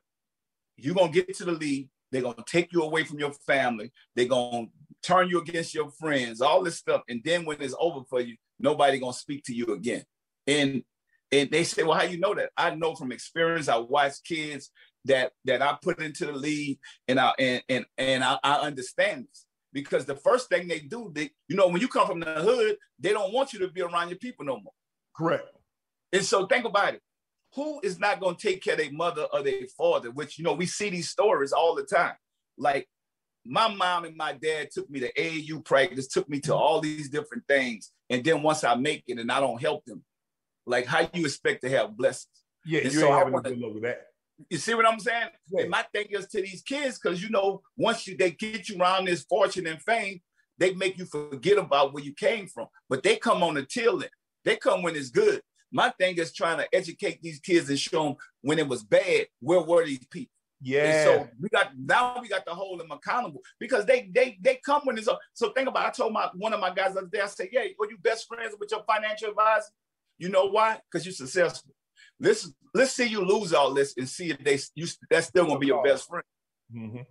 You're 0.78 0.95
going 0.95 1.12
to 1.12 1.24
get 1.24 1.36
to 1.38 1.45
the 1.45 1.51
league. 1.51 1.89
They're 2.12 2.22
going 2.22 2.36
to 2.36 2.43
take 2.45 2.74
you 2.74 2.82
away 2.82 3.03
from 3.03 3.20
your 3.20 3.34
family. 3.45 3.91
They're 4.16 4.26
going 4.26 4.68
to 4.68 4.72
turn 5.03 5.29
you 5.29 5.39
against 5.39 5.73
your 5.73 5.89
friends, 5.91 6.41
all 6.41 6.63
this 6.63 6.77
stuff. 6.77 7.01
And 7.09 7.21
then 7.23 7.45
when 7.45 7.61
it's 7.61 7.75
over 7.79 8.01
for 8.09 8.21
you, 8.21 8.35
nobody 8.59 8.99
going 8.99 9.13
to 9.13 9.19
speak 9.19 9.43
to 9.45 9.53
you 9.53 9.65
again. 9.73 10.03
And 10.47 10.83
and 11.31 11.49
they 11.49 11.63
say, 11.63 11.83
well, 11.83 11.97
how 11.97 12.03
you 12.03 12.19
know 12.19 12.33
that? 12.35 12.49
I 12.57 12.75
know 12.75 12.93
from 12.93 13.13
experience. 13.13 13.69
I 13.69 13.77
watch 13.77 14.15
kids 14.25 14.69
that 15.05 15.31
that 15.45 15.61
I 15.61 15.77
put 15.81 16.01
into 16.01 16.25
the 16.25 16.33
league, 16.33 16.79
and 17.07 17.19
I 17.19 17.33
and 17.39 17.63
and 17.69 17.85
and 17.97 18.23
I, 18.23 18.37
I 18.43 18.55
understand 18.55 19.27
this 19.29 19.45
because 19.73 20.05
the 20.05 20.15
first 20.15 20.49
thing 20.49 20.67
they 20.67 20.79
do, 20.79 21.11
they 21.13 21.29
you 21.47 21.55
know, 21.55 21.67
when 21.67 21.81
you 21.81 21.87
come 21.87 22.07
from 22.07 22.19
the 22.19 22.33
hood, 22.33 22.75
they 22.99 23.13
don't 23.13 23.33
want 23.33 23.53
you 23.53 23.59
to 23.59 23.69
be 23.69 23.81
around 23.81 24.09
your 24.09 24.17
people 24.17 24.45
no 24.45 24.59
more. 24.59 24.73
Correct. 25.15 25.47
And 26.11 26.23
so 26.23 26.45
think 26.45 26.65
about 26.65 26.95
it. 26.95 27.01
Who 27.55 27.79
is 27.83 27.99
not 27.99 28.19
going 28.19 28.35
to 28.35 28.47
take 28.47 28.63
care 28.63 28.73
of 28.73 28.79
their 28.79 28.91
mother 28.91 29.27
or 29.31 29.43
their 29.43 29.65
father? 29.77 30.11
Which, 30.11 30.37
you 30.37 30.43
know, 30.43 30.53
we 30.53 30.65
see 30.65 30.89
these 30.89 31.09
stories 31.09 31.51
all 31.51 31.75
the 31.75 31.83
time. 31.83 32.15
Like 32.57 32.87
my 33.45 33.73
mom 33.73 34.05
and 34.05 34.15
my 34.15 34.33
dad 34.33 34.69
took 34.71 34.89
me 34.89 34.99
to 34.99 35.11
AAU 35.13 35.63
practice, 35.65 36.07
took 36.07 36.29
me 36.29 36.39
to 36.41 36.53
all 36.55 36.79
these 36.79 37.09
different 37.09 37.43
things. 37.47 37.91
And 38.09 38.23
then 38.23 38.41
once 38.43 38.63
I 38.63 38.75
make 38.75 39.03
it 39.07 39.17
and 39.19 39.31
I 39.31 39.39
don't 39.39 39.59
help 39.61 39.83
them, 39.85 40.03
like 40.65 40.85
how 40.85 41.09
you 41.13 41.25
expect 41.25 41.63
to 41.63 41.69
have 41.69 41.97
blessings? 41.97 42.27
Yeah, 42.65 42.81
And 42.81 42.93
you 42.93 42.99
so 42.99 43.07
ain't 43.07 43.15
having 43.15 43.33
a 43.33 43.37
wanna- 43.37 43.49
good 43.49 43.59
look 43.59 43.75
at 43.77 43.81
that. 43.83 44.07
You 44.49 44.57
see 44.57 44.73
what 44.73 44.87
I'm 44.87 44.99
saying? 44.99 45.29
Yeah. 45.51 45.61
And 45.61 45.69
my 45.69 45.85
thing 45.93 46.07
is 46.09 46.27
to 46.29 46.41
these 46.41 46.63
kids, 46.63 46.97
because 46.99 47.21
you 47.21 47.29
know, 47.29 47.61
once 47.77 48.07
you 48.07 48.17
they 48.17 48.31
get 48.31 48.69
you 48.69 48.79
around 48.79 49.05
this 49.05 49.23
fortune 49.23 49.67
and 49.67 49.79
fame, 49.81 50.21
they 50.57 50.73
make 50.73 50.97
you 50.97 51.05
forget 51.05 51.57
about 51.59 51.93
where 51.93 52.03
you 52.03 52.13
came 52.13 52.47
from. 52.47 52.67
But 52.89 53.03
they 53.03 53.17
come 53.17 53.43
on 53.43 53.53
the 53.55 53.63
tail 53.65 54.01
end. 54.01 54.09
They 54.43 54.55
come 54.55 54.81
when 54.81 54.95
it's 54.95 55.09
good. 55.09 55.41
My 55.71 55.89
thing 55.99 56.17
is 56.17 56.33
trying 56.33 56.57
to 56.57 56.67
educate 56.75 57.21
these 57.21 57.39
kids 57.39 57.69
and 57.69 57.79
show 57.79 58.03
them 58.03 58.15
when 58.41 58.57
it 58.59 58.67
was 58.67 58.83
bad, 58.83 59.27
where 59.39 59.61
were 59.61 59.85
these 59.85 60.05
people? 60.07 60.33
And 60.64 60.93
Yeah. 60.93 61.03
so 61.03 61.28
we 61.39 61.49
got 61.49 61.78
now 61.78 62.20
we 62.22 62.28
got 62.28 62.45
to 62.45 62.53
hold 62.53 62.80
them 62.80 62.91
accountable 62.91 63.41
because 63.59 63.86
they 63.86 64.09
they 64.14 64.38
they 64.41 64.59
come 64.64 64.82
when 64.84 64.97
it's 64.97 65.07
up. 65.07 65.20
So 65.34 65.49
think 65.51 65.68
about. 65.68 65.86
It. 65.86 65.88
I 65.88 65.91
told 65.91 66.14
my 66.14 66.30
one 66.36 66.53
of 66.53 66.59
my 66.59 66.74
guys 66.74 66.93
the 66.93 66.99
other 66.99 67.07
day. 67.07 67.22
I 67.22 67.26
said, 67.28 67.49
"Yeah, 67.51 67.62
are 67.62 67.89
you 67.89 67.97
best 68.01 68.28
friends 68.28 68.55
with 68.59 68.70
your 68.72 68.84
financial 68.84 69.30
advisor? 69.30 69.72
You 70.20 70.30
know 70.30 70.45
why? 70.45 70.80
Because 70.89 71.05
you're 71.05 71.14
successful. 71.14 71.74
Let's 72.20 72.53
let's 72.74 72.91
see 72.91 73.07
you 73.07 73.26
lose 73.26 73.53
all 73.53 73.74
this 73.74 73.95
and 73.97 74.07
see 74.07 74.30
if 74.30 74.43
they 74.43 74.59
you 74.76 74.86
that's 75.09 75.28
still 75.28 75.45
gonna 75.47 75.59
be 75.59 75.68
your 75.68 75.84
best 75.84 76.07
friend. 76.07 76.26
Mhm. 76.74 77.05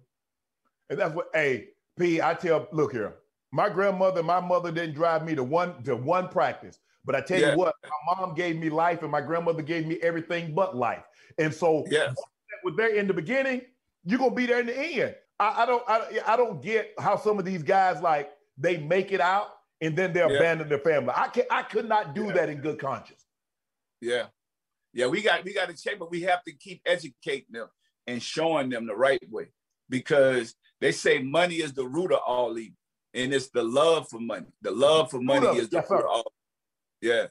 And 0.89 0.99
that's 0.99 1.15
what, 1.15 1.29
hey, 1.35 1.69
P, 1.99 2.21
I 2.21 2.35
tell, 2.35 2.67
look 2.73 2.93
here, 2.93 3.17
my 3.53 3.69
grandmother, 3.69 4.23
my 4.23 4.41
mother 4.41 4.73
didn't 4.73 4.95
drive 4.95 5.25
me 5.25 5.35
to 5.35 5.43
one 5.45 5.83
to 5.85 5.97
one 5.97 6.29
practice. 6.29 6.79
But 7.05 7.15
I 7.17 7.21
tell 7.21 7.41
Yeah. 7.41 7.53
you 7.53 7.59
what, 7.59 7.75
my 7.83 8.15
mom 8.15 8.35
gave 8.35 8.57
me 8.59 8.71
life 8.71 9.03
and 9.03 9.11
my 9.11 9.21
grandmother 9.21 9.63
gave 9.63 9.87
me 9.87 9.97
everything 10.03 10.55
but 10.55 10.77
life. 10.77 11.05
And 11.39 11.53
so 11.53 11.85
Yes. 11.91 12.15
With 12.65 12.77
there 12.77 12.95
in 12.95 13.07
the 13.07 13.15
beginning, 13.15 13.63
you're 14.05 14.19
gonna 14.19 14.35
be 14.35 14.47
there 14.47 14.61
in 14.61 14.67
the 14.67 14.79
end. 14.79 15.15
I, 15.39 15.63
I 15.63 15.67
don't 15.67 15.83
I, 15.89 16.21
I 16.27 16.37
don't 16.37 16.63
get 16.63 16.95
how 16.99 17.17
some 17.17 17.39
of 17.39 17.45
these 17.45 17.63
guys 17.63 18.01
like 18.03 18.31
they 18.59 18.77
make 18.79 19.13
it 19.13 19.21
out 19.21 19.49
and 19.81 19.97
then 19.97 20.13
they 20.13 20.21
Yeah. 20.21 20.37
abandon 20.37 20.69
their 20.69 20.79
family. 20.79 21.13
I 21.15 21.29
can 21.29 21.45
I 21.51 21.63
could 21.63 21.89
not 21.89 22.15
do 22.15 22.27
Yeah. 22.27 22.33
that 22.33 22.49
in 22.49 22.61
good 22.61 22.79
conscience. 22.79 23.25
Yeah. 24.01 24.27
Yeah, 24.93 25.07
we 25.07 25.23
got 25.23 25.45
we 25.45 25.55
got 25.55 25.69
to 25.69 25.77
check, 25.77 25.99
but 25.99 26.11
we 26.11 26.23
have 26.23 26.43
to 26.45 26.53
keep 26.53 26.83
educating 26.85 27.53
them 27.53 27.69
and 28.07 28.23
showing 28.23 28.71
them 28.71 28.87
the 28.87 28.95
right 28.97 29.23
way 29.31 29.47
because 29.89 30.55
they 30.81 30.91
say 30.93 31.21
money 31.21 31.57
is 31.57 31.73
the 31.73 31.87
root 31.87 32.13
of 32.13 32.19
all 32.27 32.59
evil, 32.59 32.77
and 33.15 33.33
it's 33.33 33.51
the 33.51 33.63
love 33.63 34.09
for 34.09 34.19
money. 34.19 34.47
The 34.63 34.73
love 34.73 35.11
for 35.11 35.21
money 35.21 35.47
is 35.59 35.69
the 35.69 35.77
yes, 35.77 35.91
root 35.91 36.01
of 36.01 36.07
all. 36.07 36.33
Yeah, 37.01 37.27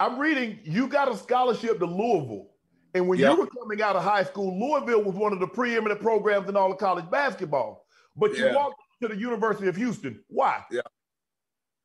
I'm 0.00 0.18
reading 0.18 0.60
you 0.64 0.88
got 0.88 1.12
a 1.12 1.16
scholarship 1.16 1.78
to 1.78 1.86
Louisville. 1.86 2.48
And 2.96 3.06
when 3.08 3.18
Yep. 3.18 3.30
you 3.32 3.38
were 3.40 3.46
coming 3.46 3.82
out 3.82 3.94
of 3.94 4.02
high 4.02 4.24
school, 4.24 4.58
Louisville 4.58 5.02
was 5.02 5.14
one 5.14 5.34
of 5.34 5.38
the 5.40 5.46
preeminent 5.46 6.00
programs 6.00 6.48
in 6.48 6.56
all 6.56 6.72
of 6.72 6.78
college 6.78 7.08
basketball. 7.10 7.84
But 8.16 8.34
you 8.38 8.46
Yeah. 8.46 8.54
walked 8.54 8.80
to 9.02 9.08
the 9.08 9.16
University 9.16 9.68
of 9.68 9.76
Houston. 9.76 10.24
Why? 10.28 10.64
Yeah. 10.70 10.80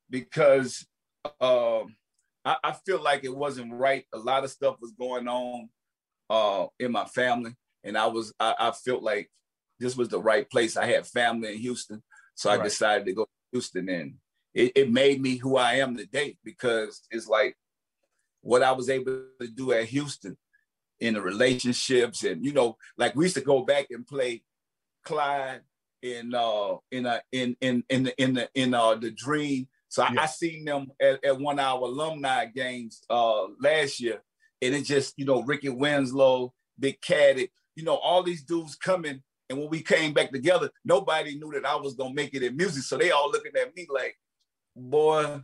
because 0.09 0.85
um, 1.39 1.95
I, 2.43 2.57
I 2.63 2.71
feel 2.85 3.01
like 3.01 3.23
it 3.23 3.35
wasn't 3.35 3.73
right. 3.73 4.05
A 4.13 4.17
lot 4.17 4.43
of 4.43 4.51
stuff 4.51 4.77
was 4.81 4.91
going 4.91 5.27
on 5.27 5.69
uh, 6.29 6.67
in 6.79 6.91
my 6.91 7.05
family, 7.05 7.55
and 7.83 7.97
I 7.97 8.07
was 8.07 8.33
I, 8.39 8.55
I 8.59 8.71
felt 8.71 9.03
like 9.03 9.29
this 9.79 9.95
was 9.95 10.09
the 10.09 10.19
right 10.21 10.49
place. 10.49 10.75
I 10.77 10.85
had 10.85 11.07
family 11.07 11.53
in 11.53 11.59
Houston, 11.59 12.03
so 12.35 12.49
I 12.49 12.55
Right. 12.55 12.63
decided 12.63 13.05
to 13.05 13.13
go 13.13 13.23
to 13.25 13.29
Houston, 13.51 13.87
and 13.89 14.15
it, 14.53 14.71
it 14.75 14.91
made 14.91 15.21
me 15.21 15.35
who 15.37 15.57
I 15.57 15.75
am 15.75 15.95
today 15.95 16.37
because 16.43 17.01
it's 17.11 17.27
like 17.27 17.55
what 18.41 18.63
I 18.63 18.71
was 18.71 18.89
able 18.89 19.25
to 19.39 19.47
do 19.47 19.71
at 19.71 19.85
Houston 19.85 20.37
in 21.01 21.15
the 21.15 21.21
relationships, 21.21 22.23
and 22.23 22.45
you 22.45 22.53
know, 22.53 22.77
like 22.97 23.15
we 23.15 23.25
used 23.25 23.35
to 23.35 23.41
go 23.41 23.63
back 23.65 23.87
and 23.89 24.07
play 24.07 24.43
Clyde 25.03 25.61
in 26.01 26.33
uh 26.33 26.75
in 26.91 27.05
a 27.05 27.21
in 27.31 27.55
in 27.59 27.83
in 27.89 28.03
the 28.03 28.21
in 28.21 28.33
the 28.33 28.49
in 28.55 28.73
uh 28.73 28.95
the 28.95 29.11
dream. 29.11 29.67
So 29.89 30.03
I, 30.03 30.15
I 30.17 30.25
seen 30.27 30.63
them 30.63 30.87
at, 31.01 31.23
at 31.25 31.39
one 31.39 31.59
of 31.59 31.65
our 31.65 31.81
alumni 31.89 32.45
games 32.45 33.01
uh 33.09 33.47
last 33.59 33.99
year, 33.99 34.21
and 34.61 34.75
it 34.75 34.83
just 34.83 35.15
you 35.17 35.25
know 35.25 35.41
Rickie 35.41 35.69
Winslow, 35.69 36.53
Big 36.79 37.01
Caddy, 37.01 37.51
you 37.75 37.83
know 37.83 37.95
all 37.95 38.23
these 38.23 38.43
dudes 38.43 38.75
coming. 38.75 39.21
And 39.49 39.59
when 39.59 39.69
we 39.69 39.81
came 39.81 40.13
back 40.13 40.31
together, 40.31 40.69
nobody 40.85 41.37
knew 41.37 41.51
that 41.51 41.65
I 41.65 41.75
was 41.75 41.95
gonna 41.95 42.13
make 42.13 42.33
it 42.33 42.43
in 42.43 42.55
music. 42.55 42.83
So 42.83 42.97
they 42.97 43.11
all 43.11 43.29
looking 43.29 43.51
at 43.59 43.75
me 43.75 43.85
like, 43.93 44.17
boy, 44.77 45.41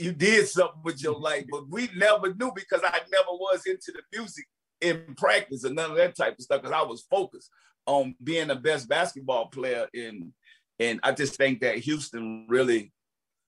you 0.00 0.12
did 0.12 0.48
something 0.48 0.80
with 0.82 1.02
your 1.02 1.18
life, 1.18 1.44
but 1.50 1.68
we 1.68 1.88
never 1.96 2.34
knew 2.34 2.52
because 2.54 2.80
I 2.84 3.00
never 3.10 3.30
was 3.30 3.66
into 3.66 3.92
the 3.92 4.02
music 4.12 4.46
in 4.80 5.14
practice 5.16 5.64
and 5.64 5.76
none 5.76 5.90
of 5.90 5.96
that 5.96 6.16
type 6.16 6.38
of 6.38 6.42
stuff 6.42 6.62
because 6.62 6.76
I 6.76 6.82
was 6.82 7.02
focused 7.02 7.50
on 7.86 8.14
being 8.22 8.48
the 8.48 8.56
best 8.56 8.88
basketball 8.88 9.46
player 9.46 9.86
in 9.92 10.32
and 10.78 10.98
I 11.02 11.12
just 11.12 11.36
think 11.36 11.60
that 11.60 11.76
Houston 11.78 12.46
really 12.48 12.92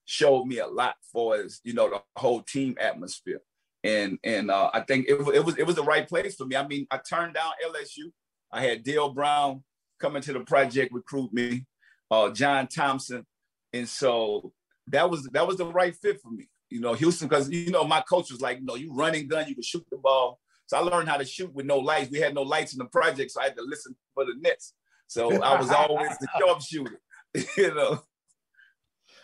showed 0.05 0.45
me 0.45 0.59
a 0.59 0.67
lot 0.67 0.95
for 1.11 1.35
as 1.35 1.59
you 1.63 1.73
know 1.73 1.89
the 1.89 2.01
whole 2.15 2.41
team 2.41 2.77
atmosphere 2.79 3.41
and 3.83 4.17
and 4.23 4.49
uh, 4.49 4.69
I 4.73 4.81
think 4.81 5.07
it, 5.07 5.13
it 5.33 5.43
was 5.43 5.57
it 5.57 5.67
was 5.67 5.75
the 5.75 5.83
right 5.83 6.07
place 6.07 6.35
for 6.35 6.45
me. 6.45 6.55
I 6.55 6.65
mean, 6.65 6.87
I 6.89 6.97
turned 6.97 7.33
down 7.33 7.51
LSU. 7.65 8.11
I 8.51 8.61
had 8.61 8.83
Dale 8.83 9.09
Brown 9.09 9.63
coming 9.99 10.21
to 10.23 10.33
the 10.33 10.39
project 10.41 10.93
recruit 10.93 11.33
me, 11.33 11.65
uh, 12.09 12.29
John 12.31 12.67
Thompson, 12.67 13.25
and 13.73 13.87
so 13.87 14.53
that 14.87 15.09
was 15.09 15.23
that 15.33 15.47
was 15.47 15.57
the 15.57 15.65
right 15.65 15.95
fit 15.95 16.21
for 16.21 16.29
me. 16.29 16.49
You 16.69 16.79
know, 16.79 16.93
Houston 16.93 17.27
because 17.27 17.49
you 17.49 17.71
know 17.71 17.83
my 17.83 18.01
coach 18.01 18.31
was 18.31 18.41
like, 18.41 18.61
No, 18.61 18.75
you 18.75 18.87
know, 18.87 18.93
you 18.93 18.97
running 18.97 19.27
gun, 19.27 19.47
you 19.47 19.55
can 19.55 19.63
shoot 19.63 19.85
the 19.91 19.97
ball. 19.97 20.39
So 20.67 20.77
I 20.77 20.81
learned 20.81 21.09
how 21.09 21.17
to 21.17 21.25
shoot 21.25 21.53
with 21.53 21.65
no 21.65 21.77
lights. 21.77 22.09
We 22.09 22.19
had 22.19 22.33
no 22.33 22.41
lights 22.41 22.73
in 22.73 22.79
the 22.79 22.85
project, 22.85 23.31
so 23.31 23.41
I 23.41 23.45
had 23.45 23.57
to 23.57 23.63
listen 23.63 23.95
for 24.13 24.25
the 24.25 24.33
nets. 24.39 24.73
So 25.07 25.41
I 25.41 25.59
was 25.59 25.69
always 25.69 26.17
the 26.17 26.27
sharpshooter. 26.39 26.99
you 27.57 27.73
know. 27.73 28.01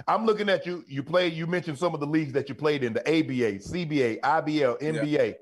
I'm 0.07 0.25
looking 0.25 0.49
at 0.49 0.65
you. 0.65 0.83
You 0.87 1.03
played, 1.03 1.33
you 1.33 1.45
mentioned 1.45 1.77
some 1.77 1.93
of 1.93 1.99
the 1.99 2.07
leagues 2.07 2.33
that 2.33 2.49
you 2.49 2.55
played 2.55 2.83
in 2.83 2.93
the 2.93 3.01
ABA, 3.01 3.59
CBA, 3.59 4.21
IBL, 4.21 4.81
NBA. 4.81 5.35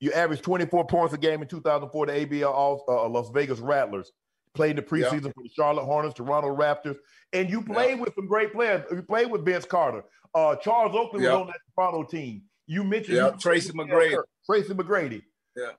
You 0.00 0.12
averaged 0.12 0.42
24 0.42 0.86
points 0.86 1.14
a 1.14 1.18
game 1.18 1.42
in 1.42 1.48
2004, 1.48 2.06
the 2.06 2.12
ABL 2.12 2.52
All, 2.52 2.84
uh, 2.86 3.08
Las 3.08 3.30
Vegas 3.30 3.58
Rattlers. 3.58 4.12
Played 4.58 4.76
in 4.76 4.84
the 4.84 4.96
Yeah. 4.98 5.08
preseason 5.08 5.32
for 5.32 5.44
the 5.44 5.48
Charlotte 5.54 5.84
Hornets, 5.84 6.14
Toronto 6.14 6.48
Raptors. 6.48 6.98
And 7.32 7.48
you 7.48 7.62
played 7.62 8.00
with 8.00 8.12
some 8.16 8.26
great 8.26 8.52
players. 8.52 8.84
You 8.90 9.02
played 9.04 9.30
with 9.30 9.44
Vince 9.44 9.64
Carter. 9.64 10.02
Uh, 10.34 10.56
Charles 10.56 10.96
Oakley 10.96 11.22
Yeah. 11.22 11.34
was 11.34 11.40
on 11.42 11.46
that 11.46 11.60
Toronto 11.76 12.02
team. 12.02 12.42
You 12.66 12.82
mentioned 12.82 13.18
Yeah, 13.18 13.30
Tracy 13.38 13.72
McGrady. 13.72 14.20
Tracy 14.44 14.74
McGrady. 14.74 15.22
Yeah. 15.54 15.72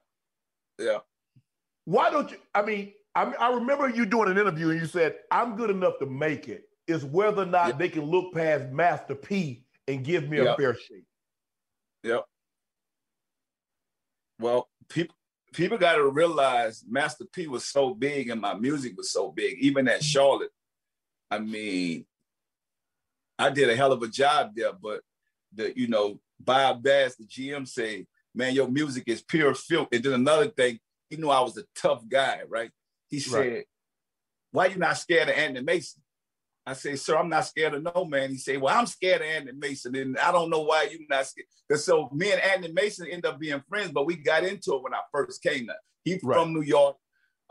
Yeah. 0.78 1.00
Why 1.84 2.10
don't 2.10 2.32
you? 2.32 2.38
I 2.56 2.62
mean, 2.62 2.94
I, 3.16 3.24
I 3.34 3.54
remember 3.54 3.90
you 3.90 4.06
doing 4.06 4.30
an 4.32 4.38
interview 4.38 4.70
and 4.70 4.80
you 4.80 4.86
said, 4.88 5.18
"I'm 5.30 5.58
good 5.58 5.72
enough 5.72 6.00
to 6.00 6.06
make 6.06 6.48
it. 6.48 6.70
It's 6.88 7.04
whether 7.04 7.42
or 7.42 7.46
not 7.48 7.68
Yeah. 7.68 7.74
they 7.74 7.90
can 7.90 8.04
look 8.04 8.34
past 8.34 8.72
Master 8.72 9.14
P 9.14 9.66
and 9.90 10.06
give 10.06 10.30
me 10.30 10.38
a 10.38 10.56
fair 10.56 10.74
shake." 10.74 11.04
Yep. 12.04 12.24
Well, 14.40 14.70
people 14.88 15.16
people 15.54 15.78
got 15.78 15.96
to 15.96 16.08
realize 16.08 16.84
Master 16.88 17.26
P 17.26 17.48
was 17.48 17.66
so 17.66 17.94
big 17.94 18.30
and 18.30 18.42
my 18.42 18.54
music 18.54 18.96
was 18.98 19.12
so 19.12 19.32
big, 19.32 19.58
even 19.60 19.88
at 19.88 20.04
Charlotte. 20.04 20.52
I 21.32 21.40
mean, 21.40 22.06
I 23.38 23.50
did 23.50 23.70
a 23.70 23.76
hell 23.76 23.92
of 23.92 24.02
a 24.02 24.08
job 24.08 24.52
there, 24.56 24.74
but 24.74 25.02
the 25.54 25.78
you 25.78 25.88
know 25.88 26.20
Bob 26.40 26.84
Bass, 26.84 27.16
the 27.16 27.26
GM, 27.26 27.68
say, 27.68 28.06
"Man, 28.34 28.54
your 28.54 28.68
music 28.68 29.04
is 29.08 29.22
pure 29.22 29.54
filth." 29.54 29.90
And 29.92 30.04
then 30.04 30.14
another 30.14 30.48
thing, 30.48 30.80
he 31.10 31.18
knew 31.18 31.30
I 31.30 31.42
was 31.42 31.58
a 31.58 31.64
tough 31.76 32.08
guy, 32.08 32.42
right? 32.48 32.72
He 33.08 33.20
said, 33.20 33.52
Right. 33.52 33.66
"Why 34.52 34.66
you 34.68 34.78
not 34.78 34.98
scared 34.98 35.30
of 35.30 35.36
Anthony 35.36 35.62
Mason?" 35.62 36.02
I 36.70 36.74
say, 36.74 36.96
sir, 36.96 37.18
I'm 37.18 37.30
not 37.30 37.48
scared 37.48 37.74
of 37.74 37.84
no 37.84 38.06
man. 38.06 38.30
He 38.30 38.38
said, 38.38 38.62
well, 38.62 38.78
I'm 38.78 38.86
scared 38.86 39.22
of 39.22 39.28
Anthony 39.28 39.58
Mason, 39.58 39.96
and 39.96 40.18
I 40.20 40.32
don't 40.32 40.52
know 40.52 40.62
why 40.62 40.84
you 40.84 41.04
not 41.10 41.26
scared. 41.26 41.48
And 41.68 41.80
so 41.80 42.10
me 42.14 42.32
and 42.32 42.40
Anthony 42.42 42.72
Mason 42.72 43.08
end 43.10 43.26
up 43.26 43.40
being 43.40 43.64
friends, 43.68 43.92
but 43.92 44.06
we 44.06 44.16
got 44.16 44.44
into 44.44 44.76
it 44.76 44.84
when 44.84 44.94
I 44.94 45.00
first 45.12 45.42
came 45.42 45.66
there. 45.66 45.78
He's 46.04 46.24
Right. 46.24 46.38
from 46.38 46.54
New 46.54 46.62
York. 46.62 46.96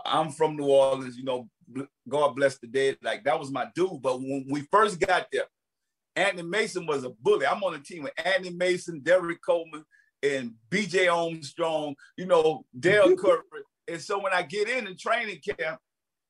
I'm 0.04 0.30
from 0.30 0.56
New 0.56 0.66
Orleans. 0.66 1.16
You 1.16 1.24
know, 1.24 1.48
God 2.08 2.36
bless 2.36 2.58
the 2.58 2.68
dead. 2.68 2.98
Like 3.02 3.24
that 3.24 3.40
was 3.40 3.50
my 3.50 3.68
dude. 3.74 4.00
But 4.00 4.20
when 4.20 4.46
we 4.48 4.68
first 4.70 5.00
got 5.00 5.26
there, 5.32 5.46
Anthony 6.14 6.48
Mason 6.48 6.86
was 6.86 7.02
a 7.02 7.10
bully. 7.10 7.44
I'm 7.44 7.62
on 7.64 7.72
the 7.72 7.80
team 7.80 8.04
with 8.04 8.12
Anthony 8.24 8.50
Mason, 8.50 9.00
Derrick 9.00 9.40
Coleman, 9.44 9.84
and 10.22 10.54
BJ 10.70 11.12
Armstrong. 11.12 11.96
You 12.16 12.26
know, 12.26 12.64
Dell 12.78 13.08
mm-hmm. 13.08 13.16
Curry. 13.16 13.42
And 13.88 14.00
so 14.00 14.22
when 14.22 14.32
I 14.32 14.42
get 14.42 14.68
in 14.68 14.84
the 14.84 14.94
training 14.94 15.40
camp, 15.58 15.80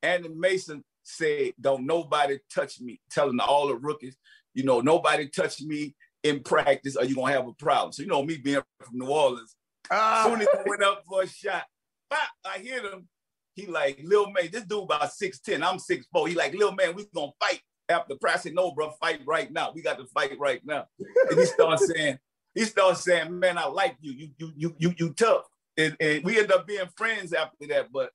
Anthony 0.03 0.34
Mason 0.34 0.82
said, 1.09 1.53
"Don't 1.61 1.87
nobody 1.87 2.39
touch 2.53 2.81
me," 2.81 3.01
telling 3.11 3.39
all 3.41 3.69
the 3.69 3.77
rookies, 3.77 4.17
you 4.55 4.65
know, 4.65 4.81
nobody 4.81 5.29
touch 5.29 5.61
me 5.61 5.95
in 6.23 6.43
practice, 6.43 6.97
or 6.97 7.05
you 7.05 7.15
gonna 7.15 7.33
have 7.33 7.49
a 7.49 7.53
problem. 7.53 7.93
So 7.93 8.03
you 8.03 8.09
know, 8.09 8.23
me 8.23 8.37
being 8.37 8.63
from 8.81 8.99
New 8.99 9.09
Orleans, 9.09 9.57
Ah, 9.91 10.25
soon 10.27 10.41
as 10.41 10.49
he 10.53 10.69
went 10.69 10.83
up 10.83 11.03
for 11.09 11.23
a 11.23 11.27
shot, 11.27 11.65
pop, 12.11 12.29
I 12.45 12.59
hit 12.59 12.85
him. 12.85 13.09
He 13.55 13.67
like, 13.67 14.01
Lil 14.05 14.31
man, 14.31 14.51
this 14.53 14.65
dude 14.65 14.85
about 14.85 15.11
6'10, 15.11 15.63
I'm 15.63 15.79
6'4. 15.79 16.29
He 16.29 16.35
like, 16.35 16.55
Lil 16.55 16.73
man, 16.73 16.95
we 16.95 17.07
gonna 17.13 17.33
fight 17.41 17.61
after 17.89 18.15
practice. 18.15 18.43
I 18.43 18.49
said, 18.51 18.55
no, 18.55 18.73
bro, 18.73 18.91
fight 19.01 19.21
right 19.27 19.51
now. 19.51 19.73
We 19.75 19.83
got 19.83 19.99
to 19.99 20.07
fight 20.07 20.39
right 20.39 20.61
now. 20.65 20.87
And 21.29 21.39
he 21.39 21.45
started 21.47 21.85
saying, 21.85 22.19
he 22.55 22.65
started 22.65 22.97
saying, 22.97 23.39
"Man, 23.39 23.57
I 23.57 23.67
like 23.67 23.97
you. 24.01 24.13
You 24.13 24.29
you 24.37 24.53
you 24.57 24.75
you 24.79 24.95
you 24.99 25.15
tough." 25.15 25.45
And, 25.77 25.97
and 26.01 26.25
we 26.25 26.39
end 26.39 26.51
up 26.51 26.67
being 26.67 26.89
friends 26.97 27.33
after 27.33 27.67
that. 27.69 27.93
But 27.93 28.11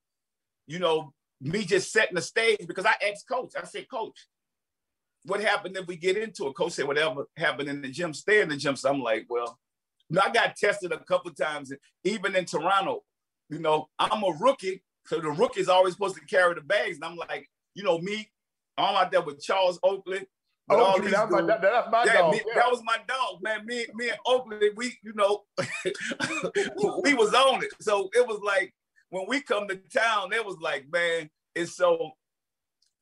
you 0.67 0.79
know, 0.79 1.13
me 1.43 1.65
just 1.65 1.91
setting 1.91 2.15
the 2.15 2.21
stage 2.21 2.65
because 2.67 2.85
I 2.85 2.93
asked 3.09 3.27
coach. 3.27 3.53
I 3.57 3.65
said, 3.65 3.89
"Coach, 3.89 4.27
what 5.25 5.41
happened 5.41 5.77
if 5.77 5.87
we 5.87 5.95
get 5.95 6.17
into 6.17 6.47
it?" 6.47 6.55
Coach 6.55 6.73
said, 6.73 6.87
"Whatever 6.87 7.25
happened 7.37 7.69
in 7.69 7.81
the 7.81 7.89
gym, 7.89 8.13
stay 8.13 8.41
in 8.41 8.49
the 8.49 8.57
gym." 8.57 8.75
So 8.75 8.89
I'm 8.89 9.01
like, 9.01 9.25
"Well." 9.29 9.59
You 10.09 10.17
know, 10.17 10.23
I 10.25 10.31
got 10.31 10.57
tested 10.57 10.91
a 10.91 10.99
couple 10.99 11.31
times, 11.31 11.71
even 12.03 12.35
in 12.35 12.45
Toronto. 12.45 13.03
You 13.49 13.59
know, 13.59 13.87
I'm 13.97 14.21
a 14.21 14.37
rookie, 14.37 14.83
so 15.05 15.19
the 15.19 15.31
rookie's 15.31 15.69
always 15.69 15.93
supposed 15.93 16.15
to 16.15 16.25
carry 16.25 16.53
the 16.53 16.61
bags, 16.61 16.97
and 16.97 17.05
I'm 17.05 17.15
like, 17.15 17.49
you 17.73 17.83
know, 17.83 17.97
me, 17.97 18.29
I'm 18.77 18.95
out 18.95 19.11
there 19.11 19.21
with 19.21 19.41
Charles 19.41 19.79
Oakley, 19.81 20.27
Oh, 20.69 20.81
all 20.81 21.01
these 21.01 21.11
that, 21.11 21.29
dudes, 21.29 21.41
my, 21.41 21.57
that, 21.57 21.91
my 21.91 22.05
yeah, 22.05 22.13
dog. 22.13 22.31
Me, 22.31 22.41
yeah. 22.47 22.53
That 22.55 22.71
was 22.71 22.81
my 22.85 22.97
dog, 23.07 23.41
man. 23.41 23.65
Me, 23.65 23.85
me 23.95 24.09
and 24.09 24.17
Oakley, 24.25 24.69
we, 24.75 24.97
you 25.03 25.13
know, 25.13 25.43
we 27.03 27.13
was 27.13 27.33
on 27.33 27.63
it. 27.63 27.71
So 27.81 28.09
it 28.13 28.25
was 28.25 28.39
like 28.41 28.73
when 29.13 29.25
we 29.27 29.41
come 29.41 29.67
to 29.67 29.75
town, 29.75 30.33
it 30.33 30.45
was 30.45 30.57
like, 30.61 30.85
man, 30.91 31.29
it's 31.55 31.75
so 31.75 32.11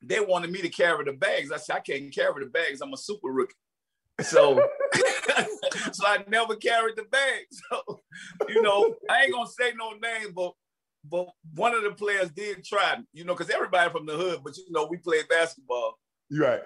they 0.04 0.20
wanted 0.20 0.52
me 0.52 0.62
to 0.62 0.70
carry 0.70 1.06
the 1.06 1.14
bags. 1.14 1.52
I 1.52 1.58
said, 1.58 1.78
I 1.78 1.80
can't 1.80 2.14
carry 2.14 2.44
the 2.44 2.50
bags. 2.50 2.82
I'm 2.82 2.94
a 2.94 2.98
super 2.98 3.30
rookie. 3.30 3.54
So, 4.22 4.62
so 5.94 6.06
I 6.06 6.24
never 6.28 6.56
carried 6.56 6.96
the 6.96 7.06
bags. 7.12 7.62
So, 7.72 8.00
you 8.50 8.62
know, 8.62 8.96
I 9.10 9.24
ain't 9.24 9.34
gonna 9.34 9.48
say 9.48 9.72
no 9.78 9.92
name, 9.92 10.34
but 10.36 10.54
but 11.10 11.28
one 11.56 11.74
of 11.74 11.84
the 11.84 11.92
players 11.92 12.30
did 12.30 12.64
try, 12.64 12.98
you 13.14 13.24
know, 13.24 13.34
because 13.34 13.50
everybody 13.50 13.90
from 13.90 14.06
the 14.06 14.14
hood, 14.16 14.42
but 14.44 14.58
you 14.58 14.66
know, 14.70 14.86
we 14.86 14.98
played 14.98 15.28
basketball. 15.30 15.98
Right 16.30 16.62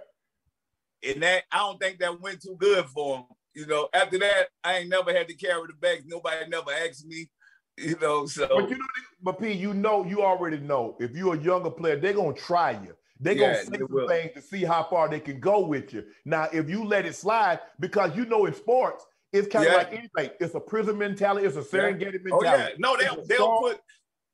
and 1.05 1.23
that 1.23 1.43
I 1.51 1.59
don't 1.59 1.79
think 1.79 1.99
that 1.99 2.21
went 2.21 2.41
too 2.41 2.55
good 2.59 2.85
for 2.85 3.17
him. 3.17 3.25
You 3.53 3.67
know, 3.67 3.87
after 3.93 4.19
that, 4.19 4.47
I 4.63 4.77
ain't 4.77 4.89
never 4.89 5.13
had 5.13 5.27
to 5.29 5.35
carry 5.35 5.61
the 5.67 5.73
bags. 5.79 6.03
Nobody 6.05 6.47
never 6.49 6.71
asked 6.71 7.05
me. 7.05 7.29
You 7.83 7.97
know, 8.01 8.25
so 8.25 8.47
but 8.47 8.69
you 8.69 8.77
know, 8.77 8.85
but 9.21 9.39
P, 9.39 9.51
you 9.51 9.73
know, 9.73 10.05
you 10.05 10.21
already 10.21 10.59
know 10.59 10.95
if 11.01 11.11
you're 11.11 11.35
a 11.35 11.41
younger 11.41 11.69
player, 11.69 11.97
they're 11.97 12.13
gonna 12.13 12.33
try 12.33 12.71
you. 12.71 12.95
They're 13.19 13.33
yeah, 13.33 13.53
gonna 13.53 13.65
say 13.65 13.77
some 13.79 14.07
things 14.07 14.31
to 14.35 14.41
see 14.41 14.63
how 14.63 14.83
far 14.83 15.09
they 15.09 15.19
can 15.19 15.41
go 15.41 15.65
with 15.65 15.93
you. 15.93 16.05
Now, 16.23 16.47
if 16.53 16.69
you 16.69 16.85
let 16.85 17.05
it 17.05 17.15
slide, 17.15 17.59
because 17.81 18.15
you 18.15 18.25
know 18.25 18.45
in 18.45 18.53
sports, 18.53 19.05
it's 19.33 19.49
kind 19.49 19.65
of 19.65 19.71
yeah. 19.73 19.77
like 19.77 19.91
anything. 19.91 20.29
It's 20.39 20.55
a 20.55 20.59
prison 20.59 20.97
mentality. 20.97 21.45
It's 21.45 21.57
a 21.57 21.59
oh, 21.59 21.63
Serengeti 21.63 22.13
yeah. 22.13 22.19
mentality. 22.23 22.33
Oh 22.33 22.41
yeah, 22.43 22.67
no, 22.77 22.97
they'll 22.97 23.25
they'll 23.25 23.59
put 23.59 23.81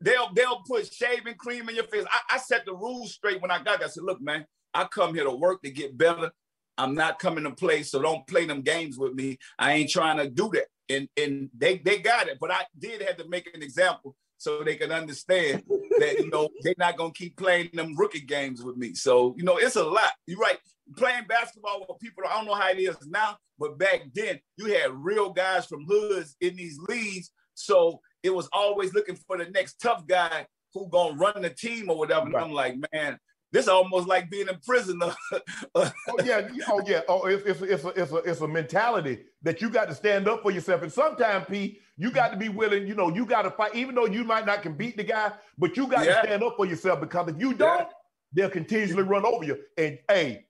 they'll 0.01 0.31
they'll 0.33 0.61
put 0.67 0.93
shaving 0.93 1.35
cream 1.35 1.69
in 1.69 1.75
your 1.75 1.85
face. 1.85 2.05
I, 2.11 2.35
I 2.35 2.37
set 2.37 2.65
the 2.65 2.73
rules 2.73 3.13
straight 3.13 3.41
when 3.41 3.49
I 3.51 3.57
got 3.63 3.79
there. 3.79 3.87
I 3.87 3.91
said, 3.91 4.03
look, 4.03 4.21
man, 4.21 4.45
I 4.73 4.85
come 4.85 5.15
here 5.15 5.23
to 5.23 5.31
work 5.31 5.61
to 5.63 5.71
get 5.71 5.97
better. 5.97 6.31
I'm 6.77 6.95
not 6.95 7.19
coming 7.19 7.43
to 7.43 7.51
play, 7.51 7.83
so 7.83 8.01
don't 8.01 8.25
play 8.27 8.45
them 8.45 8.61
games 8.61 8.97
with 8.97 9.13
me. 9.13 9.37
I 9.59 9.73
ain't 9.73 9.89
trying 9.89 10.17
to 10.17 10.29
do 10.29 10.49
that. 10.53 10.65
And 10.91 11.07
and 11.17 11.49
they 11.57 11.77
they 11.77 11.99
got 11.99 12.27
it, 12.27 12.37
but 12.39 12.51
I 12.51 12.65
did 12.77 13.01
have 13.01 13.17
to 13.17 13.27
make 13.27 13.49
an 13.53 13.63
example 13.63 14.15
so 14.37 14.63
they 14.63 14.75
can 14.75 14.91
understand 14.91 15.63
that 15.99 16.15
you 16.17 16.29
know 16.29 16.49
they're 16.63 16.73
not 16.77 16.97
gonna 16.97 17.13
keep 17.13 17.37
playing 17.37 17.69
them 17.73 17.95
rookie 17.95 18.21
games 18.21 18.63
with 18.63 18.75
me. 18.75 18.93
So 18.93 19.35
you 19.37 19.43
know 19.43 19.57
it's 19.57 19.75
a 19.75 19.83
lot. 19.83 20.11
You're 20.25 20.39
right. 20.39 20.57
Playing 20.97 21.25
basketball 21.27 21.85
with 21.87 21.99
people, 21.99 22.23
I 22.27 22.33
don't 22.35 22.47
know 22.47 22.55
how 22.55 22.69
it 22.69 22.79
is 22.79 22.97
now, 23.07 23.37
but 23.57 23.77
back 23.77 24.01
then 24.13 24.39
you 24.57 24.65
had 24.65 24.91
real 24.91 25.31
guys 25.31 25.65
from 25.65 25.85
hoods 25.85 26.35
in 26.41 26.55
these 26.55 26.77
leagues. 26.89 27.31
So 27.53 28.01
it 28.23 28.33
was 28.33 28.49
always 28.51 28.93
looking 28.93 29.15
for 29.15 29.37
the 29.37 29.45
next 29.51 29.75
tough 29.75 30.05
guy 30.07 30.47
who 30.73 30.89
gonna 30.89 31.17
run 31.17 31.41
the 31.41 31.49
team 31.49 31.89
or 31.89 31.97
whatever. 31.97 32.25
Right. 32.25 32.35
And 32.35 32.45
I'm 32.45 32.51
like, 32.51 32.75
man, 32.91 33.17
this 33.51 33.65
is 33.65 33.69
almost 33.69 34.07
like 34.07 34.29
being 34.29 34.47
in 34.47 34.57
prison. 34.65 35.01
oh 35.75 35.91
yeah, 36.23 36.47
oh 36.69 36.81
yeah, 36.85 37.01
oh 37.09 37.25
it's 37.25 37.45
it's 37.45 37.61
it's 37.61 37.83
a, 37.83 37.89
it's 37.89 38.11
a 38.11 38.17
it's 38.17 38.41
a 38.41 38.47
mentality 38.47 39.19
that 39.41 39.61
you 39.61 39.69
got 39.69 39.89
to 39.89 39.95
stand 39.95 40.27
up 40.27 40.41
for 40.41 40.51
yourself. 40.51 40.83
And 40.83 40.91
sometimes, 40.91 41.45
P, 41.49 41.79
you 41.97 42.11
got 42.11 42.31
to 42.31 42.37
be 42.37 42.47
willing. 42.47 42.87
You 42.87 42.95
know, 42.95 43.13
you 43.13 43.25
got 43.25 43.41
to 43.41 43.51
fight, 43.51 43.75
even 43.75 43.95
though 43.95 44.05
you 44.05 44.23
might 44.23 44.45
not 44.45 44.61
can 44.61 44.73
beat 44.73 44.95
the 44.95 45.03
guy, 45.03 45.33
but 45.57 45.75
you 45.75 45.87
got 45.87 46.05
yeah. 46.05 46.21
to 46.21 46.27
stand 46.27 46.43
up 46.43 46.55
for 46.55 46.65
yourself 46.65 47.01
because 47.01 47.27
if 47.27 47.39
you 47.39 47.53
don't, 47.53 47.79
yeah. 47.79 47.85
they'll 48.33 48.49
continuously 48.49 49.03
run 49.03 49.25
over 49.25 49.43
you. 49.43 49.57
And 49.77 49.99
hey, 50.07 50.45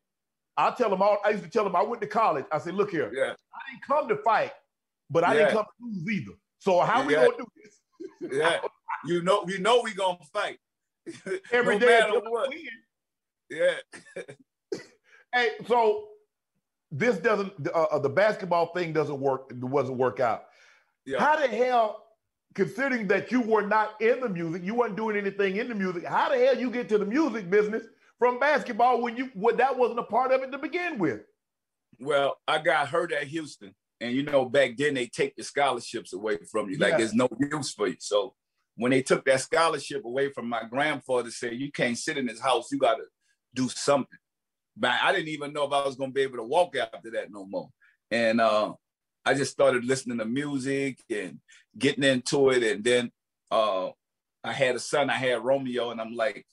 I 0.56 0.70
tell 0.72 0.90
them 0.90 1.02
all. 1.02 1.18
I 1.26 1.32
used 1.32 1.44
to 1.44 1.50
tell 1.50 1.64
them 1.64 1.76
I 1.76 1.82
went 1.82 2.02
to 2.02 2.08
college. 2.08 2.46
I 2.52 2.60
said, 2.60 2.76
look 2.76 2.92
here, 2.92 3.12
yeah. 3.14 3.34
I 3.34 3.72
didn't 3.72 3.84
come 3.88 4.08
to 4.10 4.18
fight, 4.18 4.52
but 5.10 5.24
I 5.24 5.34
didn't 5.34 5.54
come 5.54 5.66
to 5.66 5.86
lose 5.88 6.08
either. 6.08 6.34
So 6.60 6.80
how 6.82 7.04
we 7.04 7.16
gonna 7.16 7.30
do 7.36 7.46
this? 7.64 8.32
yeah, 8.38 8.60
you 9.06 9.24
know, 9.24 9.44
you 9.48 9.58
know, 9.58 9.82
we 9.84 9.96
gonna 9.96 10.20
fight 10.32 10.60
every 11.52 11.80
no 11.80 11.88
day. 11.88 12.02
Yeah. 13.52 13.76
hey, 15.34 15.50
so 15.68 16.08
this 16.90 17.18
doesn't 17.18 17.52
uh, 17.68 17.84
uh, 17.92 18.00
the 18.00 18.10
basketball 18.10 18.68
thing 18.74 18.94
doesn't 18.94 19.20
work 19.20 19.52
it 19.52 19.60
doesn't 19.60 19.98
work 19.98 20.20
out. 20.20 20.46
Yeah. 21.06 21.20
How 21.20 21.36
the 21.36 21.48
hell, 21.48 22.04
considering 22.56 23.08
that 23.08 23.32
you 23.32 23.42
were 23.42 23.62
not 23.62 24.02
in 24.02 24.22
the 24.22 24.30
music, 24.30 24.64
you 24.64 24.74
weren't 24.74 24.96
doing 24.96 25.18
anything 25.18 25.58
in 25.58 25.68
the 25.68 25.76
music. 25.76 26.06
How 26.06 26.30
the 26.30 26.38
hell 26.38 26.58
you 26.58 26.72
get 26.72 26.88
to 26.90 26.98
the 26.98 27.06
music 27.06 27.50
business 27.50 27.84
from 28.18 28.40
basketball 28.40 29.02
when 29.02 29.18
you 29.18 29.30
when 29.34 29.58
that 29.58 29.78
wasn't 29.78 30.00
a 30.00 30.04
part 30.04 30.32
of 30.32 30.42
it 30.44 30.52
to 30.52 30.58
begin 30.58 30.98
with? 30.98 31.22
Well, 32.00 32.38
I 32.48 32.60
got 32.60 32.88
hurt 32.88 33.12
at 33.12 33.28
Houston, 33.28 33.76
and 34.00 34.14
you 34.14 34.24
know 34.24 34.46
back 34.46 34.78
then 34.78 34.94
they 34.94 35.08
take 35.08 35.36
the 35.36 35.44
scholarships 35.44 36.14
away 36.14 36.38
from 36.50 36.70
you, 36.70 36.78
like 36.78 36.98
there's 36.98 37.14
no 37.14 37.28
use 37.38 37.74
for 37.74 37.88
you. 37.88 37.98
So 38.00 38.34
when 38.76 38.92
they 38.92 39.02
took 39.02 39.26
that 39.26 39.42
scholarship 39.42 40.06
away 40.06 40.32
from 40.32 40.48
my 40.48 40.64
grandfather, 40.64 41.32
said 41.32 41.60
you 41.60 41.72
can't 41.72 41.98
sit 41.98 42.18
in 42.18 42.28
his 42.28 42.40
house, 42.40 42.72
you 42.72 42.80
got 42.80 42.96
to 42.96 43.04
do 43.54 43.70
something. 43.70 44.20
But 44.78 44.94
I 45.02 45.12
didn't 45.12 45.30
even 45.30 45.54
know 45.54 45.66
if 45.66 45.74
I 45.74 45.86
was 45.86 45.96
gonna 45.96 46.12
be 46.12 46.22
able 46.22 46.38
to 46.38 46.44
walk 46.44 46.76
after 46.76 47.12
that 47.12 47.32
no 47.32 47.46
more. 47.46 47.70
And 48.10 48.42
uh, 48.42 48.74
I 49.26 49.34
just 49.34 49.52
started 49.52 49.86
listening 49.86 50.18
to 50.20 50.26
music 50.26 51.00
and 51.10 51.40
getting 51.78 52.04
into 52.04 52.50
it. 52.50 52.64
And 52.64 52.84
then 52.84 53.12
uh, 53.50 53.90
I 54.44 54.54
had 54.54 54.76
a 54.76 54.80
son, 54.80 55.10
I 55.10 55.16
had 55.16 55.44
Romeo, 55.44 55.92
and 55.92 56.02
I'm 56.02 56.16
like, 56.16 56.46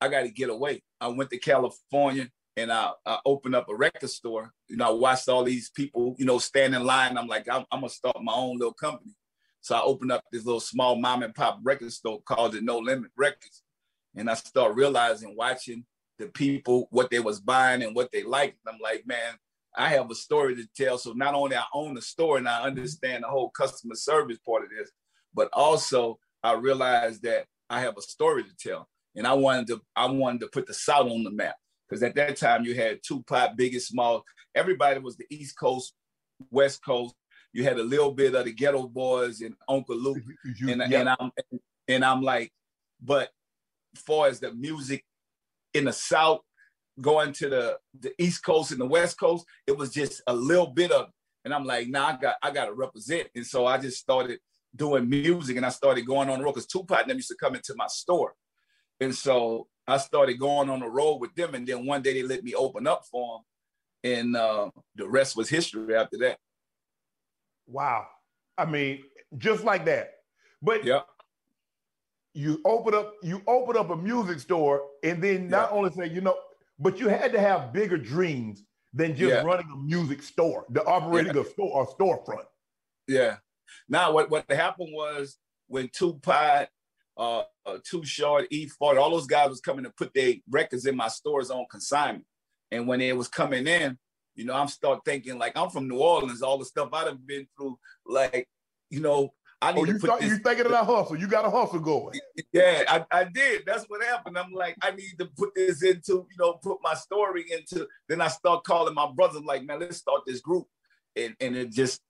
I 0.00 0.08
got 0.08 0.22
to 0.22 0.30
get 0.30 0.50
away. 0.50 0.82
I 1.00 1.08
went 1.08 1.30
to 1.30 1.38
California 1.38 2.28
and 2.56 2.72
I, 2.72 2.92
I, 3.04 3.18
opened 3.24 3.54
up 3.54 3.68
a 3.68 3.74
record 3.74 4.10
store. 4.10 4.52
You 4.68 4.76
know, 4.76 4.88
I 4.88 4.90
watched 4.90 5.28
all 5.28 5.44
these 5.44 5.70
people, 5.70 6.14
you 6.18 6.24
know, 6.24 6.38
stand 6.38 6.74
in 6.74 6.84
line. 6.84 7.16
I'm 7.16 7.26
like, 7.26 7.48
I'm, 7.48 7.64
I'm, 7.70 7.80
gonna 7.80 7.88
start 7.88 8.16
my 8.22 8.32
own 8.32 8.58
little 8.58 8.74
company. 8.74 9.12
So 9.60 9.76
I 9.76 9.82
opened 9.82 10.12
up 10.12 10.24
this 10.32 10.44
little 10.44 10.60
small 10.60 10.96
mom 10.96 11.22
and 11.22 11.34
pop 11.34 11.58
record 11.62 11.92
store 11.92 12.22
called 12.22 12.54
it 12.54 12.62
No 12.62 12.78
Limit 12.78 13.10
Records 13.16 13.62
and 14.16 14.30
I 14.30 14.34
start 14.34 14.74
realizing 14.74 15.36
watching 15.36 15.84
the 16.18 16.26
people 16.26 16.88
what 16.90 17.10
they 17.10 17.20
was 17.20 17.40
buying 17.40 17.82
and 17.82 17.94
what 17.94 18.10
they 18.12 18.22
liked. 18.22 18.58
I'm 18.66 18.78
like, 18.82 19.06
man, 19.06 19.34
I 19.76 19.90
have 19.90 20.10
a 20.10 20.14
story 20.14 20.56
to 20.56 20.66
tell. 20.76 20.98
So 20.98 21.12
not 21.12 21.34
only 21.34 21.56
I 21.56 21.64
own 21.72 21.94
the 21.94 22.02
store 22.02 22.38
and 22.38 22.48
I 22.48 22.62
understand 22.62 23.22
the 23.22 23.28
whole 23.28 23.50
customer 23.50 23.94
service 23.94 24.38
part 24.38 24.64
of 24.64 24.70
this, 24.70 24.90
but 25.32 25.48
also 25.52 26.18
I 26.42 26.54
realized 26.54 27.22
that 27.22 27.46
I 27.70 27.80
have 27.80 27.96
a 27.96 28.02
story 28.02 28.44
to 28.44 28.56
tell. 28.56 28.88
And 29.14 29.26
I 29.26 29.34
wanted 29.34 29.68
to 29.68 29.80
I 29.96 30.06
wanted 30.06 30.40
to 30.40 30.48
put 30.48 30.66
the 30.66 30.74
South 30.74 31.10
on 31.10 31.24
the 31.24 31.30
map 31.30 31.56
because 31.88 32.02
at 32.02 32.14
that 32.16 32.36
time 32.36 32.64
you 32.64 32.74
had 32.74 33.00
Tupac, 33.02 33.56
Biggie 33.56 33.80
Smalls. 33.80 34.22
Everybody 34.54 35.00
was 35.00 35.16
the 35.16 35.26
East 35.30 35.58
Coast, 35.58 35.94
West 36.50 36.84
Coast. 36.84 37.14
You 37.52 37.64
had 37.64 37.78
a 37.78 37.82
little 37.82 38.12
bit 38.12 38.34
of 38.34 38.44
the 38.44 38.54
Geto 38.54 38.88
Boys 38.90 39.40
and 39.40 39.54
Uncle 39.68 39.96
Luke, 39.96 40.18
and, 40.68 40.82
and 40.82 41.08
I'm 41.08 41.30
and 41.88 42.04
I'm 42.04 42.22
like, 42.22 42.52
but 43.00 43.30
far 43.96 44.28
as 44.28 44.40
the 44.40 44.52
music 44.52 45.04
in 45.74 45.84
the 45.84 45.92
South 45.92 46.40
going 47.00 47.32
to 47.32 47.48
the, 47.48 47.78
the 47.98 48.12
East 48.18 48.42
Coast 48.44 48.72
and 48.72 48.80
the 48.80 48.86
West 48.86 49.18
Coast, 49.18 49.44
it 49.66 49.76
was 49.76 49.92
just 49.92 50.22
a 50.26 50.34
little 50.34 50.66
bit 50.66 50.90
of, 50.90 51.08
and 51.44 51.54
I'm 51.54 51.64
like, 51.64 51.88
nah, 51.88 52.08
I 52.08 52.16
got 52.16 52.36
I 52.42 52.50
got 52.50 52.66
to 52.66 52.74
represent. 52.74 53.28
And 53.34 53.46
so 53.46 53.64
I 53.64 53.78
just 53.78 53.98
started 53.98 54.38
doing 54.74 55.08
music 55.08 55.56
and 55.56 55.64
I 55.64 55.70
started 55.70 56.02
going 56.02 56.28
on 56.28 56.38
the 56.38 56.44
road 56.44 56.54
because 56.54 56.66
Tupac 56.66 57.02
and 57.02 57.10
them 57.10 57.16
used 57.16 57.28
to 57.28 57.36
come 57.40 57.54
into 57.54 57.74
my 57.76 57.86
store. 57.86 58.34
And 59.00 59.14
so 59.14 59.68
I 59.86 59.96
started 59.98 60.38
going 60.38 60.68
on 60.68 60.80
the 60.80 60.88
road 60.88 61.16
with 61.16 61.34
them. 61.34 61.54
And 61.54 61.66
then 61.66 61.86
one 61.86 62.02
day 62.02 62.14
they 62.14 62.22
let 62.22 62.42
me 62.42 62.54
open 62.54 62.86
up 62.86 63.04
for 63.10 63.38
them. 64.02 64.12
And 64.12 64.36
uh, 64.36 64.70
the 64.96 65.08
rest 65.08 65.36
was 65.36 65.48
history 65.48 65.94
after 65.94 66.18
that. 66.18 66.38
Wow. 67.66 68.06
I 68.58 68.66
mean, 68.66 69.04
just 69.36 69.64
like 69.64 69.86
that. 69.86 70.10
But 70.60 70.84
yeah 70.84 71.00
you 72.38 72.60
open 72.64 72.94
up 72.94 73.14
you 73.20 73.42
open 73.48 73.76
up 73.76 73.90
a 73.90 73.96
music 73.96 74.38
store 74.38 74.82
and 75.02 75.20
then 75.20 75.48
not 75.48 75.70
yeah. 75.70 75.76
only 75.76 75.90
say 75.90 76.08
you 76.08 76.20
know 76.20 76.36
but 76.78 77.00
you 77.00 77.08
had 77.08 77.32
to 77.32 77.40
have 77.40 77.72
bigger 77.72 77.98
dreams 77.98 78.62
than 78.94 79.16
just 79.16 79.34
yeah. 79.34 79.42
running 79.42 79.66
a 79.74 79.76
music 79.76 80.22
store 80.22 80.64
the 80.70 80.84
operating 80.84 81.34
yeah. 81.34 81.42
a 81.42 81.44
store 81.44 81.82
a 81.82 81.86
storefront 81.86 82.44
yeah 83.08 83.36
now 83.88 84.12
what 84.12 84.30
what 84.30 84.48
happened 84.52 84.90
was 84.92 85.36
when 85.66 85.90
tupac 85.92 86.68
uh, 87.16 87.42
uh 87.66 87.78
too 87.84 88.04
short 88.04 88.46
e 88.52 88.68
Fort, 88.68 88.98
all 88.98 89.10
those 89.10 89.26
guys 89.26 89.48
was 89.48 89.60
coming 89.60 89.82
to 89.82 89.90
put 89.90 90.14
their 90.14 90.34
records 90.48 90.86
in 90.86 90.94
my 90.94 91.08
stores 91.08 91.50
on 91.50 91.66
consignment 91.68 92.24
and 92.70 92.86
when 92.86 93.00
it 93.00 93.16
was 93.16 93.26
coming 93.26 93.66
in 93.66 93.98
you 94.36 94.44
know 94.44 94.54
i'm 94.54 94.68
start 94.68 95.00
thinking 95.04 95.38
like 95.38 95.56
i'm 95.56 95.70
from 95.70 95.88
new 95.88 95.98
orleans 95.98 96.42
all 96.42 96.56
the 96.56 96.64
stuff 96.64 96.90
I'd 96.92 97.08
have 97.08 97.26
been 97.26 97.48
through 97.56 97.76
like 98.06 98.46
you 98.90 99.00
know 99.00 99.32
I 99.60 99.70
oh, 99.70 99.74
need 99.74 99.80
oh, 99.80 99.84
you 99.84 99.92
to 99.94 99.98
put 99.98 100.10
thought, 100.10 100.20
this, 100.20 100.30
you 100.30 100.38
thinking 100.38 100.66
of 100.66 100.72
that 100.72 100.84
hustle. 100.84 101.18
You 101.18 101.26
got 101.26 101.44
a 101.44 101.50
hustle 101.50 101.80
going. 101.80 102.18
Yeah, 102.52 102.84
I, 102.88 103.04
I 103.10 103.24
did. 103.24 103.64
That's 103.66 103.84
what 103.84 104.04
happened. 104.04 104.38
I'm 104.38 104.52
like, 104.52 104.76
I 104.82 104.92
need 104.92 105.14
to 105.18 105.26
put 105.26 105.54
this 105.54 105.82
into, 105.82 106.26
you 106.30 106.36
know, 106.38 106.54
put 106.54 106.78
my 106.82 106.94
story 106.94 107.44
into. 107.50 107.86
Then 108.08 108.20
I 108.20 108.28
start 108.28 108.64
calling 108.64 108.94
my 108.94 109.10
brother, 109.14 109.40
like, 109.40 109.64
man, 109.64 109.80
let's 109.80 109.98
start 109.98 110.22
this 110.26 110.40
group. 110.40 110.66
and, 111.18 111.36
and 111.40 111.56
it 111.56 111.70
just 111.70 112.00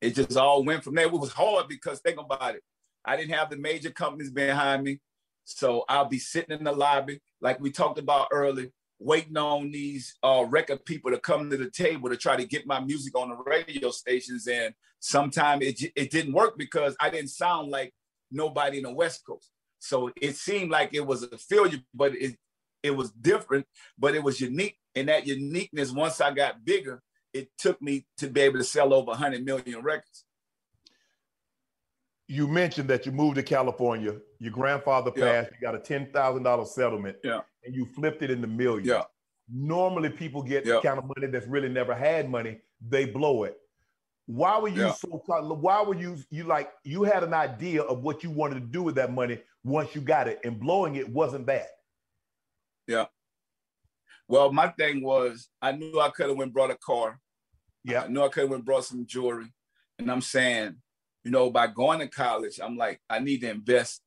it 0.00 0.14
just 0.14 0.36
all 0.36 0.64
went 0.64 0.84
from 0.84 0.94
there. 0.94 1.06
It 1.06 1.12
was 1.12 1.32
hard 1.32 1.68
because 1.68 2.00
think 2.00 2.20
about 2.20 2.54
it. 2.54 2.62
I 3.04 3.16
didn't 3.16 3.34
have 3.34 3.50
the 3.50 3.56
major 3.56 3.90
companies 3.90 4.30
behind 4.30 4.84
me. 4.84 5.00
So 5.44 5.84
I'll 5.88 6.04
be 6.04 6.18
sitting 6.18 6.56
in 6.56 6.64
the 6.64 6.72
lobby, 6.72 7.20
like 7.40 7.58
we 7.58 7.70
talked 7.70 7.98
about 7.98 8.28
earlier, 8.32 8.68
waiting 8.98 9.36
on 9.36 9.70
these 9.70 10.16
uh, 10.22 10.44
record 10.48 10.84
people 10.84 11.10
to 11.10 11.18
come 11.18 11.50
to 11.50 11.56
the 11.56 11.70
table 11.70 12.08
to 12.08 12.16
try 12.16 12.36
to 12.36 12.44
get 12.44 12.66
my 12.66 12.80
music 12.80 13.16
on 13.16 13.30
the 13.30 13.36
radio 13.36 13.90
stations. 13.90 14.46
And 14.46 14.74
sometimes 15.00 15.64
it, 15.64 15.92
it 15.94 16.10
didn't 16.10 16.32
work 16.32 16.58
because 16.58 16.96
I 17.00 17.10
didn't 17.10 17.30
sound 17.30 17.70
like 17.70 17.92
nobody 18.30 18.78
in 18.78 18.84
the 18.84 18.92
West 18.92 19.24
Coast. 19.26 19.50
So 19.78 20.10
it 20.20 20.36
seemed 20.36 20.70
like 20.70 20.90
it 20.92 21.06
was 21.06 21.22
a 21.22 21.38
failure, 21.38 21.78
but 21.94 22.14
it, 22.14 22.36
it 22.82 22.90
was 22.90 23.10
different, 23.12 23.66
but 23.98 24.14
it 24.14 24.22
was 24.22 24.40
unique. 24.40 24.76
And 24.94 25.08
that 25.08 25.26
uniqueness, 25.26 25.92
once 25.92 26.20
I 26.20 26.32
got 26.32 26.64
bigger, 26.64 27.00
it 27.32 27.50
took 27.58 27.80
me 27.80 28.06
to 28.18 28.28
be 28.28 28.40
able 28.40 28.58
to 28.58 28.64
sell 28.64 28.92
over 28.92 29.08
100 29.08 29.44
million 29.44 29.82
records. 29.82 30.24
You 32.28 32.46
mentioned 32.46 32.88
that 32.90 33.06
you 33.06 33.12
moved 33.12 33.36
to 33.36 33.42
California. 33.42 34.16
Your 34.38 34.52
grandfather 34.52 35.10
passed. 35.10 35.50
Yeah. 35.50 35.56
You 35.58 35.60
got 35.60 35.74
a 35.74 35.78
ten 35.78 36.12
thousand 36.12 36.42
dollar 36.42 36.66
settlement. 36.66 37.16
Yeah. 37.24 37.40
And 37.64 37.74
you 37.74 37.86
flipped 37.86 38.22
it 38.22 38.30
into 38.30 38.46
millions. 38.46 38.86
Yeah. 38.86 39.04
Normally, 39.50 40.10
people 40.10 40.42
get 40.42 40.66
yeah. 40.66 40.74
the 40.74 40.80
kind 40.82 40.98
of 40.98 41.04
money 41.04 41.26
that's 41.26 41.46
really 41.46 41.70
never 41.70 41.94
had 41.94 42.30
money. 42.30 42.60
They 42.86 43.06
blow 43.06 43.44
it. 43.44 43.56
Why 44.26 44.58
were 44.58 44.68
you 44.68 44.82
yeah. 44.82 44.92
so? 44.92 45.08
Why 45.08 45.82
were 45.82 45.94
you 45.94 46.18
you 46.30 46.44
like 46.44 46.70
you 46.84 47.02
had 47.02 47.24
an 47.24 47.32
idea 47.32 47.82
of 47.82 48.02
what 48.02 48.22
you 48.22 48.30
wanted 48.30 48.56
to 48.56 48.66
do 48.66 48.82
with 48.82 48.96
that 48.96 49.10
money 49.10 49.40
once 49.64 49.94
you 49.94 50.02
got 50.02 50.28
it, 50.28 50.38
and 50.44 50.60
blowing 50.60 50.96
it 50.96 51.08
wasn't 51.08 51.46
that. 51.46 51.68
Yeah. 52.86 53.06
Well, 54.28 54.52
my 54.52 54.68
thing 54.68 55.02
was 55.02 55.48
I 55.62 55.72
knew 55.72 55.98
I 55.98 56.10
could 56.10 56.28
have 56.28 56.36
went 56.36 56.52
brought 56.52 56.70
a 56.70 56.76
car. 56.76 57.18
Yeah. 57.84 58.02
I 58.02 58.08
knew 58.08 58.22
I 58.22 58.28
could 58.28 58.42
have 58.42 58.50
went 58.50 58.66
brought 58.66 58.84
some 58.84 59.06
jewelry. 59.06 59.52
And 59.98 60.10
I'm 60.12 60.20
saying, 60.20 60.76
you 61.28 61.32
know, 61.32 61.50
by 61.50 61.66
going 61.66 61.98
to 61.98 62.08
college, 62.08 62.58
I'm 62.58 62.78
like, 62.78 63.02
I 63.10 63.18
need 63.18 63.42
to 63.42 63.50
invest 63.50 64.00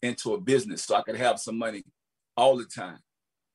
into 0.00 0.34
a 0.34 0.40
business 0.40 0.84
so 0.84 0.94
I 0.94 1.02
could 1.02 1.16
have 1.16 1.40
some 1.40 1.58
money 1.58 1.82
all 2.36 2.56
the 2.56 2.66
time. 2.66 3.00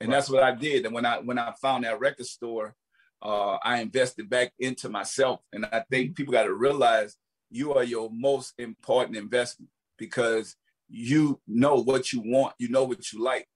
And 0.02 0.10
right. 0.10 0.18
that's 0.18 0.30
what 0.30 0.44
I 0.44 0.54
did. 0.54 0.86
And 0.86 0.94
when 0.94 1.06
I 1.06 1.20
when 1.20 1.40
I 1.40 1.54
found 1.62 1.86
that 1.86 2.02
record 2.02 2.26
store, 2.26 2.76
uh, 3.22 3.60
I 3.64 3.80
invested 3.80 4.30
back 4.30 4.52
into 4.60 4.90
myself. 4.90 5.40
And 5.54 5.66
I 5.68 5.86
think 5.90 6.08
mm-hmm. 6.08 6.14
people 6.16 6.34
got 6.34 6.44
to 6.44 6.54
realize 6.54 7.16
you 7.50 7.74
are 7.74 7.86
your 7.86 8.10
most 8.12 8.56
important 8.58 9.16
investment 9.16 9.72
because 9.98 10.58
you 10.90 11.40
know 11.48 11.76
what 11.76 12.12
you 12.12 12.22
want, 12.26 12.56
you 12.60 12.68
know 12.68 12.84
what 12.84 13.14
you 13.14 13.24
like. 13.24 13.48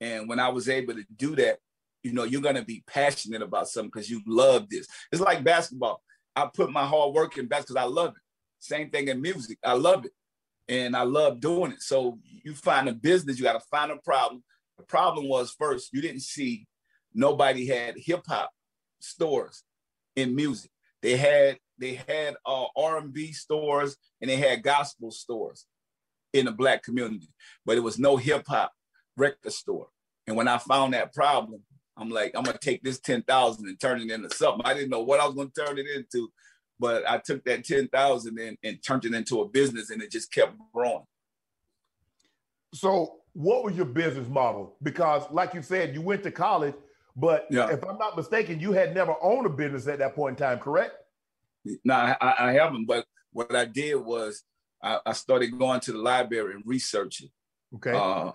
And 0.00 0.28
when 0.28 0.40
I 0.40 0.48
was 0.48 0.68
able 0.68 0.94
to 0.94 1.04
do 1.14 1.36
that, 1.36 1.58
you 2.02 2.12
know, 2.12 2.24
you're 2.24 2.42
gonna 2.42 2.64
be 2.64 2.82
passionate 2.88 3.40
about 3.40 3.68
something 3.68 3.90
because 3.94 4.10
you 4.10 4.20
love 4.26 4.68
this. 4.68 4.88
It's 5.12 5.22
like 5.22 5.44
basketball. 5.44 6.02
I 6.34 6.48
put 6.52 6.72
my 6.72 6.84
hard 6.84 7.14
work 7.14 7.38
in 7.38 7.46
basketball 7.46 7.84
because 7.84 7.98
I 7.98 8.02
love 8.02 8.14
it. 8.16 8.21
Same 8.62 8.90
thing 8.90 9.08
in 9.08 9.20
music. 9.20 9.58
I 9.64 9.72
love 9.72 10.04
it. 10.04 10.12
And 10.68 10.96
I 10.96 11.02
love 11.02 11.40
doing 11.40 11.72
it. 11.72 11.82
So 11.82 12.18
you 12.44 12.54
find 12.54 12.88
a 12.88 12.92
business, 12.92 13.36
you 13.36 13.42
got 13.42 13.54
to 13.54 13.68
find 13.70 13.90
a 13.90 13.96
problem. 13.96 14.44
The 14.78 14.84
problem 14.84 15.28
was 15.28 15.54
first, 15.58 15.92
you 15.92 16.00
didn't 16.00 16.22
see 16.22 16.66
nobody 17.12 17.66
had 17.66 17.96
hip 17.96 18.22
hop 18.28 18.50
stores 19.00 19.64
in 20.14 20.36
music. 20.36 20.70
They 21.02 21.16
had 21.16 21.58
they 21.76 22.00
had 22.06 22.36
uh, 22.46 22.66
R&B 22.76 23.32
stores 23.32 23.96
and 24.20 24.30
they 24.30 24.36
had 24.36 24.62
gospel 24.62 25.10
stores 25.10 25.66
in 26.32 26.44
the 26.44 26.52
black 26.52 26.84
community, 26.84 27.28
but 27.66 27.76
it 27.76 27.82
was 27.82 27.98
no 27.98 28.16
hip 28.16 28.44
hop 28.46 28.72
record 29.16 29.52
store. 29.52 29.88
And 30.28 30.36
when 30.36 30.46
I 30.46 30.58
found 30.58 30.94
that 30.94 31.12
problem, 31.12 31.62
I'm 31.96 32.10
like, 32.10 32.32
I'm 32.36 32.44
gonna 32.44 32.58
take 32.58 32.84
this 32.84 33.00
10,000 33.00 33.66
and 33.66 33.80
turn 33.80 34.00
it 34.00 34.10
into 34.12 34.30
something. 34.30 34.64
I 34.64 34.74
didn't 34.74 34.90
know 34.90 35.02
what 35.02 35.18
I 35.18 35.26
was 35.26 35.34
gonna 35.34 35.50
turn 35.50 35.78
it 35.78 35.86
into, 35.96 36.30
but 36.82 37.08
I 37.08 37.18
took 37.18 37.44
that 37.44 37.64
10,000 37.64 38.38
and, 38.40 38.58
and 38.64 38.82
turned 38.82 39.04
it 39.04 39.14
into 39.14 39.40
a 39.40 39.48
business 39.48 39.90
and 39.90 40.02
it 40.02 40.10
just 40.10 40.32
kept 40.32 40.56
growing. 40.74 41.06
So 42.74 43.20
what 43.34 43.62
was 43.62 43.76
your 43.76 43.86
business 43.86 44.28
model? 44.28 44.74
Because 44.82 45.22
like 45.30 45.54
you 45.54 45.62
said, 45.62 45.94
you 45.94 46.02
went 46.02 46.24
to 46.24 46.32
college, 46.32 46.74
but 47.14 47.46
yeah. 47.50 47.68
if 47.70 47.84
I'm 47.84 47.98
not 47.98 48.16
mistaken, 48.16 48.58
you 48.58 48.72
had 48.72 48.96
never 48.96 49.14
owned 49.22 49.46
a 49.46 49.48
business 49.48 49.86
at 49.86 50.00
that 50.00 50.16
point 50.16 50.40
in 50.40 50.44
time, 50.44 50.58
correct? 50.58 50.94
No, 51.84 51.94
I, 51.94 52.34
I 52.36 52.52
haven't, 52.54 52.86
but 52.86 53.06
what 53.32 53.54
I 53.54 53.64
did 53.64 53.94
was 53.94 54.42
I, 54.82 54.98
I, 55.06 55.12
started 55.12 55.56
going 55.56 55.78
to 55.82 55.92
the 55.92 55.98
library 55.98 56.54
and 56.54 56.64
researching. 56.66 57.30
Okay. 57.76 57.92
Uh, 57.92 58.32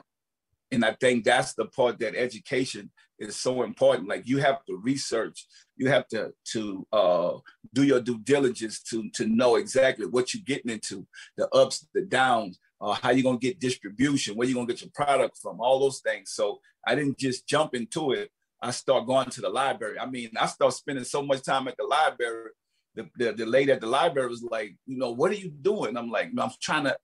and 0.72 0.84
I 0.84 0.94
think 1.00 1.24
that's 1.24 1.54
the 1.54 1.66
part 1.66 2.00
that 2.00 2.16
education 2.16 2.92
is 3.20 3.36
so 3.36 3.64
important. 3.64 4.10
Like 4.10 4.28
you 4.28 4.38
have 4.40 4.64
to 4.66 4.78
research, 4.78 5.46
you 5.76 5.90
have 5.90 6.08
to 6.10 6.34
to 6.54 6.88
uh, 6.92 7.34
do 7.74 7.84
your 7.84 8.02
due 8.02 8.20
diligence 8.20 8.82
to 8.84 9.10
to 9.12 9.28
know 9.28 9.56
exactly 9.56 10.06
what 10.06 10.34
you're 10.34 10.44
getting 10.46 10.72
into, 10.72 11.08
the 11.38 11.48
ups, 11.50 11.88
the 11.94 12.02
downs, 12.02 12.60
uh, 12.82 12.94
how 12.94 13.12
you're 13.12 13.24
gonna 13.24 13.38
get 13.38 13.60
distribution, 13.60 14.36
where 14.36 14.48
you're 14.48 14.56
gonna 14.56 14.68
get 14.68 14.82
your 14.82 14.92
product 14.94 15.38
from, 15.42 15.60
all 15.60 15.80
those 15.80 16.00
things. 16.00 16.32
So 16.32 16.60
I 16.86 16.96
didn't 16.96 17.18
just 17.18 17.48
jump 17.48 17.74
into 17.74 18.12
it. 18.12 18.30
I 18.62 18.72
start 18.72 19.08
going 19.08 19.30
to 19.30 19.42
the 19.42 19.50
library. 19.50 20.00
I 20.00 20.08
mean, 20.08 20.32
I 20.40 20.48
start 20.48 20.74
spending 20.74 21.06
so 21.06 21.22
much 21.22 21.44
time 21.44 21.68
at 21.68 21.78
the 21.78 21.84
library. 21.84 22.52
The, 22.96 23.08
the, 23.16 23.32
the 23.34 23.46
lady 23.46 23.72
at 23.72 23.82
the 23.82 23.88
library 23.88 24.30
was 24.30 24.42
like, 24.42 24.76
you 24.88 24.98
know, 24.98 25.12
what 25.12 25.30
are 25.30 25.36
you 25.36 25.52
doing? 25.52 25.96
I'm 25.96 26.10
like, 26.10 26.32
I'm 26.36 26.50
trying 26.60 26.86
to 26.86 26.98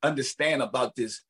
understand 0.00 0.62
about 0.62 0.94
this 0.94 1.22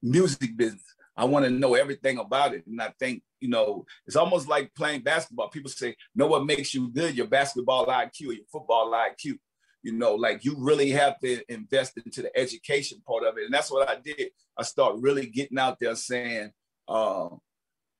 music 0.00 0.56
business. 0.56 0.84
I 1.16 1.24
want 1.24 1.44
to 1.44 1.50
know 1.50 1.74
everything 1.74 2.18
about 2.18 2.54
it. 2.54 2.66
And 2.66 2.80
I 2.80 2.92
think, 2.98 3.22
you 3.40 3.48
know, 3.48 3.84
it's 4.06 4.16
almost 4.16 4.48
like 4.48 4.74
playing 4.74 5.02
basketball. 5.02 5.48
People 5.48 5.70
say, 5.70 5.96
know 6.14 6.26
what 6.26 6.46
makes 6.46 6.74
you 6.74 6.88
good, 6.88 7.16
your 7.16 7.26
basketball 7.26 7.86
IQ 7.86 8.20
your 8.20 8.46
football 8.50 8.92
IQ. 8.92 9.38
You 9.82 9.92
know, 9.92 10.14
like 10.14 10.44
you 10.44 10.56
really 10.58 10.90
have 10.90 11.18
to 11.20 11.40
invest 11.52 11.92
into 12.04 12.22
the 12.22 12.36
education 12.36 13.02
part 13.06 13.22
of 13.24 13.36
it. 13.36 13.44
And 13.44 13.54
that's 13.54 13.70
what 13.70 13.88
I 13.88 13.96
did. 14.02 14.30
I 14.58 14.62
start 14.62 14.96
really 14.98 15.26
getting 15.26 15.58
out 15.58 15.78
there 15.78 15.94
saying, 15.94 16.52
uh, 16.88 17.28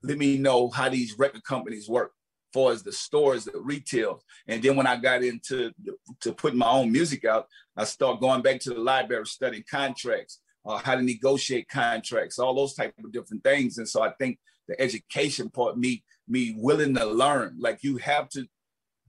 let 0.03 0.19
me 0.19 0.39
know 0.39 0.71
how 0.71 0.89
these 0.89 1.19
record 1.19 1.45
companies 1.45 1.89
work 1.89 2.13
far 2.55 2.71
as 2.73 2.85
the 2.85 2.93
stores, 2.93 3.45
the 3.45 3.61
retail. 3.61 4.23
And 4.47 4.63
then 4.63 4.77
when 4.77 4.87
I 4.87 4.97
got 4.97 5.25
into 5.25 5.73
to 6.21 6.33
putting 6.33 6.59
my 6.59 6.71
own 6.71 6.93
music 6.93 7.25
out, 7.25 7.49
I 7.77 7.85
start 7.85 8.21
going 8.21 8.43
back 8.43 8.61
to 8.61 8.71
the 8.71 8.81
library 8.81 9.27
studying 9.27 9.65
contracts, 9.69 10.41
uh, 10.67 10.79
how 10.79 10.95
to 10.95 11.03
negotiate 11.03 11.69
contracts, 11.69 12.39
all 12.39 12.55
those 12.55 12.75
type 12.75 12.95
of 13.03 13.13
different 13.13 13.45
things. 13.45 13.79
And 13.79 13.89
so 13.89 14.03
I 14.03 14.11
think 14.19 14.39
the 14.69 14.81
education 14.81 15.51
part, 15.51 15.77
me 15.77 16.03
me 16.27 16.55
willing 16.57 16.95
to 16.95 17.05
learn, 17.05 17.57
like 17.59 17.83
you 17.83 17.99
have 17.99 18.29
to. 18.31 18.47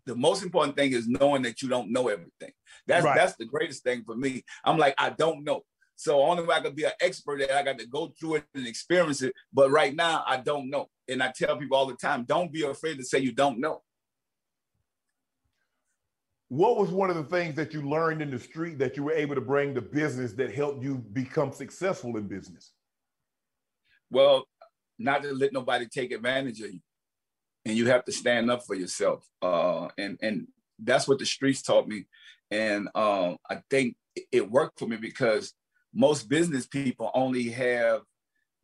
The 0.06 0.16
most 0.16 0.43
important 0.43 0.78
thing 0.78 0.91
is 0.91 1.08
knowing 1.08 1.41
that 1.43 1.64
you 1.64 1.70
don't 1.70 1.91
know 1.91 2.10
everything. 2.10 2.51
That's 2.86 3.03
right. 3.03 3.16
that's 3.18 3.36
the 3.38 3.45
greatest 3.45 3.84
thing 3.84 4.03
for 4.06 4.16
me. 4.16 4.43
I'm 4.64 4.78
like 4.78 4.93
I 4.97 5.10
don't 5.10 5.43
know. 5.43 5.62
So 5.95 6.22
only 6.22 6.43
way 6.43 6.56
I 6.56 6.60
could 6.60 6.76
be 6.76 6.84
an 6.84 6.91
expert 6.99 7.41
at, 7.41 7.51
I 7.51 7.64
got 7.64 7.80
to 7.80 7.88
go 7.88 8.14
through 8.20 8.36
it 8.36 8.43
and 8.53 8.68
experience 8.68 9.22
it. 9.22 9.34
But 9.53 9.72
right 9.72 9.95
now, 9.95 10.26
I 10.28 10.38
don't 10.38 10.70
know. 10.70 10.88
And 11.08 11.24
I 11.24 11.32
tell 11.36 11.58
people 11.58 11.78
all 11.78 11.86
the 11.86 11.95
time, 11.95 12.26
don't 12.26 12.51
be 12.51 12.64
afraid 12.64 12.97
to 12.97 13.03
say 13.06 13.20
you 13.20 13.32
don't 13.32 13.60
know 13.60 13.82
what 16.50 16.78
was 16.78 16.89
one 16.89 17.10
of 17.10 17.16
the 17.16 17.24
things 17.24 17.56
that 17.56 17.74
you 17.74 17.82
learned 17.82 18.22
in 18.22 18.30
the 18.30 18.39
street 18.39 18.78
that 18.80 18.96
you 18.96 19.04
were 19.04 19.14
able 19.14 19.36
to 19.36 19.41
bring 19.41 19.74
to 19.74 19.82
business 19.82 20.34
that 20.34 20.54
helped 20.54 20.84
you 20.84 20.98
become 20.98 21.52
successful 21.52 22.16
in 22.18 22.28
business? 22.28 22.72
Well, 24.12 24.48
not 25.00 25.24
to 25.24 25.34
let 25.34 25.54
nobody 25.54 25.88
take 25.88 26.12
advantage 26.12 26.62
of 26.62 26.72
you, 26.72 26.80
and 27.66 27.76
you 27.76 27.88
have 27.88 28.06
to 28.06 28.12
stand 28.12 28.52
up 28.52 28.64
for 28.66 28.76
yourself. 28.76 29.28
Uh, 29.41 29.88
and 29.98 30.18
and 30.22 30.48
that's 30.80 31.08
what 31.08 31.20
the 31.20 31.26
streets 31.26 31.62
taught 31.62 31.88
me, 31.88 32.06
and 32.52 32.89
um, 32.96 33.38
I 33.50 33.62
think 33.70 33.96
it 34.32 34.50
worked 34.50 34.78
for 34.80 34.88
me 34.88 34.98
because 34.98 35.54
most 35.93 36.30
business 36.30 36.68
people 36.68 37.10
only 37.14 37.50
have 37.50 38.02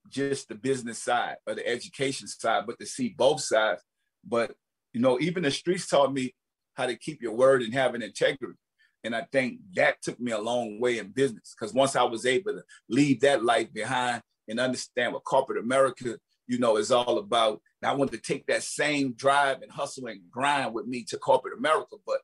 just 0.10 0.50
the 0.50 0.56
business 0.56 1.00
side 1.00 1.38
or 1.48 1.56
the 1.56 1.68
education 1.68 2.28
side, 2.28 2.66
but 2.68 2.80
to 2.80 2.86
see 2.86 3.10
both 3.10 3.42
sides. 3.42 3.82
But 4.24 4.54
you 4.94 5.02
know, 5.02 5.20
even 5.20 5.44
the 5.44 5.52
streets 5.52 5.88
taught 5.88 6.14
me 6.14 6.36
how 6.76 6.86
to 6.86 6.96
keep 6.96 7.22
your 7.22 7.34
word 7.34 7.62
and 7.62 7.74
have 7.74 7.96
an 7.96 8.02
integrity. 8.02 8.58
And 9.04 9.16
I 9.16 9.26
think 9.32 9.60
that 9.76 10.02
took 10.02 10.20
me 10.20 10.32
a 10.32 10.40
long 10.40 10.80
way 10.80 11.00
in 11.00 11.10
business 11.10 11.56
because 11.58 11.74
once 11.74 11.96
I 11.96 12.04
was 12.04 12.26
able 12.26 12.54
to 12.54 12.64
leave 12.88 13.22
that 13.22 13.44
life 13.44 13.74
behind 13.74 14.22
and 14.48 14.60
understand 14.60 15.14
what 15.14 15.24
corporate 15.24 15.64
America, 15.64 16.18
you 16.48 16.60
know, 16.60 16.78
is 16.78 16.92
all 16.92 17.18
about, 17.18 17.62
I 17.84 17.94
wanted 17.94 18.22
to 18.22 18.34
take 18.34 18.46
that 18.48 18.64
same 18.64 19.14
drive 19.14 19.62
and 19.62 19.72
hustle 19.72 20.08
and 20.08 20.22
grind 20.30 20.74
with 20.74 20.86
me 20.86 21.04
to 21.06 21.18
corporate 21.18 21.58
America, 21.58 21.96
but 22.06 22.20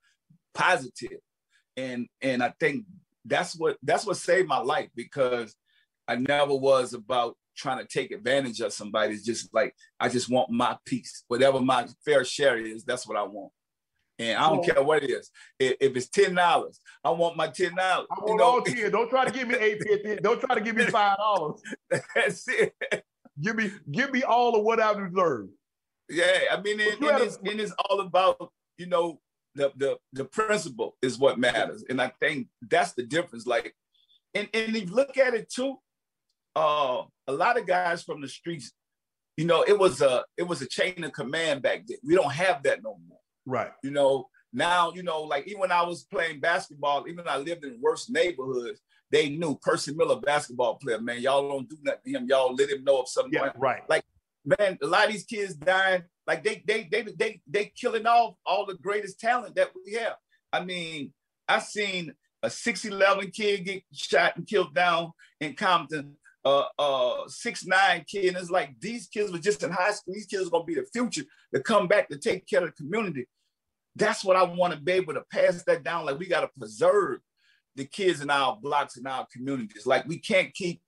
positive. 0.53 1.19
And 1.75 2.07
and 2.21 2.43
I 2.43 2.53
think 2.59 2.85
that's 3.25 3.55
what 3.55 3.77
that's 3.83 4.05
what 4.05 4.17
saved 4.17 4.47
my 4.47 4.59
life 4.59 4.89
because 4.95 5.55
I 6.07 6.15
never 6.15 6.55
was 6.55 6.93
about 6.93 7.35
trying 7.55 7.79
to 7.79 7.85
take 7.85 8.11
advantage 8.11 8.61
of 8.61 8.71
somebody. 8.71 9.13
It's 9.13 9.25
just 9.25 9.53
like 9.53 9.75
I 9.99 10.09
just 10.09 10.29
want 10.29 10.51
my 10.51 10.77
piece, 10.85 11.23
whatever 11.27 11.59
my 11.59 11.87
fair 12.05 12.23
share 12.23 12.57
is. 12.57 12.83
That's 12.83 13.07
what 13.07 13.17
I 13.17 13.23
want. 13.23 13.51
And 14.19 14.37
I 14.37 14.49
don't 14.49 14.65
care 14.65 14.81
what 14.81 15.03
it 15.03 15.11
is. 15.11 15.29
If, 15.59 15.95
it's 15.95 16.09
ten 16.09 16.33
dollars, 16.33 16.79
I 17.03 17.11
want 17.11 17.37
my 17.37 17.47
ten 17.47 17.75
dollars. 17.75 18.07
I 18.09 18.15
want 18.15 18.29
you 18.29 18.37
know? 18.37 18.43
all 18.43 18.61
ten. 18.61 18.91
Don't 18.91 19.09
try 19.09 19.25
to 19.25 19.31
give 19.31 19.47
me 19.47 19.55
eight 19.55 19.83
fifty. 19.83 20.15
Don't 20.15 20.41
try 20.41 20.55
to 20.55 20.61
give 20.61 20.75
me 20.75 20.85
five 20.89 21.17
dollars. 21.17 21.61
That's 22.15 22.47
it. 22.47 22.73
Give 23.39 23.55
me, 23.55 23.71
give 23.91 24.11
me 24.11 24.23
all 24.23 24.55
of 24.55 24.63
what 24.63 24.81
I 24.81 24.93
deserve. 24.95 25.49
Yeah, 26.09 26.39
I 26.51 26.61
mean, 26.61 26.79
and, 26.79 27.03
and, 27.03 27.23
it's, 27.23 27.37
and 27.37 27.59
it's 27.59 27.73
all 27.89 27.99
about 27.99 28.51
you 28.77 28.87
know 28.87 29.19
the 29.55 29.71
the 29.75 29.97
the 30.13 30.25
principle 30.25 30.95
is 31.01 31.19
what 31.19 31.37
matters, 31.37 31.83
and 31.89 32.01
I 32.01 32.11
think 32.19 32.47
that's 32.61 32.93
the 32.93 33.03
difference. 33.03 33.45
Like, 33.45 33.75
and 34.33 34.47
and 34.53 34.75
if 34.75 34.89
you 34.89 34.95
look 34.95 35.17
at 35.17 35.33
it 35.33 35.51
too, 35.51 35.77
uh, 36.55 37.03
a 37.27 37.33
lot 37.33 37.59
of 37.59 37.67
guys 37.67 38.03
from 38.03 38.21
the 38.21 38.27
streets, 38.27 38.71
you 39.35 39.45
know, 39.45 39.63
it 39.67 39.77
was 39.77 40.01
a 40.01 40.23
it 40.37 40.43
was 40.43 40.61
a 40.61 40.67
chain 40.67 41.03
of 41.03 41.11
command 41.11 41.61
back 41.61 41.83
then. 41.87 41.97
We 42.03 42.15
don't 42.15 42.31
have 42.31 42.63
that 42.63 42.81
no 42.83 42.97
more. 43.07 43.16
Right. 43.47 43.71
You 43.83 43.91
know, 43.91 44.27
now 44.53 44.91
you 44.93 45.03
know, 45.03 45.23
like 45.23 45.47
even 45.47 45.61
when 45.61 45.71
I 45.71 45.81
was 45.83 46.03
playing 46.03 46.39
basketball, 46.39 47.05
even 47.07 47.25
when 47.25 47.29
I 47.29 47.37
lived 47.37 47.63
in 47.63 47.79
worse 47.81 48.09
neighborhoods, 48.09 48.81
they 49.09 49.29
knew 49.29 49.57
Percy 49.61 49.95
Miller, 49.95 50.19
basketball 50.19 50.75
player, 50.75 50.99
man. 50.99 51.21
Y'all 51.21 51.47
don't 51.47 51.69
do 51.69 51.77
nothing 51.81 52.01
to 52.05 52.19
him. 52.19 52.27
Y'all 52.27 52.53
let 52.53 52.69
him 52.69 52.83
know 52.83 53.01
if 53.01 53.09
something. 53.09 53.33
Yeah, 53.33 53.51
right. 53.57 53.89
Like, 53.89 54.03
man, 54.45 54.77
a 54.81 54.87
lot 54.87 55.05
of 55.05 55.13
these 55.13 55.23
kids 55.23 55.55
dying. 55.55 56.03
Like 56.27 56.43
they 56.43 56.61
they 56.67 56.87
they 56.91 57.03
they 57.03 57.41
they 57.47 57.65
killing 57.79 58.05
off 58.05 58.35
all 58.45 58.65
the 58.65 58.75
greatest 58.75 59.19
talent 59.19 59.55
that 59.55 59.71
we 59.73 59.93
have. 59.93 60.17
I 60.51 60.63
mean, 60.63 61.13
I 61.47 61.59
seen 61.59 62.13
a 62.43 62.47
6'11 62.47 63.33
kid 63.33 63.65
get 63.65 63.83
shot 63.93 64.35
and 64.35 64.45
killed 64.45 64.75
down 64.75 65.11
in 65.39 65.53
Compton. 65.53 66.15
Uh, 66.45 66.63
uh, 66.79 67.27
six 67.27 67.65
nine 67.65 68.05
kid, 68.09 68.27
and 68.27 68.37
it's 68.37 68.49
like 68.49 68.79
these 68.79 69.07
kids 69.07 69.33
were 69.33 69.37
just 69.37 69.63
in 69.63 69.69
high 69.69 69.91
school. 69.91 70.13
These 70.13 70.27
kids 70.27 70.47
are 70.47 70.49
gonna 70.49 70.63
be 70.63 70.75
the 70.75 70.85
future 70.93 71.23
to 71.53 71.59
come 71.61 71.89
back 71.89 72.07
to 72.07 72.17
take 72.17 72.47
care 72.47 72.63
of 72.63 72.67
the 72.67 72.71
community. 72.71 73.27
That's 73.97 74.23
what 74.23 74.35
I 74.35 74.43
want 74.43 74.73
to 74.73 74.79
be 74.79 74.93
able 74.93 75.13
to 75.13 75.23
pass 75.31 75.63
that 75.63 75.83
down. 75.83 76.05
Like 76.05 76.19
we 76.19 76.27
got 76.27 76.41
to 76.41 76.49
preserve 76.57 77.19
the 77.75 77.85
kids 77.85 78.21
in 78.21 78.29
our 78.29 78.57
blocks 78.61 78.97
and 78.97 79.07
our 79.07 79.25
communities. 79.31 79.85
Like 79.85 80.07
we 80.07 80.19
can't 80.19 80.53
keep 80.53 80.81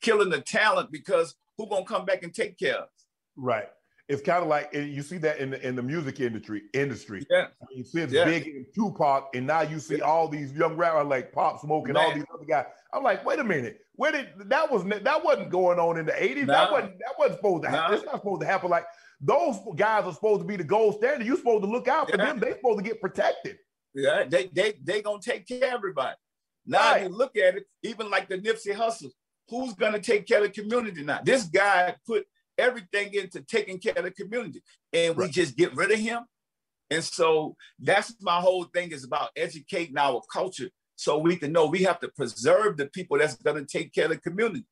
killing 0.00 0.30
the 0.30 0.40
talent 0.40 0.90
because 0.90 1.34
who 1.56 1.68
gonna 1.68 1.84
come 1.84 2.04
back 2.04 2.22
and 2.22 2.34
take 2.34 2.58
care 2.58 2.76
of 2.76 2.84
us? 2.84 3.06
Right. 3.36 3.68
It's 4.08 4.20
kind 4.20 4.42
of 4.42 4.48
like 4.48 4.70
you 4.74 5.00
see 5.02 5.18
that 5.18 5.38
in 5.38 5.50
the 5.50 5.66
in 5.66 5.76
the 5.76 5.82
music 5.82 6.20
industry 6.20 6.62
industry. 6.74 7.24
Yeah. 7.30 7.46
I 7.62 7.66
mean, 7.72 7.84
since 7.84 8.12
Yeah. 8.12 8.24
Big 8.24 8.46
and 8.46 8.66
Tupac, 8.74 9.30
and 9.34 9.46
now 9.46 9.62
you 9.62 9.78
see 9.78 10.00
all 10.00 10.28
these 10.28 10.52
young 10.52 10.76
rappers 10.76 11.02
uh, 11.02 11.08
like 11.08 11.32
Pop 11.32 11.60
Smoke 11.60 11.88
and 11.88 11.96
all 11.96 12.12
these 12.12 12.24
other 12.34 12.44
guys. 12.44 12.66
I'm 12.92 13.02
like, 13.02 13.24
wait 13.24 13.38
a 13.38 13.44
minute, 13.44 13.80
where 13.94 14.12
did 14.12 14.28
that 14.46 14.70
was 14.70 14.84
that 14.84 15.24
wasn't 15.24 15.50
going 15.50 15.78
on 15.78 15.98
in 15.98 16.06
the 16.06 16.12
80s? 16.12 16.46
That 16.46 16.72
wasn't 16.72 16.98
that 16.98 17.14
wasn't 17.18 17.38
supposed 17.38 17.62
to 17.62 17.70
happen. 17.70 17.90
No. 17.90 17.96
It's 17.96 18.04
not 18.04 18.16
supposed 18.16 18.40
to 18.40 18.46
happen. 18.46 18.70
Like 18.70 18.86
those 19.22 19.56
guys 19.76 20.04
are 20.04 20.12
supposed 20.12 20.40
to 20.40 20.46
be 20.46 20.56
the 20.56 20.64
gold 20.64 20.96
standard. 20.96 21.24
You're 21.26 21.36
supposed 21.36 21.62
to 21.62 21.70
look 21.70 21.86
out 21.88 22.10
for 22.10 22.16
Yeah. 22.16 22.26
them. 22.26 22.40
They're 22.40 22.56
supposed 22.56 22.78
to 22.78 22.84
get 22.84 23.00
protected. 23.00 23.58
Yeah, 23.94 24.24
they 24.24 24.48
they 24.48 24.72
they 24.82 25.00
gonna 25.02 25.20
take 25.22 25.46
care 25.46 25.58
of 25.68 25.74
everybody. 25.74 26.16
Now 26.66 26.92
Right. 26.92 27.02
you 27.02 27.08
look 27.08 27.36
at 27.36 27.56
it, 27.56 27.66
even 27.82 28.10
like 28.10 28.28
the 28.28 28.38
Nipsey 28.38 28.74
Hussle, 28.74 29.10
who's 29.48 29.74
gonna 29.74 30.00
take 30.00 30.26
care 30.26 30.42
of 30.42 30.52
the 30.52 30.62
community 30.62 31.04
now? 31.04 31.20
This 31.22 31.44
guy 31.44 31.96
put 32.06 32.26
everything 32.58 33.14
into 33.14 33.42
taking 33.42 33.78
care 33.78 33.94
of 33.96 34.04
the 34.04 34.10
community, 34.10 34.62
and 34.92 35.16
we 35.16 35.24
Right. 35.24 35.32
just 35.32 35.56
get 35.56 35.74
rid 35.74 35.90
of 35.92 35.98
him. 35.98 36.24
And 36.90 37.02
so 37.04 37.56
that's 37.78 38.14
my 38.20 38.40
whole 38.40 38.64
thing 38.64 38.92
is 38.92 39.04
about 39.04 39.30
educating 39.36 39.96
our 39.96 40.20
culture 40.32 40.70
so 40.96 41.18
we 41.18 41.36
can 41.36 41.52
know 41.52 41.66
we 41.66 41.82
have 41.84 42.00
to 42.00 42.08
preserve 42.08 42.76
the 42.76 42.86
people 42.88 43.18
that's 43.18 43.36
gonna 43.36 43.64
take 43.64 43.92
care 43.92 44.04
of 44.06 44.10
the 44.10 44.18
community. 44.18 44.66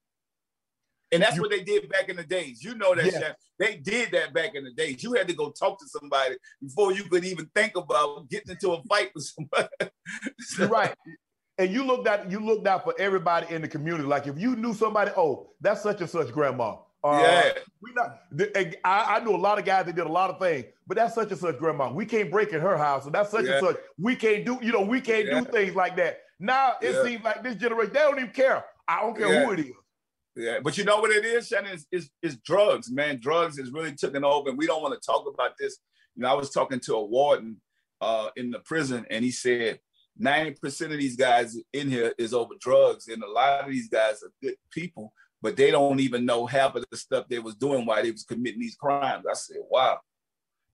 And 1.13 1.23
that's 1.23 1.37
You- 1.37 1.43
what 1.43 1.51
they 1.51 1.63
did 1.63 1.89
back 1.89 2.09
in 2.09 2.17
the 2.17 2.25
days. 2.25 2.63
You 2.63 2.75
know 2.75 2.95
that 2.95 3.05
Yeah. 3.07 3.21
Shaq. 3.21 3.35
They 3.59 3.77
did 3.77 4.13
that 4.13 4.33
back 4.33 4.55
in 4.55 4.65
the 4.65 4.73
days. 4.73 5.03
You 5.03 5.13
had 5.15 5.27
to 5.29 5.35
go 5.35 5.51
talk 5.51 5.79
to 5.81 5.87
somebody 5.89 6.37
before 6.63 6.93
you 6.93 7.05
could 7.05 7.25
even 7.25 7.47
think 7.55 7.77
about 7.77 8.29
getting 8.31 8.53
into 8.53 8.73
a 8.73 8.83
fight 8.85 9.11
with 9.15 9.25
somebody. 9.25 9.69
You're 10.59 10.69
right. 10.69 10.95
And 11.59 11.71
you 11.73 11.85
looked 11.85 12.07
out, 12.09 12.31
you 12.31 12.41
looked 12.41 12.67
out 12.67 12.85
for 12.85 12.95
everybody 12.99 13.53
in 13.55 13.61
the 13.63 13.69
community. 13.69 14.05
Like 14.05 14.27
if 14.27 14.39
you 14.39 14.57
knew 14.57 14.73
somebody, 14.73 15.11
oh, 15.17 15.53
that's 15.61 15.83
such 15.83 16.01
and 16.01 16.09
such 16.09 16.29
grandma. 16.33 16.77
Uh, 17.03 17.21
Yeah. 17.23 17.53
We 17.83 17.93
not. 17.95 18.21
the- 18.31 18.77
I, 18.87 19.17
I 19.17 19.21
knew 19.25 19.35
a 19.35 19.37
lot 19.37 19.59
of 19.59 19.65
guys 19.65 19.87
that 19.87 19.95
did 19.97 20.07
a 20.07 20.13
lot 20.13 20.31
of 20.31 20.39
things, 20.39 20.67
but 20.87 20.97
that's 20.97 21.15
such 21.15 21.31
and 21.31 21.39
such 21.41 21.59
grandma. 21.59 21.91
We 21.93 22.07
can't 22.07 22.31
break 22.31 22.53
in 22.53 22.61
her 22.61 22.77
house, 22.79 23.07
and 23.07 23.15
that's 23.15 23.31
such 23.31 23.47
Yeah. 23.47 23.59
and 23.59 23.67
such. 23.67 23.77
We 23.99 24.17
can't 24.17 24.45
do, 24.45 24.59
you 24.63 24.73
know, 24.73 24.83
we 24.83 25.01
can't 25.01 25.27
Yeah. 25.27 25.41
do 25.41 25.47
things 25.47 25.75
like 25.75 25.97
that. 25.97 26.21
Now 26.39 26.77
it 26.81 26.95
Yeah. 26.95 27.03
seems 27.05 27.25
like 27.25 27.43
this 27.43 27.57
generation, 27.57 27.93
they 27.93 28.01
don't 28.01 28.19
even 28.19 28.31
care. 28.31 28.65
I 28.89 29.01
don't 29.03 29.17
care 29.17 29.45
who 29.45 29.53
it 29.53 29.61
is. 29.61 29.73
Yeah, 30.37 30.59
but 30.63 30.79
you 30.79 30.85
know 30.85 31.01
what 31.01 31.11
it 31.11 31.25
is, 31.25 31.49
Shannon? 31.49 31.79
Is 31.91 32.11
is 32.23 32.37
drugs, 32.37 32.91
man. 32.91 33.19
Drugs 33.21 33.59
is 33.59 33.73
really 33.73 33.93
taking 33.93 34.25
over, 34.25 34.49
and 34.49 34.59
we 34.59 34.67
don't 34.67 34.83
want 34.83 34.95
to 35.01 35.05
talk 35.05 35.27
about 35.33 35.53
this. 35.59 35.79
You 36.15 36.23
know, 36.23 36.31
I 36.31 36.35
was 36.35 36.51
talking 36.51 36.81
to 36.81 36.95
a 36.95 37.05
warden 37.05 37.61
uh, 38.01 38.29
in 38.37 38.51
the 38.51 38.61
prison, 38.61 39.07
and 39.11 39.25
he 39.25 39.31
said 39.31 39.81
90% 40.21 40.93
of 40.93 40.99
these 40.99 41.17
guys 41.17 41.57
in 41.73 41.89
here 41.89 42.15
is 42.19 42.33
over 42.33 42.55
drugs, 42.61 43.09
and 43.09 43.23
a 43.23 43.31
lot 43.31 43.65
of 43.65 43.71
these 43.71 43.89
guys 43.89 44.23
are 44.23 44.33
good 44.43 44.57
people, 44.71 45.13
but 45.43 45.57
they 45.57 45.71
don't 45.71 46.01
even 46.01 46.25
know 46.25 46.47
half 46.47 46.75
of 46.75 46.85
the 46.91 46.97
stuff 46.97 47.27
they 47.29 47.39
was 47.39 47.55
doing 47.57 47.87
while 47.87 48.03
they 48.03 48.11
was 48.11 48.25
committing 48.25 48.61
these 48.61 48.77
crimes. 48.77 49.25
I 49.29 49.35
said, 49.35 49.59
wow, 49.69 49.99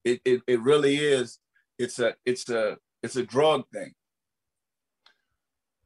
it 0.04 0.20
it, 0.24 0.42
it 0.46 0.60
really 0.60 0.96
is. 0.96 1.38
It's 1.78 1.98
a 1.98 2.14
it's 2.24 2.48
a 2.50 2.76
it's 3.02 3.16
a 3.16 3.24
drug 3.24 3.64
thing. 3.72 3.94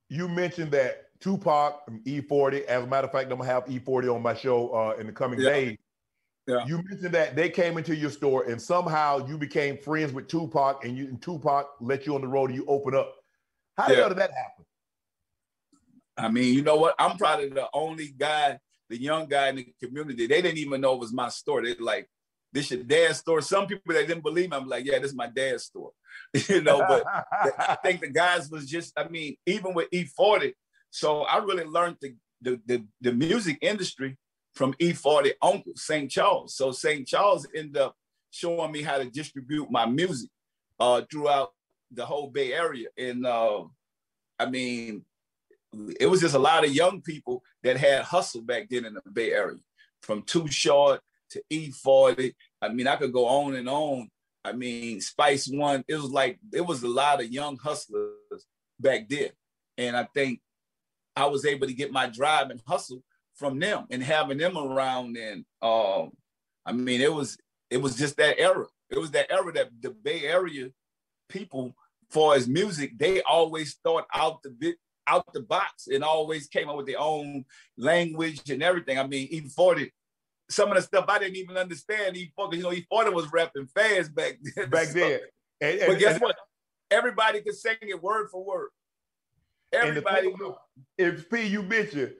You 0.08 0.26
mentioned 0.28 0.72
that 0.72 1.09
Tupac, 1.20 1.82
um, 1.88 2.00
E40. 2.04 2.64
As 2.64 2.82
a 2.82 2.86
matter 2.86 3.06
of 3.06 3.12
fact, 3.12 3.30
I'm 3.30 3.38
gonna 3.38 3.50
have 3.50 3.64
E40 3.66 4.14
on 4.14 4.22
my 4.22 4.34
show 4.34 4.70
uh, 4.70 4.96
in 4.98 5.06
the 5.06 5.12
coming 5.12 5.40
Yeah. 5.40 5.50
days. 5.50 5.78
Yeah. 6.46 6.66
You 6.66 6.82
mentioned 6.82 7.14
that 7.14 7.36
they 7.36 7.48
came 7.50 7.78
into 7.78 7.94
your 7.94 8.10
store 8.10 8.44
and 8.44 8.60
somehow 8.60 9.26
you 9.28 9.38
became 9.38 9.78
friends 9.78 10.12
with 10.12 10.26
Tupac, 10.26 10.84
and 10.84 10.96
you 10.96 11.06
and 11.06 11.22
Tupac 11.22 11.68
let 11.80 12.06
you 12.06 12.14
on 12.14 12.22
the 12.22 12.28
road 12.28 12.50
and 12.50 12.58
you 12.58 12.64
open 12.66 12.94
up. 12.94 13.14
How 13.76 13.88
the 13.88 13.94
hell 13.94 14.08
did 14.08 14.18
that 14.18 14.30
happen? 14.32 14.64
I 16.16 16.28
mean, 16.28 16.54
you 16.54 16.62
know 16.62 16.76
what? 16.76 16.94
I'm 16.98 17.16
probably 17.16 17.48
the 17.50 17.68
only 17.72 18.08
guy, 18.08 18.58
the 18.88 19.00
young 19.00 19.26
guy 19.26 19.48
in 19.48 19.56
the 19.56 19.74
community. 19.82 20.26
They 20.26 20.42
didn't 20.42 20.58
even 20.58 20.80
know 20.80 20.94
it 20.94 21.00
was 21.00 21.12
my 21.12 21.28
store. 21.28 21.62
They 21.62 21.74
like, 21.76 22.08
this 22.52 22.70
your 22.70 22.82
dad's 22.82 23.18
store. 23.18 23.40
Some 23.40 23.66
people 23.66 23.94
that 23.94 24.06
didn't 24.08 24.24
believe 24.24 24.50
me, 24.50 24.56
I'm 24.56 24.66
like, 24.66 24.84
yeah, 24.84 24.98
this 24.98 25.12
is 25.12 25.16
my 25.16 25.28
dad's 25.28 25.64
store. 25.64 25.92
you 26.48 26.62
know, 26.62 26.78
but 26.78 27.04
I 27.58 27.76
think 27.82 28.00
the 28.00 28.08
guys 28.08 28.50
was 28.50 28.66
just, 28.66 28.92
I 28.96 29.08
mean, 29.08 29.36
even 29.46 29.72
with 29.72 29.88
E40. 29.90 30.52
So 30.90 31.22
I 31.22 31.38
really 31.38 31.64
learned 31.64 31.96
the 32.00 32.14
the 32.42 32.60
the, 32.66 32.84
the 33.00 33.12
music 33.12 33.58
industry 33.60 34.16
from 34.54 34.74
E40 34.74 35.32
uncle, 35.42 35.72
St. 35.76 36.10
Charles. 36.10 36.54
So 36.56 36.72
St. 36.72 37.06
Charles 37.06 37.46
ended 37.54 37.76
up 37.76 37.96
showing 38.30 38.72
me 38.72 38.82
how 38.82 38.98
to 38.98 39.04
distribute 39.04 39.70
my 39.70 39.86
music 39.86 40.30
uh, 40.78 41.02
throughout 41.10 41.50
the 41.90 42.04
whole 42.04 42.30
Bay 42.30 42.52
Area. 42.52 42.88
And 42.96 43.26
uh, 43.26 43.64
I 44.38 44.46
mean, 44.46 45.04
it 46.00 46.06
was 46.06 46.20
just 46.20 46.34
a 46.34 46.38
lot 46.38 46.64
of 46.64 46.74
young 46.74 47.00
people 47.00 47.42
that 47.62 47.76
had 47.76 48.02
hustle 48.02 48.42
back 48.42 48.68
then 48.68 48.84
in 48.84 48.94
the 48.94 49.02
Bay 49.12 49.32
Area, 49.32 49.58
from 50.02 50.22
Too 50.22 50.48
Short 50.48 51.00
to 51.30 51.42
E40. 51.50 52.32
I 52.60 52.68
mean, 52.70 52.86
I 52.86 52.96
could 52.96 53.12
go 53.12 53.26
on 53.26 53.54
and 53.54 53.68
on. 53.68 54.08
I 54.44 54.52
mean, 54.52 55.00
Spice 55.00 55.48
One. 55.48 55.84
It 55.86 55.96
was 55.96 56.10
like 56.10 56.38
it 56.52 56.62
was 56.62 56.82
a 56.82 56.88
lot 56.88 57.20
of 57.20 57.30
young 57.30 57.56
hustlers 57.58 58.46
back 58.80 59.08
then, 59.08 59.30
and 59.76 59.96
I 59.96 60.08
think 60.14 60.40
I 61.20 61.26
was 61.26 61.44
able 61.44 61.66
to 61.66 61.74
get 61.74 61.92
my 61.92 62.06
drive 62.06 62.50
and 62.50 62.60
hustle 62.66 63.02
from 63.34 63.58
them 63.58 63.86
and 63.90 64.02
having 64.02 64.38
them 64.38 64.56
around. 64.56 65.16
And 65.16 65.44
um, 65.62 66.12
I 66.64 66.72
mean, 66.72 67.00
it 67.00 67.12
was 67.12 67.36
it 67.70 67.78
was 67.78 67.96
just 67.96 68.16
that 68.16 68.38
era. 68.38 68.66
It 68.90 68.98
was 68.98 69.10
that 69.12 69.30
era 69.30 69.52
that 69.52 69.70
the 69.80 69.90
Bay 69.90 70.24
Area 70.24 70.70
people, 71.28 71.74
for 72.10 72.34
as 72.34 72.48
music, 72.48 72.98
they 72.98 73.22
always 73.22 73.76
thought 73.84 74.06
out 74.14 74.42
the 74.42 74.50
bit 74.50 74.76
out 75.06 75.32
the 75.32 75.40
box 75.40 75.88
and 75.88 76.04
always 76.04 76.46
came 76.46 76.68
up 76.68 76.76
with 76.76 76.86
their 76.86 77.00
own 77.00 77.44
language 77.76 78.48
and 78.50 78.62
everything. 78.62 78.98
I 78.98 79.06
mean, 79.06 79.26
even 79.30 79.50
40, 79.50 79.92
some 80.48 80.70
of 80.70 80.76
the 80.76 80.82
stuff 80.82 81.06
I 81.08 81.18
didn't 81.18 81.36
even 81.36 81.56
understand. 81.56 82.16
E40, 82.16 82.54
you 82.56 82.62
know, 82.62 82.70
E40 82.70 83.12
was 83.12 83.32
rapping 83.32 83.66
fast 83.66 84.14
back 84.14 84.38
then. 84.54 84.70
back 84.70 84.88
then. 84.94 85.20
And, 85.60 85.80
but 85.86 85.98
guess 85.98 86.12
and- 86.14 86.22
what? 86.22 86.36
Everybody 86.92 87.40
could 87.40 87.54
sing 87.54 87.76
it 87.82 88.02
word 88.02 88.28
for 88.30 88.44
word. 88.44 88.70
Everybody 89.72 90.28
knew. 90.32 90.54
If 90.98 91.30
P, 91.30 91.42
you 91.46 91.62
mentioned 91.62 92.12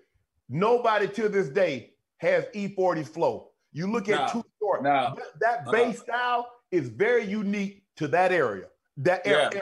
nobody 0.48 1.08
to 1.08 1.28
this 1.28 1.48
day 1.48 1.92
has 2.18 2.44
E40's 2.54 3.08
flow. 3.08 3.50
You 3.72 3.90
look 3.90 4.08
at 4.08 4.32
Too 4.32 4.44
Short. 4.60 4.82
nah, 4.82 5.14
that, 5.14 5.24
that 5.40 5.58
uh-uh. 5.66 5.72
bass 5.72 6.00
style 6.00 6.50
is 6.70 6.88
very 6.88 7.24
unique 7.24 7.84
to 7.96 8.08
that 8.08 8.32
area, 8.32 8.66
that 8.98 9.22
Yeah. 9.26 9.48
area. 9.52 9.60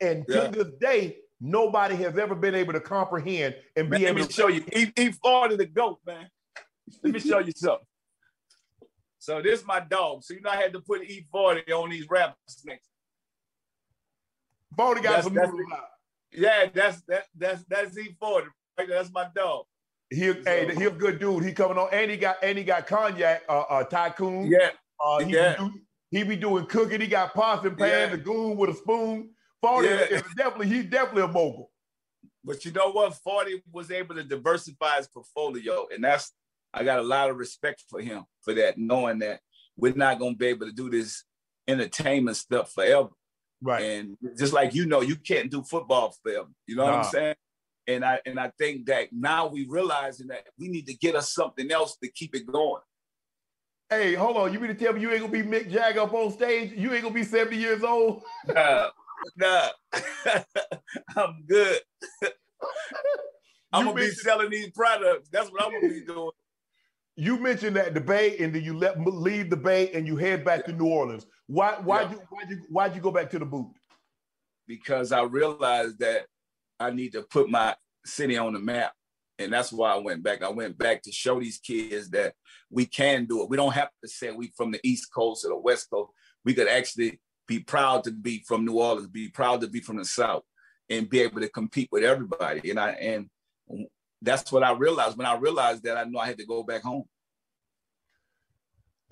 And 0.00 0.24
Yeah. 0.28 0.48
to 0.48 0.64
this 0.64 0.72
day, 0.80 1.18
nobody 1.40 1.94
has 1.96 2.16
ever 2.18 2.34
been 2.34 2.54
able 2.54 2.72
to 2.72 2.80
comprehend 2.80 3.54
and 3.76 3.88
Man, 3.90 4.00
be 4.00 4.04
let 4.06 4.10
able 4.10 4.20
me 4.22 4.26
to 4.26 4.32
show 4.32 4.48
you. 4.48 4.64
E, 4.74 4.86
E40 4.96 5.56
the 5.58 5.66
goat, 5.66 6.00
man. 6.06 6.28
Let 7.02 7.12
me 7.14 7.20
show 7.20 7.38
you 7.38 7.52
something. 7.56 7.86
So 9.18 9.42
this 9.42 9.60
is 9.60 9.66
my 9.66 9.80
dog. 9.80 10.24
So 10.24 10.32
you 10.34 10.40
know 10.40 10.50
I 10.50 10.56
had 10.56 10.72
to 10.72 10.80
put 10.80 11.02
E40 11.02 11.70
on 11.72 11.90
these 11.90 12.06
Rap 12.08 12.36
Snacks. 12.48 12.88
Boney 14.72 15.02
got 15.02 15.22
That's- 15.22 15.24
some 15.24 15.34
that's-. 15.34 15.52
Yeah, 16.32 16.66
that's 16.72 17.00
that 17.02 17.24
that's 17.36 17.64
that's 17.64 17.96
E40. 17.98 18.46
Right. 18.78 18.88
That's 18.88 19.12
my 19.12 19.28
dog. 19.34 19.64
He, 20.10 20.32
hey, 20.44 20.74
he 20.74 20.84
a 20.84 20.90
good 20.90 21.20
dude. 21.20 21.44
He 21.44 21.52
coming 21.52 21.78
on, 21.78 21.88
and 21.92 22.10
he 22.10 22.16
got 22.16 22.36
and 22.42 22.58
he 22.58 22.64
got 22.64 22.86
cognac, 22.86 23.42
uh, 23.48 23.60
uh 23.60 23.84
tycoon. 23.84 24.46
Yeah, 24.46 24.70
Uh, 25.04 25.18
he, 25.24 25.34
Yeah. 25.34 25.56
be 25.56 25.64
do, 25.64 25.80
he 26.10 26.22
be 26.24 26.36
doing 26.36 26.66
cooking. 26.66 27.00
He 27.00 27.06
got 27.06 27.32
pots 27.34 27.64
and 27.64 27.78
pans, 27.78 27.90
Yeah. 27.92 28.16
the 28.16 28.18
goon 28.18 28.56
with 28.56 28.70
a 28.70 28.74
spoon. 28.74 29.30
Forty 29.62 29.88
Yeah. 29.88 30.00
is 30.00 30.22
definitely 30.36 30.68
he's 30.68 30.86
definitely 30.86 31.22
a 31.22 31.28
mogul. 31.28 31.70
But 32.42 32.64
you 32.64 32.72
know 32.72 32.90
what? 32.90 33.14
40 33.14 33.62
was 33.70 33.90
able 33.90 34.14
to 34.14 34.24
diversify 34.24 34.96
his 34.96 35.06
portfolio. 35.08 35.86
And 35.94 36.02
that's, 36.02 36.32
I 36.72 36.84
got 36.84 36.98
a 36.98 37.02
lot 37.02 37.28
of 37.28 37.36
respect 37.36 37.84
for 37.86 38.00
him 38.00 38.24
for 38.40 38.54
that, 38.54 38.78
knowing 38.78 39.18
that 39.18 39.40
we're 39.76 39.92
not 39.94 40.18
going 40.18 40.32
to 40.34 40.38
be 40.38 40.46
able 40.46 40.66
to 40.66 40.72
do 40.72 40.88
this 40.88 41.24
entertainment 41.68 42.38
stuff 42.38 42.72
forever. 42.72 43.10
Right. 43.62 43.82
And 43.82 44.16
just 44.38 44.52
like 44.52 44.74
you 44.74 44.86
know, 44.86 45.00
you 45.00 45.16
can't 45.16 45.50
do 45.50 45.62
football 45.62 46.14
film. 46.24 46.54
You 46.66 46.76
know 46.76 46.84
what 46.84 46.94
I'm 46.94 47.04
saying? 47.04 47.34
And 47.86 48.04
I 48.04 48.20
and 48.24 48.38
I 48.38 48.52
think 48.58 48.86
that 48.86 49.08
now 49.12 49.46
we 49.46 49.66
realizing 49.68 50.28
that 50.28 50.44
we 50.58 50.68
need 50.68 50.86
to 50.86 50.94
get 50.94 51.14
us 51.14 51.34
something 51.34 51.70
else 51.70 51.96
to 52.02 52.10
keep 52.10 52.34
it 52.34 52.46
going. 52.46 52.82
Hey, 53.88 54.14
hold 54.14 54.36
on. 54.36 54.52
You 54.52 54.60
mean 54.60 54.68
to 54.68 54.74
tell 54.74 54.92
me 54.92 55.00
you 55.00 55.10
ain't 55.10 55.20
gonna 55.20 55.32
be 55.32 55.42
Mick 55.42 55.70
Jagger 55.70 56.00
up 56.00 56.14
on 56.14 56.30
stage? 56.30 56.72
You 56.76 56.92
ain't 56.92 57.02
gonna 57.02 57.14
be 57.14 57.24
70 57.24 57.56
years 57.56 57.82
old? 57.82 58.22
Nah, 58.56 58.88
nah. 59.36 59.68
I'm 61.16 61.44
good. 61.46 61.78
I'm 63.72 63.84
gonna 63.84 63.94
be 63.94 64.10
selling 64.10 64.50
these 64.50 64.70
products. 64.70 65.28
That's 65.30 65.50
what 65.50 65.62
I'm 65.62 65.72
gonna 65.72 65.92
be 65.92 66.04
doing. 66.04 66.30
You 67.16 67.38
mentioned 67.38 67.76
that 67.76 67.92
the 67.92 68.00
Bay, 68.00 68.38
and 68.38 68.54
then 68.54 68.64
you 68.64 68.76
let 68.76 68.98
leave 68.98 69.50
the 69.50 69.56
Bay 69.56 69.90
and 69.92 70.06
you 70.06 70.16
head 70.16 70.44
back 70.44 70.64
to 70.66 70.72
New 70.72 70.86
Orleans. 70.86 71.26
Why? 71.50 71.74
Why? 71.82 72.02
Yeah. 72.02 72.10
You? 72.10 72.22
Why? 72.30 72.42
You? 72.48 72.56
Why'd 72.68 72.94
you 72.94 73.00
go 73.00 73.10
back 73.10 73.30
to 73.30 73.38
the 73.38 73.46
boot? 73.46 73.68
because 74.70 75.10
I 75.10 75.22
realized 75.22 75.98
that 75.98 76.26
I 76.78 76.92
need 76.92 77.10
to 77.14 77.22
put 77.22 77.50
my 77.50 77.74
city 78.06 78.38
on 78.38 78.52
the 78.52 78.60
map. 78.60 78.92
And 79.36 79.52
that's 79.52 79.72
why 79.72 79.92
I 79.92 79.96
went 79.96 80.22
back. 80.22 80.44
I 80.44 80.48
went 80.48 80.78
back 80.78 81.02
to 81.02 81.12
show 81.12 81.40
these 81.40 81.58
kids 81.58 82.08
that 82.10 82.34
we 82.70 82.86
can 82.86 83.26
do 83.26 83.42
it. 83.42 83.50
We 83.50 83.56
don't 83.56 83.72
have 83.72 83.88
to 84.04 84.08
say 84.08 84.30
we 84.30 84.52
from 84.56 84.70
the 84.70 84.78
East 84.84 85.12
Coast 85.12 85.44
or 85.44 85.48
the 85.48 85.56
West 85.56 85.90
Coast. 85.90 86.12
We 86.44 86.54
could 86.54 86.68
actually 86.68 87.20
be 87.48 87.58
proud 87.58 88.04
to 88.04 88.12
be 88.12 88.44
from 88.46 88.64
New 88.64 88.78
Orleans, 88.78 89.08
be 89.08 89.28
proud 89.28 89.60
to 89.62 89.66
be 89.66 89.80
from 89.80 89.96
the 89.96 90.04
South, 90.04 90.44
and 90.88 91.10
be 91.10 91.20
able 91.20 91.40
to 91.40 91.48
compete 91.48 91.88
with 91.90 92.04
everybody. 92.04 92.70
And 92.70 92.78
I 92.78 92.90
and 92.90 93.28
that's 94.22 94.52
what 94.52 94.62
I 94.62 94.70
realized. 94.72 95.18
When 95.18 95.26
I 95.26 95.36
realized 95.36 95.82
that, 95.82 95.96
I 95.96 96.04
knew 96.04 96.18
I 96.18 96.26
had 96.28 96.38
to 96.38 96.46
go 96.46 96.62
back 96.62 96.82
home. 96.82 97.04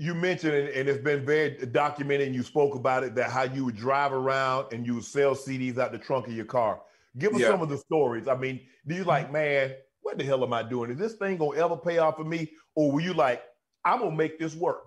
You 0.00 0.14
mentioned, 0.14 0.54
it, 0.54 0.76
and 0.76 0.88
it's 0.88 1.02
been 1.02 1.26
very 1.26 1.56
documented. 1.66 2.28
And 2.28 2.34
you 2.34 2.44
spoke 2.44 2.74
about 2.76 3.02
it 3.02 3.14
that 3.16 3.30
how 3.30 3.42
you 3.42 3.64
would 3.64 3.76
drive 3.76 4.12
around 4.12 4.72
and 4.72 4.86
you 4.86 4.94
would 4.94 5.04
sell 5.04 5.34
CDs 5.34 5.76
out 5.78 5.90
the 5.90 5.98
trunk 5.98 6.28
of 6.28 6.34
your 6.34 6.44
car. 6.44 6.80
Give 7.18 7.34
us 7.34 7.40
Yeah. 7.40 7.48
some 7.48 7.62
of 7.62 7.68
the 7.68 7.78
stories. 7.78 8.28
I 8.28 8.36
mean, 8.36 8.60
do 8.86 8.94
you 8.94 9.04
like, 9.04 9.32
man? 9.32 9.74
What 10.02 10.16
the 10.16 10.24
hell 10.24 10.44
am 10.44 10.52
I 10.52 10.62
doing? 10.62 10.90
Is 10.90 10.98
this 10.98 11.14
thing 11.14 11.36
gonna 11.36 11.58
ever 11.58 11.76
pay 11.76 11.98
off 11.98 12.16
for 12.16 12.24
me, 12.24 12.52
or 12.74 12.92
were 12.92 13.00
you 13.00 13.12
like, 13.12 13.42
I'm 13.84 13.98
gonna 13.98 14.14
make 14.14 14.38
this 14.38 14.54
work? 14.54 14.84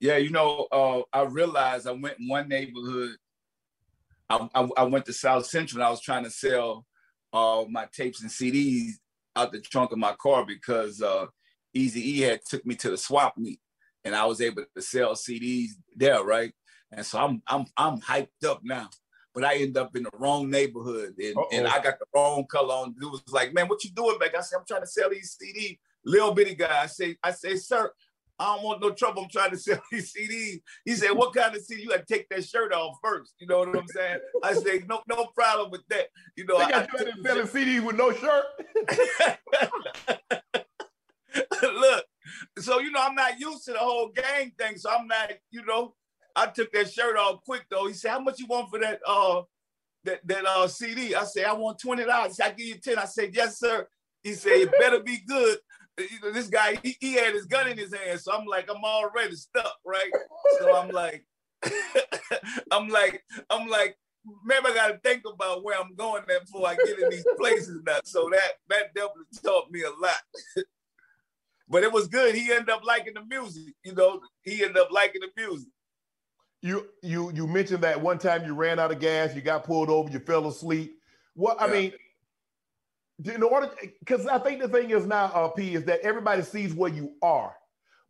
Yeah, 0.00 0.16
you 0.16 0.30
know, 0.30 0.66
uh, 0.72 1.02
I 1.12 1.22
realized 1.22 1.86
I 1.86 1.92
went 1.92 2.18
in 2.18 2.28
one 2.28 2.48
neighborhood. 2.48 3.16
I, 4.28 4.48
I, 4.54 4.68
I 4.78 4.82
went 4.84 5.04
to 5.06 5.12
South 5.12 5.46
Central. 5.46 5.80
And 5.80 5.86
I 5.86 5.90
was 5.90 6.00
trying 6.00 6.24
to 6.24 6.30
sell 6.30 6.86
uh, 7.32 7.64
my 7.68 7.86
tapes 7.92 8.22
and 8.22 8.30
CDs 8.30 8.92
out 9.36 9.52
the 9.52 9.60
trunk 9.60 9.92
of 9.92 9.98
my 9.98 10.14
car 10.14 10.46
because 10.46 11.02
uh, 11.02 11.26
Easy 11.74 12.18
E 12.18 12.20
had 12.22 12.40
took 12.44 12.64
me 12.64 12.74
to 12.76 12.90
the 12.90 12.96
swap 12.96 13.36
meet, 13.36 13.60
and 14.04 14.14
I 14.14 14.24
was 14.26 14.40
able 14.40 14.64
to 14.74 14.82
sell 14.82 15.14
CDs 15.14 15.70
there, 15.96 16.22
right? 16.22 16.52
And 16.92 17.04
so 17.04 17.18
I'm 17.18 17.42
I'm 17.46 17.66
I'm 17.76 18.00
hyped 18.00 18.44
up 18.46 18.60
now. 18.62 18.88
But 19.34 19.44
I 19.44 19.56
end 19.56 19.76
up 19.76 19.96
in 19.96 20.04
the 20.04 20.10
wrong 20.16 20.48
neighborhood, 20.48 21.14
and, 21.18 21.36
and 21.52 21.66
I 21.66 21.82
got 21.82 21.98
the 21.98 22.06
wrong 22.14 22.46
color 22.46 22.72
on. 22.72 22.94
It 23.02 23.04
was 23.04 23.20
like, 23.32 23.52
man, 23.52 23.66
what 23.66 23.82
you 23.82 23.90
doing 23.90 24.16
back? 24.16 24.36
I 24.36 24.40
said, 24.40 24.58
I'm 24.58 24.64
trying 24.64 24.82
to 24.82 24.86
sell 24.86 25.10
these 25.10 25.36
CDs. 25.36 25.78
Little 26.04 26.32
bitty 26.32 26.54
guy. 26.54 26.82
I 26.82 26.86
say, 26.86 27.16
I 27.20 27.32
say, 27.32 27.56
sir, 27.56 27.90
I 28.38 28.54
don't 28.54 28.64
want 28.64 28.80
no 28.80 28.90
trouble. 28.90 29.22
I'm 29.22 29.28
trying 29.28 29.50
to 29.50 29.58
sell 29.58 29.82
these 29.90 30.12
CDs. 30.12 30.60
He 30.84 30.94
said, 30.94 31.10
What 31.10 31.34
kind 31.34 31.54
of 31.54 31.62
CD? 31.62 31.82
You 31.82 31.90
got 31.90 32.06
to 32.06 32.14
take 32.14 32.28
that 32.28 32.44
shirt 32.44 32.72
off 32.72 32.98
first. 33.02 33.34
You 33.38 33.46
know 33.46 33.58
what 33.60 33.76
I'm 33.76 33.88
saying? 33.88 34.20
I 34.42 34.54
say, 34.54 34.82
No, 34.88 35.00
no 35.08 35.26
problem 35.34 35.70
with 35.70 35.82
that. 35.90 36.06
You 36.36 36.44
know, 36.46 36.58
They 36.58 36.64
I, 36.64 36.70
got 36.70 36.92
you 36.92 36.98
out 36.98 37.06
there 37.22 37.34
selling 37.34 37.46
CDs 37.48 37.84
with 37.84 37.96
no 37.96 38.12
shirt. 38.12 38.44
look. 41.62 42.04
So 42.58 42.80
you 42.80 42.90
know, 42.90 43.00
I'm 43.02 43.14
not 43.14 43.38
used 43.38 43.64
to 43.66 43.72
the 43.72 43.78
whole 43.78 44.08
gang 44.08 44.52
thing. 44.58 44.76
So 44.76 44.90
I'm 44.90 45.06
not, 45.06 45.32
you 45.50 45.64
know, 45.64 45.94
I 46.36 46.46
took 46.46 46.72
that 46.72 46.90
shirt 46.90 47.16
off 47.16 47.44
quick 47.44 47.64
though. 47.70 47.86
He 47.86 47.94
said, 47.94 48.10
How 48.10 48.20
much 48.20 48.38
you 48.38 48.46
want 48.46 48.70
for 48.70 48.78
that 48.80 49.00
uh 49.06 49.42
that 50.04 50.26
that 50.26 50.46
uh 50.46 50.68
CD? 50.68 51.14
I 51.14 51.24
said, 51.24 51.46
I 51.46 51.52
want 51.52 51.78
twenty 51.78 52.04
dollars. 52.04 52.40
I 52.40 52.50
give 52.50 52.66
you 52.66 52.78
10. 52.78 52.98
I 52.98 53.04
said, 53.04 53.34
Yes, 53.34 53.58
sir. 53.58 53.86
He 54.22 54.32
said, 54.32 54.52
It 54.52 54.72
better 54.78 55.00
be 55.00 55.18
good. 55.26 55.58
You 55.98 56.20
know, 56.22 56.32
this 56.32 56.48
guy, 56.48 56.76
he, 56.82 56.96
he 57.00 57.14
had 57.14 57.34
his 57.34 57.46
gun 57.46 57.68
in 57.68 57.78
his 57.78 57.94
hand. 57.94 58.18
So 58.18 58.32
I'm 58.32 58.46
like, 58.46 58.68
I'm 58.68 58.82
already 58.82 59.36
stuck, 59.36 59.76
right? 59.86 60.10
So 60.58 60.74
I'm 60.74 60.88
like, 60.90 61.24
I'm 62.72 62.88
like, 62.88 63.22
I'm 63.48 63.68
like, 63.68 63.96
maybe 64.44 64.66
I 64.66 64.74
gotta 64.74 64.98
think 65.04 65.22
about 65.30 65.62
where 65.62 65.78
I'm 65.78 65.94
going 65.94 66.22
before 66.26 66.68
I 66.68 66.74
get 66.74 66.98
in 66.98 67.10
these 67.10 67.26
places 67.38 67.80
now. 67.86 67.98
So 68.04 68.28
that 68.30 68.52
that 68.70 68.94
definitely 68.94 69.24
taught 69.44 69.70
me 69.70 69.82
a 69.82 69.90
lot. 69.90 70.20
but 71.68 71.82
it 71.82 71.92
was 71.92 72.08
good. 72.08 72.34
He 72.34 72.50
ended 72.52 72.70
up 72.70 72.84
liking 72.84 73.14
the 73.14 73.24
music, 73.24 73.74
you 73.84 73.94
know. 73.94 74.20
He 74.42 74.62
ended 74.62 74.76
up 74.78 74.90
liking 74.90 75.22
the 75.22 75.30
music. 75.36 75.68
You 76.62 76.88
you 77.02 77.30
you 77.34 77.46
mentioned 77.46 77.82
that 77.82 78.00
one 78.00 78.18
time 78.18 78.44
you 78.44 78.54
ran 78.54 78.78
out 78.78 78.90
of 78.90 78.98
gas, 78.98 79.34
you 79.34 79.42
got 79.42 79.64
pulled 79.64 79.90
over, 79.90 80.10
you 80.10 80.18
fell 80.18 80.46
asleep. 80.48 80.98
Well, 81.34 81.56
I 81.58 81.66
Yeah. 81.66 81.72
mean, 81.72 81.92
in 83.34 83.42
order 83.42 83.70
because 84.00 84.26
I 84.26 84.38
think 84.38 84.60
the 84.60 84.68
thing 84.68 84.90
is 84.90 85.06
now, 85.06 85.26
uh, 85.26 85.48
P, 85.48 85.74
is 85.74 85.84
that 85.84 86.00
everybody 86.00 86.42
sees 86.42 86.74
where 86.74 86.90
you 86.90 87.16
are, 87.22 87.54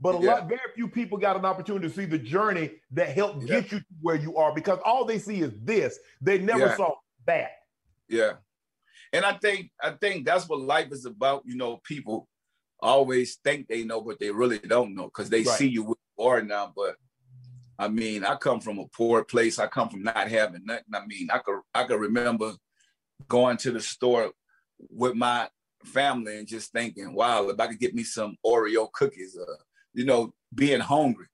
but 0.01 0.15
a 0.15 0.19
Yeah. 0.19 0.35
lot, 0.35 0.49
very 0.49 0.61
few 0.75 0.89
people 0.89 1.19
got 1.19 1.37
an 1.37 1.45
opportunity 1.45 1.89
to 1.89 1.95
see 1.95 2.05
the 2.07 2.19
journey 2.19 2.81
that 2.93 3.09
helped 3.09 3.43
Yeah. 3.43 3.61
get 3.61 3.73
you 3.73 3.81
to 3.81 3.87
where 4.01 4.17
you 4.17 4.37
are 4.37 4.55
because 4.55 4.79
all 4.85 5.05
they 5.05 5.19
see 5.19 5.41
is 5.41 5.53
this. 5.63 5.99
They 6.21 6.39
never 6.39 6.71
saw 6.77 6.95
that. 7.27 7.53
Yeah. 8.09 8.35
And 9.13 9.25
I 9.25 9.35
think 9.39 9.71
I 9.83 9.91
think 9.93 10.27
that's 10.27 10.49
what 10.49 10.61
life 10.61 10.93
is 10.93 11.07
about. 11.07 11.43
You 11.45 11.57
know, 11.57 11.79
people 11.79 12.29
always 12.85 13.37
think 13.37 13.67
they 13.67 13.83
know, 13.85 14.01
but 14.01 14.21
they 14.21 14.31
really 14.31 14.59
don't 14.59 14.95
know 14.95 15.05
because 15.05 15.31
they 15.31 15.43
Right. 15.43 15.59
see 15.59 15.69
you 15.69 15.85
where 15.85 15.97
you 16.19 16.25
are 16.25 16.43
now. 16.43 16.73
But 16.77 16.97
I 17.79 17.89
mean, 17.89 18.25
I 18.25 18.37
come 18.37 18.61
from 18.61 18.79
a 18.79 18.87
poor 18.89 19.25
place. 19.25 19.59
I 19.59 19.67
come 19.67 19.89
from 19.89 20.03
not 20.03 20.29
having 20.29 20.65
nothing. 20.65 20.95
I 20.95 21.05
mean, 21.07 21.29
I 21.33 21.39
could 21.39 21.61
I 21.75 21.85
could 21.85 22.01
remember 22.01 22.53
going 23.29 23.57
to 23.59 23.73
the 23.73 23.81
store 23.81 24.33
with 24.91 25.15
my 25.15 25.49
family 25.85 26.39
and 26.39 26.47
just 26.47 26.73
thinking, 26.73 27.15
wow, 27.15 27.49
if 27.49 27.59
I 27.59 27.67
could 27.67 27.81
get 27.81 27.95
me 27.95 28.05
some 28.05 28.37
Oreo 28.45 28.91
cookies, 28.93 29.37
uh, 29.37 29.63
you 29.93 30.05
know, 30.05 30.35
being 30.55 30.81
hungry. 30.81 31.27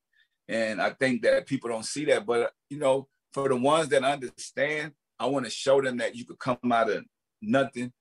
And 0.49 0.81
I 0.81 0.91
think 0.91 1.23
that 1.23 1.47
people 1.47 1.71
don't 1.71 1.85
see 1.85 2.05
that. 2.07 2.25
But 2.27 2.53
you 2.69 2.79
know, 2.79 3.09
for 3.33 3.49
the 3.49 3.57
ones 3.57 3.89
that 3.89 4.05
understand, 4.05 4.93
I 5.19 5.27
want 5.27 5.45
to 5.45 5.51
show 5.51 5.83
them 5.83 5.99
that 5.99 6.15
you 6.17 6.25
could 6.25 6.39
come 6.39 6.59
out 6.73 6.91
of 6.91 7.05
nothing, 7.43 7.93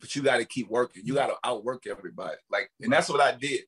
but 0.00 0.14
you 0.14 0.22
got 0.22 0.38
to 0.38 0.44
keep 0.44 0.68
working. 0.68 1.02
You 1.04 1.14
got 1.14 1.28
to 1.28 1.36
outwork 1.44 1.86
everybody. 1.86 2.36
Like, 2.50 2.70
and 2.80 2.92
that's 2.92 3.08
what 3.08 3.20
I 3.20 3.32
did. 3.32 3.62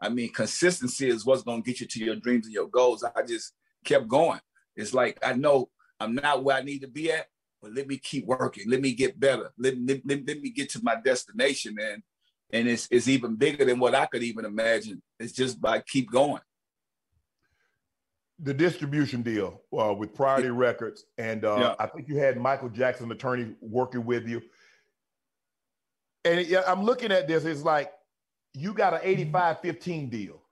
I 0.00 0.08
mean, 0.08 0.32
consistency 0.32 1.08
is 1.08 1.24
what's 1.24 1.42
going 1.42 1.62
to 1.62 1.70
get 1.70 1.80
you 1.80 1.86
to 1.86 2.04
your 2.04 2.16
dreams 2.16 2.46
and 2.46 2.54
your 2.54 2.68
goals. 2.68 3.04
I 3.04 3.22
just 3.22 3.52
kept 3.84 4.08
going. 4.08 4.40
It's 4.76 4.92
like 4.92 5.18
I 5.24 5.32
know 5.32 5.70
I'm 5.98 6.14
not 6.14 6.44
where 6.44 6.56
I 6.56 6.62
need 6.62 6.80
to 6.80 6.88
be 6.88 7.10
at, 7.10 7.26
but 7.62 7.74
let 7.74 7.86
me 7.86 7.98
keep 7.98 8.26
working. 8.26 8.68
Let 8.68 8.80
me 8.80 8.92
get 8.92 9.18
better. 9.18 9.50
Let, 9.58 9.74
let, 9.78 10.02
let, 10.04 10.26
let 10.26 10.40
me 10.40 10.50
get 10.50 10.70
to 10.70 10.80
my 10.82 10.96
destination. 11.02 11.76
And 11.80 12.02
and 12.52 12.68
it's 12.68 12.86
it's 12.90 13.08
even 13.08 13.36
bigger 13.36 13.64
than 13.64 13.78
what 13.78 13.94
I 13.94 14.06
could 14.06 14.22
even 14.22 14.44
imagine. 14.44 15.02
It's 15.18 15.32
just 15.32 15.60
by 15.60 15.80
keep 15.80 16.10
going. 16.10 16.42
The 18.38 18.52
distribution 18.52 19.22
deal 19.22 19.62
uh, 19.76 19.94
with 19.94 20.14
Priority 20.14 20.50
Records, 20.50 21.06
and 21.16 21.44
uh, 21.44 21.56
Yeah. 21.58 21.74
I 21.78 21.86
think 21.86 22.06
you 22.06 22.18
had 22.18 22.36
Michael 22.36 22.68
Jackson, 22.68 23.10
attorney, 23.10 23.54
working 23.62 24.04
with 24.04 24.28
you. 24.28 24.42
And 26.26 26.56
I'm 26.66 26.82
looking 26.82 27.12
at 27.12 27.28
this. 27.28 27.44
It's 27.44 27.62
like 27.62 27.92
you 28.52 28.72
got 28.72 28.94
an 28.94 29.00
mm-hmm. 29.00 29.36
85-15 29.36 30.10
deal. 30.10 30.42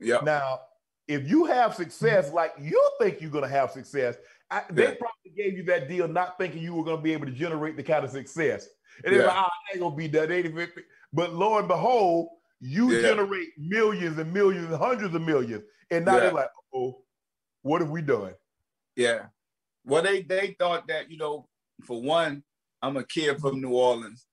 Yeah. 0.00 0.18
Now, 0.22 0.60
if 1.06 1.28
you 1.28 1.44
have 1.44 1.74
success 1.74 2.32
like 2.32 2.52
you 2.60 2.90
think 3.00 3.20
you're 3.20 3.30
going 3.30 3.44
to 3.44 3.50
have 3.50 3.70
success, 3.70 4.16
I, 4.50 4.62
they 4.70 4.84
Yeah. 4.84 4.94
probably 4.94 5.30
gave 5.36 5.56
you 5.56 5.64
that 5.64 5.88
deal 5.88 6.08
not 6.08 6.38
thinking 6.38 6.62
you 6.62 6.74
were 6.74 6.84
going 6.84 6.96
to 6.96 7.02
be 7.02 7.12
able 7.12 7.26
to 7.26 7.32
generate 7.32 7.76
the 7.76 7.82
kind 7.82 8.04
of 8.04 8.10
success. 8.10 8.68
And 9.04 9.14
they're 9.14 9.22
Yeah. 9.22 9.28
like, 9.28 9.36
oh, 9.36 9.40
I 9.40 9.72
ain't 9.72 9.80
going 9.80 9.92
to 9.92 9.96
be 9.96 10.06
that 10.08 10.30
80 10.30 10.52
50. 10.52 10.82
But 11.12 11.34
lo 11.34 11.58
and 11.58 11.68
behold, 11.68 12.28
you 12.60 12.92
Yeah. 12.92 13.02
generate 13.02 13.48
millions 13.58 14.18
and 14.18 14.32
millions 14.32 14.66
and 14.66 14.76
hundreds 14.76 15.14
of 15.14 15.22
millions. 15.22 15.64
And 15.90 16.04
now 16.04 16.18
they're 16.18 16.32
like, 16.32 16.50
oh, 16.74 17.02
what 17.62 17.80
have 17.80 17.90
we 17.90 18.02
done? 18.02 18.34
Yeah. 18.96 19.26
Well, 19.84 20.02
they 20.02 20.22
they 20.22 20.56
thought 20.58 20.86
that 20.88 21.10
you 21.10 21.16
know, 21.16 21.48
for 21.84 22.00
one, 22.00 22.42
I'm 22.82 22.96
a 22.96 23.04
kid 23.04 23.38
from 23.40 23.60
New 23.60 23.70
Orleans. 23.70 24.26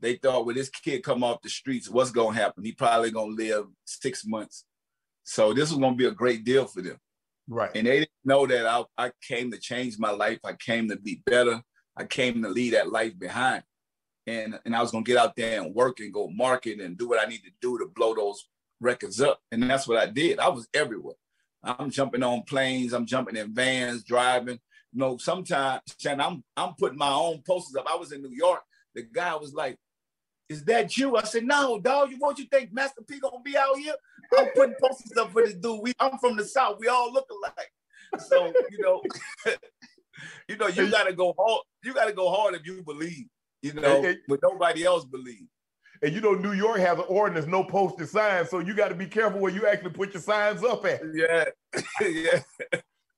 They 0.00 0.16
thought, 0.16 0.46
well, 0.46 0.54
this 0.54 0.70
kid 0.70 1.02
come 1.02 1.22
off 1.22 1.42
the 1.42 1.50
streets, 1.50 1.88
what's 1.88 2.10
gonna 2.10 2.36
happen? 2.36 2.64
He 2.64 2.72
probably 2.72 3.10
gonna 3.10 3.32
live 3.32 3.66
six 3.84 4.24
months. 4.26 4.64
So 5.24 5.52
this 5.52 5.70
was 5.70 5.78
gonna 5.78 5.96
be 5.96 6.06
a 6.06 6.12
great 6.12 6.44
deal 6.44 6.66
for 6.66 6.82
them. 6.82 6.96
Right. 7.48 7.70
And 7.74 7.86
they 7.86 8.00
didn't 8.00 8.10
know 8.24 8.46
that 8.46 8.66
I, 8.66 8.84
I 8.96 9.12
came 9.26 9.50
to 9.50 9.58
change 9.58 9.98
my 9.98 10.10
life. 10.10 10.38
I 10.44 10.54
came 10.54 10.88
to 10.88 10.96
be 10.96 11.22
better. 11.26 11.62
I 11.96 12.04
came 12.04 12.42
to 12.42 12.48
leave 12.48 12.72
that 12.72 12.90
life 12.90 13.18
behind. 13.18 13.62
And, 14.26 14.58
and 14.64 14.74
I 14.74 14.80
was 14.80 14.90
gonna 14.90 15.04
get 15.04 15.18
out 15.18 15.36
there 15.36 15.60
and 15.60 15.74
work 15.74 16.00
and 16.00 16.12
go 16.12 16.28
market 16.28 16.80
and 16.80 16.96
do 16.96 17.08
what 17.08 17.24
I 17.24 17.28
need 17.28 17.42
to 17.42 17.50
do 17.60 17.78
to 17.78 17.86
blow 17.94 18.14
those 18.14 18.48
records 18.80 19.20
up. 19.20 19.40
And 19.52 19.62
that's 19.62 19.86
what 19.86 19.98
I 19.98 20.06
did. 20.06 20.38
I 20.38 20.48
was 20.48 20.68
everywhere. 20.72 21.16
I'm 21.62 21.90
jumping 21.90 22.22
on 22.22 22.42
planes, 22.44 22.92
I'm 22.92 23.06
jumping 23.06 23.36
in 23.36 23.54
vans, 23.54 24.02
driving. 24.04 24.58
You 24.92 24.98
know, 24.98 25.18
sometimes 25.18 25.82
Shannon, 25.98 26.20
I'm 26.20 26.44
I'm 26.56 26.74
putting 26.78 26.98
my 26.98 27.12
own 27.12 27.42
posters 27.46 27.76
up. 27.76 27.86
I 27.90 27.96
was 27.96 28.12
in 28.12 28.22
New 28.22 28.34
York. 28.34 28.62
The 28.94 29.02
guy 29.02 29.34
was 29.36 29.52
like, 29.52 29.78
Is 30.50 30.64
that 30.64 30.96
you? 30.98 31.16
I 31.16 31.22
said, 31.22 31.44
No, 31.44 31.78
dog. 31.80 32.10
You 32.10 32.16
what 32.18 32.38
you 32.38 32.44
think 32.46 32.72
Master 32.72 33.02
P 33.08 33.20
gonna 33.20 33.36
be 33.42 33.56
out 33.56 33.76
here? 33.78 33.94
I'm 34.36 34.48
putting 34.54 34.74
posters 34.82 35.16
up 35.16 35.32
for 35.32 35.42
this 35.42 35.54
dude. 35.54 35.80
We 35.80 35.92
I'm 36.00 36.18
from 36.18 36.36
the 36.36 36.44
South. 36.44 36.76
We 36.80 36.88
all 36.88 37.12
look 37.12 37.26
alike. 37.30 37.72
So, 38.28 38.52
you 38.70 38.78
know, 38.80 39.00
you 40.48 40.56
know, 40.56 40.66
you 40.66 40.90
gotta 40.90 41.12
go 41.12 41.34
hard. 41.38 41.62
You 41.84 41.94
gotta 41.94 42.12
go 42.12 42.30
hard 42.30 42.54
if 42.54 42.66
you 42.66 42.82
believe. 42.82 43.26
You 43.62 43.74
know, 43.74 44.04
And- 44.04 44.18
but 44.28 44.40
nobody 44.42 44.84
else 44.84 45.04
believe. 45.04 45.46
And 46.02 46.14
you 46.14 46.20
know, 46.22 46.32
New 46.32 46.52
York 46.52 46.78
has 46.78 46.98
an 46.98 47.04
ordinance, 47.08 47.46
no 47.46 47.62
posted 47.62 48.08
signs, 48.08 48.48
so 48.48 48.58
you 48.58 48.72
got 48.74 48.88
to 48.88 48.94
be 48.94 49.04
careful 49.06 49.38
where 49.38 49.52
you 49.52 49.66
actually 49.66 49.90
put 49.90 50.14
your 50.14 50.22
signs 50.22 50.64
up 50.64 50.86
at. 50.86 51.02
Yeah, 51.14 51.44
yeah, 52.00 52.40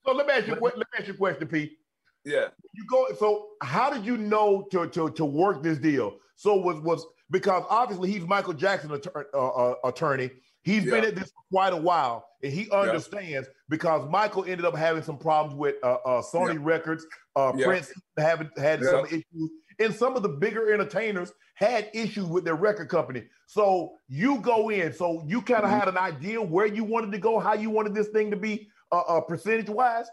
So 0.05 0.12
let 0.12 0.26
me 0.26 0.33
ask 0.33 0.49
you, 0.49 0.57
let 0.61 0.76
me 0.76 0.83
ask 0.99 1.07
you 1.07 1.14
a 1.14 1.16
question, 1.16 1.47
Pete. 1.47 1.78
yeah. 2.24 2.49
You 2.74 2.85
go. 2.91 3.07
So 3.20 3.51
how 3.62 3.89
did 3.89 4.05
you 4.05 4.16
know 4.16 4.66
to 4.72 4.89
to 4.89 5.11
to 5.11 5.24
work 5.24 5.62
this 5.62 5.78
deal? 5.78 6.16
So 6.35 6.57
was 6.57 6.80
was 6.80 7.07
because 7.33 7.64
obviously 7.68 8.12
he's 8.12 8.24
Michael 8.26 8.53
Jackson 8.53 8.91
attor- 8.91 9.24
uh, 9.35 9.49
uh, 9.49 9.74
attorney. 9.85 10.30
He's 10.64 10.85
been 10.85 11.03
at 11.03 11.16
this 11.16 11.24
for 11.24 11.43
quite 11.51 11.72
a 11.72 11.76
while, 11.76 12.28
and 12.45 12.53
he 12.53 12.70
understands 12.70 13.49
because 13.68 14.09
Michael 14.09 14.45
ended 14.45 14.64
up 14.64 14.76
having 14.76 15.03
some 15.03 15.18
problems 15.18 15.59
with 15.59 15.74
uh, 15.83 15.95
uh, 16.05 16.22
Sony 16.22 16.57
Records. 16.62 17.05
Uh, 17.35 17.53
Yeah. 17.57 17.66
Prince 17.66 17.93
having 18.16 18.49
had 18.57 18.80
Yeah. 18.80 18.91
some 18.91 19.07
issues, 19.07 19.51
and 19.80 19.93
some 19.93 20.14
of 20.14 20.22
the 20.22 20.28
bigger 20.28 20.72
entertainers 20.72 21.33
had 21.55 21.91
issues 21.95 22.26
with 22.26 22.45
their 22.45 22.55
record 22.55 22.89
company. 22.91 23.24
So 23.47 23.97
you 24.07 24.39
go 24.41 24.68
in. 24.68 24.93
So 24.93 25.24
you 25.26 25.43
kind 25.43 25.64
of 25.64 25.70
Mhm. 25.70 25.78
had 25.78 25.89
an 25.89 25.99
idea 25.99 26.41
where 26.41 26.66
you 26.66 26.85
wanted 26.85 27.11
to 27.12 27.18
go, 27.18 27.41
how 27.41 27.55
you 27.55 27.70
wanted 27.70 27.95
this 27.95 28.09
thing 28.09 28.30
to 28.30 28.37
be, 28.37 28.68
uh, 28.93 29.01
uh 29.01 29.20
percentage 29.22 29.68
wise. 29.68 30.07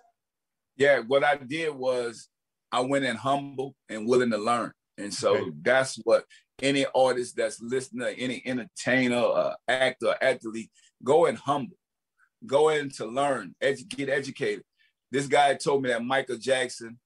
Yeah, 0.77 0.99
what 0.99 1.23
I 1.23 1.35
did 1.35 1.75
was 1.75 2.27
I 2.71 2.79
went 2.79 3.05
in 3.05 3.15
humble 3.17 3.75
and 3.87 4.07
willing 4.07 4.31
to 4.31 4.37
learn. 4.37 4.71
And 4.97 5.13
so 5.13 5.35
Okay. 5.35 5.51
that's 5.61 5.95
what 6.05 6.25
any 6.61 6.85
artist 6.95 7.35
that's 7.35 7.61
listening, 7.61 8.15
any 8.17 8.41
entertainer, 8.45 9.17
uh, 9.17 9.53
actor, 9.67 10.15
athlete, 10.21 10.69
go 11.03 11.25
in 11.25 11.35
humble. 11.35 11.77
Go 12.45 12.69
in 12.69 12.89
to 12.91 13.05
learn, 13.05 13.55
edu- 13.61 13.87
get 13.89 14.09
educated. 14.09 14.63
This 15.11 15.27
guy 15.27 15.55
told 15.55 15.83
me 15.83 15.89
that 15.89 16.03
Michael 16.03 16.37
Jackson 16.37 16.99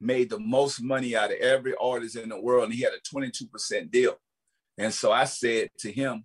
made 0.00 0.30
the 0.30 0.38
most 0.38 0.82
money 0.82 1.16
out 1.16 1.30
of 1.30 1.38
every 1.38 1.74
artist 1.80 2.16
in 2.16 2.28
the 2.28 2.40
world, 2.40 2.64
and 2.64 2.74
he 2.74 2.82
had 2.82 2.92
a 2.92 3.16
22% 3.16 3.90
deal. 3.90 4.16
And 4.76 4.92
so 4.92 5.10
I 5.10 5.24
said 5.24 5.70
to 5.78 5.90
him, 5.90 6.24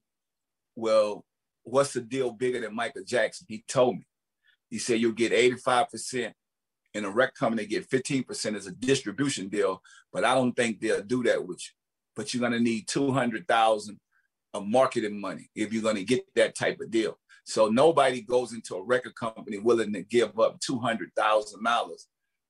Well, 0.76 1.24
what's 1.64 1.94
the 1.94 2.02
deal 2.02 2.32
bigger 2.32 2.62
than 2.62 2.76
Michael 2.76 3.04
Jackson? 3.06 3.48
He 3.50 3.64
told 3.68 3.96
me. 3.96 4.06
He 4.70 4.78
said, 4.80 5.00
You'll 5.00 5.14
get 5.14 5.32
85% 5.32 6.34
and 6.94 7.06
a 7.06 7.10
rec 7.10 7.34
company 7.36 7.66
get 7.66 7.90
15% 7.90 8.56
as 8.56 8.68
a 8.68 8.72
distribution 8.72 9.50
deal, 9.50 9.82
but 10.12 10.24
I 10.24 10.36
don't 10.36 10.54
think 10.54 10.80
they'll 10.80 11.02
do 11.02 11.24
that 11.24 11.46
with 11.46 11.60
you. 11.60 11.83
But 12.16 12.34
you're 12.34 12.42
gonna 12.42 12.60
need 12.60 12.88
200,000 12.88 14.00
of 14.54 14.68
marketing 14.68 15.20
money 15.20 15.50
if 15.56 15.74
you're 15.74 15.84
gonna 15.84 16.04
get 16.04 16.24
that 16.36 16.56
type 16.56 16.80
of 16.80 16.92
deal. 16.92 17.18
So 17.46 17.68
nobody 17.68 18.22
goes 18.22 18.54
into 18.54 18.76
a 18.76 18.84
record 18.84 19.16
company 19.16 19.58
willing 19.58 19.94
to 19.94 20.04
give 20.04 20.40
up 20.40 20.60
$200,000 20.60 22.08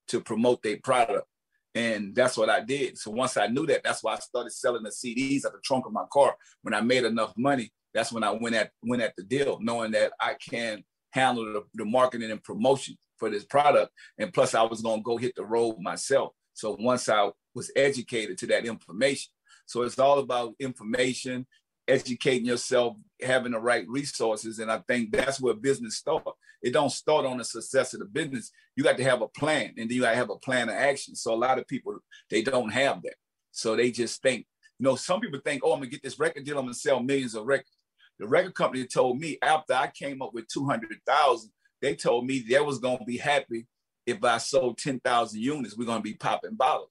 to 0.09 0.21
promote 0.21 0.61
their 0.61 0.77
product. 0.83 1.27
And 1.75 2.13
that's 2.13 2.37
what 2.37 2.49
I 2.49 2.59
did. 2.59 2.97
So 2.99 3.09
once 3.09 3.35
I 3.35 3.47
knew 3.47 3.65
that, 3.65 3.83
that's 3.83 4.03
why 4.03 4.13
I 4.13 4.19
started 4.19 4.51
selling 4.51 4.83
the 4.83 4.89
CDs 4.89 5.45
at 5.45 5.53
the 5.53 5.59
trunk 5.63 5.87
of 5.87 5.91
my 5.91 6.05
car. 6.11 6.35
When 6.61 6.73
I 6.73 6.81
made 6.81 7.03
enough 7.03 7.33
money, 7.35 7.71
that's 7.93 8.11
when 8.11 8.23
I 8.23 8.31
went 8.31 8.55
at 8.55 8.71
went 8.83 9.01
at 9.01 9.15
the 9.15 9.23
deal, 9.23 9.59
knowing 9.61 9.91
that 9.91 10.13
I 10.19 10.35
can 10.35 10.83
handle 11.11 11.45
the, 11.45 11.63
the 11.73 11.85
marketing 11.85 12.31
and 12.31 12.43
promotion 12.43 12.95
for 13.17 13.29
this 13.29 13.45
product. 13.45 13.91
And 14.19 14.33
plus, 14.33 14.53
I 14.53 14.63
was 14.63 14.81
gonna 14.81 15.01
go 15.01 15.17
hit 15.17 15.35
the 15.35 15.45
road 15.45 15.77
myself. 15.79 16.33
So 16.53 16.77
once 16.79 17.09
I 17.09 17.31
was 17.55 17.71
educated 17.75 18.37
to 18.39 18.47
that 18.47 18.65
information, 18.65 19.31
so 19.65 19.81
it's 19.83 19.99
all 19.99 20.19
about 20.19 20.55
information, 20.59 21.45
educating 21.87 22.45
yourself, 22.45 22.95
having 23.21 23.51
the 23.51 23.59
right 23.59 23.87
resources, 23.87 24.59
and 24.59 24.71
I 24.71 24.79
think 24.87 25.11
that's 25.11 25.41
where 25.41 25.53
business 25.53 25.97
starts. 25.97 26.31
It 26.61 26.71
don't 26.71 26.91
start 26.91 27.25
on 27.25 27.37
the 27.37 27.43
success 27.43 27.93
of 27.93 27.99
the 27.99 28.05
business. 28.05 28.51
You 28.75 28.83
got 28.83 28.97
to 28.97 29.03
have 29.03 29.21
a 29.21 29.27
plan, 29.27 29.73
and 29.77 29.89
then 29.89 29.89
you 29.89 30.01
got 30.01 30.11
to 30.11 30.15
have 30.15 30.29
a 30.29 30.37
plan 30.37 30.69
of 30.69 30.75
action. 30.75 31.15
So 31.15 31.33
a 31.33 31.35
lot 31.35 31.59
of 31.59 31.67
people 31.67 31.97
they 32.29 32.41
don't 32.41 32.71
have 32.71 33.01
that, 33.03 33.15
so 33.51 33.75
they 33.75 33.91
just 33.91 34.21
think. 34.21 34.45
You 34.79 34.85
know, 34.85 34.95
some 34.95 35.19
people 35.19 35.39
think, 35.43 35.61
"Oh, 35.63 35.73
I'm 35.73 35.79
gonna 35.79 35.89
get 35.89 36.01
this 36.03 36.19
record 36.19 36.45
deal. 36.45 36.57
I'm 36.57 36.65
gonna 36.65 36.73
sell 36.73 37.01
millions 37.01 37.35
of 37.35 37.45
records." 37.45 37.77
The 38.19 38.27
record 38.27 38.55
company 38.55 38.85
told 38.85 39.19
me 39.19 39.37
after 39.41 39.73
I 39.73 39.87
came 39.87 40.21
up 40.21 40.33
with 40.33 40.47
two 40.47 40.65
hundred 40.65 40.89
thousand, 41.05 41.51
they 41.81 41.95
told 41.95 42.25
me 42.25 42.39
they 42.39 42.59
was 42.59 42.79
gonna 42.79 43.03
be 43.05 43.17
happy 43.17 43.67
if 44.05 44.23
I 44.23 44.37
sold 44.37 44.77
ten 44.77 44.99
thousand 44.99 45.41
units. 45.41 45.77
We're 45.77 45.85
gonna 45.85 46.01
be 46.01 46.13
popping 46.15 46.55
bottles, 46.55 46.89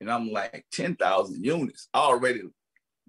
and 0.00 0.10
I'm 0.10 0.30
like, 0.30 0.66
ten 0.72 0.94
thousand 0.96 1.44
units. 1.44 1.88
I 1.92 2.00
already 2.00 2.42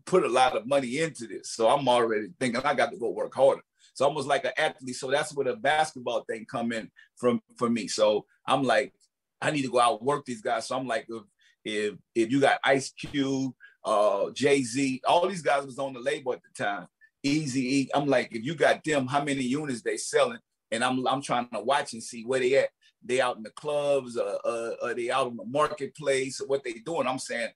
put 0.06 0.24
a 0.24 0.30
lot 0.30 0.56
of 0.56 0.68
money 0.68 1.00
into 1.00 1.28
this, 1.28 1.52
so 1.52 1.68
I'm 1.70 1.88
already 1.88 2.28
thinking 2.40 2.62
I 2.64 2.74
got 2.74 2.92
to 2.92 2.98
go 2.98 3.10
work 3.10 3.34
harder. 3.36 3.62
So 3.94 4.06
almost 4.06 4.28
like 4.28 4.46
an 4.46 4.52
athlete. 4.58 4.96
So 4.96 5.10
that's 5.10 5.34
where 5.36 5.46
the 5.46 5.56
basketball 5.56 6.24
thing 6.30 6.46
come 6.46 6.72
in 6.72 6.92
from 7.16 7.42
for 7.58 7.70
me. 7.70 7.88
So 7.88 8.26
I'm 8.46 8.64
like, 8.64 8.94
I 9.42 9.52
need 9.52 9.64
to 9.64 9.72
go 9.72 9.80
out 9.80 10.00
and 10.00 10.08
work 10.08 10.26
these 10.26 10.42
guys. 10.42 10.68
So 10.68 10.78
I'm 10.78 10.88
like, 10.88 11.08
if 11.10 11.24
if, 11.66 11.96
if 12.16 12.32
you 12.32 12.40
got 12.40 12.60
Ice 12.64 12.92
Cube, 12.92 13.54
uh, 13.84 14.30
Jay 14.32 14.62
Z, 14.64 15.02
all 15.06 15.28
these 15.28 15.42
guys 15.42 15.66
was 15.66 15.80
on 15.80 15.94
the 15.94 16.00
label 16.00 16.34
at 16.34 16.42
the 16.42 16.64
time. 16.64 16.88
Eazy. 17.26 17.88
I'm 17.94 18.08
like, 18.08 18.30
if 18.32 18.44
you 18.44 18.56
got 18.56 18.84
them, 18.84 19.08
how 19.08 19.24
many 19.24 19.42
units 19.42 19.82
they 19.82 19.98
selling? 19.98 20.40
And 20.72 20.84
I'm 20.84 21.06
I'm 21.08 21.22
trying 21.22 21.50
to 21.54 21.60
watch 21.60 21.94
and 21.94 22.04
see 22.04 22.24
where 22.24 22.40
they 22.40 22.56
at. 22.56 22.70
They 23.04 23.22
out 23.22 23.38
in 23.38 23.44
the 23.44 23.52
clubs, 23.52 24.18
uh, 24.18 24.38
uh, 24.44 24.72
are 24.84 24.94
they 24.94 25.12
out 25.12 25.28
in 25.28 25.38
the 25.38 25.46
marketplace, 25.46 26.42
what 26.46 26.64
they 26.64 26.74
doing? 26.74 27.08
I'm 27.08 27.20
saying, 27.20 27.50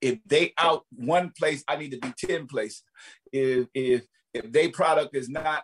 if 0.00 0.18
they 0.26 0.52
out 0.58 0.84
one 0.90 1.32
place, 1.38 1.62
I 1.68 1.76
need 1.76 1.92
to 1.92 1.98
be 1.98 2.12
ten 2.18 2.46
places. 2.46 2.82
If 3.32 3.68
if 3.74 4.02
if 4.34 4.50
they 4.50 4.68
product 4.68 5.14
is 5.14 5.28
not 5.28 5.62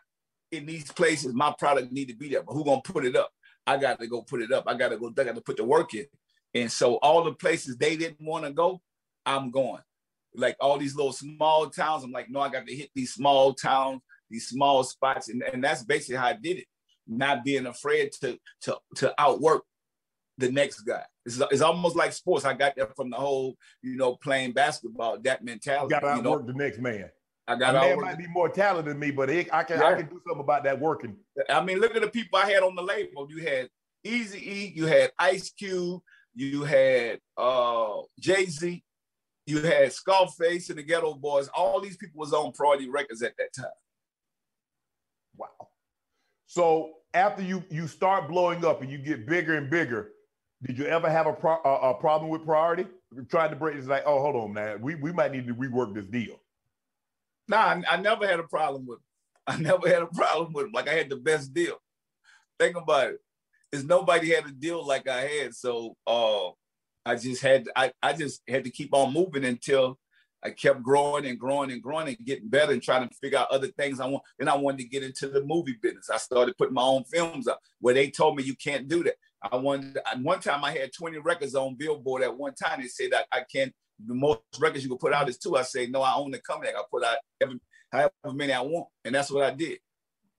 in 0.52 0.66
these 0.66 0.90
places, 0.92 1.34
my 1.34 1.54
product 1.58 1.92
need 1.92 2.08
to 2.08 2.16
be 2.16 2.28
there. 2.28 2.42
But 2.42 2.52
who 2.52 2.64
gonna 2.64 2.80
put 2.82 3.04
it 3.04 3.16
up? 3.16 3.30
I 3.66 3.76
got 3.76 4.00
to 4.00 4.06
go 4.06 4.22
put 4.22 4.40
it 4.40 4.52
up. 4.52 4.64
I 4.66 4.74
got 4.74 4.88
to 4.88 4.96
go. 4.96 5.12
I 5.18 5.24
got 5.24 5.34
to 5.34 5.42
put 5.42 5.56
the 5.58 5.64
work 5.64 5.92
in. 5.94 6.06
And 6.54 6.72
so 6.72 6.96
all 6.96 7.24
the 7.24 7.34
places 7.34 7.76
they 7.76 7.96
didn't 7.96 8.26
want 8.26 8.44
to 8.44 8.52
go, 8.52 8.80
I'm 9.26 9.50
going. 9.50 9.82
Like 10.34 10.56
all 10.60 10.78
these 10.78 10.96
little 10.96 11.12
small 11.12 11.68
towns, 11.68 12.04
I'm 12.04 12.12
like, 12.12 12.30
no, 12.30 12.40
I 12.40 12.48
got 12.48 12.66
to 12.66 12.74
hit 12.74 12.90
these 12.94 13.12
small 13.12 13.52
towns, 13.52 14.00
these 14.30 14.48
small 14.48 14.84
spots, 14.84 15.28
and, 15.28 15.42
and 15.42 15.62
that's 15.62 15.84
basically 15.84 16.16
how 16.16 16.26
I 16.26 16.32
did 16.32 16.58
it. 16.58 16.66
Not 17.08 17.44
being 17.44 17.66
afraid 17.66 18.12
to 18.20 18.38
to 18.62 18.78
to 18.96 19.14
outwork 19.18 19.62
the 20.36 20.52
next 20.52 20.82
guy. 20.82 21.04
It's, 21.26 21.40
it's 21.50 21.62
almost 21.62 21.96
like 21.96 22.12
sports. 22.12 22.44
I 22.44 22.54
got 22.54 22.76
that 22.76 22.94
from 22.94 23.10
the 23.10 23.16
whole, 23.16 23.56
you 23.82 23.96
know, 23.96 24.16
playing 24.16 24.52
basketball. 24.52 25.18
That 25.22 25.40
You 25.40 25.46
mentality. 25.46 25.90
got 25.90 26.00
to 26.00 26.16
you 26.16 26.22
know, 26.22 26.34
outwork 26.34 26.46
the 26.46 26.52
next 26.54 26.78
man. 26.78 27.10
I 27.48 27.56
got 27.56 27.74
man 27.74 28.00
might 28.00 28.18
be 28.18 28.26
more 28.26 28.50
talented 28.50 28.92
than 28.92 29.00
me, 29.00 29.10
but 29.10 29.30
he, 29.30 29.48
I 29.50 29.64
can 29.64 29.80
I 29.82 29.94
can 29.96 30.06
do 30.06 30.20
something 30.26 30.40
about 30.42 30.64
that 30.64 30.78
working. 30.78 31.16
I 31.48 31.64
mean, 31.64 31.80
look 31.80 31.96
at 31.96 32.02
the 32.02 32.08
people 32.08 32.38
I 32.38 32.50
had 32.50 32.62
on 32.62 32.74
the 32.74 32.82
label. 32.82 33.26
You 33.30 33.42
had 33.42 33.68
Easy 34.04 34.38
E, 34.38 34.72
you 34.76 34.84
had 34.84 35.12
Ice 35.18 35.50
Cube, 35.50 36.02
you 36.34 36.64
had 36.64 37.20
uh, 37.38 38.02
Jay 38.20 38.44
Z, 38.44 38.84
you 39.46 39.62
had 39.62 39.92
Scarface 39.94 40.68
and 40.68 40.78
the 40.78 40.84
Geto 40.84 41.18
Boys. 41.18 41.48
All 41.48 41.80
these 41.80 41.96
people 41.96 42.20
was 42.20 42.34
on 42.34 42.52
Priority 42.52 42.90
Records 42.90 43.22
at 43.22 43.32
that 43.38 43.54
time. 43.56 43.70
Wow. 45.34 45.68
So 46.46 46.97
after 47.14 47.42
you 47.42 47.62
you 47.70 47.86
start 47.86 48.28
blowing 48.28 48.64
up 48.64 48.82
and 48.82 48.90
you 48.90 48.98
get 48.98 49.26
bigger 49.26 49.56
and 49.56 49.70
bigger, 49.70 50.12
did 50.62 50.78
you 50.78 50.86
ever 50.86 51.08
have 51.08 51.26
a, 51.26 51.32
pro- 51.32 51.62
a, 51.64 51.90
a 51.90 51.94
problem 51.94 52.30
with 52.30 52.44
priority? 52.44 52.86
Trying 53.30 53.50
to 53.50 53.56
break 53.56 53.76
it's 53.76 53.86
like, 53.86 54.02
oh, 54.06 54.20
hold 54.20 54.36
on, 54.36 54.52
man, 54.52 54.80
we 54.80 54.94
we 54.94 55.12
might 55.12 55.32
need 55.32 55.46
to 55.46 55.54
rework 55.54 55.94
this 55.94 56.06
deal. 56.06 56.40
Nah, 57.48 57.56
I, 57.58 57.82
I 57.90 57.96
never 57.96 58.26
had 58.26 58.40
a 58.40 58.44
problem 58.44 58.86
with. 58.86 58.98
I 59.46 59.56
never 59.56 59.88
had 59.88 60.02
a 60.02 60.06
problem 60.06 60.52
with 60.52 60.66
them. 60.66 60.72
Like 60.72 60.88
I 60.88 60.94
had 60.94 61.08
the 61.08 61.16
best 61.16 61.54
deal. 61.54 61.76
Think 62.58 62.76
about 62.76 63.10
it. 63.10 63.20
Is 63.72 63.84
nobody 63.84 64.30
had 64.30 64.46
a 64.46 64.52
deal 64.52 64.86
like 64.86 65.08
I 65.08 65.22
had. 65.22 65.54
So 65.54 65.96
uh, 66.06 66.48
I 67.06 67.16
just 67.16 67.42
had. 67.42 67.66
I 67.74 67.92
I 68.02 68.12
just 68.12 68.42
had 68.48 68.64
to 68.64 68.70
keep 68.70 68.94
on 68.94 69.12
moving 69.12 69.44
until 69.44 69.98
I 70.42 70.50
kept 70.50 70.82
growing 70.82 71.26
and 71.26 71.38
growing 71.38 71.72
and 71.72 71.82
growing 71.82 72.08
and 72.08 72.16
getting 72.24 72.48
better 72.48 72.72
and 72.72 72.82
trying 72.82 73.08
to 73.08 73.14
figure 73.14 73.38
out 73.38 73.50
other 73.50 73.68
things 73.68 73.98
I 73.98 74.06
want. 74.06 74.22
Then 74.38 74.48
I 74.48 74.56
wanted 74.56 74.78
to 74.78 74.88
get 74.88 75.02
into 75.02 75.28
the 75.28 75.44
movie 75.44 75.76
business. 75.82 76.10
I 76.10 76.16
started 76.18 76.56
putting 76.56 76.74
my 76.74 76.82
own 76.82 77.04
films 77.04 77.48
up 77.48 77.60
where 77.80 77.94
they 77.94 78.10
told 78.10 78.36
me 78.36 78.44
you 78.44 78.54
can't 78.54 78.86
do 78.86 79.02
that. 79.04 79.16
I 79.42 79.56
wanted. 79.56 79.98
One 80.22 80.40
time 80.40 80.64
I 80.64 80.72
had 80.72 80.92
20 80.92 81.18
records 81.18 81.54
on 81.54 81.76
Billboard. 81.76 82.22
At 82.22 82.36
one 82.36 82.54
time 82.54 82.80
they 82.80 82.88
said 82.88 83.12
that 83.12 83.26
I 83.32 83.42
can't. 83.52 83.72
The 84.06 84.14
most 84.14 84.40
records 84.60 84.84
you 84.84 84.90
can 84.90 84.98
put 84.98 85.12
out 85.12 85.28
is 85.28 85.38
two. 85.38 85.56
I 85.56 85.62
say 85.62 85.86
no. 85.88 86.02
I 86.02 86.14
own 86.14 86.30
the 86.30 86.38
company. 86.38 86.70
I 86.70 86.82
put 86.88 87.04
out 87.04 87.16
every, 87.40 87.58
however 87.90 88.12
many 88.26 88.52
I 88.52 88.60
want, 88.60 88.86
and 89.04 89.14
that's 89.14 89.30
what 89.30 89.42
I 89.42 89.50
did. 89.50 89.78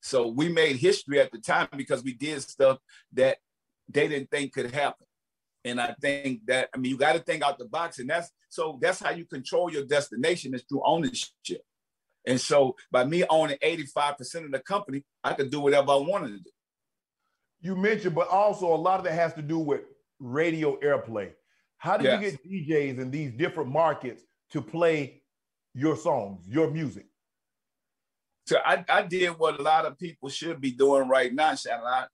So 0.02 0.28
we 0.28 0.48
made 0.48 0.78
history 0.78 1.20
at 1.20 1.32
the 1.32 1.40
time 1.40 1.68
because 1.76 2.04
we 2.04 2.14
did 2.14 2.42
stuff 2.42 2.78
that 3.14 3.38
they 3.90 4.08
didn't 4.08 4.32
think 4.32 4.54
could 4.54 4.72
happen. 4.72 5.06
And 5.66 5.80
I 5.82 5.96
think 6.02 6.46
that 6.48 6.70
I 6.74 6.78
mean 6.78 6.92
you 6.92 6.98
got 6.98 7.14
to 7.14 7.20
think 7.20 7.44
out 7.44 7.60
the 7.60 7.66
box, 7.66 8.00
and 8.00 8.10
that's 8.10 8.30
so 8.50 8.80
that's 8.82 9.00
how 9.00 9.12
you 9.12 9.26
control 9.26 9.72
your 9.72 9.86
destination 9.86 10.54
is 10.54 10.64
through 10.68 10.82
ownership. 10.86 11.62
And 12.26 12.40
so 12.40 12.76
by 12.92 13.06
me 13.06 13.24
owning 13.30 13.58
85% 13.64 14.46
of 14.46 14.52
the 14.52 14.60
company, 14.60 15.04
I 15.24 15.34
could 15.34 15.50
do 15.50 15.60
whatever 15.62 15.92
I 15.92 15.96
wanted 15.96 16.30
to 16.30 16.38
do. 16.40 16.50
You 17.62 17.76
mentioned, 17.76 18.16
but 18.16 18.28
also 18.30 18.74
a 18.74 18.76
lot 18.76 19.00
of 19.00 19.06
that 19.06 19.14
has 19.14 19.34
to 19.36 19.42
do 19.42 19.60
with 19.60 19.82
radio 20.20 20.78
airplay. 20.80 21.32
How 21.78 21.98
do 21.98 22.04
Yes. 22.06 22.22
you 22.22 22.32
get 22.32 22.68
DJs 22.70 23.00
in 23.00 23.12
these 23.12 23.32
different 23.32 23.72
markets 23.72 24.24
to 24.52 24.62
play 24.62 25.24
your 25.74 25.96
songs, 25.96 26.46
your 26.48 26.70
music? 26.70 27.06
So 28.48 28.58
I, 28.66 28.84
I 28.90 29.04
did 29.04 29.30
what 29.38 29.60
a 29.60 29.64
lot 29.64 29.86
of 29.86 29.98
people 29.98 30.30
should 30.30 30.60
be 30.60 30.72
doing 30.72 31.08
right 31.08 31.34
now, 31.34 31.56
Shannon. 31.56 31.86
I, 31.86 32.06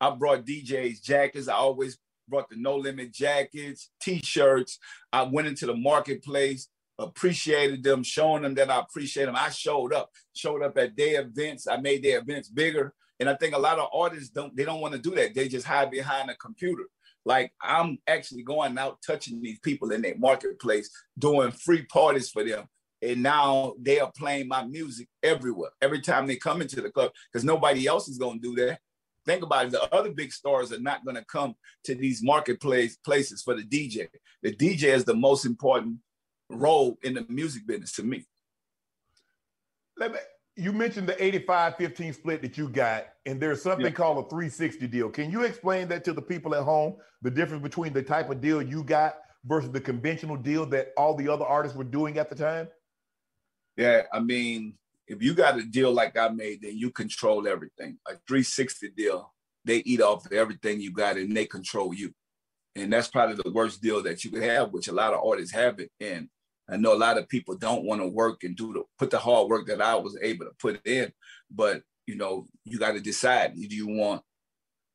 I 0.00 0.10
brought 0.10 0.46
DJs, 0.46 1.02
jackets. 1.02 1.48
I 1.48 1.54
always 1.54 1.98
brought 2.30 2.48
the 2.48 2.56
no 2.56 2.76
limit 2.76 3.12
jackets, 3.12 3.90
t-shirts. 4.00 4.78
I 5.12 5.22
went 5.22 5.48
into 5.48 5.66
the 5.66 5.76
marketplace, 5.76 6.68
appreciated 6.98 7.82
them, 7.82 8.02
showing 8.02 8.42
them 8.42 8.54
that 8.54 8.70
I 8.70 8.80
appreciate 8.80 9.26
them. 9.26 9.36
I 9.36 9.50
showed 9.50 9.92
up, 9.92 10.10
showed 10.32 10.62
up 10.62 10.78
at 10.78 10.96
their 10.96 11.22
events. 11.22 11.66
I 11.66 11.78
made 11.78 12.02
their 12.02 12.20
events 12.20 12.48
bigger. 12.48 12.94
And 13.18 13.28
I 13.28 13.34
think 13.34 13.54
a 13.54 13.58
lot 13.58 13.78
of 13.78 13.88
artists 13.92 14.30
don't 14.30 14.56
they 14.56 14.64
don't 14.64 14.80
want 14.80 14.94
to 14.94 15.00
do 15.00 15.14
that. 15.16 15.34
They 15.34 15.48
just 15.48 15.66
hide 15.66 15.90
behind 15.90 16.30
a 16.30 16.34
computer. 16.36 16.84
Like 17.24 17.52
I'm 17.60 17.98
actually 18.06 18.42
going 18.42 18.78
out 18.78 18.98
touching 19.06 19.42
these 19.42 19.58
people 19.60 19.92
in 19.92 20.02
their 20.02 20.16
marketplace, 20.16 20.90
doing 21.18 21.50
free 21.50 21.84
parties 21.86 22.30
for 22.30 22.44
them. 22.44 22.66
And 23.02 23.22
now 23.22 23.74
they 23.80 24.00
are 24.00 24.12
playing 24.16 24.48
my 24.48 24.64
music 24.64 25.08
everywhere. 25.22 25.70
Every 25.80 26.00
time 26.00 26.26
they 26.26 26.36
come 26.36 26.60
into 26.62 26.80
the 26.80 26.90
club, 26.90 27.12
because 27.30 27.44
nobody 27.44 27.86
else 27.86 28.08
is 28.08 28.18
gonna 28.18 28.40
do 28.40 28.54
that. 28.56 28.80
Think 29.30 29.44
about 29.44 29.66
it. 29.66 29.70
The 29.70 29.94
other 29.94 30.10
big 30.10 30.32
stars 30.32 30.72
are 30.72 30.80
not 30.80 31.04
gonna 31.04 31.24
come 31.24 31.54
to 31.84 31.94
these 31.94 32.20
marketplace 32.20 32.96
places 32.96 33.42
for 33.42 33.54
the 33.54 33.62
DJ. 33.62 34.08
The 34.42 34.52
DJ 34.52 34.92
is 34.92 35.04
the 35.04 35.14
most 35.14 35.46
important 35.46 35.98
role 36.48 36.98
in 37.04 37.14
the 37.14 37.24
music 37.28 37.64
business 37.64 37.92
to 37.92 38.02
me. 38.02 38.26
Let 39.96 40.10
me, 40.10 40.18
you 40.56 40.72
mentioned 40.72 41.08
the 41.08 41.14
85-15 41.22 42.12
split 42.12 42.42
that 42.42 42.58
you 42.58 42.68
got, 42.68 43.06
and 43.24 43.40
there's 43.40 43.62
something 43.62 43.86
Yeah. 43.86 43.92
called 43.92 44.26
a 44.26 44.28
360 44.28 44.88
deal. 44.88 45.08
Can 45.08 45.30
you 45.30 45.44
explain 45.44 45.86
that 45.88 46.02
to 46.06 46.12
the 46.12 46.22
people 46.22 46.56
at 46.56 46.64
home? 46.64 46.96
The 47.22 47.30
difference 47.30 47.62
between 47.62 47.92
the 47.92 48.02
type 48.02 48.30
of 48.30 48.40
deal 48.40 48.60
you 48.60 48.82
got 48.82 49.20
versus 49.44 49.70
the 49.70 49.80
conventional 49.80 50.36
deal 50.36 50.66
that 50.66 50.88
all 50.96 51.14
the 51.14 51.28
other 51.28 51.44
artists 51.44 51.76
were 51.78 51.84
doing 51.84 52.18
at 52.18 52.30
the 52.30 52.34
time? 52.34 52.66
Yeah, 53.76 54.02
I 54.12 54.18
mean, 54.18 54.76
if 55.10 55.20
you 55.20 55.34
got 55.34 55.58
a 55.58 55.64
deal 55.64 55.90
like 55.92 56.16
I 56.16 56.28
made, 56.28 56.62
then 56.62 56.78
you 56.78 56.92
control 56.92 57.48
everything. 57.48 57.98
A 58.06 58.12
360 58.28 58.90
deal, 58.90 59.34
they 59.64 59.78
eat 59.78 60.00
off 60.00 60.24
of 60.24 60.32
everything 60.32 60.80
you 60.80 60.92
got 60.92 61.16
and 61.16 61.36
they 61.36 61.46
control 61.46 61.92
you. 61.92 62.14
And 62.76 62.92
that's 62.92 63.08
probably 63.08 63.34
the 63.34 63.50
worst 63.50 63.82
deal 63.82 64.04
that 64.04 64.22
you 64.24 64.30
could 64.30 64.44
have, 64.44 64.70
which 64.70 64.86
a 64.86 64.92
lot 64.92 65.12
of 65.12 65.24
artists 65.26 65.52
have 65.52 65.80
it. 65.80 65.90
And 65.98 66.28
I 66.68 66.76
know 66.76 66.94
a 66.94 66.96
lot 66.96 67.18
of 67.18 67.28
people 67.28 67.56
don't 67.56 67.82
want 67.82 68.00
to 68.00 68.06
work 68.06 68.44
and 68.44 68.56
do 68.56 68.72
the 68.72 68.84
put 69.00 69.10
the 69.10 69.18
hard 69.18 69.48
work 69.48 69.66
that 69.66 69.82
I 69.82 69.96
was 69.96 70.16
able 70.22 70.44
to 70.44 70.52
put 70.60 70.80
in. 70.86 71.10
But 71.50 71.82
you 72.06 72.14
know, 72.14 72.46
you 72.64 72.78
got 72.78 72.92
to 72.92 73.00
decide: 73.00 73.56
do 73.56 73.76
you 73.76 73.88
want 73.88 74.22